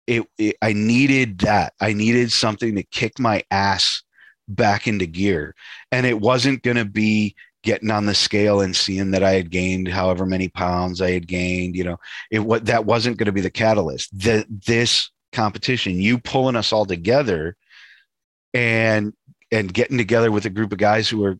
it, 0.07 0.27
it 0.39 0.57
i 0.63 0.73
needed 0.73 1.39
that. 1.41 1.75
I 1.81 1.93
needed 1.93 2.33
something 2.33 2.75
to 2.77 2.83
kick 2.83 3.19
my 3.19 3.43
ass 3.51 4.03
back 4.49 4.87
into 4.87 5.07
gear. 5.07 5.55
And 5.91 6.07
it 6.07 6.21
wasn't 6.21 6.63
going 6.63 6.77
to 6.77 6.85
be 6.85 7.35
getting 7.63 7.91
on 7.91 8.07
the 8.07 8.15
scale 8.15 8.61
and 8.61 8.77
seeing 8.77 9.11
that 9.11 9.25
i 9.25 9.33
had 9.33 9.51
gained 9.51 9.89
however 9.89 10.25
many 10.25 10.47
pounds 10.47 11.03
i 11.03 11.11
had 11.11 11.27
gained 11.27 11.75
you 11.75 11.83
know. 11.83 11.99
It 12.31 12.41
what 12.41 12.67
that 12.67 12.85
wasn't 12.85 13.17
going 13.17 13.27
to 13.27 13.33
be 13.33 13.41
the 13.41 13.51
catalyst. 13.51 14.17
That 14.21 14.47
this 14.49 15.11
competition 15.33 16.01
you 16.01 16.19
pulling 16.19 16.57
us 16.57 16.73
all 16.73 16.87
together 16.87 17.57
and 18.55 19.13
and 19.53 19.73
getting 19.73 19.99
together 19.99 20.31
with 20.31 20.47
a 20.47 20.51
group 20.51 20.73
of 20.73 20.79
guys 20.79 21.09
who 21.09 21.25
are 21.25 21.39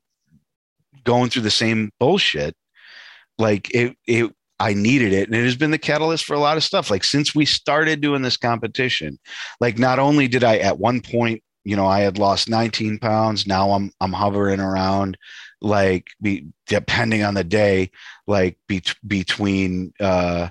going 1.05 1.31
through 1.31 1.43
the 1.43 1.51
same 1.51 1.91
bullshit 1.99 2.55
like 3.39 3.73
it 3.75 3.97
it 4.07 4.35
I 4.59 4.75
needed 4.75 5.13
it. 5.13 5.29
And 5.29 5.37
it 5.37 5.45
has 5.45 5.57
been 5.57 5.71
the 5.71 5.79
catalyst 5.79 6.25
for 6.25 6.35
a 6.35 6.41
lot 6.41 6.57
of 6.57 6.65
stuff. 6.65 6.91
Like 6.91 7.05
since 7.05 7.35
we 7.35 7.45
started 7.45 8.01
doing 8.01 8.23
this 8.23 8.37
competition, 8.37 9.19
like 9.61 9.79
not 9.79 9.99
only 9.99 10.29
did 10.29 10.45
I 10.45 10.59
at 10.59 10.79
one 10.79 11.01
point, 11.01 11.43
you 11.65 11.77
know, 11.77 11.87
I 11.87 12.01
had 12.01 12.19
lost 12.19 12.49
19 12.49 12.99
pounds. 12.99 13.47
Now 13.47 13.73
I'm 13.73 13.91
I'm 14.01 14.13
hovering 14.13 14.61
around 14.61 15.19
like 15.61 16.09
be 16.23 16.47
depending 16.67 17.23
on 17.23 17.35
the 17.35 17.45
day, 17.45 17.91
like 18.27 18.59
be, 18.69 18.83
between 19.07 19.93
uh 20.01 20.49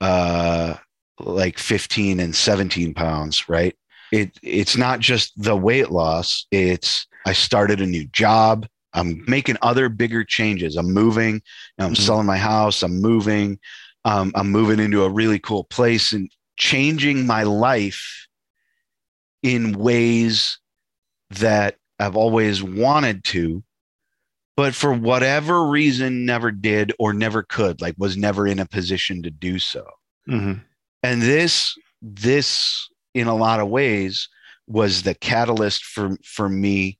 uh 0.00 0.74
like 1.20 1.58
15 1.58 2.18
and 2.20 2.34
17 2.34 2.94
pounds, 2.94 3.48
right? 3.48 3.76
It 4.10 4.38
it's 4.42 4.76
not 4.76 5.00
just 5.00 5.32
the 5.40 5.56
weight 5.56 5.90
loss, 5.90 6.46
it's 6.50 7.06
I 7.26 7.32
started 7.32 7.80
a 7.80 7.86
new 7.86 8.06
job. 8.06 8.66
I'm 8.96 9.22
making 9.28 9.56
other 9.62 9.88
bigger 9.88 10.24
changes. 10.24 10.76
I'm 10.76 10.92
moving. 10.92 11.42
I'm 11.78 11.92
Mhm. 11.92 11.98
selling 11.98 12.26
my 12.26 12.38
house. 12.38 12.82
I'm 12.82 13.00
moving. 13.00 13.58
Um, 14.04 14.32
I'm 14.34 14.50
moving 14.50 14.80
into 14.80 15.04
a 15.04 15.10
really 15.10 15.38
cool 15.38 15.64
place 15.64 16.12
and 16.12 16.30
changing 16.56 17.26
my 17.26 17.42
life 17.42 18.26
in 19.42 19.78
ways 19.78 20.58
that 21.30 21.76
I've 21.98 22.16
always 22.16 22.62
wanted 22.62 23.24
to, 23.24 23.62
but 24.56 24.74
for 24.74 24.92
whatever 24.92 25.66
reason 25.68 26.24
never 26.24 26.50
did 26.50 26.92
or 26.98 27.12
never 27.12 27.42
could, 27.42 27.80
like 27.80 27.94
was 27.98 28.16
never 28.16 28.46
in 28.46 28.58
a 28.58 28.66
position 28.66 29.22
to 29.22 29.30
do 29.30 29.58
so. 29.58 29.86
Mhm. 30.28 30.62
And 31.02 31.22
this, 31.22 31.76
this 32.00 32.88
in 33.14 33.26
a 33.26 33.34
lot 33.34 33.60
of 33.60 33.68
ways 33.68 34.28
was 34.66 35.02
the 35.02 35.14
catalyst 35.14 35.84
for 35.84 36.16
for 36.24 36.48
me 36.48 36.98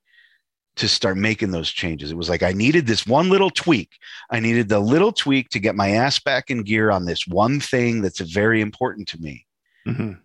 to 0.76 0.88
start 0.88 1.16
making 1.16 1.50
those 1.50 1.70
changes. 1.70 2.10
It 2.10 2.16
was 2.16 2.28
like 2.28 2.42
I 2.42 2.52
needed 2.52 2.86
this 2.86 3.06
one 3.06 3.30
little 3.30 3.50
tweak. 3.50 3.92
I 4.30 4.40
needed 4.40 4.68
the 4.68 4.78
little 4.78 5.12
tweak 5.12 5.48
to 5.50 5.58
get 5.58 5.74
my 5.74 5.90
ass 5.90 6.18
back 6.18 6.50
in 6.50 6.62
gear 6.62 6.90
on 6.90 7.06
this 7.06 7.26
one 7.26 7.60
thing 7.60 8.02
that's 8.02 8.20
very 8.20 8.60
important 8.60 9.08
to 9.08 9.18
me. 9.18 9.46
Mhm. 9.86 10.20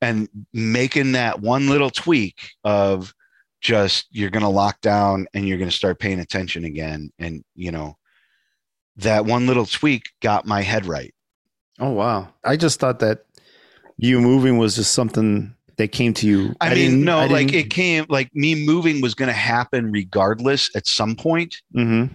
And 0.00 0.28
making 0.52 1.12
that 1.12 1.40
one 1.40 1.68
little 1.68 1.90
tweak 1.90 2.50
of 2.64 3.14
just 3.60 4.06
you're 4.10 4.30
going 4.30 4.42
to 4.42 4.48
lock 4.48 4.80
down 4.80 5.26
and 5.34 5.48
you're 5.48 5.58
going 5.58 5.70
to 5.70 5.76
start 5.76 5.98
paying 5.98 6.20
attention 6.20 6.64
again 6.64 7.10
and 7.18 7.44
you 7.56 7.72
know 7.72 7.96
that 8.96 9.24
one 9.26 9.46
little 9.46 9.66
tweak 9.66 10.10
got 10.20 10.46
my 10.46 10.62
head 10.62 10.86
right. 10.86 11.14
Oh 11.78 11.90
wow. 11.90 12.28
I 12.44 12.56
just 12.56 12.80
thought 12.80 13.00
that 13.00 13.24
you 13.96 14.20
moving 14.20 14.58
was 14.58 14.76
just 14.76 14.92
something 14.92 15.54
that 15.78 15.88
came 15.92 16.12
to 16.14 16.26
you. 16.26 16.54
I, 16.60 16.74
didn't- 16.74 16.96
mean, 16.96 17.04
no, 17.04 17.18
I 17.18 17.26
like 17.26 17.52
it 17.52 17.70
came 17.70 18.04
like 18.08 18.34
me 18.34 18.66
moving 18.66 19.00
was 19.00 19.14
going 19.14 19.28
to 19.28 19.32
happen 19.32 19.90
regardless 19.90 20.74
at 20.76 20.86
some 20.86 21.16
point. 21.16 21.56
Mhm. 21.74 22.14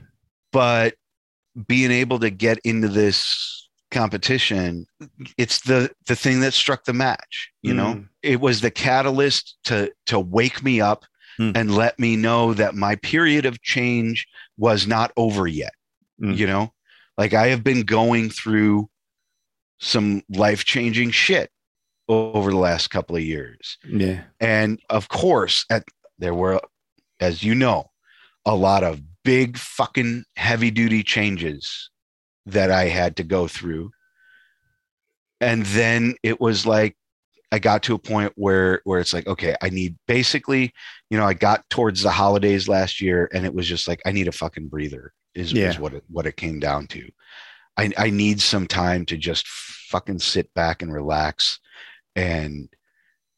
but 0.51 0.93
being 1.67 1.91
able 1.91 2.19
to 2.19 2.29
get 2.29 2.57
into 2.63 2.87
this 2.87 3.67
competition 3.91 4.85
it's 5.37 5.61
the 5.61 5.89
the 6.07 6.15
thing 6.15 6.39
that 6.39 6.51
struck 6.53 6.83
the 6.85 6.93
match 6.93 7.51
you 7.61 7.71
know 7.73 7.93
Mm. 7.93 8.07
it 8.23 8.41
was 8.41 8.61
the 8.61 8.71
catalyst 8.71 9.55
to 9.65 9.91
to 10.07 10.19
wake 10.19 10.63
me 10.63 10.81
up 10.81 11.05
Mm. 11.39 11.55
and 11.55 11.75
let 11.75 11.97
me 11.99 12.15
know 12.15 12.53
that 12.55 12.73
my 12.75 12.95
period 12.95 13.45
of 13.45 13.61
change 13.61 14.25
was 14.57 14.87
not 14.87 15.11
over 15.15 15.45
yet 15.47 15.73
Mm. 16.21 16.35
you 16.37 16.47
know 16.47 16.73
like 17.19 17.33
i 17.35 17.47
have 17.49 17.63
been 17.63 17.83
going 17.83 18.29
through 18.31 18.89
some 19.79 20.23
life 20.29 20.65
changing 20.65 21.11
shit 21.11 21.51
over 22.09 22.51
the 22.51 22.57
last 22.57 22.89
couple 22.89 23.15
of 23.15 23.21
years 23.23 23.77
Yeah. 23.87 24.23
and 24.39 24.79
of 24.89 25.07
course, 25.09 25.65
at 25.69 25.83
there 26.19 26.33
were, 26.33 26.59
as 27.19 27.43
you 27.43 27.55
know, 27.55 27.91
a 28.45 28.55
lot 28.55 28.83
of 28.83 29.01
big 29.23 29.57
fucking 29.57 30.25
heavy 30.35 30.69
duty 30.69 31.01
changes 31.03 31.89
that 32.45 32.69
I 32.71 32.85
had 32.85 33.15
to 33.17 33.23
go 33.23 33.47
through. 33.47 33.91
And 35.41 35.65
then 35.67 36.15
it 36.23 36.39
was 36.39 36.65
like 36.65 36.95
I 37.51 37.59
got 37.59 37.83
to 37.83 37.95
a 37.95 37.99
point 37.99 38.33
where 38.35 38.81
where 38.83 38.99
it's 38.99 39.13
like, 39.13 39.27
okay, 39.27 39.55
I 39.61 39.69
need 39.69 39.95
basically, 40.07 40.73
you 41.09 41.17
know, 41.17 41.25
I 41.25 41.33
got 41.33 41.69
towards 41.69 42.01
the 42.01 42.11
holidays 42.11 42.67
last 42.67 42.99
year 43.01 43.29
and 43.33 43.45
it 43.45 43.53
was 43.53 43.67
just 43.67 43.87
like 43.87 44.01
I 44.05 44.11
need 44.11 44.27
a 44.27 44.31
fucking 44.31 44.67
breather 44.67 45.13
is, 45.35 45.53
Yeah. 45.53 45.69
is 45.69 45.79
what 45.79 45.93
it 45.93 46.03
what 46.09 46.25
it 46.25 46.37
came 46.37 46.59
down 46.59 46.87
to. 46.87 47.09
I, 47.77 47.91
I 47.97 48.09
need 48.11 48.39
some 48.41 48.67
time 48.67 49.05
to 49.07 49.17
just 49.17 49.47
fucking 49.47 50.19
sit 50.19 50.53
back 50.53 50.81
and 50.81 50.93
relax 50.93 51.59
and 52.15 52.69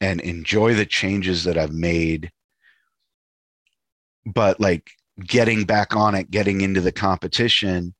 and 0.02 0.22
enjoy 0.22 0.74
the 0.74 0.86
changes 0.86 1.44
that 1.46 1.58
I've 1.58 1.74
made. 1.74 2.32
But 4.26 4.60
like 4.60 4.90
getting 5.20 5.66
back 5.66 5.96
on 5.96 6.16
it, 6.16 6.32
getting 6.32 6.62
into 6.62 6.82
the 6.82 6.92
competition 6.92 7.94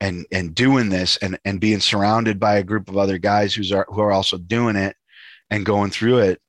and 0.00 0.26
and 0.30 0.54
doing 0.54 0.88
this 0.88 1.16
and 1.18 1.38
and 1.44 1.60
being 1.60 1.80
surrounded 1.80 2.38
by 2.38 2.56
a 2.56 2.64
group 2.64 2.88
of 2.88 2.96
other 2.96 3.18
guys 3.18 3.54
who's 3.54 3.72
are 3.72 3.86
who 3.88 4.00
are 4.00 4.12
also 4.12 4.38
doing 4.38 4.76
it 4.76 4.96
and 5.50 5.64
going 5.64 5.90
through 5.90 6.18
it, 6.18 6.40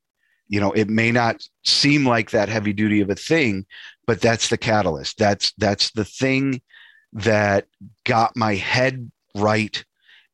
you 0.48 0.60
know, 0.60 0.72
it 0.72 0.90
may 0.90 1.12
not 1.12 1.42
seem 1.64 2.06
like 2.06 2.32
that 2.32 2.50
heavy 2.50 2.74
duty 2.74 3.02
of 3.02 3.10
a 3.10 3.16
thing, 3.16 3.66
but 4.06 4.22
that's 4.22 4.50
the 4.50 4.58
catalyst. 4.58 5.18
That's 5.18 5.54
that's 5.58 5.92
the 5.92 6.06
thing 6.06 6.62
that 7.14 7.68
got 8.06 8.36
my 8.36 8.56
head 8.56 9.12
right 9.36 9.84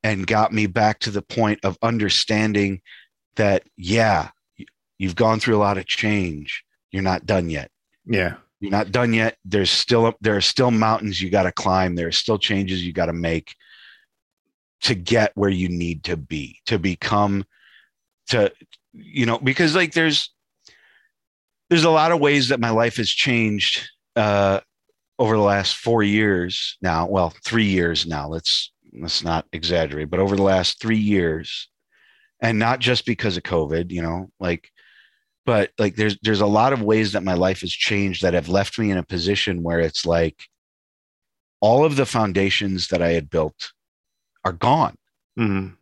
and 0.03 0.27
got 0.27 0.51
me 0.51 0.67
back 0.67 0.99
to 0.99 1.11
the 1.11 1.21
point 1.21 1.59
of 1.63 1.77
understanding 1.81 2.81
that 3.35 3.63
yeah 3.77 4.29
you've 4.97 5.15
gone 5.15 5.39
through 5.39 5.57
a 5.57 5.57
lot 5.57 5.77
of 5.77 5.85
change. 5.85 6.63
You're 6.91 7.03
not 7.03 7.25
done 7.25 7.49
yet. 7.49 7.69
Yeah. 8.05 8.35
you're 8.59 8.71
not 8.71 8.91
done 8.91 9.13
yet. 9.13 9.37
There's 9.43 9.69
still 9.69 10.13
there 10.21 10.37
are 10.37 10.41
still 10.41 10.71
mountains 10.71 11.21
you 11.21 11.29
got 11.29 11.43
to 11.43 11.51
climb. 11.51 11.95
There 11.95 12.07
are 12.07 12.13
still 12.13 12.37
changes 12.37 12.85
you 12.85 12.93
got 12.93 13.07
to 13.07 13.13
make 13.13 13.55
to 14.83 14.95
get 14.95 15.31
where 15.35 15.49
you 15.49 15.69
need 15.69 16.05
to 16.05 16.17
be 16.17 16.59
to 16.65 16.77
become 16.79 17.43
to 18.27 18.51
you 18.93 19.25
know 19.25 19.37
because 19.39 19.75
like 19.75 19.93
there's 19.93 20.33
there's 21.69 21.83
a 21.85 21.89
lot 21.89 22.11
of 22.11 22.19
ways 22.19 22.49
that 22.49 22.59
my 22.59 22.69
life 22.69 22.97
has 22.97 23.09
changed 23.09 23.89
uh 24.15 24.59
over 25.19 25.35
the 25.35 25.43
last 25.43 25.75
4 25.75 26.03
years 26.03 26.77
now. 26.81 27.07
Well 27.07 27.33
3 27.43 27.65
years 27.65 28.05
now. 28.05 28.27
Let's 28.29 28.71
let's 28.93 29.23
not 29.23 29.45
exaggerate 29.51 30.09
but 30.09 30.19
over 30.19 30.35
the 30.35 30.43
last 30.43 30.79
3 30.79 30.97
years 30.97 31.69
and 32.43 32.59
not 32.59 32.79
just 32.79 33.05
because 33.07 33.35
of 33.37 33.43
covid 33.43 33.89
you 33.89 34.01
know 34.01 34.29
like 34.39 34.69
but 35.45 35.71
like 35.79 35.95
there's 35.95 36.17
there's 36.21 36.41
a 36.41 36.45
lot 36.45 36.73
of 36.73 36.81
ways 36.83 37.13
that 37.13 37.23
my 37.23 37.33
life 37.33 37.61
has 37.61 37.71
changed 37.71 38.21
that 38.21 38.33
have 38.35 38.47
left 38.49 38.77
me 38.77 38.91
in 38.91 38.97
a 38.97 39.03
position 39.03 39.63
where 39.63 39.79
it's 39.79 40.05
like 40.05 40.43
all 41.59 41.83
of 41.85 41.95
the 41.95 42.05
foundations 42.05 42.89
that 42.89 43.01
I 43.01 43.13
had 43.13 43.29
built 43.29 43.71
are 44.43 44.51
gone. 44.51 44.95
Mhm. 45.39 45.77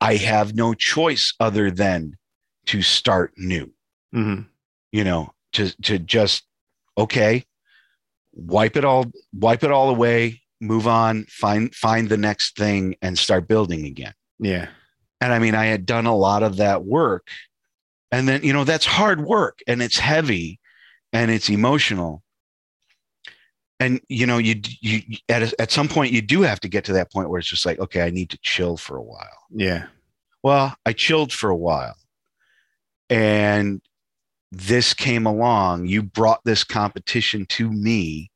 I 0.00 0.16
have 0.16 0.54
no 0.54 0.72
choice 0.74 1.34
other 1.40 1.70
than 1.70 2.16
to 2.66 2.82
start 2.82 3.32
new, 3.36 3.72
Mhm. 4.14 4.46
you 4.92 5.04
know, 5.04 5.34
to 5.52 5.70
to 5.82 5.98
just 5.98 6.44
okay, 6.96 7.44
wipe 8.32 8.76
it 8.76 8.84
all 8.84 9.06
wipe 9.32 9.64
it 9.64 9.70
all 9.70 9.88
away, 9.90 10.42
move 10.60 10.86
on, 10.86 11.24
find 11.26 11.74
find 11.74 12.08
the 12.08 12.16
next 12.16 12.56
thing 12.56 12.96
and 13.02 13.18
start 13.18 13.48
building 13.48 13.84
again. 13.86 14.14
Yeah. 14.38 14.68
And 15.20 15.32
I 15.32 15.38
mean, 15.38 15.54
I 15.54 15.66
had 15.66 15.86
done 15.86 16.06
a 16.06 16.16
lot 16.16 16.42
of 16.42 16.56
that 16.56 16.84
work. 16.84 17.28
And 18.12 18.28
then, 18.28 18.42
you 18.42 18.52
know, 18.52 18.64
that's 18.64 18.86
hard 18.86 19.20
work 19.20 19.60
and 19.66 19.82
it's 19.82 19.98
heavy 19.98 20.60
and 21.12 21.30
it's 21.30 21.48
emotional. 21.48 22.22
And, 23.78 24.00
you 24.08 24.26
know, 24.26 24.38
you, 24.38 24.60
you, 24.80 25.02
at, 25.28 25.42
a, 25.42 25.60
at 25.60 25.70
some 25.70 25.88
point, 25.88 26.12
you 26.12 26.22
do 26.22 26.42
have 26.42 26.60
to 26.60 26.68
get 26.68 26.84
to 26.84 26.94
that 26.94 27.12
point 27.12 27.28
where 27.28 27.38
it's 27.38 27.48
just 27.48 27.66
like, 27.66 27.78
okay, 27.78 28.02
I 28.02 28.10
need 28.10 28.30
to 28.30 28.38
chill 28.42 28.76
for 28.76 28.96
a 28.96 29.02
while. 29.02 29.46
Yeah. 29.50 29.86
Well, 30.42 30.74
I 30.86 30.92
chilled 30.92 31.32
for 31.32 31.50
a 31.50 31.56
while. 31.56 31.96
And 33.10 33.82
this 34.50 34.94
came 34.94 35.26
along. 35.26 35.86
You 35.86 36.02
brought 36.02 36.44
this 36.44 36.64
competition 36.64 37.46
to 37.50 37.70
me 37.70 38.30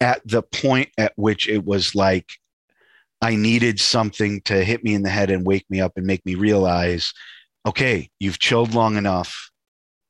at 0.00 0.20
the 0.24 0.42
point 0.42 0.90
at 0.98 1.12
which 1.16 1.48
it 1.48 1.64
was 1.64 1.94
like 1.94 2.30
I 3.22 3.36
needed 3.36 3.78
something 3.80 4.40
to 4.42 4.64
hit 4.64 4.82
me 4.82 4.94
in 4.94 5.02
the 5.02 5.10
head 5.10 5.30
and 5.30 5.46
wake 5.46 5.66
me 5.68 5.80
up 5.80 5.92
and 5.96 6.06
make 6.06 6.24
me 6.24 6.34
realize, 6.34 7.12
okay, 7.66 8.08
you've 8.18 8.38
chilled 8.38 8.74
long 8.74 8.96
enough. 8.96 9.50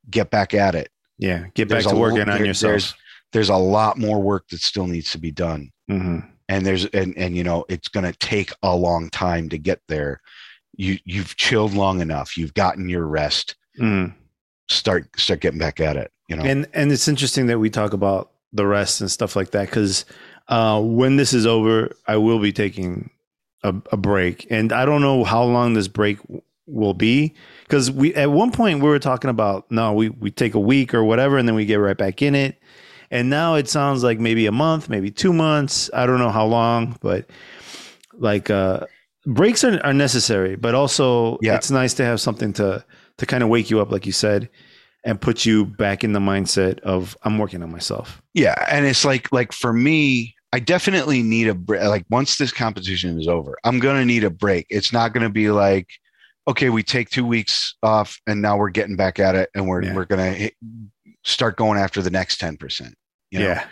Get 0.09 0.31
back 0.31 0.55
at 0.55 0.75
it. 0.75 0.91
Yeah. 1.19 1.47
Get 1.55 1.69
back 1.69 1.83
to 1.85 1.95
working 1.97 2.21
on 2.23 2.39
there- 2.39 2.47
yourself. 2.47 2.71
There's, 2.71 2.95
there's 3.33 3.49
a 3.49 3.57
lot 3.57 3.99
more 3.99 4.21
work 4.23 4.49
that 4.51 4.61
still 4.61 4.87
needs 4.87 5.13
to 5.13 5.19
be 5.19 5.31
done 5.31 5.71
Mhm. 5.91 6.29
and 6.49 6.67
there's 6.67 6.85
and 6.87 7.17
and 7.17 7.37
you 7.37 7.45
know 7.45 7.65
it's 7.69 7.87
going 7.89 8.05
to 8.11 8.17
take 8.19 8.53
a 8.63 8.75
long 8.75 9.09
time 9.11 9.49
to 9.51 9.59
get 9.59 9.81
there 9.89 10.21
you 10.77 10.99
you've 11.05 11.37
chilled 11.37 11.73
long 11.75 12.01
enough 12.01 12.37
you've 12.37 12.55
gotten 12.55 12.89
your 12.89 13.07
rest 13.07 13.55
Mhm. 13.79 14.15
start 14.69 15.09
start 15.21 15.41
getting 15.41 15.59
back 15.61 15.79
at 15.81 15.97
it 15.97 16.11
you 16.29 16.35
know 16.37 16.43
And 16.45 16.67
and 16.75 16.91
it's 16.91 17.07
interesting 17.09 17.47
that 17.47 17.59
we 17.61 17.71
talk 17.71 17.93
about 17.93 18.33
the 18.53 18.67
rest 18.67 19.01
and 19.01 19.09
stuff 19.11 19.37
like 19.37 19.51
that 19.53 19.67
because 19.67 20.05
uh, 20.51 20.81
when 20.83 21.17
this 21.17 21.33
is 21.33 21.47
over, 21.47 21.91
I 22.07 22.17
will 22.19 22.39
be 22.41 22.53
taking 22.53 23.09
a, 23.63 23.75
a 23.93 23.97
break, 23.97 24.47
and 24.51 24.73
I 24.73 24.85
don't 24.85 25.01
know 25.01 25.25
how 25.25 25.43
long 25.45 25.73
this 25.75 25.89
break 25.89 26.21
w- 26.23 26.43
will 26.67 26.95
be 26.95 27.35
because 27.65 27.91
we 27.91 28.15
at 28.15 28.31
one 28.31 28.51
point 28.53 28.83
we 28.83 28.89
were 28.89 28.99
talking 28.99 29.31
about 29.31 29.71
no, 29.71 29.93
we 29.93 30.09
we 30.11 30.31
take 30.31 30.55
a 30.55 30.61
week 30.61 30.93
or 30.95 31.05
whatever, 31.05 31.39
and 31.39 31.49
then 31.49 31.55
we 31.55 31.65
get 31.65 31.77
right 31.77 31.97
back 31.97 32.21
in 32.23 32.35
it, 32.35 32.61
and 33.11 33.31
now 33.31 33.55
it 33.55 33.69
sounds 33.69 34.03
like 34.05 34.19
maybe 34.21 34.47
a 34.47 34.53
month, 34.53 34.89
maybe 34.89 35.11
two 35.11 35.33
months. 35.33 35.89
I 35.95 36.05
don't 36.07 36.19
know 36.19 36.31
how 36.31 36.47
long, 36.47 36.97
but 37.01 37.31
like 38.15 38.51
uh, 38.51 38.87
breaks 39.27 39.65
are, 39.65 39.81
are 39.85 39.95
necessary, 39.95 40.57
but 40.57 40.75
also 40.75 41.39
Yeah. 41.43 41.55
it's 41.57 41.71
nice 41.71 41.95
to 41.95 42.05
have 42.05 42.21
something 42.21 42.53
to 42.55 42.85
to 43.19 43.27
kind 43.27 43.43
of 43.43 43.49
wake 43.49 43.71
you 43.71 43.81
up, 43.81 43.91
like 43.93 44.07
you 44.07 44.13
said 44.13 44.49
and 45.03 45.19
put 45.19 45.47
you 45.47 45.65
back 45.65 46.05
in 46.05 46.13
the 46.13 46.21
mindset 46.21 46.79
of 46.81 47.17
I'm 47.23 47.39
working 47.39 47.63
on 47.63 47.73
myself. 47.73 48.21
yeah 48.35 48.55
and 48.71 48.85
it's 48.85 49.03
like 49.03 49.33
like 49.33 49.51
for 49.51 49.73
me 49.73 50.35
i 50.53 50.59
definitely 50.59 51.23
need 51.23 51.49
a 51.49 51.55
break 51.55 51.83
like 51.85 52.05
once 52.11 52.37
this 52.37 52.53
competition 52.53 53.19
is 53.21 53.29
over 53.29 53.57
i'm 53.65 53.79
going 53.79 53.97
to 53.99 54.05
need 54.05 54.25
a 54.25 54.31
break 54.31 54.67
it's 54.71 54.93
not 54.93 55.13
going 55.13 55.23
to 55.23 55.31
be 55.31 55.51
like 55.51 55.89
okay 56.49 56.71
we 56.71 56.83
take 56.83 57.09
two 57.11 57.25
weeks 57.27 57.75
off 57.83 58.19
and 58.27 58.41
now 58.43 58.57
we're 58.57 58.71
getting 58.71 58.97
back 58.97 59.19
at 59.19 59.35
it 59.35 59.49
and 59.55 59.67
we're 59.69 59.83
Yeah. 59.83 59.95
we're 59.95 60.05
going 60.07 60.35
to 60.35 60.51
start 61.25 61.57
going 61.57 61.79
after 61.79 62.03
the 62.03 62.11
next 62.11 62.41
10% 62.41 62.93
you 63.31 63.39
know 63.39 63.47
Yeah. 63.47 63.65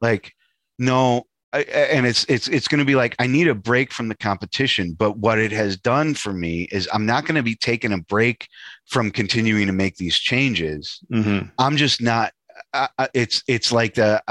like 0.00 0.32
no 0.78 1.24
I, 1.54 1.64
and 1.64 2.06
it's 2.06 2.24
it's 2.30 2.48
it's 2.48 2.66
going 2.66 2.78
to 2.78 2.84
be 2.86 2.94
like 2.94 3.14
I 3.18 3.26
need 3.26 3.46
a 3.46 3.54
break 3.54 3.92
from 3.92 4.08
the 4.08 4.14
competition. 4.16 4.94
But 4.98 5.18
what 5.18 5.38
it 5.38 5.52
has 5.52 5.76
done 5.76 6.14
for 6.14 6.32
me 6.32 6.62
is 6.72 6.88
I'm 6.94 7.04
not 7.04 7.26
going 7.26 7.34
to 7.34 7.42
be 7.42 7.54
taking 7.56 7.92
a 7.92 7.98
break 7.98 8.48
from 8.86 9.10
continuing 9.10 9.66
to 9.66 9.74
make 9.74 9.96
these 9.96 10.16
changes. 10.16 10.98
Mm-hmm. 11.12 11.48
I'm 11.58 11.76
just 11.76 12.00
not. 12.00 12.32
Uh, 12.72 12.88
it's 13.12 13.42
it's 13.48 13.70
like 13.70 13.92
the. 13.96 14.22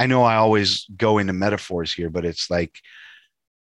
Uh, 0.00 0.04
I 0.04 0.06
know 0.06 0.22
I 0.24 0.36
always 0.36 0.86
go 0.96 1.18
into 1.18 1.32
metaphors 1.32 1.92
here, 1.92 2.10
but 2.10 2.24
it's 2.24 2.50
like 2.50 2.74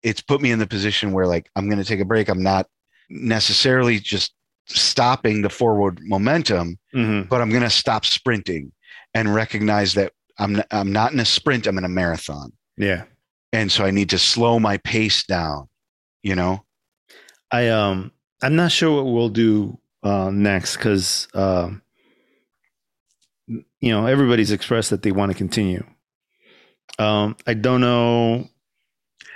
it's 0.02 0.20
put 0.20 0.40
me 0.40 0.50
in 0.52 0.58
the 0.60 0.66
position 0.66 1.12
where 1.12 1.26
like 1.26 1.50
I'm 1.56 1.66
going 1.68 1.78
to 1.82 1.84
take 1.84 2.00
a 2.00 2.04
break. 2.04 2.28
I'm 2.28 2.42
not 2.42 2.66
necessarily 3.10 3.98
just 3.98 4.32
stopping 4.66 5.42
the 5.42 5.50
forward 5.50 5.98
momentum, 6.02 6.78
Mm-hmm. 6.94 7.28
but 7.28 7.40
I'm 7.40 7.50
going 7.50 7.62
to 7.62 7.70
stop 7.70 8.04
sprinting 8.04 8.72
and 9.14 9.34
recognize 9.34 9.94
that 9.94 10.12
I'm 10.38 10.62
I'm 10.70 10.92
not 10.92 11.12
in 11.12 11.20
a 11.20 11.24
sprint. 11.24 11.66
I'm 11.66 11.78
in 11.78 11.84
a 11.84 11.88
marathon 11.88 12.52
Yeah. 12.76 13.04
and 13.52 13.72
so 13.72 13.84
I 13.84 13.90
need 13.90 14.10
to 14.10 14.18
slow 14.18 14.60
my 14.60 14.76
pace 14.78 15.24
down. 15.24 15.68
You 16.22 16.34
know, 16.36 16.64
I 17.50 17.68
um 17.68 18.12
I'm 18.42 18.54
not 18.56 18.70
sure 18.72 18.94
what 19.02 19.10
we'll 19.12 19.30
do 19.30 19.78
uh 20.02 20.30
next 20.32 20.76
because 20.76 21.26
um 21.34 21.82
you 23.80 23.90
know 23.90 24.06
everybody's 24.06 24.50
expressed 24.52 24.90
that 24.90 25.02
they 25.02 25.12
want 25.12 25.32
to 25.32 25.38
continue. 25.38 25.82
Um 26.98 27.36
I 27.46 27.54
don't 27.54 27.80
know. 27.80 28.48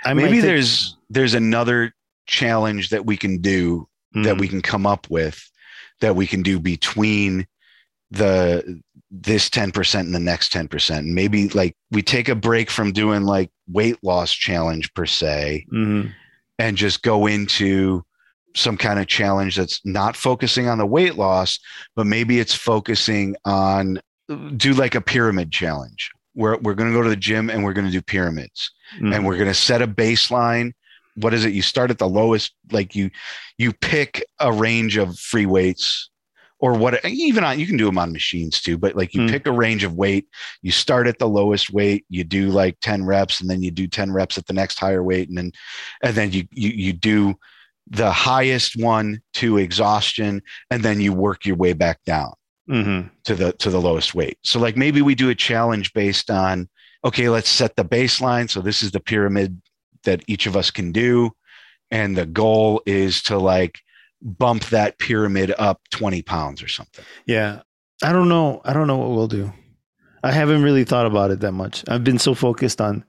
I 0.05 0.13
maybe 0.13 0.33
take- 0.33 0.41
there's 0.43 0.97
there's 1.09 1.33
another 1.33 1.93
challenge 2.27 2.89
that 2.89 3.05
we 3.05 3.17
can 3.17 3.37
do 3.39 3.87
that 4.13 4.35
Mhm. 4.35 4.39
we 4.39 4.47
can 4.47 4.61
come 4.61 4.85
up 4.85 5.09
with 5.09 5.41
that 6.01 6.15
we 6.15 6.27
can 6.27 6.41
do 6.43 6.59
between 6.59 7.45
the 8.11 8.81
this 9.09 9.49
10% 9.49 10.05
and 10.07 10.13
the 10.15 10.19
next 10.19 10.51
10% 10.51 10.99
and 10.99 11.13
maybe 11.15 11.49
like 11.49 11.75
we 11.91 12.01
take 12.01 12.29
a 12.29 12.35
break 12.35 12.69
from 12.71 12.91
doing 12.91 13.23
like 13.23 13.49
weight 13.67 13.97
loss 14.03 14.31
challenge 14.33 14.91
per 14.93 15.05
se 15.05 15.65
Mhm. 15.73 16.11
and 16.59 16.77
just 16.77 17.01
go 17.03 17.25
into 17.27 18.03
some 18.55 18.77
kind 18.77 18.99
of 18.99 19.07
challenge 19.07 19.55
that's 19.55 19.81
not 19.83 20.15
focusing 20.15 20.67
on 20.67 20.77
the 20.77 20.85
weight 20.85 21.15
loss, 21.15 21.59
but 21.95 22.05
maybe 22.05 22.39
it's 22.39 22.53
focusing 22.53 23.35
on 23.45 23.99
do 24.57 24.73
like 24.73 24.95
a 24.95 25.01
pyramid 25.01 25.51
challenge 25.51 26.11
where 26.33 26.57
we're 26.57 26.73
going 26.73 26.89
to 26.91 26.95
go 26.97 27.03
to 27.03 27.09
the 27.09 27.15
gym 27.15 27.49
and 27.49 27.63
we're 27.63 27.73
going 27.73 27.85
to 27.85 27.91
do 27.91 28.01
pyramids 28.01 28.71
Mhm. 28.99 29.13
and 29.15 29.25
we're 29.25 29.37
going 29.37 29.47
to 29.49 29.53
set 29.53 29.81
a 29.81 29.87
baseline. 29.87 30.73
What 31.15 31.33
is 31.33 31.45
it? 31.45 31.53
You 31.53 31.61
start 31.61 31.91
at 31.91 31.99
the 31.99 32.07
lowest, 32.09 32.53
like 32.71 32.95
you, 32.95 33.11
you 33.57 33.71
pick 33.73 34.23
a 34.39 34.51
range 34.51 34.97
of 34.97 35.17
free 35.19 35.45
weights 35.45 36.09
or 36.59 36.73
what, 36.73 37.03
even 37.05 37.43
on, 37.43 37.59
you 37.59 37.67
can 37.67 37.77
do 37.77 37.85
them 37.85 37.97
on 37.97 38.11
machines 38.13 38.61
too, 38.61 38.77
but 38.77 38.95
like 38.95 39.13
you 39.13 39.21
Mm. 39.21 39.29
pick 39.29 39.45
a 39.47 39.51
range 39.51 39.83
of 39.83 39.93
weight, 39.95 40.27
you 40.61 40.71
start 40.71 41.07
at 41.07 41.19
the 41.19 41.27
lowest 41.27 41.71
weight, 41.71 42.05
you 42.09 42.23
do 42.23 42.49
like 42.49 42.77
10 42.81 43.03
reps 43.05 43.41
and 43.41 43.49
then 43.49 43.61
you 43.61 43.69
do 43.69 43.85
10 43.87 44.11
reps 44.11 44.37
at 44.37 44.47
the 44.47 44.53
next 44.53 44.79
higher 44.79 45.03
weight. 45.03 45.27
And 45.29 45.37
then, 45.37 45.51
and 46.01 46.15
then 46.15 46.31
you, 46.31 46.47
you, 46.51 46.69
you 46.69 46.93
do 46.93 47.35
the 47.89 48.11
highest 48.11 48.75
one 48.77 49.21
to 49.33 49.57
exhaustion 49.57 50.41
and 50.71 50.83
then 50.83 51.01
you 51.01 51.11
work 51.13 51.45
your 51.45 51.57
way 51.57 51.73
back 51.73 51.99
down 52.05 52.31
Mhm. 52.69 53.09
to 53.25 53.35
the 53.35 53.53
to 53.53 53.69
the 53.69 53.81
lowest 53.81 54.15
weight. 54.15 54.37
So 54.43 54.59
like 54.59 54.77
maybe 54.77 55.01
we 55.01 55.15
do 55.15 55.29
a 55.29 55.35
challenge 55.35 55.93
based 55.93 56.31
on 56.31 56.69
okay, 57.05 57.27
let's 57.27 57.49
set 57.49 57.75
the 57.75 57.83
baseline. 57.83 58.49
So 58.49 58.61
this 58.61 58.81
is 58.81 58.91
the 58.91 59.01
pyramid 59.01 59.61
that 60.03 60.23
each 60.27 60.45
of 60.45 60.55
us 60.55 60.71
can 60.71 60.91
do 60.93 61.31
and 61.91 62.15
the 62.17 62.25
goal 62.25 62.81
is 62.85 63.21
to 63.23 63.37
like 63.37 63.79
bump 64.21 64.63
that 64.65 64.97
pyramid 64.99 65.53
up 65.57 65.81
20 65.91 66.21
pounds 66.21 66.63
or 66.63 66.67
something. 66.69 67.03
Yeah. 67.25 67.61
I 68.01 68.13
don't 68.13 68.29
know. 68.29 68.61
I 68.63 68.71
don't 68.73 68.87
know 68.87 68.97
what 68.97 69.09
we'll 69.11 69.27
do. 69.27 69.51
I 70.23 70.31
haven't 70.31 70.63
really 70.63 70.85
thought 70.85 71.05
about 71.05 71.31
it 71.31 71.41
that 71.41 71.51
much. 71.51 71.83
I've 71.89 72.03
been 72.05 72.19
so 72.19 72.33
focused 72.33 72.79
on 72.79 73.03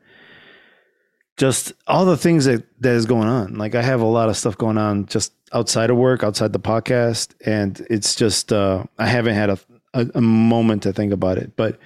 just 1.37 1.73
all 1.87 2.05
the 2.05 2.17
things 2.17 2.45
that 2.45 2.65
that 2.81 2.95
is 2.95 3.07
going 3.07 3.29
on. 3.29 3.55
Like 3.55 3.75
I 3.75 3.83
have 3.83 4.01
a 4.01 4.07
lot 4.07 4.29
of 4.29 4.37
stuff 4.37 4.57
going 4.57 4.79
on 4.79 5.07
just 5.07 5.33
outside 5.55 5.91
of 5.91 5.97
work, 5.97 6.23
outside 6.23 6.53
the 6.53 6.61
podcast, 6.61 7.35
and 7.47 7.85
it's 7.91 8.15
just 8.15 8.53
uh 8.53 8.85
I 8.99 9.07
haven't 9.07 9.35
had 9.35 9.51
a 9.51 9.59
a, 9.95 10.07
a 10.17 10.21
moment 10.21 10.83
to 10.83 10.93
think 10.93 11.13
about 11.13 11.39
it. 11.39 11.57
But 11.57 11.79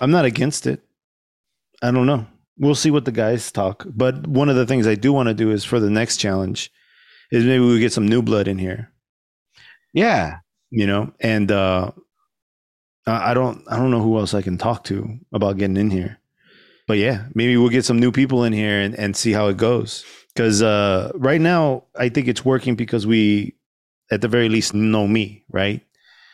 I'm 0.00 0.10
not 0.10 0.24
against 0.24 0.66
it. 0.66 0.80
I 1.82 1.90
don't 1.90 2.06
know. 2.06 2.26
We'll 2.58 2.74
see 2.74 2.90
what 2.90 3.04
the 3.04 3.12
guys 3.12 3.52
talk. 3.52 3.84
But 3.88 4.26
one 4.26 4.48
of 4.48 4.56
the 4.56 4.66
things 4.66 4.86
I 4.86 4.94
do 4.94 5.12
want 5.12 5.28
to 5.28 5.34
do 5.34 5.50
is 5.50 5.64
for 5.64 5.78
the 5.80 5.90
next 5.90 6.16
challenge 6.18 6.70
is 7.30 7.44
maybe 7.44 7.64
we 7.64 7.78
get 7.78 7.92
some 7.92 8.08
new 8.08 8.22
blood 8.22 8.48
in 8.48 8.58
here 8.58 8.90
Yeah. 9.94 10.38
you 10.70 10.86
know 10.86 11.12
and 11.20 11.50
uh 11.50 11.90
i 13.06 13.30
I 13.30 13.34
don't 13.34 13.62
i 13.70 13.76
don't 13.76 13.90
know 13.90 14.02
who 14.02 14.18
else 14.18 14.34
i 14.34 14.42
can 14.42 14.58
talk 14.58 14.84
to 14.84 15.18
about 15.32 15.56
getting 15.58 15.76
in 15.76 15.90
here 15.90 16.18
but 16.86 16.98
yeah 16.98 17.26
maybe 17.34 17.56
we'll 17.56 17.70
get 17.76 17.84
some 17.84 17.98
new 17.98 18.12
people 18.12 18.44
in 18.44 18.52
here 18.52 18.80
and, 18.80 18.94
and 18.94 19.16
see 19.16 19.32
how 19.32 19.48
it 19.48 19.56
goes 19.56 20.04
because 20.34 20.62
uh 20.62 21.10
right 21.14 21.40
now 21.40 21.84
i 21.98 22.08
think 22.08 22.28
it's 22.28 22.44
working 22.44 22.74
because 22.74 23.06
we 23.06 23.54
at 24.10 24.20
the 24.20 24.28
very 24.28 24.48
least 24.48 24.74
know 24.74 25.06
me 25.06 25.44
right? 25.50 25.80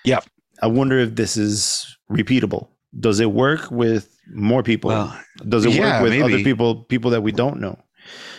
Yeah. 0.05 0.21
i 0.63 0.67
wonder 0.67 0.99
if 0.99 1.15
this 1.15 1.37
is 1.37 1.97
repeatable. 2.11 2.69
Does 2.99 3.21
it 3.21 3.31
work 3.33 3.71
with 3.71 4.17
more 4.33 4.63
people? 4.63 4.89
Well, 4.89 5.21
does 5.49 5.67
it 5.67 5.73
yeah, 5.75 6.01
work 6.01 6.11
with 6.11 6.23
other 6.23 6.39
people 6.43 6.77
people 6.85 7.11
that 7.11 7.23
we 7.23 7.33
don't 7.33 7.61
know? 7.61 7.79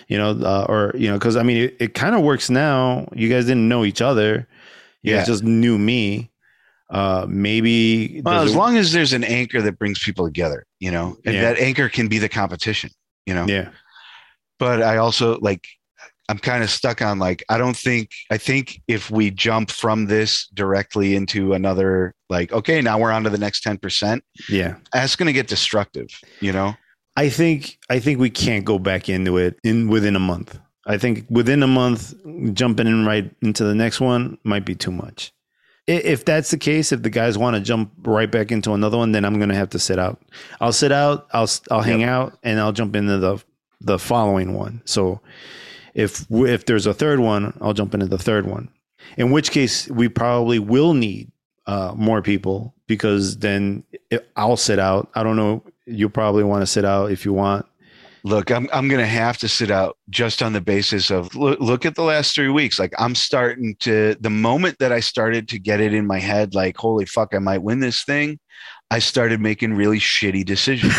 You 0.07 0.17
know 0.17 0.31
uh, 0.31 0.65
or 0.69 0.93
you 0.95 1.09
know 1.09 1.17
because 1.19 1.35
i 1.35 1.43
mean 1.43 1.57
it, 1.65 1.75
it 1.79 1.93
kind 1.93 2.15
of 2.15 2.21
works 2.23 2.49
now. 2.49 3.07
You 3.13 3.29
guys 3.29 3.45
didn't 3.45 3.67
know 3.67 3.83
each 3.85 4.01
other. 4.01 4.47
You 5.03 5.11
Yeah. 5.11 5.17
guys 5.17 5.27
just 5.27 5.43
knew 5.43 5.77
me. 5.77 6.31
Uh 6.89 7.25
maybe 7.29 8.21
well, 8.23 8.41
as 8.43 8.53
it- 8.53 8.57
long 8.57 8.77
as 8.77 8.93
there's 8.93 9.13
an 9.13 9.23
anchor 9.25 9.61
that 9.61 9.77
brings 9.77 9.99
people 9.99 10.25
together, 10.25 10.65
you 10.79 10.89
know, 10.89 11.17
and 11.25 11.35
Yeah. 11.35 11.41
that 11.41 11.59
anchor 11.59 11.89
can 11.89 12.07
be 12.07 12.17
the 12.17 12.29
competition, 12.29 12.89
you 13.27 13.33
know. 13.35 13.45
yeah 13.47 13.69
but 14.59 14.81
I 14.81 14.97
also 14.97 15.37
like 15.39 15.67
I'm 16.29 16.37
kind 16.37 16.63
of 16.63 16.69
stuck 16.69 17.01
on 17.01 17.19
like 17.19 17.43
I 17.49 17.57
don't 17.57 17.75
think 17.75 18.11
I 18.29 18.37
think 18.37 18.81
if 18.87 19.09
we 19.09 19.31
jump 19.31 19.71
from 19.71 20.05
this 20.07 20.47
directly 20.53 21.15
into 21.15 21.53
another 21.53 22.13
like 22.29 22.51
okay 22.51 22.81
now 22.81 22.99
we're 22.99 23.11
on 23.11 23.23
to 23.23 23.29
the 23.29 23.37
next 23.37 23.63
10% 23.63 24.21
yeah. 24.49 24.75
that's 24.91 25.15
going 25.15 25.27
to 25.27 25.33
get 25.33 25.47
destructive 25.47 26.07
you 26.41 26.51
know? 26.51 26.75
I 27.15 27.29
think 27.29 27.77
i 27.89 27.99
think 27.99 28.19
we 28.19 28.29
can't 28.29 28.65
go 28.65 28.77
back 28.77 29.09
into 29.09 29.37
it 29.37 29.57
in 29.63 29.87
within 29.87 30.15
a 30.15 30.19
month. 30.19 30.59
I 30.85 30.97
think 30.97 31.25
within 31.29 31.63
a 31.63 31.67
month 31.67 32.13
jumping 32.53 32.87
in 32.87 33.05
right 33.05 33.33
into 33.41 33.63
the 33.63 33.75
next 33.75 33.99
one 33.99 34.37
might 34.45 34.63
be 34.63 34.73
too 34.73 34.91
much. 34.91 35.33
If 35.85 36.25
that's 36.25 36.51
the 36.51 36.57
case 36.57 36.91
if 36.91 37.03
the 37.03 37.09
guys 37.09 37.37
want 37.37 37.55
to 37.55 37.61
jump 37.61 37.91
right 38.05 38.29
back 38.29 38.51
into 38.51 38.73
another 38.73 38.97
one 38.97 39.13
then 39.13 39.23
i'm 39.23 39.39
gonna 39.39 39.55
have 39.55 39.69
to 39.69 39.79
sit 39.79 39.97
out. 39.97 40.21
I'll 40.59 40.73
sit 40.73 40.91
out 40.91 41.27
i'll 41.31 41.49
i'll 41.71 41.81
hang 41.81 42.03
out 42.03 42.37
and 42.43 42.59
i'll 42.59 42.73
jump 42.73 42.97
into 42.97 43.17
the 43.17 43.41
the 43.81 43.99
following 43.99 44.53
one. 44.53 44.81
So 44.85 45.21
if 45.93 46.25
if 46.31 46.65
there's 46.65 46.85
a 46.85 46.93
third 46.93 47.19
one 47.19 47.57
i'll 47.59 47.73
jump 47.73 47.93
into 47.93 48.05
the 48.05 48.17
third 48.17 48.45
one. 48.45 48.69
In 49.17 49.31
which 49.31 49.51
case 49.51 49.87
we 49.89 50.09
probably 50.09 50.59
will 50.59 50.93
need 50.93 51.31
uh, 51.65 51.93
more 51.95 52.21
people 52.21 52.73
because 52.87 53.37
then 53.37 53.83
i'll 54.35 54.57
sit 54.57 54.79
out. 54.79 55.09
I 55.15 55.23
don't 55.23 55.35
know. 55.35 55.63
You'll 55.85 56.09
probably 56.09 56.43
want 56.43 56.61
to 56.61 56.67
sit 56.67 56.85
out 56.85 57.11
if 57.11 57.25
you 57.25 57.33
want. 57.33 57.65
Look 58.23 58.51
I'm 58.51 58.67
I'm 58.73 58.87
going 58.87 59.01
to 59.01 59.07
have 59.07 59.37
to 59.39 59.47
sit 59.47 59.71
out 59.71 59.97
just 60.09 60.41
on 60.41 60.53
the 60.53 60.61
basis 60.61 61.11
of 61.11 61.33
look, 61.35 61.59
look 61.59 61.85
at 61.85 61.95
the 61.95 62.03
last 62.03 62.35
3 62.35 62.49
weeks. 62.49 62.79
Like 62.79 62.93
I'm 62.97 63.15
starting 63.15 63.75
to 63.79 64.15
the 64.19 64.29
moment 64.29 64.79
that 64.79 64.91
I 64.91 64.99
started 64.99 65.47
to 65.49 65.59
get 65.59 65.81
it 65.81 65.93
in 65.93 66.05
my 66.05 66.19
head 66.19 66.53
like 66.53 66.77
holy 66.77 67.05
fuck 67.05 67.33
I 67.33 67.39
might 67.39 67.61
win 67.63 67.79
this 67.79 68.03
thing 68.03 68.39
I 68.89 68.99
started 68.99 69.41
making 69.41 69.73
really 69.73 69.99
shitty 69.99 70.45
decisions 70.45 70.93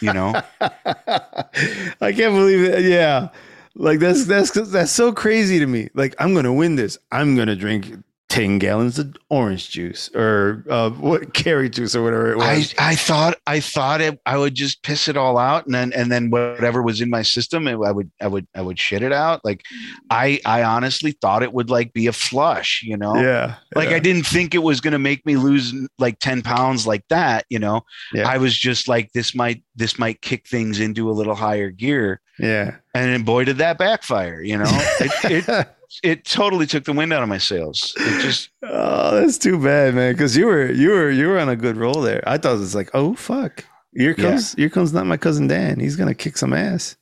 You 0.00 0.12
know? 0.12 0.40
i 0.60 2.12
can't 2.12 2.34
believe 2.34 2.62
it. 2.62 2.84
Yeah. 2.84 3.28
Like 3.74 3.98
that's 3.98 4.26
that's 4.26 4.50
that's 4.52 4.92
so 4.92 5.12
crazy 5.12 5.58
to 5.58 5.66
me. 5.66 5.88
Like 5.94 6.14
i'm 6.18 6.34
gonna 6.34 6.52
win 6.52 6.76
this. 6.76 6.98
I'm 7.10 7.36
gonna 7.36 7.56
drink 7.56 7.92
10 8.34 8.58
gallons 8.58 8.98
of 8.98 9.14
orange 9.30 9.70
juice 9.70 10.10
or 10.12 10.64
uh, 10.68 10.90
what 10.90 11.34
carrot 11.34 11.72
juice 11.72 11.94
or 11.94 12.02
whatever 12.02 12.32
it 12.32 12.40
I, 12.40 12.56
was. 12.56 12.74
I 12.80 12.96
thought 12.96 13.38
I 13.46 13.60
thought 13.60 14.00
it, 14.00 14.20
I 14.26 14.36
would 14.36 14.56
just 14.56 14.82
piss 14.82 15.06
it 15.06 15.16
all 15.16 15.38
out 15.38 15.66
and 15.66 15.74
then 15.74 15.92
and 15.92 16.10
then 16.10 16.30
whatever 16.30 16.82
was 16.82 17.00
in 17.00 17.10
my 17.10 17.22
system 17.22 17.68
it, 17.68 17.74
I 17.74 17.92
would 17.92 18.10
I 18.20 18.26
would 18.26 18.48
I 18.52 18.60
would 18.60 18.76
shit 18.76 19.02
it 19.04 19.12
out. 19.12 19.44
Like 19.44 19.62
I 20.10 20.40
I 20.44 20.64
honestly 20.64 21.12
thought 21.12 21.44
it 21.44 21.52
would 21.52 21.70
like 21.70 21.92
be 21.92 22.08
a 22.08 22.12
flush 22.12 22.82
you 22.84 22.96
know? 22.96 23.14
Yeah 23.14 23.54
like 23.76 23.90
yeah. 23.90 23.96
I 23.96 23.98
didn't 24.00 24.26
think 24.26 24.52
it 24.52 24.64
was 24.64 24.80
going 24.80 24.94
to 24.94 24.98
make 24.98 25.24
me 25.24 25.36
lose 25.36 25.72
like 26.00 26.18
10 26.18 26.42
pounds 26.42 26.88
like 26.88 27.06
that 27.10 27.46
you 27.50 27.60
know? 27.60 27.82
Yeah. 28.12 28.28
I 28.28 28.38
was 28.38 28.58
just 28.58 28.88
like 28.88 29.12
this 29.12 29.32
might 29.36 29.62
this 29.76 29.96
might 29.96 30.22
kick 30.22 30.48
things 30.48 30.80
into 30.80 31.08
a 31.08 31.12
little 31.12 31.36
higher 31.36 31.70
gear. 31.70 32.20
Yeah. 32.40 32.78
And 32.94 33.12
then 33.12 33.22
boy 33.22 33.44
did 33.44 33.58
that 33.58 33.78
backfire 33.78 34.42
you 34.42 34.58
know? 34.58 34.64
It, 35.00 35.46
it 35.46 35.68
it 36.02 36.24
totally 36.24 36.66
took 36.66 36.84
the 36.84 36.92
wind 36.92 37.12
out 37.12 37.22
of 37.22 37.28
my 37.28 37.38
sails. 37.38 37.94
It 37.96 38.20
just 38.22 38.50
oh 38.62 39.20
that's 39.20 39.38
too 39.38 39.58
bad 39.62 39.94
man 39.94 40.12
because 40.14 40.36
you 40.36 40.46
were 40.46 40.70
you 40.70 40.90
were 40.90 41.10
you 41.10 41.28
were 41.28 41.38
on 41.38 41.48
a 41.48 41.56
good 41.56 41.76
roll 41.76 42.00
there. 42.00 42.22
I 42.26 42.38
thought 42.38 42.56
it 42.56 42.60
was 42.60 42.74
like 42.74 42.90
oh 42.94 43.14
fuck. 43.14 43.64
Here 43.94 44.14
Yeah. 44.18 44.30
comes 44.30 44.54
here 44.54 44.70
comes 44.70 44.92
not 44.92 45.06
my 45.06 45.16
cousin 45.16 45.46
dan. 45.46 45.80
He's 45.80 45.96
gonna 45.96 46.14
kick 46.14 46.36
some 46.36 46.52
ass. 46.52 46.96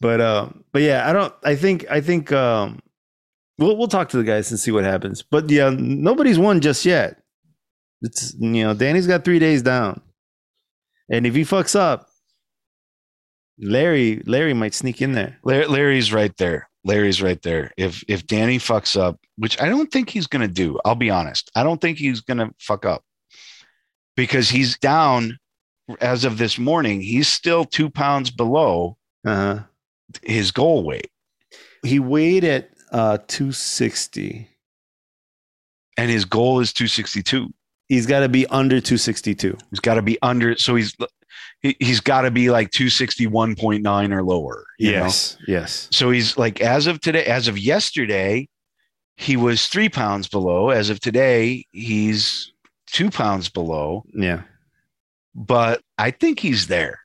But 0.00 0.20
um 0.20 0.64
but 0.72 0.82
yeah 0.82 1.08
i 1.08 1.12
don't 1.12 1.32
i 1.44 1.54
think 1.54 1.86
i 1.90 2.00
think 2.00 2.30
um 2.32 2.80
we'll 3.58 3.76
we'll 3.76 3.88
talk 3.88 4.08
to 4.10 4.16
the 4.16 4.24
guys 4.24 4.50
and 4.50 4.58
see 4.60 4.70
what 4.72 4.84
happens. 4.84 5.22
But 5.22 5.48
yeah 5.50 5.70
nobody's 5.70 6.38
won 6.38 6.60
just 6.60 6.84
yet. 6.84 7.22
It's 8.02 8.34
you 8.38 8.64
know 8.64 8.74
danny's 8.74 9.06
got 9.06 9.24
three 9.24 9.38
days 9.38 9.62
down. 9.62 10.00
And 11.10 11.26
if 11.26 11.34
he 11.34 11.42
fucks 11.42 11.76
up 11.76 12.08
Larry, 13.58 14.20
Larry 14.26 14.52
might 14.52 14.74
sneak 14.74 15.00
in 15.00 15.12
there. 15.12 15.38
Larry's 15.44 16.12
right 16.12 16.36
there. 16.38 16.68
Larry's 16.84 17.22
right 17.22 17.40
there. 17.42 17.72
If 17.76 18.04
if 18.08 18.26
Danny 18.26 18.58
fucks 18.58 18.98
up, 19.00 19.18
which 19.36 19.60
I 19.60 19.68
don't 19.68 19.90
think 19.90 20.10
he's 20.10 20.26
going 20.26 20.46
to 20.46 20.52
do, 20.52 20.78
I'll 20.84 20.94
be 20.94 21.10
honest. 21.10 21.50
I 21.54 21.62
don't 21.62 21.80
think 21.80 21.98
he's 21.98 22.20
going 22.20 22.38
to 22.38 22.50
fuck 22.58 22.84
up 22.84 23.02
because 24.16 24.48
he's 24.50 24.78
down 24.78 25.38
as 26.00 26.24
of 26.24 26.38
this 26.38 26.58
morning. 26.58 27.00
He's 27.00 27.28
still 27.28 27.64
two 27.64 27.88
pounds 27.90 28.30
below 28.30 28.96
Uh-huh. 29.26 29.60
his 30.22 30.50
goal 30.50 30.84
weight, 30.84 31.10
He 31.82 31.98
weighed 31.98 32.44
at 32.44 32.70
uh 32.92 33.18
260. 33.26 34.48
and 35.96 36.10
his 36.10 36.24
goal 36.24 36.60
is 36.60 36.72
262. 36.72 37.52
He's 37.88 38.06
got 38.06 38.20
to 38.20 38.28
be 38.28 38.46
under 38.48 38.80
262. 38.80 39.56
He's 39.70 39.80
got 39.80 39.94
to 39.94 40.02
be 40.02 40.18
under. 40.22 40.56
So 40.56 40.74
he's 40.74 40.94
he, 41.64 41.76
he's 41.80 41.98
got 42.00 42.22
to 42.22 42.30
be 42.30 42.50
like 42.50 42.70
261.9 42.70 44.12
or 44.12 44.22
lower. 44.22 44.66
you 44.78 44.92
know? 44.92 44.98
Yes. 44.98 45.36
Yes. 45.48 45.88
So 45.90 46.10
he's 46.10 46.36
like, 46.36 46.60
as 46.60 46.86
of 46.86 47.00
today, 47.00 47.24
as 47.24 47.48
of 47.48 47.58
yesterday, 47.58 48.48
he 49.16 49.36
was 49.36 49.66
three 49.66 49.88
pounds 49.88 50.28
below. 50.28 50.68
As 50.70 50.90
of 50.90 51.00
today, 51.00 51.66
he's 51.72 52.52
two 52.86 53.10
pounds 53.10 53.48
below. 53.48 54.04
Yeah. 54.12 54.42
But 55.34 55.80
I 55.98 56.10
think 56.10 56.38
he's 56.38 56.66
there. 56.66 57.00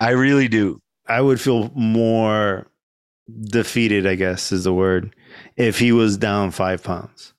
I 0.00 0.10
really 0.10 0.48
do. 0.48 0.80
I 1.06 1.20
would 1.20 1.40
feel 1.40 1.70
more 1.74 2.66
defeated, 3.42 4.06
I 4.06 4.14
guess 4.14 4.50
is 4.50 4.64
the 4.64 4.72
word, 4.72 5.14
if 5.56 5.78
he 5.78 5.92
was 5.92 6.16
down 6.16 6.52
five 6.52 6.82
pounds. 6.82 7.34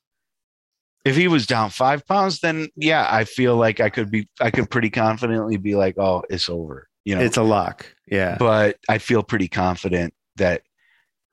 If 1.04 1.16
he 1.16 1.28
was 1.28 1.48
down 1.48 1.72
five 1.72 2.06
pounds, 2.06 2.40
then 2.42 2.68
yeah, 2.76 3.08
I 3.10 3.24
feel 3.24 3.56
like 3.56 3.80
I 3.80 3.90
could 3.90 4.12
be, 4.12 4.28
I 4.40 4.52
could 4.52 4.70
pretty 4.70 4.90
confidently 4.90 5.58
be 5.58 5.76
like, 5.76 5.98
oh, 5.98 6.24
it's 6.30 6.50
over. 6.50 6.88
You 7.06 7.16
know, 7.16 7.22
It's 7.22 7.38
a 7.38 7.44
lock. 7.44 7.88
Yeah. 8.08 8.38
but 8.38 8.78
I 8.88 9.00
feel 9.00 9.24
pretty 9.24 9.48
confident 9.48 10.14
that 10.36 10.62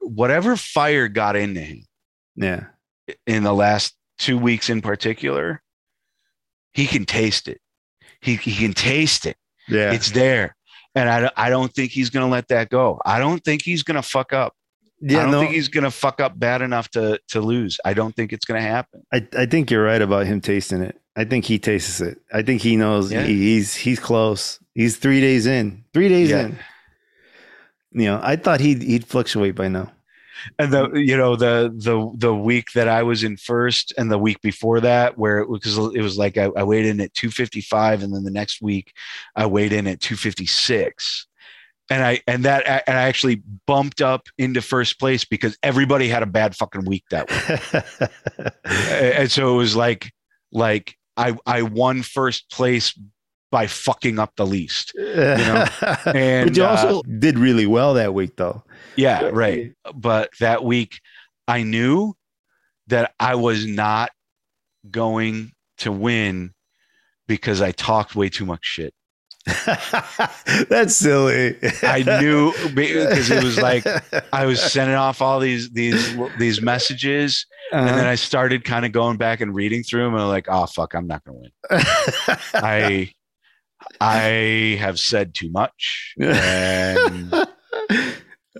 whatever 0.00 0.56
fire 0.56 1.08
got 1.08 1.36
into 1.36 1.60
him 1.60 1.84
yeah. 2.36 2.66
in 3.26 3.42
the 3.42 3.52
last 3.52 3.94
two 4.18 4.38
weeks 4.38 4.70
in 4.70 4.80
particular, 4.80 5.62
he 6.72 6.86
can 6.86 7.04
taste 7.04 7.48
it. 7.48 7.60
He, 8.20 8.36
he 8.36 8.54
can 8.54 8.72
taste 8.72 9.26
it. 9.26 9.36
Yeah. 9.68 9.92
It's 9.92 10.12
there. 10.12 10.56
And 10.94 11.08
I, 11.08 11.30
I 11.36 11.50
don't 11.50 11.72
think 11.72 11.92
he's 11.92 12.10
going 12.10 12.24
to 12.24 12.30
let 12.30 12.48
that 12.48 12.70
go. 12.70 13.00
I 13.04 13.18
don't 13.18 13.44
think 13.44 13.62
he's 13.62 13.82
going 13.82 13.96
to 13.96 14.02
fuck 14.02 14.32
up. 14.32 14.54
I 15.02 15.06
don't 15.06 15.30
No, 15.30 15.40
think 15.40 15.52
he's 15.52 15.68
going 15.68 15.84
to 15.84 15.90
fuck 15.90 16.20
up 16.20 16.38
bad 16.38 16.60
enough 16.62 16.88
to, 16.90 17.20
to 17.28 17.40
lose. 17.40 17.78
I 17.84 17.94
don't 17.94 18.14
think 18.16 18.32
it's 18.32 18.44
going 18.44 18.60
to 18.60 18.66
happen. 18.68 19.04
I, 19.12 19.26
I 19.36 19.46
think 19.46 19.70
you're 19.70 19.84
right 19.84 20.02
about 20.02 20.26
him 20.26 20.40
tasting 20.40 20.82
it. 20.82 21.00
I 21.16 21.24
think 21.24 21.44
he 21.44 21.58
tastes 21.58 22.00
it. 22.00 22.20
I 22.32 22.42
think 22.42 22.62
he 22.62 22.76
knows 22.76 23.10
Yeah. 23.12 23.24
he, 23.24 23.34
he's 23.54 23.74
he's 23.74 23.98
close. 24.00 24.60
He's 24.74 24.96
three 24.96 25.20
days 25.20 25.46
in. 25.46 25.84
Three 25.92 26.08
days 26.08 26.30
Yeah. 26.30 26.46
in. 26.46 26.58
You 27.92 28.04
know, 28.06 28.20
I 28.22 28.36
thought 28.36 28.60
he'd 28.60 28.82
he'd 28.82 29.06
fluctuate 29.06 29.54
by 29.54 29.68
now. 29.68 29.92
And 30.58 30.72
the, 30.72 30.90
you 30.92 31.16
know, 31.16 31.34
the, 31.34 31.72
the, 31.76 32.12
the 32.16 32.32
week 32.32 32.70
that 32.74 32.86
I 32.86 33.02
was 33.02 33.24
in 33.24 33.36
first 33.36 33.92
and 33.98 34.08
the 34.08 34.18
week 34.18 34.40
before 34.40 34.78
that, 34.80 35.18
where 35.18 35.40
it 35.40 35.48
was, 35.48 35.76
it 35.94 36.00
was 36.00 36.16
like 36.16 36.38
I, 36.38 36.44
I 36.56 36.62
weighed 36.62 36.86
in 36.86 37.00
at 37.00 37.12
255 37.14 38.04
and 38.04 38.14
then 38.14 38.22
the 38.22 38.30
next 38.30 38.62
week 38.62 38.92
I 39.34 39.46
weighed 39.46 39.72
in 39.72 39.88
at 39.88 40.00
256. 40.00 41.26
And 41.90 42.04
I, 42.04 42.20
and 42.26 42.44
that, 42.44 42.84
and 42.86 42.98
I 42.98 43.02
actually 43.02 43.42
bumped 43.66 44.02
up 44.02 44.28
into 44.36 44.60
first 44.60 44.98
place 44.98 45.24
because 45.24 45.56
everybody 45.62 46.08
had 46.08 46.22
a 46.22 46.26
bad 46.26 46.54
fucking 46.54 46.84
week 46.84 47.04
that 47.10 47.30
week. 47.30 48.52
and 48.64 49.30
so 49.30 49.54
it 49.54 49.56
was 49.56 49.74
like 49.74 50.12
like 50.52 50.96
I 51.16 51.36
I 51.46 51.62
won 51.62 52.02
first 52.02 52.50
place 52.50 52.98
by 53.50 53.66
fucking 53.66 54.18
up 54.18 54.34
the 54.36 54.46
least. 54.46 54.92
You 54.94 55.14
know, 55.14 55.66
And, 56.06 56.50
but 56.50 56.56
you 56.56 56.64
uh, 56.64 56.68
also 56.68 57.02
did 57.02 57.38
really 57.38 57.66
well 57.66 57.94
that 57.94 58.14
week, 58.14 58.36
though. 58.36 58.62
Yeah, 58.96 59.30
right. 59.32 59.72
But 59.94 60.30
that 60.40 60.64
week 60.64 61.00
I 61.46 61.62
knew 61.62 62.14
that 62.88 63.14
I 63.18 63.34
was 63.34 63.66
not 63.66 64.10
going 64.90 65.52
to 65.78 65.92
win 65.92 66.52
because 67.26 67.60
I 67.60 67.72
talked 67.72 68.16
way 68.16 68.28
too 68.28 68.46
much 68.46 68.64
shit. 68.64 68.94
That's 70.68 70.94
silly. 70.94 71.56
I 71.82 72.02
knew 72.20 72.52
because 72.74 73.30
it 73.30 73.42
was 73.42 73.58
like 73.58 73.84
I 74.32 74.46
was 74.46 74.60
sending 74.72 74.96
off 74.96 75.22
all 75.22 75.40
these 75.40 75.70
these 75.70 76.16
these 76.38 76.60
messages 76.60 77.46
and 77.72 77.86
then 77.86 77.98
Uh-huh. 78.00 78.08
I 78.10 78.14
started 78.14 78.64
kind 78.64 78.84
of 78.86 78.92
going 78.92 79.16
back 79.16 79.40
and 79.40 79.54
reading 79.54 79.82
through 79.82 80.04
them 80.04 80.14
and 80.14 80.22
I'm 80.22 80.28
like, 80.28 80.46
oh 80.48 80.66
fuck, 80.66 80.94
I'm 80.94 81.06
not 81.06 81.24
gonna 81.24 81.38
win. 81.38 81.50
I 82.54 83.12
I 84.00 84.76
have 84.80 84.98
said 84.98 85.34
too 85.34 85.50
much 85.50 86.14
and 86.20 87.32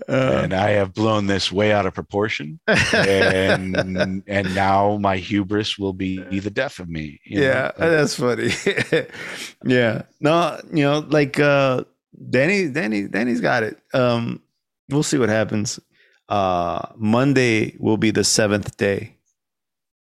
Uh, 0.09 0.41
and 0.43 0.53
I 0.53 0.71
have 0.71 0.93
blown 0.93 1.27
this 1.27 1.51
way 1.51 1.71
out 1.71 1.85
of 1.85 1.93
proportion 1.93 2.59
and 2.67 4.23
and 4.25 4.55
now 4.55 4.97
my 4.97 5.17
hubris 5.17 5.77
will 5.77 5.93
be 5.93 6.17
the 6.39 6.49
death 6.49 6.79
of 6.79 6.89
me. 6.89 7.21
you 7.23 7.39
know? 7.39 7.45
yeah, 7.45 7.71
that's 7.77 8.15
funny. 8.15 8.49
yeah, 9.65 10.03
no, 10.19 10.59
you 10.73 10.83
know, 10.83 11.05
like 11.07 11.39
uh, 11.39 11.83
Danny, 12.29 12.69
Danny, 12.69 13.03
Danny's 13.03 13.39
got 13.41 13.61
it. 13.63 13.77
Um, 13.93 14.41
we'll 14.89 15.03
see 15.03 15.19
what 15.19 15.29
happens. 15.29 15.79
Uh, 16.27 16.87
Monday 16.95 17.75
will 17.79 17.97
be 17.97 18.11
the 18.11 18.23
seventh 18.23 18.77
day. 18.77 19.15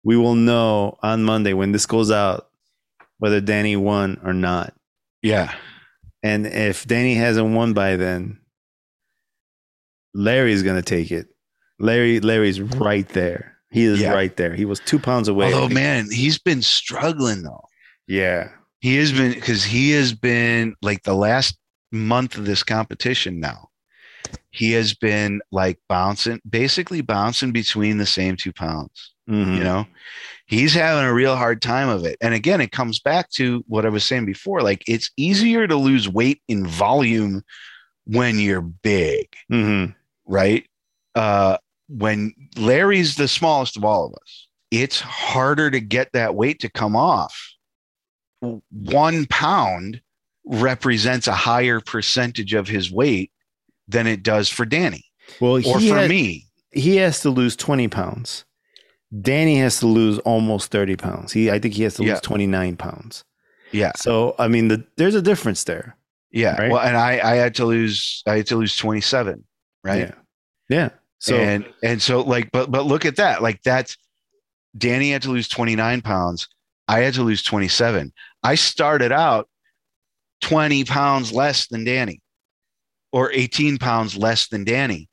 We 0.02 0.16
will 0.16 0.34
know 0.34 0.98
on 1.02 1.24
Monday 1.24 1.52
when 1.52 1.72
this 1.72 1.84
goes 1.86 2.10
out 2.10 2.48
whether 3.18 3.40
Danny 3.40 3.76
won 3.76 4.18
or 4.24 4.32
not. 4.32 4.72
yeah. 5.22 5.54
And 6.22 6.46
if 6.46 6.86
Danny 6.86 7.14
hasn't 7.14 7.54
won 7.54 7.72
by 7.72 7.96
then, 7.96 8.39
Larry's 10.14 10.62
gonna 10.62 10.82
take 10.82 11.10
it. 11.10 11.26
Larry, 11.78 12.20
Larry's 12.20 12.60
right 12.60 13.08
there. 13.10 13.56
He 13.70 13.84
is 13.84 14.00
Yeah. 14.00 14.12
right 14.12 14.36
there. 14.36 14.54
He 14.54 14.64
was 14.64 14.80
two 14.80 14.98
pounds 14.98 15.28
away. 15.28 15.52
Although 15.52 15.72
man, 15.72 16.10
he's 16.10 16.38
been 16.38 16.62
struggling 16.62 17.42
though. 17.42 17.64
yeah, 18.08 18.48
He 18.80 18.96
has 18.96 19.12
been 19.12 19.32
because 19.32 19.62
he 19.64 19.90
has 19.92 20.12
been 20.12 20.74
like 20.82 21.02
the 21.04 21.14
last 21.14 21.56
month 21.92 22.36
of 22.36 22.46
this 22.46 22.62
competition 22.62 23.38
now. 23.40 23.68
He 24.50 24.72
has 24.72 24.94
been 24.94 25.40
like 25.52 25.78
bouncing, 25.88 26.40
basically 26.48 27.00
bouncing 27.00 27.52
between 27.52 27.98
the 27.98 28.06
same 28.06 28.36
two 28.36 28.52
pounds. 28.52 29.12
Mhm. 29.28 29.58
You 29.58 29.64
know, 29.64 29.86
he's 30.46 30.74
having 30.74 31.04
a 31.04 31.14
real 31.14 31.36
hard 31.36 31.62
time 31.62 31.88
of 31.88 32.04
it. 32.04 32.16
And 32.20 32.34
again, 32.34 32.60
it 32.60 32.72
comes 32.72 32.98
back 32.98 33.30
to 33.32 33.64
what 33.68 33.86
I 33.86 33.90
was 33.90 34.04
saying 34.04 34.26
before. 34.26 34.60
Like 34.62 34.82
it's 34.88 35.10
easier 35.16 35.68
to 35.68 35.76
lose 35.76 36.08
weight 36.08 36.42
in 36.48 36.66
volume 36.66 37.42
when 38.06 38.40
you're 38.40 38.60
big, 38.62 39.28
Mhm. 39.52 39.94
Right? 40.30 40.66
Uh, 41.14 41.56
when 41.88 42.32
Larry's 42.56 43.16
the 43.16 43.28
smallest 43.28 43.76
of 43.76 43.84
all 43.84 44.06
of 44.06 44.12
us, 44.14 44.48
it's 44.70 45.00
harder 45.00 45.70
to 45.70 45.80
get 45.80 46.12
that 46.12 46.34
weight 46.34 46.60
to 46.60 46.70
come 46.70 46.94
off. 46.96 47.36
One 48.70 49.26
pound 49.26 50.00
represents 50.44 51.26
a 51.26 51.32
higher 51.32 51.80
percentage 51.80 52.54
of 52.54 52.68
his 52.68 52.90
weight 52.90 53.30
than 53.88 54.06
it 54.06 54.22
does 54.22 54.48
for 54.48 54.64
Danny 54.64 55.04
Well, 55.40 55.56
or 55.66 55.80
for 55.80 55.80
had- 55.80 56.08
me. 56.10 56.46
he 56.72 56.96
has 56.96 57.20
to 57.20 57.30
lose 57.30 57.56
20 57.56 57.88
pounds. 57.88 58.44
Danny 59.20 59.58
has 59.58 59.80
to 59.80 59.86
lose 59.88 60.18
almost 60.20 60.70
30 60.70 60.96
pounds. 60.96 61.32
He, 61.32 61.50
I 61.50 61.58
think 61.58 61.74
he 61.74 61.82
has 61.82 61.94
to 61.96 62.04
Yeah. 62.04 62.12
lose 62.12 62.20
29 62.20 62.76
pounds. 62.76 63.24
Yeah. 63.72 63.90
So, 63.96 64.36
I 64.38 64.46
mean, 64.48 64.68
the, 64.68 64.84
there's 64.96 65.16
a 65.16 65.22
difference 65.22 65.64
there. 65.64 65.96
Yeah. 66.30 66.56
Right? 66.56 66.70
Well, 66.70 66.80
and 66.80 66.96
I, 66.96 67.14
I 67.32 67.34
had 67.34 67.56
to 67.56 67.64
lose, 67.64 68.22
I 68.26 68.36
had 68.36 68.46
to 68.46 68.56
lose 68.56 68.76
27, 68.76 69.44
right? 69.82 69.98
Yeah. 69.98 70.12
Yeah. 70.70 70.90
So, 71.18 71.36
and 71.36 71.66
and 71.82 72.00
so 72.00 72.22
like 72.22 72.50
but 72.50 72.70
but 72.70 72.86
look 72.86 73.04
at 73.04 73.16
that 73.16 73.42
like 73.42 73.62
that's 73.62 73.98
danny 74.78 75.10
had 75.10 75.20
to 75.22 75.30
lose 75.30 75.48
29 75.48 76.00
pounds 76.00 76.48
i 76.88 77.00
had 77.00 77.12
to 77.12 77.22
lose 77.22 77.42
27 77.42 78.10
i 78.42 78.54
started 78.54 79.12
out 79.12 79.46
20 80.40 80.84
pounds 80.84 81.30
less 81.30 81.66
than 81.66 81.84
danny 81.84 82.22
or 83.12 83.30
18 83.32 83.76
pounds 83.76 84.16
less 84.16 84.48
than 84.48 84.64
danny 84.64 85.10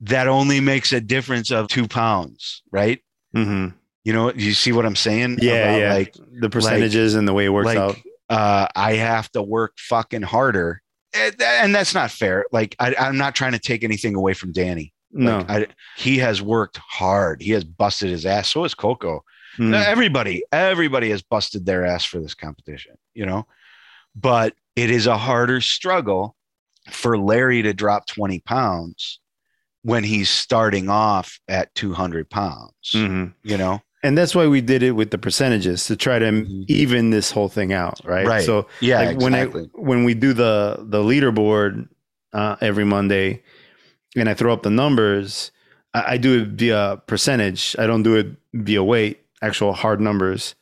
that 0.00 0.28
only 0.28 0.60
makes 0.60 0.92
a 0.92 1.00
difference 1.00 1.50
of 1.50 1.66
two 1.66 1.88
pounds 1.88 2.62
right 2.70 3.02
Mm-hmm. 3.34 3.76
you 4.04 4.12
know 4.12 4.32
you 4.32 4.52
see 4.54 4.70
what 4.72 4.86
i'm 4.86 4.94
saying 4.96 5.38
yeah, 5.42 5.76
yeah. 5.76 5.92
like 5.92 6.14
the 6.38 6.48
percentages 6.48 7.16
and 7.16 7.26
the 7.26 7.34
way 7.34 7.46
it 7.46 7.50
works 7.50 7.66
like, 7.66 7.78
out. 7.78 7.96
uh, 8.30 8.68
I 8.76 8.94
have 8.94 9.30
to 9.32 9.42
work 9.42 9.74
fucking 9.78 10.22
harder. 10.22 10.80
And 11.16 11.40
and 11.42 11.74
that's 11.74 11.94
not 11.94 12.10
fair. 12.10 12.44
Like, 12.52 12.76
I, 12.78 12.94
I'm 12.98 13.16
not 13.16 13.34
trying 13.34 13.52
to 13.52 13.58
take 13.58 13.84
anything 13.84 14.14
away 14.14 14.34
from 14.34 14.52
Danny. 14.52 14.92
No. 15.12 15.38
Like, 15.38 15.50
I, 15.50 15.66
he 15.96 16.18
has 16.18 16.42
worked 16.42 16.76
hard. 16.78 17.40
He 17.40 17.52
has 17.52 17.64
busted 17.64 18.10
his 18.10 18.26
ass. 18.26 18.48
So 18.50 18.62
has 18.64 18.74
Coco. 18.74 19.24
Mhm. 19.56 19.72
Everybody, 19.74 20.42
everybody 20.52 21.08
has 21.10 21.22
busted 21.22 21.64
their 21.64 21.86
ass 21.86 22.04
for 22.04 22.20
this 22.20 22.34
competition, 22.34 22.96
you 23.14 23.24
know? 23.24 23.46
But 24.14 24.54
it 24.74 24.90
is 24.90 25.06
a 25.06 25.16
harder 25.16 25.60
struggle 25.62 26.36
for 26.90 27.16
Larry 27.18 27.62
to 27.62 27.72
drop 27.72 28.06
20 28.06 28.40
pounds 28.40 29.18
when 29.82 30.04
he's 30.04 30.28
starting 30.28 30.90
off 30.90 31.40
at 31.48 31.74
200 31.74 32.28
pounds, 32.28 32.74
Mhm. 32.92 33.32
you 33.44 33.56
know? 33.56 33.80
And 34.06 34.16
that's 34.16 34.34
why 34.34 34.46
we 34.46 34.60
did 34.60 34.82
it 34.82 34.92
with 34.92 35.10
the 35.10 35.18
percentages 35.18 35.86
to 35.86 35.96
try 35.96 36.18
to 36.18 36.26
Mhm. 36.26 36.64
even 36.68 37.10
this 37.10 37.30
whole 37.30 37.48
thing 37.48 37.72
out, 37.72 38.00
right? 38.04 38.26
Right. 38.26 38.44
So 38.44 38.66
Yeah, 38.80 39.00
like 39.02 39.20
when 39.20 39.34
I 39.34 39.44
when 39.90 40.04
we 40.04 40.14
do 40.14 40.32
the 40.32 40.78
the 40.94 40.98
leaderboard 41.10 41.88
uh, 42.32 42.56
every 42.60 42.84
Monday, 42.84 43.42
and 44.16 44.28
I 44.28 44.34
throw 44.34 44.52
up 44.52 44.62
the 44.62 44.70
numbers, 44.70 45.50
I, 45.94 46.14
I 46.14 46.16
do 46.18 46.42
it 46.42 46.48
via 46.48 47.00
percentage. 47.06 47.74
I 47.78 47.86
don't 47.86 48.02
do 48.02 48.14
it 48.16 48.28
via 48.54 48.82
weight, 48.82 49.16
actual 49.42 49.72
hard 49.72 50.00
numbers, 50.00 50.54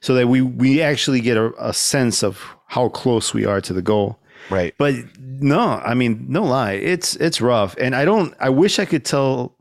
so 0.00 0.14
that 0.14 0.28
we 0.28 0.40
we 0.42 0.82
actually 0.82 1.20
get 1.20 1.36
a, 1.36 1.52
a 1.58 1.72
sense 1.72 2.22
of 2.22 2.44
how 2.66 2.88
close 2.88 3.34
we 3.34 3.44
are 3.46 3.60
to 3.60 3.72
the 3.72 3.82
goal. 3.82 4.18
right. 4.50 4.74
But 4.78 4.94
no, 5.18 5.80
I 5.84 5.94
mean, 5.94 6.26
no 6.28 6.42
lie, 6.44 6.72
it's 6.92 7.16
it's 7.16 7.40
rough, 7.40 7.74
and 7.78 7.94
I 7.94 8.04
don't. 8.04 8.34
I 8.40 8.50
wish 8.50 8.78
I 8.78 8.84
could 8.84 9.04
tell 9.04 9.56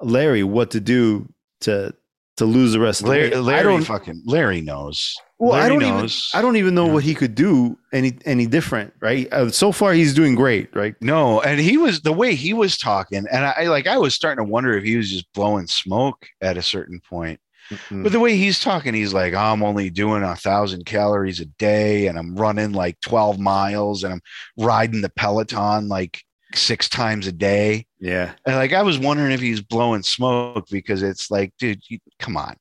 Larry 0.00 0.42
what 0.44 0.70
to 0.72 0.80
do 0.80 1.28
to 1.60 1.92
to 2.40 2.44
lose 2.46 2.72
the 2.72 2.80
rest 2.80 3.00
of 3.00 3.06
the 3.06 3.12
Larry, 3.12 3.30
weight. 3.30 3.36
Larry 3.40 3.60
I 3.60 3.62
don't. 3.62 3.84
fucking 3.84 4.22
Larry 4.26 4.60
knows. 4.60 5.14
Well, 5.38 5.52
I 5.54 5.68
don't 5.70 5.82
even. 5.82 6.08
I 6.34 6.42
don't 6.42 6.56
even 6.56 6.74
know 6.74 6.86
Yeah. 6.88 6.92
what 6.92 7.04
he 7.04 7.14
could 7.14 7.34
do 7.34 7.78
any 7.94 8.12
any 8.26 8.46
different, 8.46 8.92
right? 9.00 9.26
Uh, 9.32 9.50
so 9.50 9.72
far, 9.72 9.92
he's 9.94 10.12
doing 10.12 10.34
great, 10.34 10.68
right? 10.76 10.94
No, 11.00 11.40
and 11.40 11.58
he 11.58 11.78
was 11.78 12.02
the 12.02 12.12
way 12.12 12.34
he 12.34 12.52
was 12.52 12.76
talking, 12.76 13.24
and 13.32 13.44
I 13.46 13.64
like 13.68 13.86
I 13.86 13.96
was 13.96 14.14
starting 14.14 14.44
to 14.44 14.50
wonder 14.50 14.76
if 14.76 14.84
he 14.84 14.96
was 14.96 15.10
just 15.10 15.32
blowing 15.32 15.66
smoke 15.66 16.26
at 16.42 16.58
a 16.58 16.62
certain 16.62 17.00
point. 17.08 17.40
Mm. 17.88 18.02
But 18.02 18.12
the 18.12 18.20
way 18.20 18.36
he's 18.36 18.60
talking, 18.60 18.92
he's 18.94 19.14
like, 19.14 19.32
I'm 19.32 19.62
only 19.62 19.90
doing 19.90 20.22
a 20.24 20.34
thousand 20.36 20.84
calories 20.86 21.38
a 21.40 21.44
day, 21.46 22.08
and 22.08 22.18
I'm 22.18 22.34
running 22.34 22.72
like 22.72 23.00
12 23.00 23.38
miles, 23.38 24.02
and 24.04 24.12
I'm 24.14 24.20
riding 24.58 25.00
the 25.02 25.08
Peloton 25.10 25.88
like 25.88 26.22
six 26.54 26.88
times 26.88 27.26
a 27.26 27.32
day. 27.32 27.86
yeah, 28.00 28.32
And 28.46 28.56
like 28.56 28.72
I 28.72 28.82
was 28.82 28.98
wondering 28.98 29.32
if 29.32 29.40
he's 29.40 29.60
blowing 29.60 30.02
smoke 30.02 30.66
because 30.70 31.02
it's 31.02 31.30
like, 31.30 31.52
dude, 31.58 31.80
you, 31.88 31.98
come 32.18 32.36
on. 32.36 32.56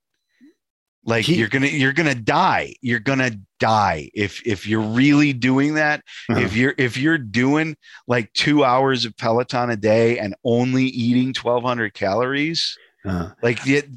Like 1.06 1.26
He- 1.26 1.36
you're 1.38 1.48
gonna 1.48 1.68
you're 1.68 1.94
gonna 1.94 2.14
die. 2.16 2.76
You're 2.82 3.00
gonna 3.00 3.32
die 3.60 4.10
if 4.14 4.46
if 4.46 4.68
you're 4.68 4.82
really 4.82 5.34
doing 5.34 5.76
that. 5.76 6.02
Uh-huh. 6.30 6.40
If 6.42 6.56
you're 6.56 6.76
if 6.78 6.98
you're 6.98 7.18
doing 7.18 7.76
like 8.08 8.32
two 8.34 8.64
hours 8.64 9.06
of 9.06 9.16
Peloton 9.18 9.70
a 9.70 9.78
day 9.78 10.20
and 10.20 10.36
only 10.44 10.86
eating 10.86 11.28
1,200 11.34 11.94
calories, 11.94 12.78
Uh, 13.06 13.30
like 13.42 13.66
it, 13.66 13.88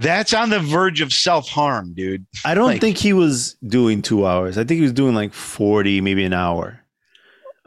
that's 0.00 0.34
on 0.34 0.50
the 0.50 0.58
verge 0.58 1.00
of 1.00 1.12
self 1.12 1.48
harm, 1.48 1.94
dude. 1.94 2.26
I 2.44 2.54
don't 2.54 2.66
Like- 2.66 2.80
think 2.80 2.98
he 2.98 3.12
was 3.12 3.54
doing 3.66 4.02
two 4.02 4.26
hours. 4.26 4.58
I 4.58 4.64
think 4.64 4.78
he 4.78 4.82
was 4.82 4.92
doing 4.92 5.14
like 5.14 5.32
forty, 5.32 6.00
maybe 6.00 6.24
an 6.24 6.32
hour. 6.32 6.79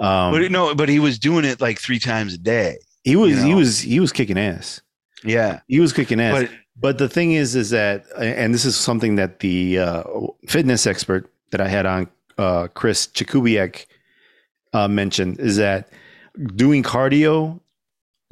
Um, 0.04 0.32
but 0.34 0.52
no, 0.52 0.76
but 0.76 0.90
he 0.90 1.00
was 1.00 1.18
doing 1.18 1.46
it 1.46 1.62
like 1.62 1.80
three 1.80 2.00
times 2.00 2.34
a 2.34 2.38
day. 2.38 2.78
he 3.04 3.16
was 3.16 3.32
you 3.40 3.46
he 3.46 3.54
was 3.56 3.80
he 3.80 4.00
was 4.00 4.12
kicking 4.12 4.38
ass. 4.38 4.82
Yeah, 5.24 5.62
He 5.68 5.80
was 5.80 5.94
kicking 5.94 6.20
ass. 6.20 6.34
but 6.42 6.50
But 6.76 6.98
the 6.98 7.08
thing 7.08 7.32
is, 7.32 7.56
is 7.56 7.70
that, 7.70 8.04
and 8.18 8.54
this 8.54 8.66
is 8.66 8.76
something 8.76 9.16
that 9.16 9.40
the 9.40 9.80
uh, 9.80 10.04
fitness 10.48 10.86
expert 10.86 11.32
that 11.52 11.62
I 11.62 11.68
had 11.70 11.86
on, 11.86 12.10
uh, 12.38 12.68
Chris 12.74 13.08
Chakubiak, 13.08 13.86
uh, 14.74 14.88
mentioned, 14.90 15.40
is 15.40 15.56
that 15.58 15.88
doing 16.56 16.84
cardio 16.84 17.62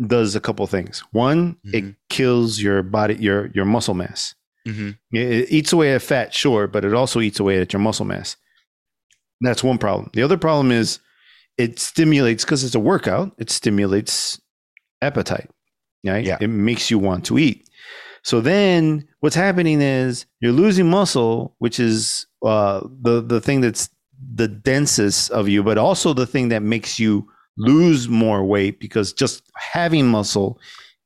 does 0.06 0.36
a 0.36 0.40
couple 0.42 0.66
things. 0.68 1.02
One, 1.12 1.56
it 1.72 1.84
Mhm. 1.86 1.96
kills 2.10 2.60
your 2.60 2.84
body, 2.84 3.16
your 3.16 3.48
your 3.54 3.66
muscle 3.66 3.94
mass. 3.94 4.36
mhm. 4.68 4.98
It 5.14 5.32
it 5.32 5.52
eats 5.52 5.72
away 5.74 5.94
at 5.96 6.02
fat, 6.02 6.34
sure, 6.34 6.68
but 6.68 6.84
it 6.84 6.94
also 6.94 7.22
eats 7.22 7.40
away 7.40 7.62
at 7.62 7.72
your 7.74 7.80
muscle 7.80 8.06
mass. 8.06 8.36
That's 9.40 9.64
one 9.64 9.78
problem. 9.78 10.10
The 10.14 10.24
other 10.24 10.38
problem 10.38 10.72
is 10.72 11.00
it 11.58 11.80
stimulates 11.80 12.44
because 12.44 12.64
it's 12.64 12.76
a 12.76 12.80
workout. 12.80 13.32
It 13.38 13.50
stimulates 13.50 14.40
appetite. 15.02 15.50
Right? 16.06 16.26
Yeah. 16.26 16.38
It 16.42 16.48
makes 16.48 16.90
you 16.90 16.98
want 16.98 17.26
to 17.26 17.38
eat. 17.38 17.70
So 18.24 18.42
then 18.42 19.08
what's 19.20 19.36
happening 19.36 19.82
is 19.82 20.26
you're 20.40 20.52
losing 20.52 20.90
muscle, 20.90 21.56
which 21.60 21.80
is 21.80 22.26
uh, 22.46 22.82
the 23.02 23.22
the 23.22 23.42
thing 23.42 23.62
that's 23.62 23.90
the 24.36 24.48
densest 24.48 25.32
of 25.32 25.50
you, 25.50 25.64
but 25.64 25.78
also 25.78 26.14
the 26.14 26.28
thing 26.28 26.50
that 26.50 26.62
makes 26.62 27.00
you 27.00 27.28
lose 27.58 28.08
more 28.08 28.44
weight 28.44 28.80
because 28.80 29.14
just 29.14 29.44
having 29.56 30.08
muscle 30.08 30.60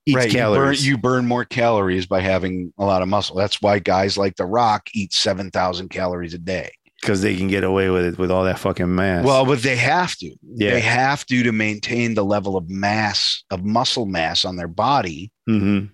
eats 0.05 0.15
right, 0.15 0.31
calories. 0.31 0.85
You 0.85 0.97
burn, 0.97 0.97
you 0.97 1.01
burn 1.01 1.27
more 1.27 1.45
calories 1.45 2.05
by 2.05 2.21
having 2.21 2.73
a 2.77 2.85
lot 2.85 3.01
of 3.01 3.07
muscle. 3.07 3.35
That's 3.35 3.61
why 3.61 3.79
guys 3.79 4.17
like 4.17 4.35
The 4.35 4.45
Rock 4.45 4.89
eat 4.93 5.13
seven 5.13 5.51
thousand 5.51 5.89
calories 5.89 6.33
a 6.33 6.37
day. 6.37 6.71
Because 7.05 7.21
they 7.21 7.35
can 7.37 7.47
get 7.47 7.63
away 7.63 7.91
with 7.91 8.03
it 8.03 8.17
with 8.17 8.31
all 8.31 8.45
that 8.45 8.57
fucking 8.57 8.93
mass. 8.95 9.23
Well, 9.23 9.45
but 9.45 9.61
they 9.61 9.75
have 9.75 10.15
to. 10.17 10.35
yeah. 10.41 10.71
They 10.71 10.79
have 10.81 11.23
to 11.27 11.43
to 11.43 11.51
maintain 11.51 12.15
the 12.15 12.25
level 12.25 12.57
of 12.57 12.67
mass 12.67 13.43
of 13.51 13.63
muscle 13.63 14.07
mass 14.07 14.43
on 14.43 14.55
their 14.55 14.67
body. 14.67 15.31
hmm 15.45 15.85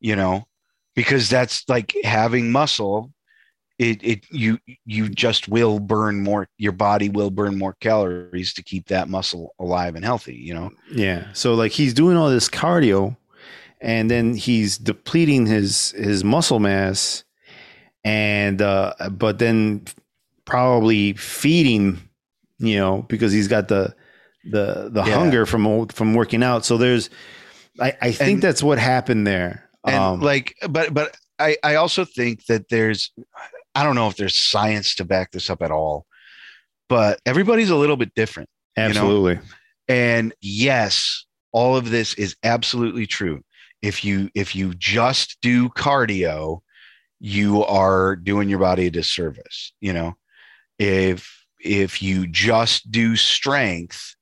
You 0.00 0.14
know, 0.14 0.44
because 0.94 1.28
that's 1.28 1.68
like 1.68 1.94
having 2.04 2.52
muscle. 2.52 3.12
It 3.78 4.04
it 4.04 4.26
you 4.30 4.58
you 4.86 5.08
just 5.08 5.48
will 5.48 5.80
burn 5.80 6.22
more. 6.22 6.46
Your 6.58 6.72
body 6.72 7.08
will 7.08 7.30
burn 7.30 7.58
more 7.58 7.74
calories 7.80 8.54
to 8.54 8.62
keep 8.62 8.86
that 8.86 9.08
muscle 9.08 9.54
alive 9.58 9.96
and 9.96 10.04
healthy. 10.04 10.36
You 10.36 10.54
know. 10.54 10.70
Yeah. 10.92 11.26
So 11.32 11.54
like 11.54 11.72
he's 11.72 11.92
doing 11.92 12.16
all 12.16 12.30
this 12.30 12.48
cardio 12.48 13.16
and 13.80 14.08
then 14.08 14.34
he's 14.34 14.78
depleting 14.78 15.46
his 15.46 15.90
his 15.92 16.22
muscle 16.22 16.60
mass 16.60 17.24
and 18.04 18.62
uh 18.62 18.92
but 19.10 19.40
then 19.40 19.84
probably 20.52 21.14
feeding, 21.14 21.98
you 22.58 22.76
know, 22.76 23.02
because 23.08 23.32
he's 23.32 23.48
got 23.48 23.68
the 23.68 23.94
the 24.44 24.90
the 24.92 25.02
Yeah. 25.04 25.14
hunger 25.14 25.46
from 25.46 25.88
from 25.88 26.14
working 26.14 26.42
out. 26.42 26.64
So 26.64 26.76
there's 26.76 27.08
I 27.80 27.96
I 28.02 28.12
think 28.12 28.34
And- 28.34 28.42
that's 28.42 28.62
what 28.62 28.78
happened 28.78 29.26
there. 29.26 29.68
and 29.86 29.96
Um, 29.96 30.20
like 30.20 30.54
but 30.68 30.92
but 30.94 31.16
i 31.40 31.56
i 31.64 31.74
also 31.74 32.04
think 32.04 32.44
that 32.46 32.68
there's 32.68 33.10
i 33.74 33.82
don't 33.82 33.96
know 33.96 34.06
if 34.06 34.14
there's 34.16 34.36
science 34.36 34.94
to 34.96 35.04
back 35.04 35.32
this 35.32 35.50
up 35.50 35.60
at 35.62 35.72
all 35.72 36.06
but 36.88 37.18
everybody's 37.26 37.70
a 37.70 37.74
little 37.74 37.96
bit 37.96 38.12
different 38.14 38.48
know? 38.76 38.84
absolutely. 38.84 39.40
and 39.88 40.32
yes 40.40 41.24
all 41.50 41.74
of 41.76 41.90
this 41.90 42.14
is 42.14 42.36
absolutely 42.44 43.06
true 43.08 43.42
if 43.80 44.04
you 44.04 44.30
if 44.36 44.54
you 44.54 44.72
just 44.74 45.36
do 45.42 45.68
cardio 45.70 46.60
you 47.18 47.64
are 47.64 48.14
doing 48.14 48.48
your 48.48 48.60
body 48.60 48.86
a 48.86 48.90
disservice 48.90 49.72
you 49.80 49.92
know 49.92 50.14
if 50.82 51.44
if 51.60 52.02
you 52.02 52.26
just 52.26 52.90
do 52.90 53.14
strength 53.16 54.16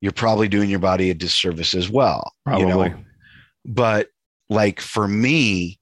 you're 0.00 0.12
probably 0.12 0.46
doing 0.48 0.68
your 0.70 0.78
body 0.78 1.10
a 1.10 1.14
disservice 1.14 1.74
as 1.74 1.88
well 1.88 2.32
Probably. 2.44 2.62
you 2.62 2.68
know 2.68 2.94
but 3.64 4.08
like 4.50 4.80
for 4.80 5.08
me 5.08 5.78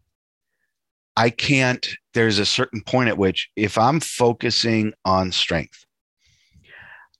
i 1.16 1.28
can't 1.28 1.88
there's 2.14 2.38
a 2.38 2.46
certain 2.46 2.82
point 2.82 3.08
at 3.08 3.18
which 3.18 3.50
if 3.56 3.76
i'm 3.76 3.98
focusing 4.00 4.92
on 5.04 5.32
strength 5.32 5.84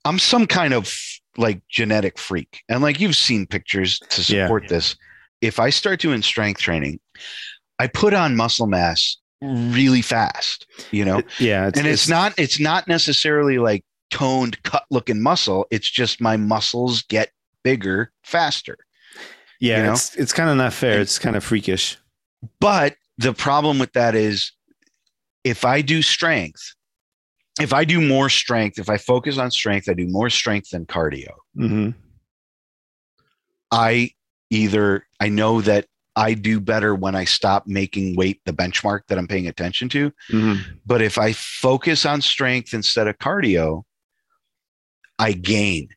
i'm 0.04 0.18
some 0.18 0.46
kind 0.46 0.72
of 0.72 0.92
like 1.36 1.60
genetic 1.68 2.18
freak 2.18 2.62
and 2.68 2.82
like 2.82 3.00
you've 3.00 3.16
seen 3.16 3.46
pictures 3.46 3.98
to 4.10 4.20
Yeah. 4.32 4.46
support 4.46 4.68
this 4.68 4.96
if 5.40 5.58
i 5.58 5.70
start 5.70 6.00
doing 6.00 6.22
strength 6.22 6.60
training 6.60 7.00
i 7.78 7.86
put 7.88 8.14
on 8.14 8.36
muscle 8.36 8.66
mass 8.68 9.16
really 9.46 10.02
fast 10.02 10.66
you 10.90 11.04
know 11.04 11.22
yeah, 11.38 11.66
and 11.66 11.86
it's, 11.86 12.08
not 12.08 12.34
it's 12.38 12.60
not 12.60 12.86
necessarily 12.88 13.58
like 13.58 13.84
toned 14.10 14.62
cut 14.62 14.84
looking 14.90 15.22
muscle 15.22 15.66
it's 15.70 15.90
just 15.90 16.20
my 16.20 16.36
muscles 16.36 17.02
get 17.02 17.30
bigger 17.62 18.12
faster 18.22 18.78
yeah, 19.60 19.78
you 19.78 19.82
know? 19.84 19.92
it's 19.92 20.14
it's 20.16 20.32
kind 20.32 20.50
of 20.50 20.56
not 20.56 20.72
fair. 20.72 21.00
It's 21.00 21.18
kind 21.18 21.36
of 21.36 21.44
freakish. 21.44 21.98
But 22.60 22.96
the 23.18 23.32
problem 23.32 23.78
with 23.78 23.92
that 23.92 24.14
is 24.14 24.52
if 25.44 25.64
I 25.64 25.80
do 25.80 26.02
strength, 26.02 26.74
if 27.60 27.72
I 27.72 27.84
do 27.84 28.06
more 28.06 28.28
strength, 28.28 28.78
if 28.78 28.90
I 28.90 28.98
focus 28.98 29.38
on 29.38 29.50
strength, 29.50 29.88
I 29.88 29.94
do 29.94 30.06
more 30.08 30.30
strength 30.30 30.70
than 30.70 30.86
cardio. 30.86 31.32
hmm 31.54 31.90
I 33.72 34.10
either 34.50 35.06
I 35.18 35.28
know 35.28 35.60
that 35.60 35.86
I 36.16 36.34
do 36.34 36.58
better 36.60 36.94
when 36.94 37.14
I 37.14 37.24
stop 37.24 37.66
making 37.66 38.16
weight 38.16 38.40
the 38.46 38.52
benchmark 38.52 39.02
that 39.08 39.18
I'm 39.18 39.28
paying 39.28 39.46
attention 39.46 39.88
to. 39.90 40.12
hmm 40.30 40.54
But 40.84 41.02
if 41.02 41.18
I 41.18 41.32
focus 41.32 42.04
on 42.06 42.20
strength 42.22 42.74
instead 42.74 43.06
of 43.06 43.18
cardio, 43.18 43.82
I 45.18 45.32
gain. 45.32 45.88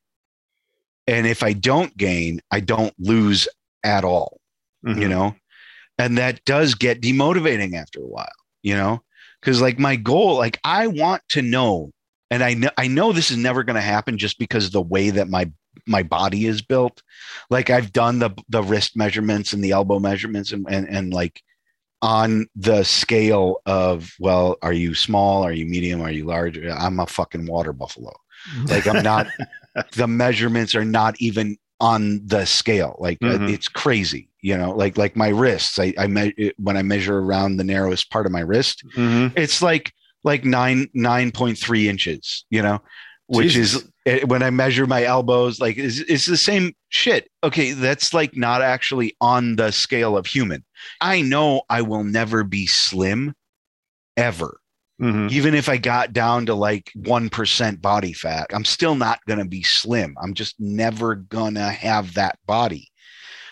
And 1.08 1.26
if 1.26 1.42
I 1.42 1.54
don't 1.54 1.96
gain, 1.98 2.42
I 2.52 2.60
don't 2.60 2.94
lose 3.00 3.48
at 3.84 4.04
all. 4.04 4.40
Mm-hmm. 4.86 5.02
you 5.02 5.10
know 5.10 5.36
and 5.98 6.18
that 6.18 6.46
does 6.46 6.74
get 6.74 7.02
demotivating 7.02 7.74
after 7.74 8.00
a 8.00 8.08
while 8.08 8.32
you 8.64 8.74
know 8.74 9.04
because 9.42 9.62
like 9.62 9.78
my 9.78 9.98
goal 9.98 10.38
like 10.38 10.58
i 10.64 10.88
want 10.88 11.22
to 11.28 11.42
know 11.42 11.92
and 12.32 12.42
i 12.42 12.54
know 12.54 12.70
i 12.78 12.88
know 12.88 13.12
this 13.12 13.30
is 13.30 13.36
never 13.36 13.66
going 13.66 13.76
to 13.76 13.82
happen 13.82 14.18
just 14.18 14.40
because 14.40 14.68
of 14.68 14.72
the 14.72 14.82
way 14.82 15.10
that 15.10 15.28
my 15.28 15.52
my 15.88 16.04
body 16.04 16.46
is 16.46 16.62
built 16.62 17.02
like 17.50 17.70
i've 17.70 17.92
done 17.94 18.20
the 18.20 18.30
the 18.50 18.62
wrist 18.64 18.96
measurements 18.98 19.54
and 19.54 19.64
the 19.64 19.72
elbow 19.72 20.00
measurements 20.00 20.52
and 20.52 20.66
and, 20.70 20.88
and 20.90 21.14
like 21.14 21.42
on 22.02 22.48
the 22.56 22.84
scale 22.84 23.58
of 23.66 24.12
well 24.20 24.58
are 24.62 24.74
you 24.74 24.94
small 24.96 25.44
are 25.44 25.52
you 25.52 25.66
medium 25.66 26.02
are 26.02 26.12
you 26.12 26.26
large 26.26 26.58
i'm 26.58 27.00
a 27.00 27.06
fucking 27.08 27.46
water 27.46 27.74
buffalo 27.74 28.12
like 28.68 28.88
i'm 28.88 29.04
not 29.04 29.28
the 29.96 30.08
measurements 30.08 30.76
are 30.76 30.86
not 30.86 31.16
even 31.22 31.58
on 31.82 32.20
the 32.26 32.44
scale. 32.44 32.98
Like 33.00 33.18
uh, 33.24 33.38
Mhm. 33.38 33.54
it's 33.54 33.70
crazy, 33.70 34.28
you 34.42 34.58
know, 34.58 34.72
like 34.72 34.98
like 34.98 35.16
my 35.16 35.30
wrists. 35.30 35.80
I, 35.80 35.94
I 35.98 36.08
me- 36.08 36.52
when 36.58 36.76
I 36.76 36.82
measure 36.82 37.20
around 37.20 37.56
the 37.56 37.64
narrowest 37.64 38.12
part 38.12 38.26
of 38.26 38.34
my 38.34 38.42
wrist, 38.42 38.84
Mhm. 38.98 39.32
it's 39.38 39.62
like 39.62 39.94
like 40.26 40.44
nine 40.44 40.90
nine 40.94 41.32
point 41.32 41.58
three 41.58 41.88
inches, 41.88 42.44
you 42.50 42.62
know, 42.62 42.82
which 43.30 43.54
Jesus. 43.54 43.84
is 43.84 43.90
eh, 44.06 44.24
when 44.26 44.44
I 44.44 44.50
measure 44.50 44.86
my 44.86 45.04
elbows, 45.04 45.60
like 45.60 45.78
it's, 45.78 46.00
it's 46.00 46.26
the 46.26 46.38
same 46.38 46.74
shit. 46.90 47.30
Okay, 47.44 47.72
that's 47.72 48.14
like 48.14 48.36
not 48.36 48.62
actually 48.62 49.16
on 49.22 49.56
the 49.56 49.72
scale 49.72 50.18
of 50.18 50.26
human. 50.26 50.66
I 51.02 51.22
know 51.22 51.62
I 51.70 51.82
will 51.82 52.04
never 52.04 52.44
be 52.44 52.66
slim, 52.66 53.34
ever 54.18 54.60
Mhm. 55.02 55.32
even 55.32 55.56
if 55.56 55.70
I 55.70 55.78
got 55.78 56.12
down 56.12 56.46
to 56.48 56.54
like 56.54 56.92
1% 56.98 57.82
body 57.82 58.12
fat, 58.12 58.48
I'm 58.52 58.66
still 58.66 58.96
not 58.96 59.20
going 59.28 59.40
to 59.40 59.46
be 59.46 59.64
slim. 59.64 60.14
I'm 60.22 60.34
just 60.34 60.56
never 60.60 61.16
going 61.16 61.54
to 61.54 61.70
have 61.70 62.16
that 62.16 62.38
body. 62.46 62.92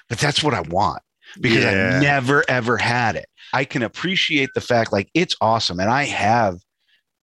But 0.10 0.18
that's 0.18 0.44
what 0.44 0.54
I 0.54 0.62
want 0.62 1.02
because 1.40 1.64
Yeah. 1.64 1.70
I've 1.72 2.02
never, 2.02 2.44
ever 2.50 2.78
had 2.78 3.16
it. 3.16 3.28
I 3.54 3.64
can 3.64 3.82
appreciate 3.82 4.50
the 4.56 4.62
fact 4.62 4.92
like 4.92 5.10
it's 5.14 5.36
awesome. 5.40 5.80
And 5.80 5.90
I 5.90 6.04
have, 6.04 6.58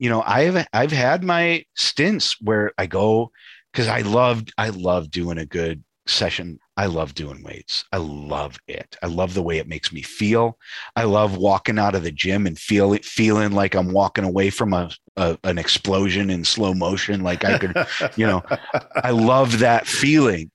you 0.02 0.08
know, 0.08 0.24
I've, 0.26 0.66
I've 0.72 0.90
had 0.90 1.22
my 1.22 1.64
stints 1.76 2.36
where 2.40 2.72
I 2.76 2.86
go 2.86 3.30
because 3.72 3.86
I 3.86 4.00
loved, 4.00 4.52
I 4.58 4.70
love 4.70 5.12
doing 5.12 5.38
a 5.38 5.46
good 5.46 5.84
session. 6.08 6.58
I 6.76 6.86
love 6.86 7.14
doing 7.14 7.40
weights. 7.44 7.84
I 7.92 7.98
love 7.98 8.58
it. 8.66 8.96
I 9.00 9.06
love 9.06 9.34
the 9.34 9.44
way 9.44 9.58
it 9.58 9.68
makes 9.68 9.92
me 9.92 10.02
feel. 10.02 10.58
I 10.96 11.04
love 11.04 11.36
walking 11.36 11.78
out 11.78 11.94
of 11.94 12.02
the 12.02 12.10
gym 12.10 12.48
and 12.48 12.58
feel 12.58 12.92
feeling 13.04 13.52
like 13.52 13.76
I'm 13.76 13.92
walking 13.92 14.24
away 14.24 14.50
from 14.50 14.72
a, 14.72 14.90
a 15.16 15.38
an 15.44 15.56
explosion 15.56 16.30
in 16.30 16.42
slow 16.42 16.74
motion. 16.74 17.22
Like 17.22 17.44
I 17.44 17.58
could, 17.58 17.76
you 18.16 18.26
know, 18.26 18.42
I 18.96 19.12
love 19.12 19.60
that 19.60 19.86
feeling. 19.86 20.50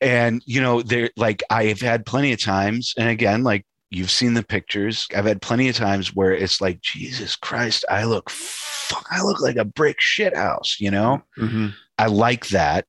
And 0.00 0.42
you 0.46 0.60
know, 0.60 0.82
there 0.82 1.10
like 1.16 1.44
I've 1.48 1.80
had 1.80 2.04
plenty 2.04 2.32
of 2.32 2.42
times, 2.42 2.92
and 2.98 3.08
again, 3.08 3.44
like 3.44 3.64
you've 3.94 4.10
seen 4.10 4.34
the 4.34 4.42
pictures. 4.42 5.06
I've 5.16 5.24
had 5.26 5.40
plenty 5.42 5.68
of 5.68 5.76
times 5.76 6.14
where 6.14 6.32
it's 6.32 6.60
like, 6.60 6.80
Jesus 6.80 7.36
Christ, 7.36 7.84
I 7.90 8.04
look, 8.04 8.28
fuck, 8.30 9.06
I 9.10 9.22
look 9.22 9.40
like 9.40 9.56
a 9.56 9.64
brick 9.64 10.00
shit 10.00 10.36
house. 10.36 10.76
You 10.80 10.90
know, 10.90 11.22
Mhm. 11.38 11.74
I 11.98 12.06
like 12.06 12.48
that, 12.48 12.86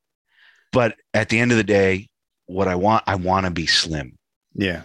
but 0.72 0.95
at 1.14 1.30
the 1.30 1.40
end 1.40 1.52
of 1.52 1.57
the 1.57 1.64
day, 1.64 2.10
what 2.48 2.68
I 2.68 2.76
want, 2.76 3.03
I 3.07 3.15
want 3.15 3.45
to 3.45 3.52
be 3.52 3.65
slim 3.68 4.18
Yeah. 4.53 4.84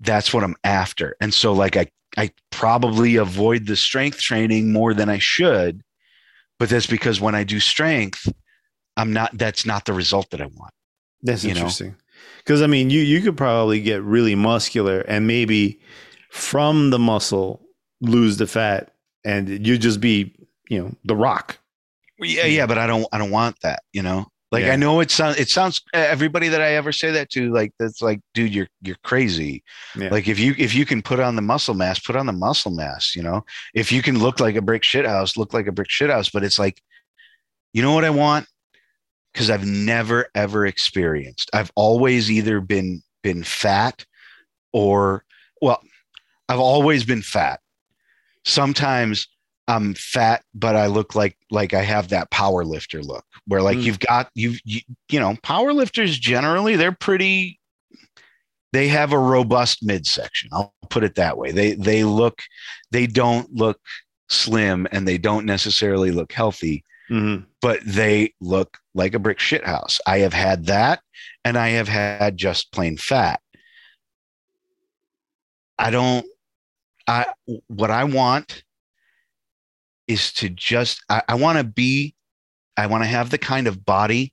that's 0.00 0.32
what 0.32 0.44
I'm 0.44 0.56
after. 0.64 1.16
And 1.20 1.32
so 1.34 1.52
like 1.52 1.76
I 1.76 1.86
I 2.16 2.30
probably 2.50 3.16
avoid 3.16 3.66
the 3.66 3.76
strength 3.76 4.20
training 4.20 4.72
more 4.72 4.92
than 4.94 5.08
I 5.08 5.18
should, 5.18 5.82
but 6.58 6.68
that's 6.68 6.86
because 6.86 7.20
when 7.20 7.34
I 7.34 7.44
do 7.44 7.60
strength, 7.60 8.26
I'm 8.96 9.12
not 9.12 9.36
that's 9.36 9.64
not 9.66 9.84
the 9.84 9.92
result 9.92 10.30
that 10.30 10.40
I 10.40 10.46
want. 10.46 10.72
That's 11.22 11.44
You 11.44 11.54
know? 11.54 11.68
Because 12.48 12.62
I 12.62 12.66
mean, 12.66 12.88
you 12.88 13.00
you 13.02 13.20
could 13.20 13.36
probably 13.36 13.78
get 13.78 14.02
really 14.02 14.34
muscular 14.34 15.00
and 15.00 15.26
maybe 15.26 15.78
from 16.30 16.88
the 16.88 16.98
muscle 16.98 17.60
lose 18.00 18.38
the 18.38 18.46
fat, 18.46 18.94
and 19.22 19.66
you 19.66 19.76
just 19.76 20.00
be 20.00 20.34
you 20.70 20.80
know 20.82 20.94
the 21.04 21.14
rock. 21.14 21.58
Yeah, 22.18 22.46
yeah, 22.46 22.64
but 22.64 22.78
I 22.78 22.86
don't 22.86 23.06
I 23.12 23.18
don't 23.18 23.30
want 23.30 23.60
that, 23.60 23.82
you 23.92 24.00
know? 24.00 24.28
Like 24.50 24.64
Yeah. 24.64 24.72
I 24.72 24.76
know 24.76 25.00
it 25.00 25.10
sounds 25.10 25.38
it 25.38 25.50
sounds 25.50 25.82
everybody 25.92 26.48
that 26.48 26.62
I 26.62 26.72
ever 26.72 26.90
say 26.90 27.10
that 27.10 27.28
to 27.32 27.52
like 27.52 27.74
that's 27.78 28.00
like 28.00 28.22
dude 28.32 28.54
you're 28.54 28.68
you're 28.80 28.96
crazy. 29.04 29.62
Yeah. 29.94 30.08
Like 30.08 30.26
if 30.26 30.38
you 30.38 30.54
if 30.56 30.74
you 30.74 30.86
can 30.86 31.02
put 31.02 31.20
on 31.20 31.36
the 31.36 31.42
muscle 31.42 31.74
mass, 31.74 31.98
put 31.98 32.16
on 32.16 32.24
the 32.24 32.32
muscle 32.32 32.72
mass, 32.72 33.14
you 33.14 33.22
know? 33.22 33.44
If 33.74 33.92
you 33.92 34.00
can 34.00 34.18
look 34.18 34.40
like 34.40 34.56
a 34.56 34.62
brick 34.62 34.84
shit 34.84 35.04
house, 35.04 35.36
look 35.36 35.52
like 35.52 35.66
a 35.66 35.72
brick 35.72 35.90
shit 35.90 36.08
house, 36.08 36.30
but 36.30 36.44
it's 36.44 36.58
like 36.58 36.80
you 37.74 37.82
know 37.82 37.92
what 37.92 38.06
I 38.06 38.10
want? 38.10 38.46
Cuz 39.34 39.50
I've 39.50 39.66
never 39.66 40.28
ever 40.34 40.66
experienced. 40.66 41.50
I've 41.52 41.70
always 41.76 42.30
either 42.30 42.60
been 42.60 43.02
been 43.22 43.42
fat 43.44 44.04
or 44.72 45.24
well, 45.60 45.82
I've 46.48 46.58
always 46.60 47.04
been 47.04 47.22
fat. 47.22 47.60
Sometimes 48.44 49.26
I'm 49.68 49.92
fat, 49.94 50.42
but 50.54 50.76
I 50.76 50.86
look 50.86 51.14
like 51.14 51.36
like 51.50 51.74
I 51.74 51.82
have 51.82 52.08
that 52.08 52.30
power 52.30 52.64
lifter 52.64 53.02
look, 53.02 53.24
where 53.46 53.60
like 53.62 53.76
Mm. 53.78 53.82
you've 53.82 54.00
got 54.00 54.30
you 54.34 54.54
you 54.64 54.80
you 55.10 55.20
know 55.20 55.36
power 55.42 55.72
lifters 55.72 56.18
generally 56.18 56.76
they're 56.76 56.92
pretty. 56.92 57.60
They 58.72 58.88
have 58.88 59.12
a 59.12 59.18
robust 59.18 59.82
midsection. 59.82 60.50
I'll 60.52 60.74
put 60.90 61.02
it 61.04 61.14
that 61.16 61.36
way. 61.38 61.52
They 61.52 61.72
they 61.74 62.04
look, 62.04 62.40
they 62.90 63.06
don't 63.06 63.52
look 63.54 63.78
slim 64.30 64.86
and 64.92 65.08
they 65.08 65.16
don't 65.18 65.46
necessarily 65.46 66.10
look 66.10 66.32
healthy, 66.32 66.84
Mhm. 67.10 67.46
But 67.60 67.80
they 67.84 68.34
look 68.40 68.78
like 68.94 69.14
a 69.14 69.18
brick 69.18 69.38
shit 69.38 69.64
house. 69.64 70.00
I 70.06 70.18
have 70.18 70.32
had 70.32 70.66
that, 70.66 71.00
and 71.44 71.56
I 71.56 71.70
have 71.70 71.88
had 71.88 72.36
just 72.36 72.72
plain 72.72 72.96
fat. 72.96 73.40
I 75.78 75.90
don't. 75.90 76.26
I 77.06 77.26
what 77.68 77.90
I 77.90 78.04
want 78.04 78.62
is 80.06 80.32
to 80.34 80.48
just. 80.48 81.02
I, 81.08 81.22
I 81.28 81.34
want 81.36 81.58
to 81.58 81.64
be. 81.64 82.14
I 82.76 82.86
want 82.86 83.02
to 83.02 83.08
have 83.08 83.30
the 83.30 83.38
kind 83.38 83.66
of 83.66 83.84
body 83.84 84.32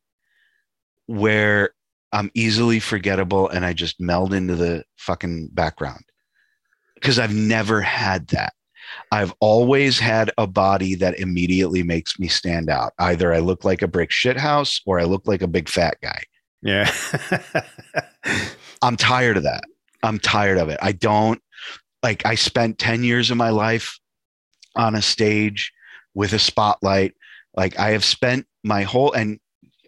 where 1.08 1.72
I'm 2.12 2.32
easily 2.34 2.80
forgettable 2.80 3.50
and 3.50 3.66
I 3.66 3.74
just 3.74 4.00
meld 4.00 4.34
into 4.34 4.56
the 4.56 4.84
fucking 4.98 5.50
background. 5.52 6.04
Because 6.96 7.20
I've 7.20 7.36
never 7.36 7.82
had 7.82 8.28
that. 8.30 8.54
I've 9.12 9.34
always 9.40 10.00
had 10.00 10.32
a 10.38 10.48
body 10.48 10.96
that 10.96 11.20
immediately 11.20 11.84
makes 11.84 12.20
me 12.20 12.28
stand 12.28 12.70
out. 12.70 12.94
Either 13.00 13.34
I 13.34 13.40
look 13.40 13.64
like 13.64 13.82
a 13.82 13.88
brick 13.88 14.12
shit 14.12 14.38
house 14.38 14.82
or 14.86 15.00
I 15.00 15.04
look 15.04 15.28
like 15.28 15.42
a 15.42 15.48
big 15.48 15.70
fat 15.70 15.98
guy. 16.02 16.24
Yeah. 16.62 16.92
I'm 18.82 18.98
tired 18.98 19.38
of 19.38 19.44
that. 19.44 19.64
I'm 20.04 20.20
tired 20.20 20.58
of 20.58 20.70
it. 20.70 20.80
I 20.82 20.92
don't 20.92 21.42
like 22.04 22.26
I 22.26 22.36
spent 22.36 22.78
10 22.80 23.04
years 23.04 23.32
of 23.32 23.38
my 23.38 23.50
life 23.50 24.00
on 24.76 24.96
a 24.96 25.02
stage 25.02 25.72
with 26.14 26.34
a 26.34 26.40
spotlight. 26.40 27.14
Like 27.56 27.80
I 27.80 27.92
have 27.92 28.04
spent 28.04 28.46
my 28.64 28.84
whole 28.84 29.12
and 29.14 29.40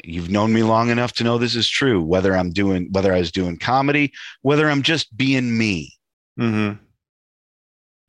you've 0.04 0.30
known 0.30 0.54
me 0.54 0.64
long 0.64 0.90
enough 0.90 1.14
to 1.14 1.24
know 1.24 1.38
this 1.38 1.56
is 1.56 1.68
true 1.68 2.02
whether 2.02 2.36
I'm 2.36 2.52
doing 2.52 2.90
whether 2.92 3.14
I 3.14 3.20
was 3.20 3.32
doing 3.32 3.58
comedy, 3.58 4.14
whether 4.42 4.70
I'm 4.70 4.82
just 4.82 5.16
being 5.16 5.58
me. 5.58 5.94
hmm 6.38 6.74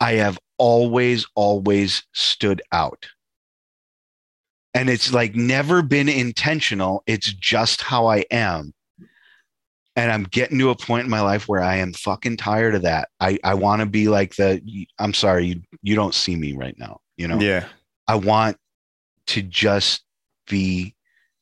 I 0.00 0.12
have 0.12 0.38
always 0.59 1.26
always 1.35 2.02
stood 2.12 2.62
out. 2.72 3.06
And 4.74 4.89
it's 4.90 5.12
like 5.12 5.35
never 5.35 5.82
been 5.82 6.09
intentional. 6.09 7.02
It's 7.06 7.32
just 7.32 7.80
how 7.82 8.06
I 8.06 8.24
am. 8.30 8.74
And 9.97 10.12
I'm 10.12 10.24
getting 10.24 10.59
to 10.60 10.70
a 10.70 10.76
point 10.76 11.05
in 11.05 11.10
my 11.10 11.22
life 11.22 11.48
where 11.48 11.62
I 11.62 11.76
am 11.76 11.93
fucking 11.93 12.36
tired 12.36 12.76
of 12.76 12.82
that. 12.82 13.09
I, 13.18 13.39
I 13.43 13.55
want 13.55 13.80
to 13.80 13.86
be 13.86 14.09
like 14.09 14.36
the, 14.36 14.86
I'm 14.98 15.14
sorry, 15.14 15.47
you, 15.47 15.62
you 15.82 15.97
don't 15.97 16.14
see 16.14 16.36
me 16.36 16.52
right 16.52 16.78
now. 16.78 17.01
You 17.16 17.26
know, 17.26 17.40
Yeah. 17.40 17.64
I 18.06 18.14
want 18.14 18.56
to 19.28 19.43
just 19.43 20.05
be 20.47 20.94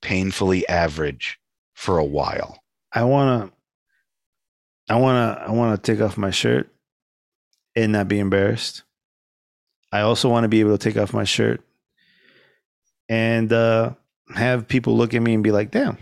painfully 0.03 0.67
average 0.69 1.39
for 1.75 1.99
a 1.99 2.05
while. 2.05 2.59
I 2.93 3.05
wanna. 3.05 3.51
I 4.89 4.97
wanna. 4.97 5.45
I 5.47 5.51
wanna 5.51 5.77
take 5.77 6.01
off 6.01 6.17
my 6.17 6.31
shirt 6.31 6.73
and 7.75 7.93
not 7.93 8.09
be 8.09 8.19
embarrassed. 8.19 8.83
I 9.97 10.03
also 10.03 10.29
want 10.29 10.45
to 10.45 10.49
be 10.49 10.61
able 10.61 10.77
to 10.77 10.83
take 10.83 10.97
off 11.01 11.13
my 11.13 11.25
shirt 11.25 11.61
and 13.09 13.53
uh, 13.53 13.95
have 14.35 14.69
people 14.69 14.97
look 14.97 15.15
at 15.15 15.23
me 15.23 15.35
and 15.35 15.43
be 15.43 15.53
like, 15.53 15.71
"Damn," 15.71 15.99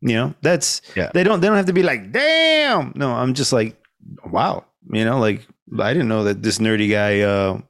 you 0.00 0.14
know. 0.14 0.34
That's 0.42 0.82
Yeah. 0.94 1.10
They 1.14 1.24
don't. 1.24 1.40
They 1.40 1.46
don't 1.48 1.56
have 1.56 1.66
to 1.66 1.72
be 1.72 1.82
like, 1.82 2.12
"Damn." 2.12 2.92
No, 2.94 3.12
I'm 3.12 3.34
just 3.34 3.52
like, 3.52 3.76
"Wow," 4.24 4.64
you 4.92 5.04
know. 5.04 5.18
Like 5.18 5.46
I 5.78 5.92
didn't 5.92 6.08
know 6.08 6.24
that 6.24 6.42
this 6.42 6.58
nerdy 6.58 6.90
guy, 6.90 7.20
uh, 7.20 7.60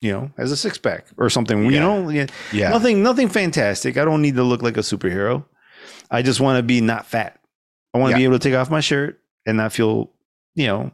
you 0.00 0.12
know, 0.12 0.30
has 0.36 0.52
a 0.52 0.56
six 0.56 0.78
pack 0.78 1.06
or 1.16 1.30
something. 1.30 1.64
You 1.64 1.70
Yeah. 1.70 1.80
know, 1.80 2.08
yeah, 2.10 2.26
Yeah. 2.52 2.70
nothing. 2.70 3.02
Nothing 3.02 3.28
fantastic. 3.28 3.96
I 3.96 4.04
don't 4.04 4.22
need 4.22 4.36
to 4.36 4.42
look 4.42 4.62
like 4.62 4.76
a 4.76 4.80
superhero. 4.82 5.44
I 6.10 6.22
just 6.22 6.40
want 6.40 6.58
to 6.58 6.62
be 6.62 6.80
not 6.80 7.06
fat. 7.06 7.40
I 7.94 7.98
want 7.98 8.10
to 8.10 8.14
Yeah. 8.20 8.22
be 8.22 8.24
able 8.24 8.38
to 8.38 8.48
take 8.48 8.54
off 8.56 8.70
my 8.70 8.80
shirt 8.80 9.20
and 9.46 9.56
not 9.56 9.72
feel, 9.72 10.10
you 10.54 10.66
know, 10.66 10.92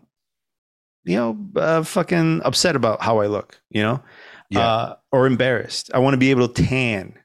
you 1.05 1.17
know, 1.17 1.39
uh, 1.57 1.83
fucking 1.83 2.43
upset 2.45 2.77
about 2.77 3.03
how 3.03 3.19
I 3.21 3.27
look, 3.27 3.61
you 3.71 3.83
know, 3.83 4.03
Yeah. 4.51 4.61
uh, 4.67 4.97
or 5.11 5.27
embarrassed. 5.27 5.91
I 5.95 5.99
want 5.99 6.15
to 6.15 6.19
be 6.19 6.31
able 6.31 6.49
to 6.49 6.63
tan, 6.65 7.19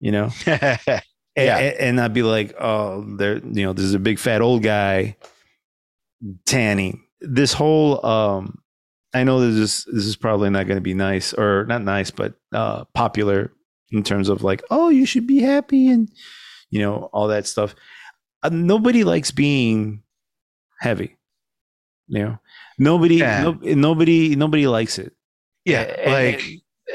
you 0.00 0.12
know, 0.12 0.30
yeah. 0.46 0.98
and, 1.36 1.76
and 1.78 1.96
not 1.96 2.12
be 2.14 2.22
like, 2.22 2.54
oh, 2.60 3.04
there, 3.16 3.38
you 3.38 3.64
know, 3.64 3.72
this 3.72 3.84
is 3.84 3.94
a 3.94 3.98
big 3.98 4.18
fat 4.18 4.40
old 4.40 4.62
guy 4.62 5.16
tanning. 6.46 7.04
This 7.20 7.52
whole, 7.52 8.04
um, 8.04 8.58
I 9.14 9.24
know 9.24 9.40
this 9.40 9.56
is 9.56 9.84
this 9.92 10.04
is 10.04 10.16
probably 10.16 10.50
not 10.50 10.66
going 10.66 10.76
to 10.76 10.82
be 10.82 10.94
nice 10.94 11.32
or 11.32 11.64
not 11.66 11.82
nice, 11.82 12.10
but 12.10 12.34
uh, 12.52 12.84
popular 12.94 13.52
in 13.90 14.02
terms 14.02 14.28
of 14.28 14.42
like, 14.42 14.62
oh, 14.70 14.90
you 14.90 15.06
should 15.06 15.26
be 15.26 15.40
happy 15.40 15.88
and 15.88 16.10
you 16.70 16.80
know 16.80 17.08
all 17.12 17.28
that 17.28 17.46
stuff. 17.46 17.74
Uh, 18.42 18.50
nobody 18.52 19.04
likes 19.04 19.30
being 19.30 20.02
heavy. 20.80 21.16
You 22.06 22.22
know, 22.24 22.38
nobody, 22.78 23.16
Yeah. 23.16 23.42
no, 23.42 23.52
nobody, 23.62 24.36
nobody 24.36 24.66
likes 24.66 24.98
it. 24.98 25.12
Yeah. 25.64 25.82
And- 25.82 26.12
Like, 26.12 26.42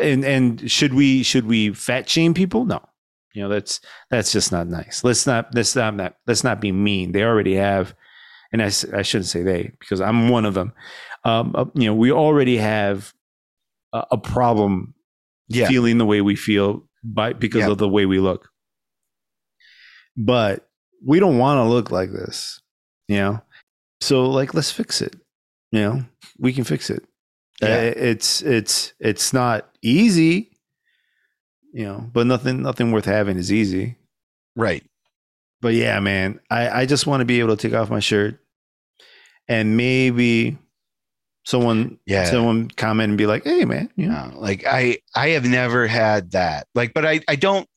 and 0.01 0.25
and 0.25 0.71
should 0.71 0.93
we 0.95 1.21
should 1.21 1.45
we 1.45 1.71
fat 1.73 2.09
shame 2.09 2.33
people? 2.33 2.65
No, 2.65 2.81
You 3.35 3.43
know, 3.43 3.49
that's 3.49 3.79
that's 4.09 4.31
just 4.31 4.51
not 4.51 4.65
nice. 4.67 5.03
Let's 5.03 5.27
not 5.27 5.53
let's 5.53 5.75
not 5.75 5.95
not- 5.95 6.15
let's 6.25 6.43
not 6.43 6.59
be 6.59 6.71
mean. 6.71 7.11
They 7.11 7.23
already 7.23 7.53
have, 7.55 7.93
and 8.51 8.61
I, 8.63 8.67
I 8.97 9.03
shouldn't 9.03 9.27
say 9.27 9.43
they 9.43 9.71
because 9.79 10.01
I'm 10.01 10.29
one 10.29 10.45
of 10.45 10.55
them. 10.55 10.73
Um, 11.25 11.53
uh, 11.55 11.65
you 11.75 11.85
know, 11.85 11.93
we 11.95 12.11
already 12.11 12.57
have 12.57 13.13
a, 13.93 14.03
a 14.13 14.17
problem 14.17 14.95
Yeah. 15.47 15.67
feeling 15.67 15.99
the 15.99 16.05
way 16.07 16.21
we 16.21 16.35
feel 16.35 16.87
by 17.03 17.33
because 17.33 17.61
Yeah. 17.61 17.69
of 17.71 17.77
the 17.77 17.87
way 17.87 18.07
we 18.07 18.19
look. 18.19 18.49
But 20.17 20.67
we 21.05 21.19
don't 21.19 21.37
want 21.37 21.57
to 21.59 21.69
look 21.69 21.91
like 21.91 22.11
this, 22.11 22.61
you 23.07 23.17
know. 23.17 23.41
So 24.01 24.29
like, 24.29 24.53
let's 24.53 24.71
fix 24.71 25.01
it. 25.01 25.15
You 25.73 25.79
know, 25.81 26.05
we 26.37 26.53
can 26.53 26.63
fix 26.65 26.91
it. 26.91 27.01
Uh, 27.61 27.67
Yeah. 27.67 27.81
it's 27.81 28.41
it's 28.43 28.93
it's 28.99 29.33
not 29.33 29.69
easy, 29.81 30.51
you 31.73 31.85
know, 31.85 32.09
but 32.13 32.27
nothing 32.27 32.61
nothing 32.61 32.91
worth 32.91 33.05
having 33.05 33.37
is 33.37 33.51
easy. 33.51 33.97
Right. 34.55 34.83
But 35.61 35.73
yeah, 35.73 35.99
man, 35.99 36.39
I 36.51 36.81
I 36.81 36.85
just 36.85 37.07
want 37.07 37.21
to 37.21 37.25
be 37.25 37.39
able 37.39 37.57
to 37.57 37.67
take 37.67 37.75
off 37.75 37.89
my 37.89 38.01
shirt 38.01 38.39
and 39.47 39.75
maybe 39.75 40.59
someone 41.43 41.97
Yeah. 42.05 42.25
someone 42.25 42.69
comment 42.69 43.09
and 43.09 43.17
be 43.17 43.25
like, 43.25 43.43
"Hey, 43.43 43.65
man, 43.65 43.89
you 43.95 44.07
know, 44.09 44.31
like 44.35 44.65
I 44.67 44.99
I 45.15 45.29
have 45.29 45.45
never 45.45 45.87
had 45.87 46.31
that. 46.33 46.67
Like, 46.75 46.93
but 46.93 47.03
I 47.03 47.21
I 47.27 47.35
don't 47.35 47.67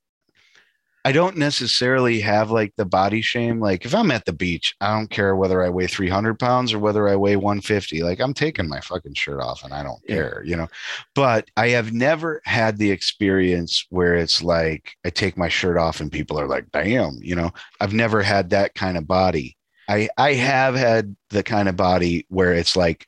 I 1.07 1.12
don't 1.12 1.37
necessarily 1.37 2.19
have 2.19 2.51
like 2.51 2.74
the 2.74 2.85
body 2.85 3.23
shame. 3.23 3.61
Like 3.61 3.85
if 3.85 3.95
I'm 3.95 4.11
at 4.11 4.24
the 4.24 4.33
beach, 4.33 4.74
I 4.81 4.93
don't 4.93 5.09
care 5.09 5.37
whether 5.37 5.62
I 5.62 5.69
weigh 5.69 5.87
300 5.87 6.37
pounds 6.37 6.73
or 6.74 6.81
whether 6.81 7.09
I 7.09 7.15
weigh 7.15 7.37
150. 7.37 8.03
Like 8.03 8.19
I'm 8.19 8.35
taking 8.35 8.69
my 8.69 8.81
fucking 8.81 9.15
shirt 9.15 9.41
off 9.41 9.62
and 9.62 9.73
I 9.73 9.85
don't 9.85 10.05
care, 10.09 10.43
you 10.45 10.57
know. 10.57 10.66
But 11.15 11.49
I 11.57 11.69
have 11.69 11.93
never 11.93 12.43
had 12.45 12.77
the 12.77 12.91
experience 12.91 13.87
where 13.91 14.16
it's 14.16 14.43
like 14.43 14.97
I 15.05 15.11
take 15.11 15.37
my 15.37 15.49
shirt 15.49 15.78
off 15.78 16.01
and 16.01 16.11
people 16.11 16.41
are 16.41 16.49
like, 16.49 16.73
"Damn," 16.73 17.19
you 17.23 17.37
know. 17.37 17.53
I've 17.81 17.95
never 17.95 18.20
had 18.20 18.51
that 18.51 18.74
kind 18.74 18.99
of 18.99 19.07
body. 19.07 19.57
I 19.89 20.09
I 20.19 20.33
have 20.33 20.74
had 20.74 21.15
the 21.31 21.45
kind 21.45 21.69
of 21.69 21.77
body 21.77 22.27
where 22.31 22.53
it's 22.53 22.74
like 22.74 23.07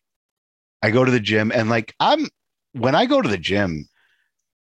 I 0.85 0.93
go 0.93 1.05
to 1.05 1.11
the 1.11 1.19
gym 1.19 1.51
and 1.51 1.69
like 1.69 1.97
I'm 1.99 2.29
when 2.75 2.95
I 2.95 3.07
go 3.07 3.21
to 3.21 3.29
the 3.29 3.39
gym, 3.39 3.89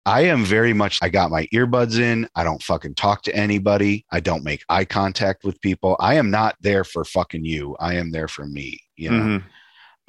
I 0.06 0.22
am 0.22 0.44
very 0.44 0.74
much, 0.74 1.00
I 1.02 1.10
got 1.10 1.32
my 1.32 1.48
earbuds 1.54 1.98
in. 1.98 2.28
I 2.36 2.44
don't 2.44 2.62
fucking 2.62 2.96
talk 2.96 3.24
to 3.24 3.36
anybody. 3.36 4.06
I 4.12 4.20
don't 4.20 4.44
make 4.44 4.64
eye 4.68 4.84
contact 4.86 5.46
with 5.46 5.62
people. 5.62 5.96
I 6.00 6.16
am 6.16 6.30
not 6.30 6.56
there 6.60 6.84
for 6.84 7.06
fucking 7.06 7.46
you. 7.46 7.76
I 7.80 7.96
am 7.96 8.12
there 8.12 8.28
for 8.28 8.46
me. 8.46 8.80
You 8.98 9.10
know, 9.12 9.24
Mhm. 9.24 9.44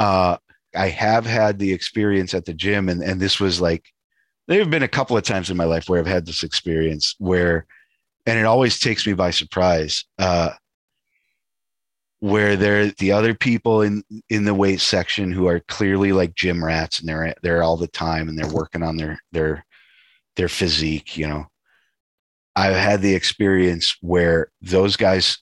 uh, 0.00 0.36
I 0.74 0.88
have 0.88 1.24
had 1.24 1.60
the 1.60 1.72
experience 1.72 2.34
at 2.34 2.44
the 2.44 2.54
gym, 2.54 2.88
and, 2.88 3.02
and 3.02 3.20
this 3.20 3.38
was 3.38 3.60
like, 3.60 3.84
there 4.48 4.58
have 4.58 4.70
been 4.70 4.82
a 4.82 4.88
couple 4.88 5.16
of 5.16 5.22
times 5.22 5.48
in 5.48 5.56
my 5.56 5.64
life 5.64 5.88
where 5.88 6.00
I've 6.00 6.06
had 6.06 6.26
this 6.26 6.42
experience 6.42 7.14
where, 7.18 7.66
and 8.26 8.38
it 8.38 8.44
always 8.46 8.80
takes 8.80 9.06
me 9.06 9.12
by 9.12 9.30
surprise. 9.30 10.04
Uh, 10.18 10.50
where 12.20 12.56
there 12.56 12.86
the 12.98 13.12
other 13.12 13.34
people 13.34 13.82
in 13.82 14.02
in 14.30 14.44
the 14.44 14.54
weight 14.54 14.80
section 14.80 15.30
who 15.30 15.46
are 15.46 15.60
clearly 15.60 16.10
like 16.10 16.34
gym 16.34 16.64
rats 16.64 16.98
and 16.98 17.06
they're 17.08 17.34
there 17.42 17.62
all 17.62 17.76
the 17.76 17.86
time 17.88 18.28
and 18.28 18.38
they're 18.38 18.48
working 18.50 18.82
on 18.82 18.96
their 18.96 19.18
their 19.30 19.62
their 20.36 20.48
physique 20.48 21.16
you 21.16 21.26
know. 21.26 21.46
I've 22.56 22.76
had 22.76 23.02
the 23.02 23.14
experience 23.14 23.96
where 24.00 24.52
those 24.60 24.96
guys 24.96 25.38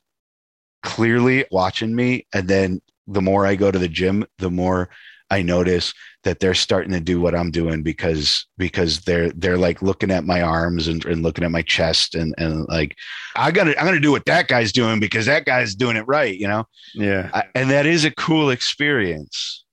clearly 0.82 1.44
watching 1.50 1.94
me 1.94 2.26
and 2.32 2.48
then 2.48 2.80
the 3.06 3.22
more 3.22 3.46
i 3.46 3.54
go 3.54 3.70
to 3.70 3.78
the 3.78 3.88
gym 3.88 4.24
the 4.38 4.50
more 4.50 4.88
i 5.30 5.40
notice 5.42 5.92
that 6.24 6.40
they're 6.40 6.54
starting 6.54 6.92
to 6.92 7.00
do 7.00 7.20
what 7.20 7.34
i'm 7.34 7.50
doing 7.50 7.82
because 7.82 8.46
because 8.58 9.00
they're 9.02 9.30
they're 9.32 9.58
like 9.58 9.80
looking 9.80 10.10
at 10.10 10.24
my 10.24 10.42
arms 10.42 10.88
and, 10.88 11.04
and 11.04 11.22
looking 11.22 11.44
at 11.44 11.50
my 11.50 11.62
chest 11.62 12.14
and 12.14 12.34
and 12.38 12.66
like 12.68 12.96
i 13.36 13.50
gotta 13.50 13.78
i'm 13.78 13.86
gonna 13.86 14.00
do 14.00 14.12
what 14.12 14.24
that 14.26 14.48
guy's 14.48 14.72
doing 14.72 14.98
because 14.98 15.26
that 15.26 15.44
guy's 15.44 15.74
doing 15.74 15.96
it 15.96 16.06
right 16.06 16.36
you 16.36 16.48
know? 16.48 16.64
Yeah. 16.94 17.30
I, 17.32 17.44
and 17.54 17.70
that 17.70 17.86
is 17.86 18.04
a 18.04 18.10
cool 18.10 18.50
experience. 18.50 19.64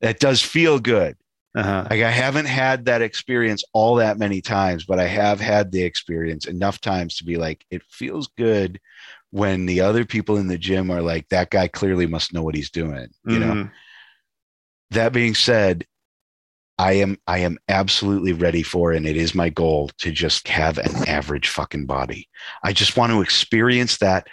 That 0.00 0.18
does 0.18 0.42
feel 0.42 0.78
good 0.78 1.16
Uh-huh. 1.54 1.84
like 1.90 2.02
i 2.02 2.10
haven't 2.10 2.46
had 2.46 2.84
that 2.84 3.02
experience 3.02 3.64
all 3.72 3.96
that 3.96 4.18
many 4.18 4.40
times 4.40 4.84
but 4.84 5.00
i 5.00 5.06
have 5.06 5.40
had 5.40 5.72
the 5.72 5.82
experience 5.82 6.46
enough 6.46 6.80
times 6.80 7.16
to 7.16 7.24
be 7.24 7.36
like 7.36 7.64
it 7.70 7.82
feels 7.88 8.28
good 8.38 8.80
when 9.30 9.66
the 9.66 9.80
other 9.80 10.04
people 10.04 10.36
in 10.36 10.46
the 10.46 10.58
gym 10.58 10.90
are 10.90 11.02
like 11.02 11.28
that 11.28 11.50
guy 11.50 11.66
clearly 11.66 12.06
must 12.06 12.32
know 12.32 12.42
what 12.42 12.54
he's 12.54 12.70
doing 12.70 13.08
you 13.24 13.40
know 13.40 13.54
Mhm. 13.54 13.70
that 14.92 15.12
being 15.12 15.34
said 15.34 15.84
i 16.78 16.92
am 16.92 17.16
i 17.26 17.38
am 17.38 17.58
absolutely 17.68 18.32
ready 18.32 18.62
for 18.62 18.92
and 18.92 19.06
it 19.06 19.16
is 19.16 19.34
my 19.34 19.48
goal 19.48 19.90
to 19.98 20.12
just 20.12 20.46
have 20.46 20.78
an 20.78 21.08
average 21.08 21.48
fucking 21.48 21.84
body 21.86 22.28
i 22.62 22.72
just 22.72 22.96
want 22.96 23.10
to 23.12 23.22
experience 23.22 23.98
that 23.98 24.28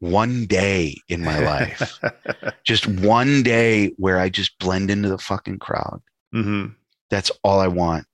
one 0.00 0.46
day 0.46 0.96
in 1.08 1.22
my 1.22 1.38
life 1.44 1.98
just 2.64 2.86
one 2.86 3.42
day 3.42 3.92
where 3.98 4.18
i 4.18 4.30
just 4.30 4.58
blend 4.58 4.90
into 4.90 5.08
the 5.10 5.18
fucking 5.18 5.58
crowd 5.58 6.00
Mhm. 6.34 6.74
that's 7.10 7.30
all 7.42 7.60
i 7.60 7.68
want 7.68 8.06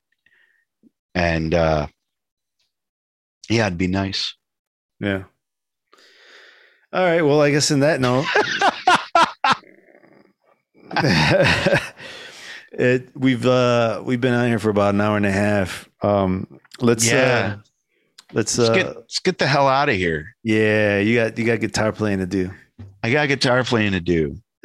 and 1.14 1.54
uh 1.54 1.86
yeah 3.48 3.66
it'd 3.66 3.78
be 3.78 3.86
nice 3.88 4.34
Yeah. 5.00 5.24
All 6.92 7.04
right. 7.04 7.22
Well, 7.22 7.40
I 7.40 7.50
guess 7.52 7.70
in 7.70 7.80
that 7.80 8.00
note, 8.00 8.26
it 12.72 13.08
we've 13.14 13.46
uh 13.46 14.02
we've 14.04 14.20
been 14.20 14.34
out 14.34 14.46
here 14.46 14.58
for 14.58 14.70
about 14.70 14.94
an 14.94 15.00
hour 15.00 15.16
and 15.16 15.24
a 15.26 15.30
half. 15.32 15.88
Um, 16.02 16.58
let's 16.80 17.08
Yeah. 17.08 17.56
uh, 17.58 17.62
let's 18.32 18.58
let's 18.58 18.70
uh, 18.70 18.74
get 18.74 18.96
let's 18.96 19.18
get 19.20 19.38
the 19.38 19.46
hell 19.46 19.68
out 19.68 19.88
of 19.88 19.94
here 19.94 20.34
yeah. 20.42 20.98
You 20.98 21.14
got 21.16 21.38
you 21.38 21.44
got 21.46 21.60
guitar 21.60 21.92
playing 21.92 22.18
to 22.18 22.26
do. 22.26 22.50
i 23.02 23.10
got 23.12 23.28
guitar 23.28 23.62
playing 23.64 23.92
to 23.92 24.00
do 24.00 24.36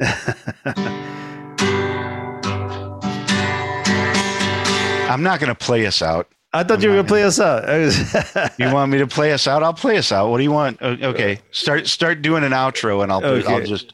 i'm 5.10 5.22
not 5.22 5.40
going 5.40 5.48
to 5.48 5.54
play 5.54 5.86
us 5.86 6.02
out 6.02 6.28
I 6.52 6.62
thought 6.62 6.82
you 6.82 6.88
were 6.88 6.96
gonna 6.96 7.08
play 7.08 7.22
us 7.22 7.38
out. 7.38 7.64
You 8.58 8.72
want 8.72 8.90
me 8.90 8.96
to 8.98 9.06
play 9.06 9.32
us 9.32 9.46
out? 9.46 9.62
I'll 9.62 9.74
play 9.74 9.98
us 9.98 10.10
out. 10.10 10.30
What 10.30 10.38
do 10.38 10.42
you 10.42 10.52
want? 10.52 10.80
Okay, 10.80 11.38
start 11.50 11.86
start 11.86 12.22
doing 12.22 12.44
an 12.44 12.52
outro, 12.52 13.02
and 13.02 13.12
I'll 13.12 13.22
Okay. 13.22 13.52
I'll 13.52 13.60
just 13.62 13.92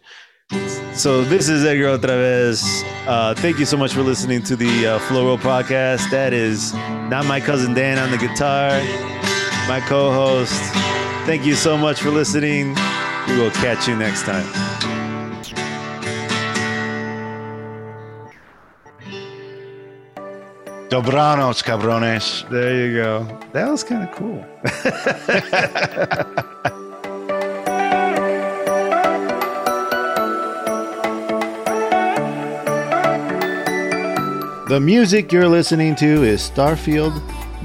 So 0.94 1.24
this 1.24 1.48
is 1.48 1.64
Edgar 1.64 1.98
otra 1.98 2.16
vez. 2.26 2.84
Uh, 3.09 3.34
thank 3.34 3.59
you 3.59 3.64
so 3.64 3.76
much 3.76 3.93
for 3.93 4.02
listening 4.02 4.44
to 4.44 4.55
the 4.55 4.86
uh, 4.86 4.98
Flow 5.01 5.26
Roll 5.26 5.39
podcast. 5.39 6.09
That 6.10 6.32
is 6.32 6.72
not 7.10 7.26
my 7.26 7.40
cousin 7.40 7.74
Dan 7.74 7.98
on 7.98 8.12
the 8.12 8.18
guitar, 8.18 8.70
my 9.66 9.82
co-host. 9.89 10.55
Thank 11.26 11.44
you 11.44 11.55
so 11.55 11.76
much 11.76 12.01
for 12.01 12.10
listening. 12.10 12.76
We 13.26 13.39
will 13.39 13.51
catch 13.51 13.89
you 13.89 13.97
next 13.97 14.22
time. 14.22 14.47
Dobranos, 20.93 21.62
cabrones. 21.62 22.47
There 22.51 22.86
you 22.86 23.02
go. 23.02 23.39
That 23.52 23.70
was 23.70 23.82
kind 23.82 24.06
of 24.06 24.14
cool. 24.14 24.44
The 34.69 34.81
music 34.81 35.32
you're 35.32 35.48
listening 35.48 35.94
to 35.97 36.24
is 36.24 36.51
Starfield 36.51 37.20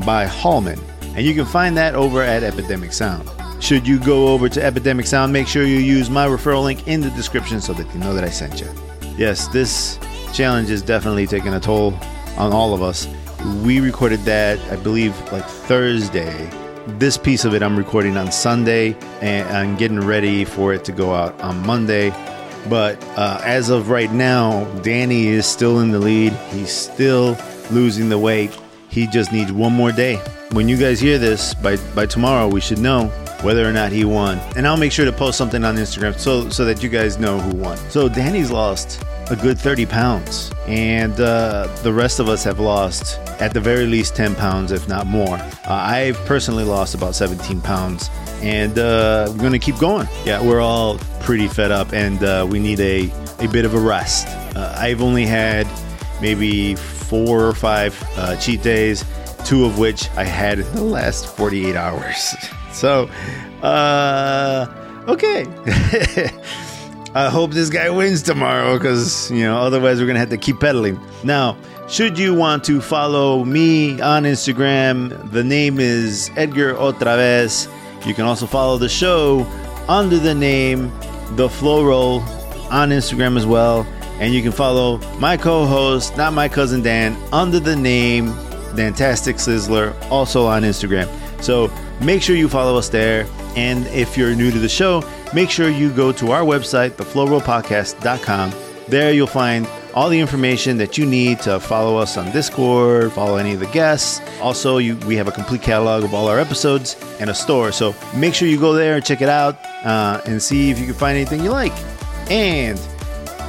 by 0.06 0.26
Hallman, 0.26 0.80
and 1.16 1.26
you 1.26 1.34
can 1.34 1.46
find 1.46 1.76
that 1.78 1.96
over 1.96 2.22
at 2.22 2.44
Epidemic 2.44 2.92
Sound. 2.92 3.30
Should 3.62 3.88
you 3.88 4.00
go 4.00 4.28
over 4.28 4.50
to 4.50 4.64
Epidemic 4.64 5.06
Sound, 5.06 5.32
make 5.32 5.48
sure 5.48 5.64
you 5.64 5.80
use 5.80 6.10
my 6.10 6.28
referral 6.28 6.64
link 6.64 6.88
in 6.88 7.02
the 7.02 7.10
description 7.12 7.60
so 7.60 7.74
that 7.74 7.92
you 7.94 8.00
know 8.00 8.14
that 8.14 8.26
I 8.26 8.30
sent 8.30 8.60
you. 8.60 8.70
Yes, 9.18 9.48
this 9.48 9.98
challenge 10.34 10.70
is 10.70 10.82
definitely 10.82 11.28
taking 11.28 11.54
a 11.54 11.62
toll 11.62 11.98
on 12.38 12.54
all 12.54 12.74
of 12.74 12.82
us. 12.82 13.08
We 13.64 13.80
recorded 13.80 14.22
that, 14.22 14.60
I 14.72 14.76
believe, 14.78 15.16
like 15.32 15.46
Thursday. 15.46 16.50
This 17.00 17.18
piece 17.18 17.46
of 17.46 17.54
it 17.54 17.62
I'm 17.62 17.78
recording 17.78 18.18
on 18.18 18.32
Sunday, 18.32 18.96
and 19.22 19.48
I'm 19.50 19.76
getting 19.76 20.00
ready 20.00 20.46
for 20.46 20.74
it 20.74 20.86
to 20.86 20.92
go 20.92 21.14
out 21.14 21.40
on 21.42 21.66
Monday. 21.66 22.12
But 22.70 23.02
uh, 23.18 23.40
as 23.44 23.70
of 23.70 23.90
right 23.90 24.12
now, 24.12 24.66
Danny 24.82 25.28
is 25.28 25.46
still 25.46 25.80
in 25.80 25.92
the 25.92 26.00
lead. 26.00 26.34
He's 26.52 26.72
still 26.72 27.38
losing 27.72 28.10
the 28.10 28.18
weight. 28.18 28.58
He 28.90 29.08
just 29.08 29.32
needs 29.32 29.52
one 29.52 29.74
more 29.74 29.92
day. 29.92 30.16
When 30.52 30.70
you 30.70 30.78
guys 30.78 31.00
hear 31.00 31.18
this, 31.18 31.54
by 31.54 31.78
by 31.94 32.06
tomorrow, 32.06 32.48
we 32.48 32.62
should 32.62 32.80
know 32.80 33.08
whether 33.42 33.68
or 33.68 33.74
not 33.74 33.92
he 33.92 34.06
won. 34.06 34.40
And 34.56 34.66
I'll 34.66 34.78
make 34.78 34.92
sure 34.92 35.06
to 35.06 35.12
post 35.12 35.38
something 35.38 35.64
on 35.64 35.76
Instagram 35.76 36.18
so 36.18 36.50
so 36.50 36.66
that 36.66 36.82
you 36.82 36.90
guys 36.90 37.18
know 37.18 37.40
who 37.40 37.58
won. 37.58 37.78
So 37.90 38.10
Danny's 38.10 38.50
lost 38.50 39.04
a 39.30 39.36
good 39.36 39.60
30 39.60 39.86
pounds, 39.86 40.52
and 40.68 41.20
uh, 41.20 41.68
the 41.84 41.92
rest 41.92 42.20
of 42.20 42.30
us 42.30 42.44
have 42.46 42.60
lost 42.60 43.20
at 43.42 43.54
the 43.54 43.60
very 43.60 43.86
least 43.86 44.16
10 44.16 44.36
pounds, 44.36 44.72
if 44.72 44.88
not 44.88 45.06
more. 45.06 45.36
Uh, 45.36 45.50
I've 45.68 46.16
personally 46.26 46.64
lost 46.64 46.96
about 46.96 47.14
17 47.14 47.60
pounds, 47.62 48.10
and 48.42 48.80
uh, 48.80 49.28
we're 49.32 49.42
gonna 49.44 49.60
keep 49.60 49.78
going. 49.80 50.08
Yeah, 50.26 50.42
we're 50.42 50.62
all 50.62 50.98
pretty 51.20 51.48
fed 51.48 51.72
up, 51.72 51.92
and 51.94 52.24
uh, 52.24 52.48
we 52.50 52.60
need 52.60 52.80
a 52.80 53.12
a 53.40 53.48
bit 53.50 53.66
of 53.66 53.74
a 53.76 53.80
rest. 53.80 54.28
Uh, 54.56 54.74
I've 54.78 55.02
only 55.02 55.26
had 55.26 55.68
maybe 56.22 56.74
four 56.76 57.46
or 57.46 57.54
five 57.54 57.96
uh, 58.18 58.36
cheat 58.38 58.64
days. 58.64 59.04
two 59.46 59.64
of 59.66 59.78
which 59.78 60.10
I 60.18 60.24
had 60.24 60.60
in 60.60 60.76
the 60.76 60.84
last 60.84 61.28
48 61.36 61.76
hours. 61.76 62.36
So, 62.74 63.10
okay. 65.08 65.46
I 67.18 67.30
hope 67.30 67.50
this 67.50 67.72
guy 67.72 67.90
wins 67.90 68.22
tomorrow 68.22 68.78
because, 68.78 69.32
you 69.32 69.42
know, 69.42 69.58
otherwise 69.58 69.98
we're 70.00 70.06
going 70.06 70.18
to 70.18 70.20
have 70.20 70.30
to 70.30 70.38
keep 70.38 70.60
pedaling. 70.60 71.00
Now, 71.24 71.58
should 71.90 72.16
you 72.20 72.36
want 72.36 72.64
to 72.66 72.80
follow 72.80 73.44
me 73.44 74.00
on 74.02 74.22
Instagram, 74.22 75.32
the 75.32 75.44
name 75.44 75.80
is 75.80 76.30
Edgar 76.36 76.76
OtraVez. 76.76 77.74
You 78.06 78.14
can 78.14 78.26
also 78.26 78.46
follow 78.46 78.78
the 78.78 78.88
show 78.88 79.48
under 79.90 80.20
the 80.20 80.36
name 80.36 80.92
The 81.32 81.50
Flow 81.50 81.84
Roll 81.84 82.20
on 82.70 82.92
Instagram 82.92 83.36
as 83.36 83.48
well. 83.48 83.82
And 84.20 84.32
you 84.32 84.44
can 84.44 84.52
follow 84.52 85.00
my 85.18 85.38
co 85.38 85.66
host, 85.66 86.16
not 86.18 86.34
my 86.34 86.48
cousin 86.48 86.84
Dan, 86.84 87.18
under 87.34 87.60
the 87.60 87.76
name 87.76 88.28
Dantastic 88.76 89.38
Sizzler, 89.40 90.00
also 90.12 90.46
on 90.46 90.62
Instagram. 90.62 91.10
So 91.42 91.72
make 92.00 92.22
sure 92.22 92.36
you 92.36 92.48
follow 92.48 92.78
us 92.78 92.90
there. 92.90 93.26
And 93.56 93.88
if 93.88 94.18
you're 94.18 94.36
new 94.36 94.52
to 94.52 94.60
the 94.60 94.70
show, 94.70 95.02
make 95.34 95.50
sure 95.50 95.70
you 95.70 95.92
go 95.92 96.12
to 96.14 96.32
our 96.32 96.42
website, 96.42 96.92
theflowrollpodcast.com. 96.92 98.54
There 98.88 99.12
you'll 99.12 99.28
find 99.28 99.68
all 99.94 100.10
the 100.10 100.20
information 100.20 100.78
that 100.78 100.98
you 100.98 101.06
need 101.06 101.40
to 101.40 101.60
follow 101.60 101.98
us 101.98 102.18
on 102.18 102.32
Discord, 102.32 103.12
follow 103.12 103.38
any 103.38 103.54
of 103.54 103.60
the 103.60 103.68
guests. 103.68 104.22
Also, 104.42 104.78
you, 104.78 104.96
we 105.08 105.16
have 105.16 105.28
a 105.28 105.32
complete 105.32 105.62
catalog 105.62 106.04
of 106.04 106.14
all 106.14 106.28
our 106.28 106.40
episodes 106.40 106.96
and 107.20 107.30
a 107.30 107.34
store. 107.34 107.72
So 107.72 107.96
make 108.16 108.34
sure 108.34 108.48
you 108.48 108.60
go 108.60 108.74
there 108.74 108.96
and 108.96 109.04
check 109.04 109.22
it 109.22 109.30
out 109.30 109.58
uh, 109.84 110.22
and 110.26 110.42
see 110.42 110.70
if 110.70 110.80
you 110.80 110.86
can 110.86 110.94
find 110.94 111.18
anything 111.18 111.44
you 111.44 111.50
like. 111.50 111.74
And 112.30 112.80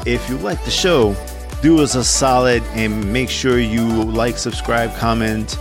if 0.06 0.28
you 0.28 0.38
like 0.38 0.64
the 0.64 0.70
show, 0.70 1.14
do 1.60 1.82
us 1.82 1.94
a 1.94 2.02
solid 2.02 2.62
and 2.74 3.12
make 3.12 3.28
sure 3.28 3.58
you 3.58 3.86
like, 3.86 4.38
subscribe, 4.38 4.94
comment, 4.96 5.58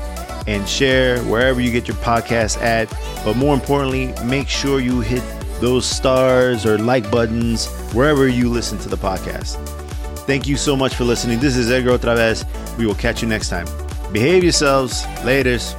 and 0.47 0.67
share 0.67 1.21
wherever 1.23 1.59
you 1.59 1.71
get 1.71 1.87
your 1.87 1.97
podcast 1.97 2.61
at. 2.61 2.89
But 3.25 3.35
more 3.35 3.53
importantly, 3.53 4.13
make 4.23 4.47
sure 4.47 4.79
you 4.79 5.01
hit 5.01 5.21
those 5.59 5.85
stars 5.85 6.65
or 6.65 6.77
like 6.77 7.09
buttons 7.11 7.67
wherever 7.93 8.27
you 8.27 8.49
listen 8.49 8.77
to 8.79 8.89
the 8.89 8.97
podcast. 8.97 9.57
Thank 10.25 10.47
you 10.47 10.57
so 10.57 10.75
much 10.75 10.95
for 10.95 11.03
listening. 11.03 11.39
This 11.39 11.55
is 11.55 11.71
Edgar 11.71 11.97
OtraVez. 11.97 12.77
We 12.77 12.85
will 12.85 12.95
catch 12.95 13.21
you 13.21 13.27
next 13.27 13.49
time. 13.49 13.65
Behave 14.11 14.43
yourselves. 14.43 15.03
Laters. 15.23 15.73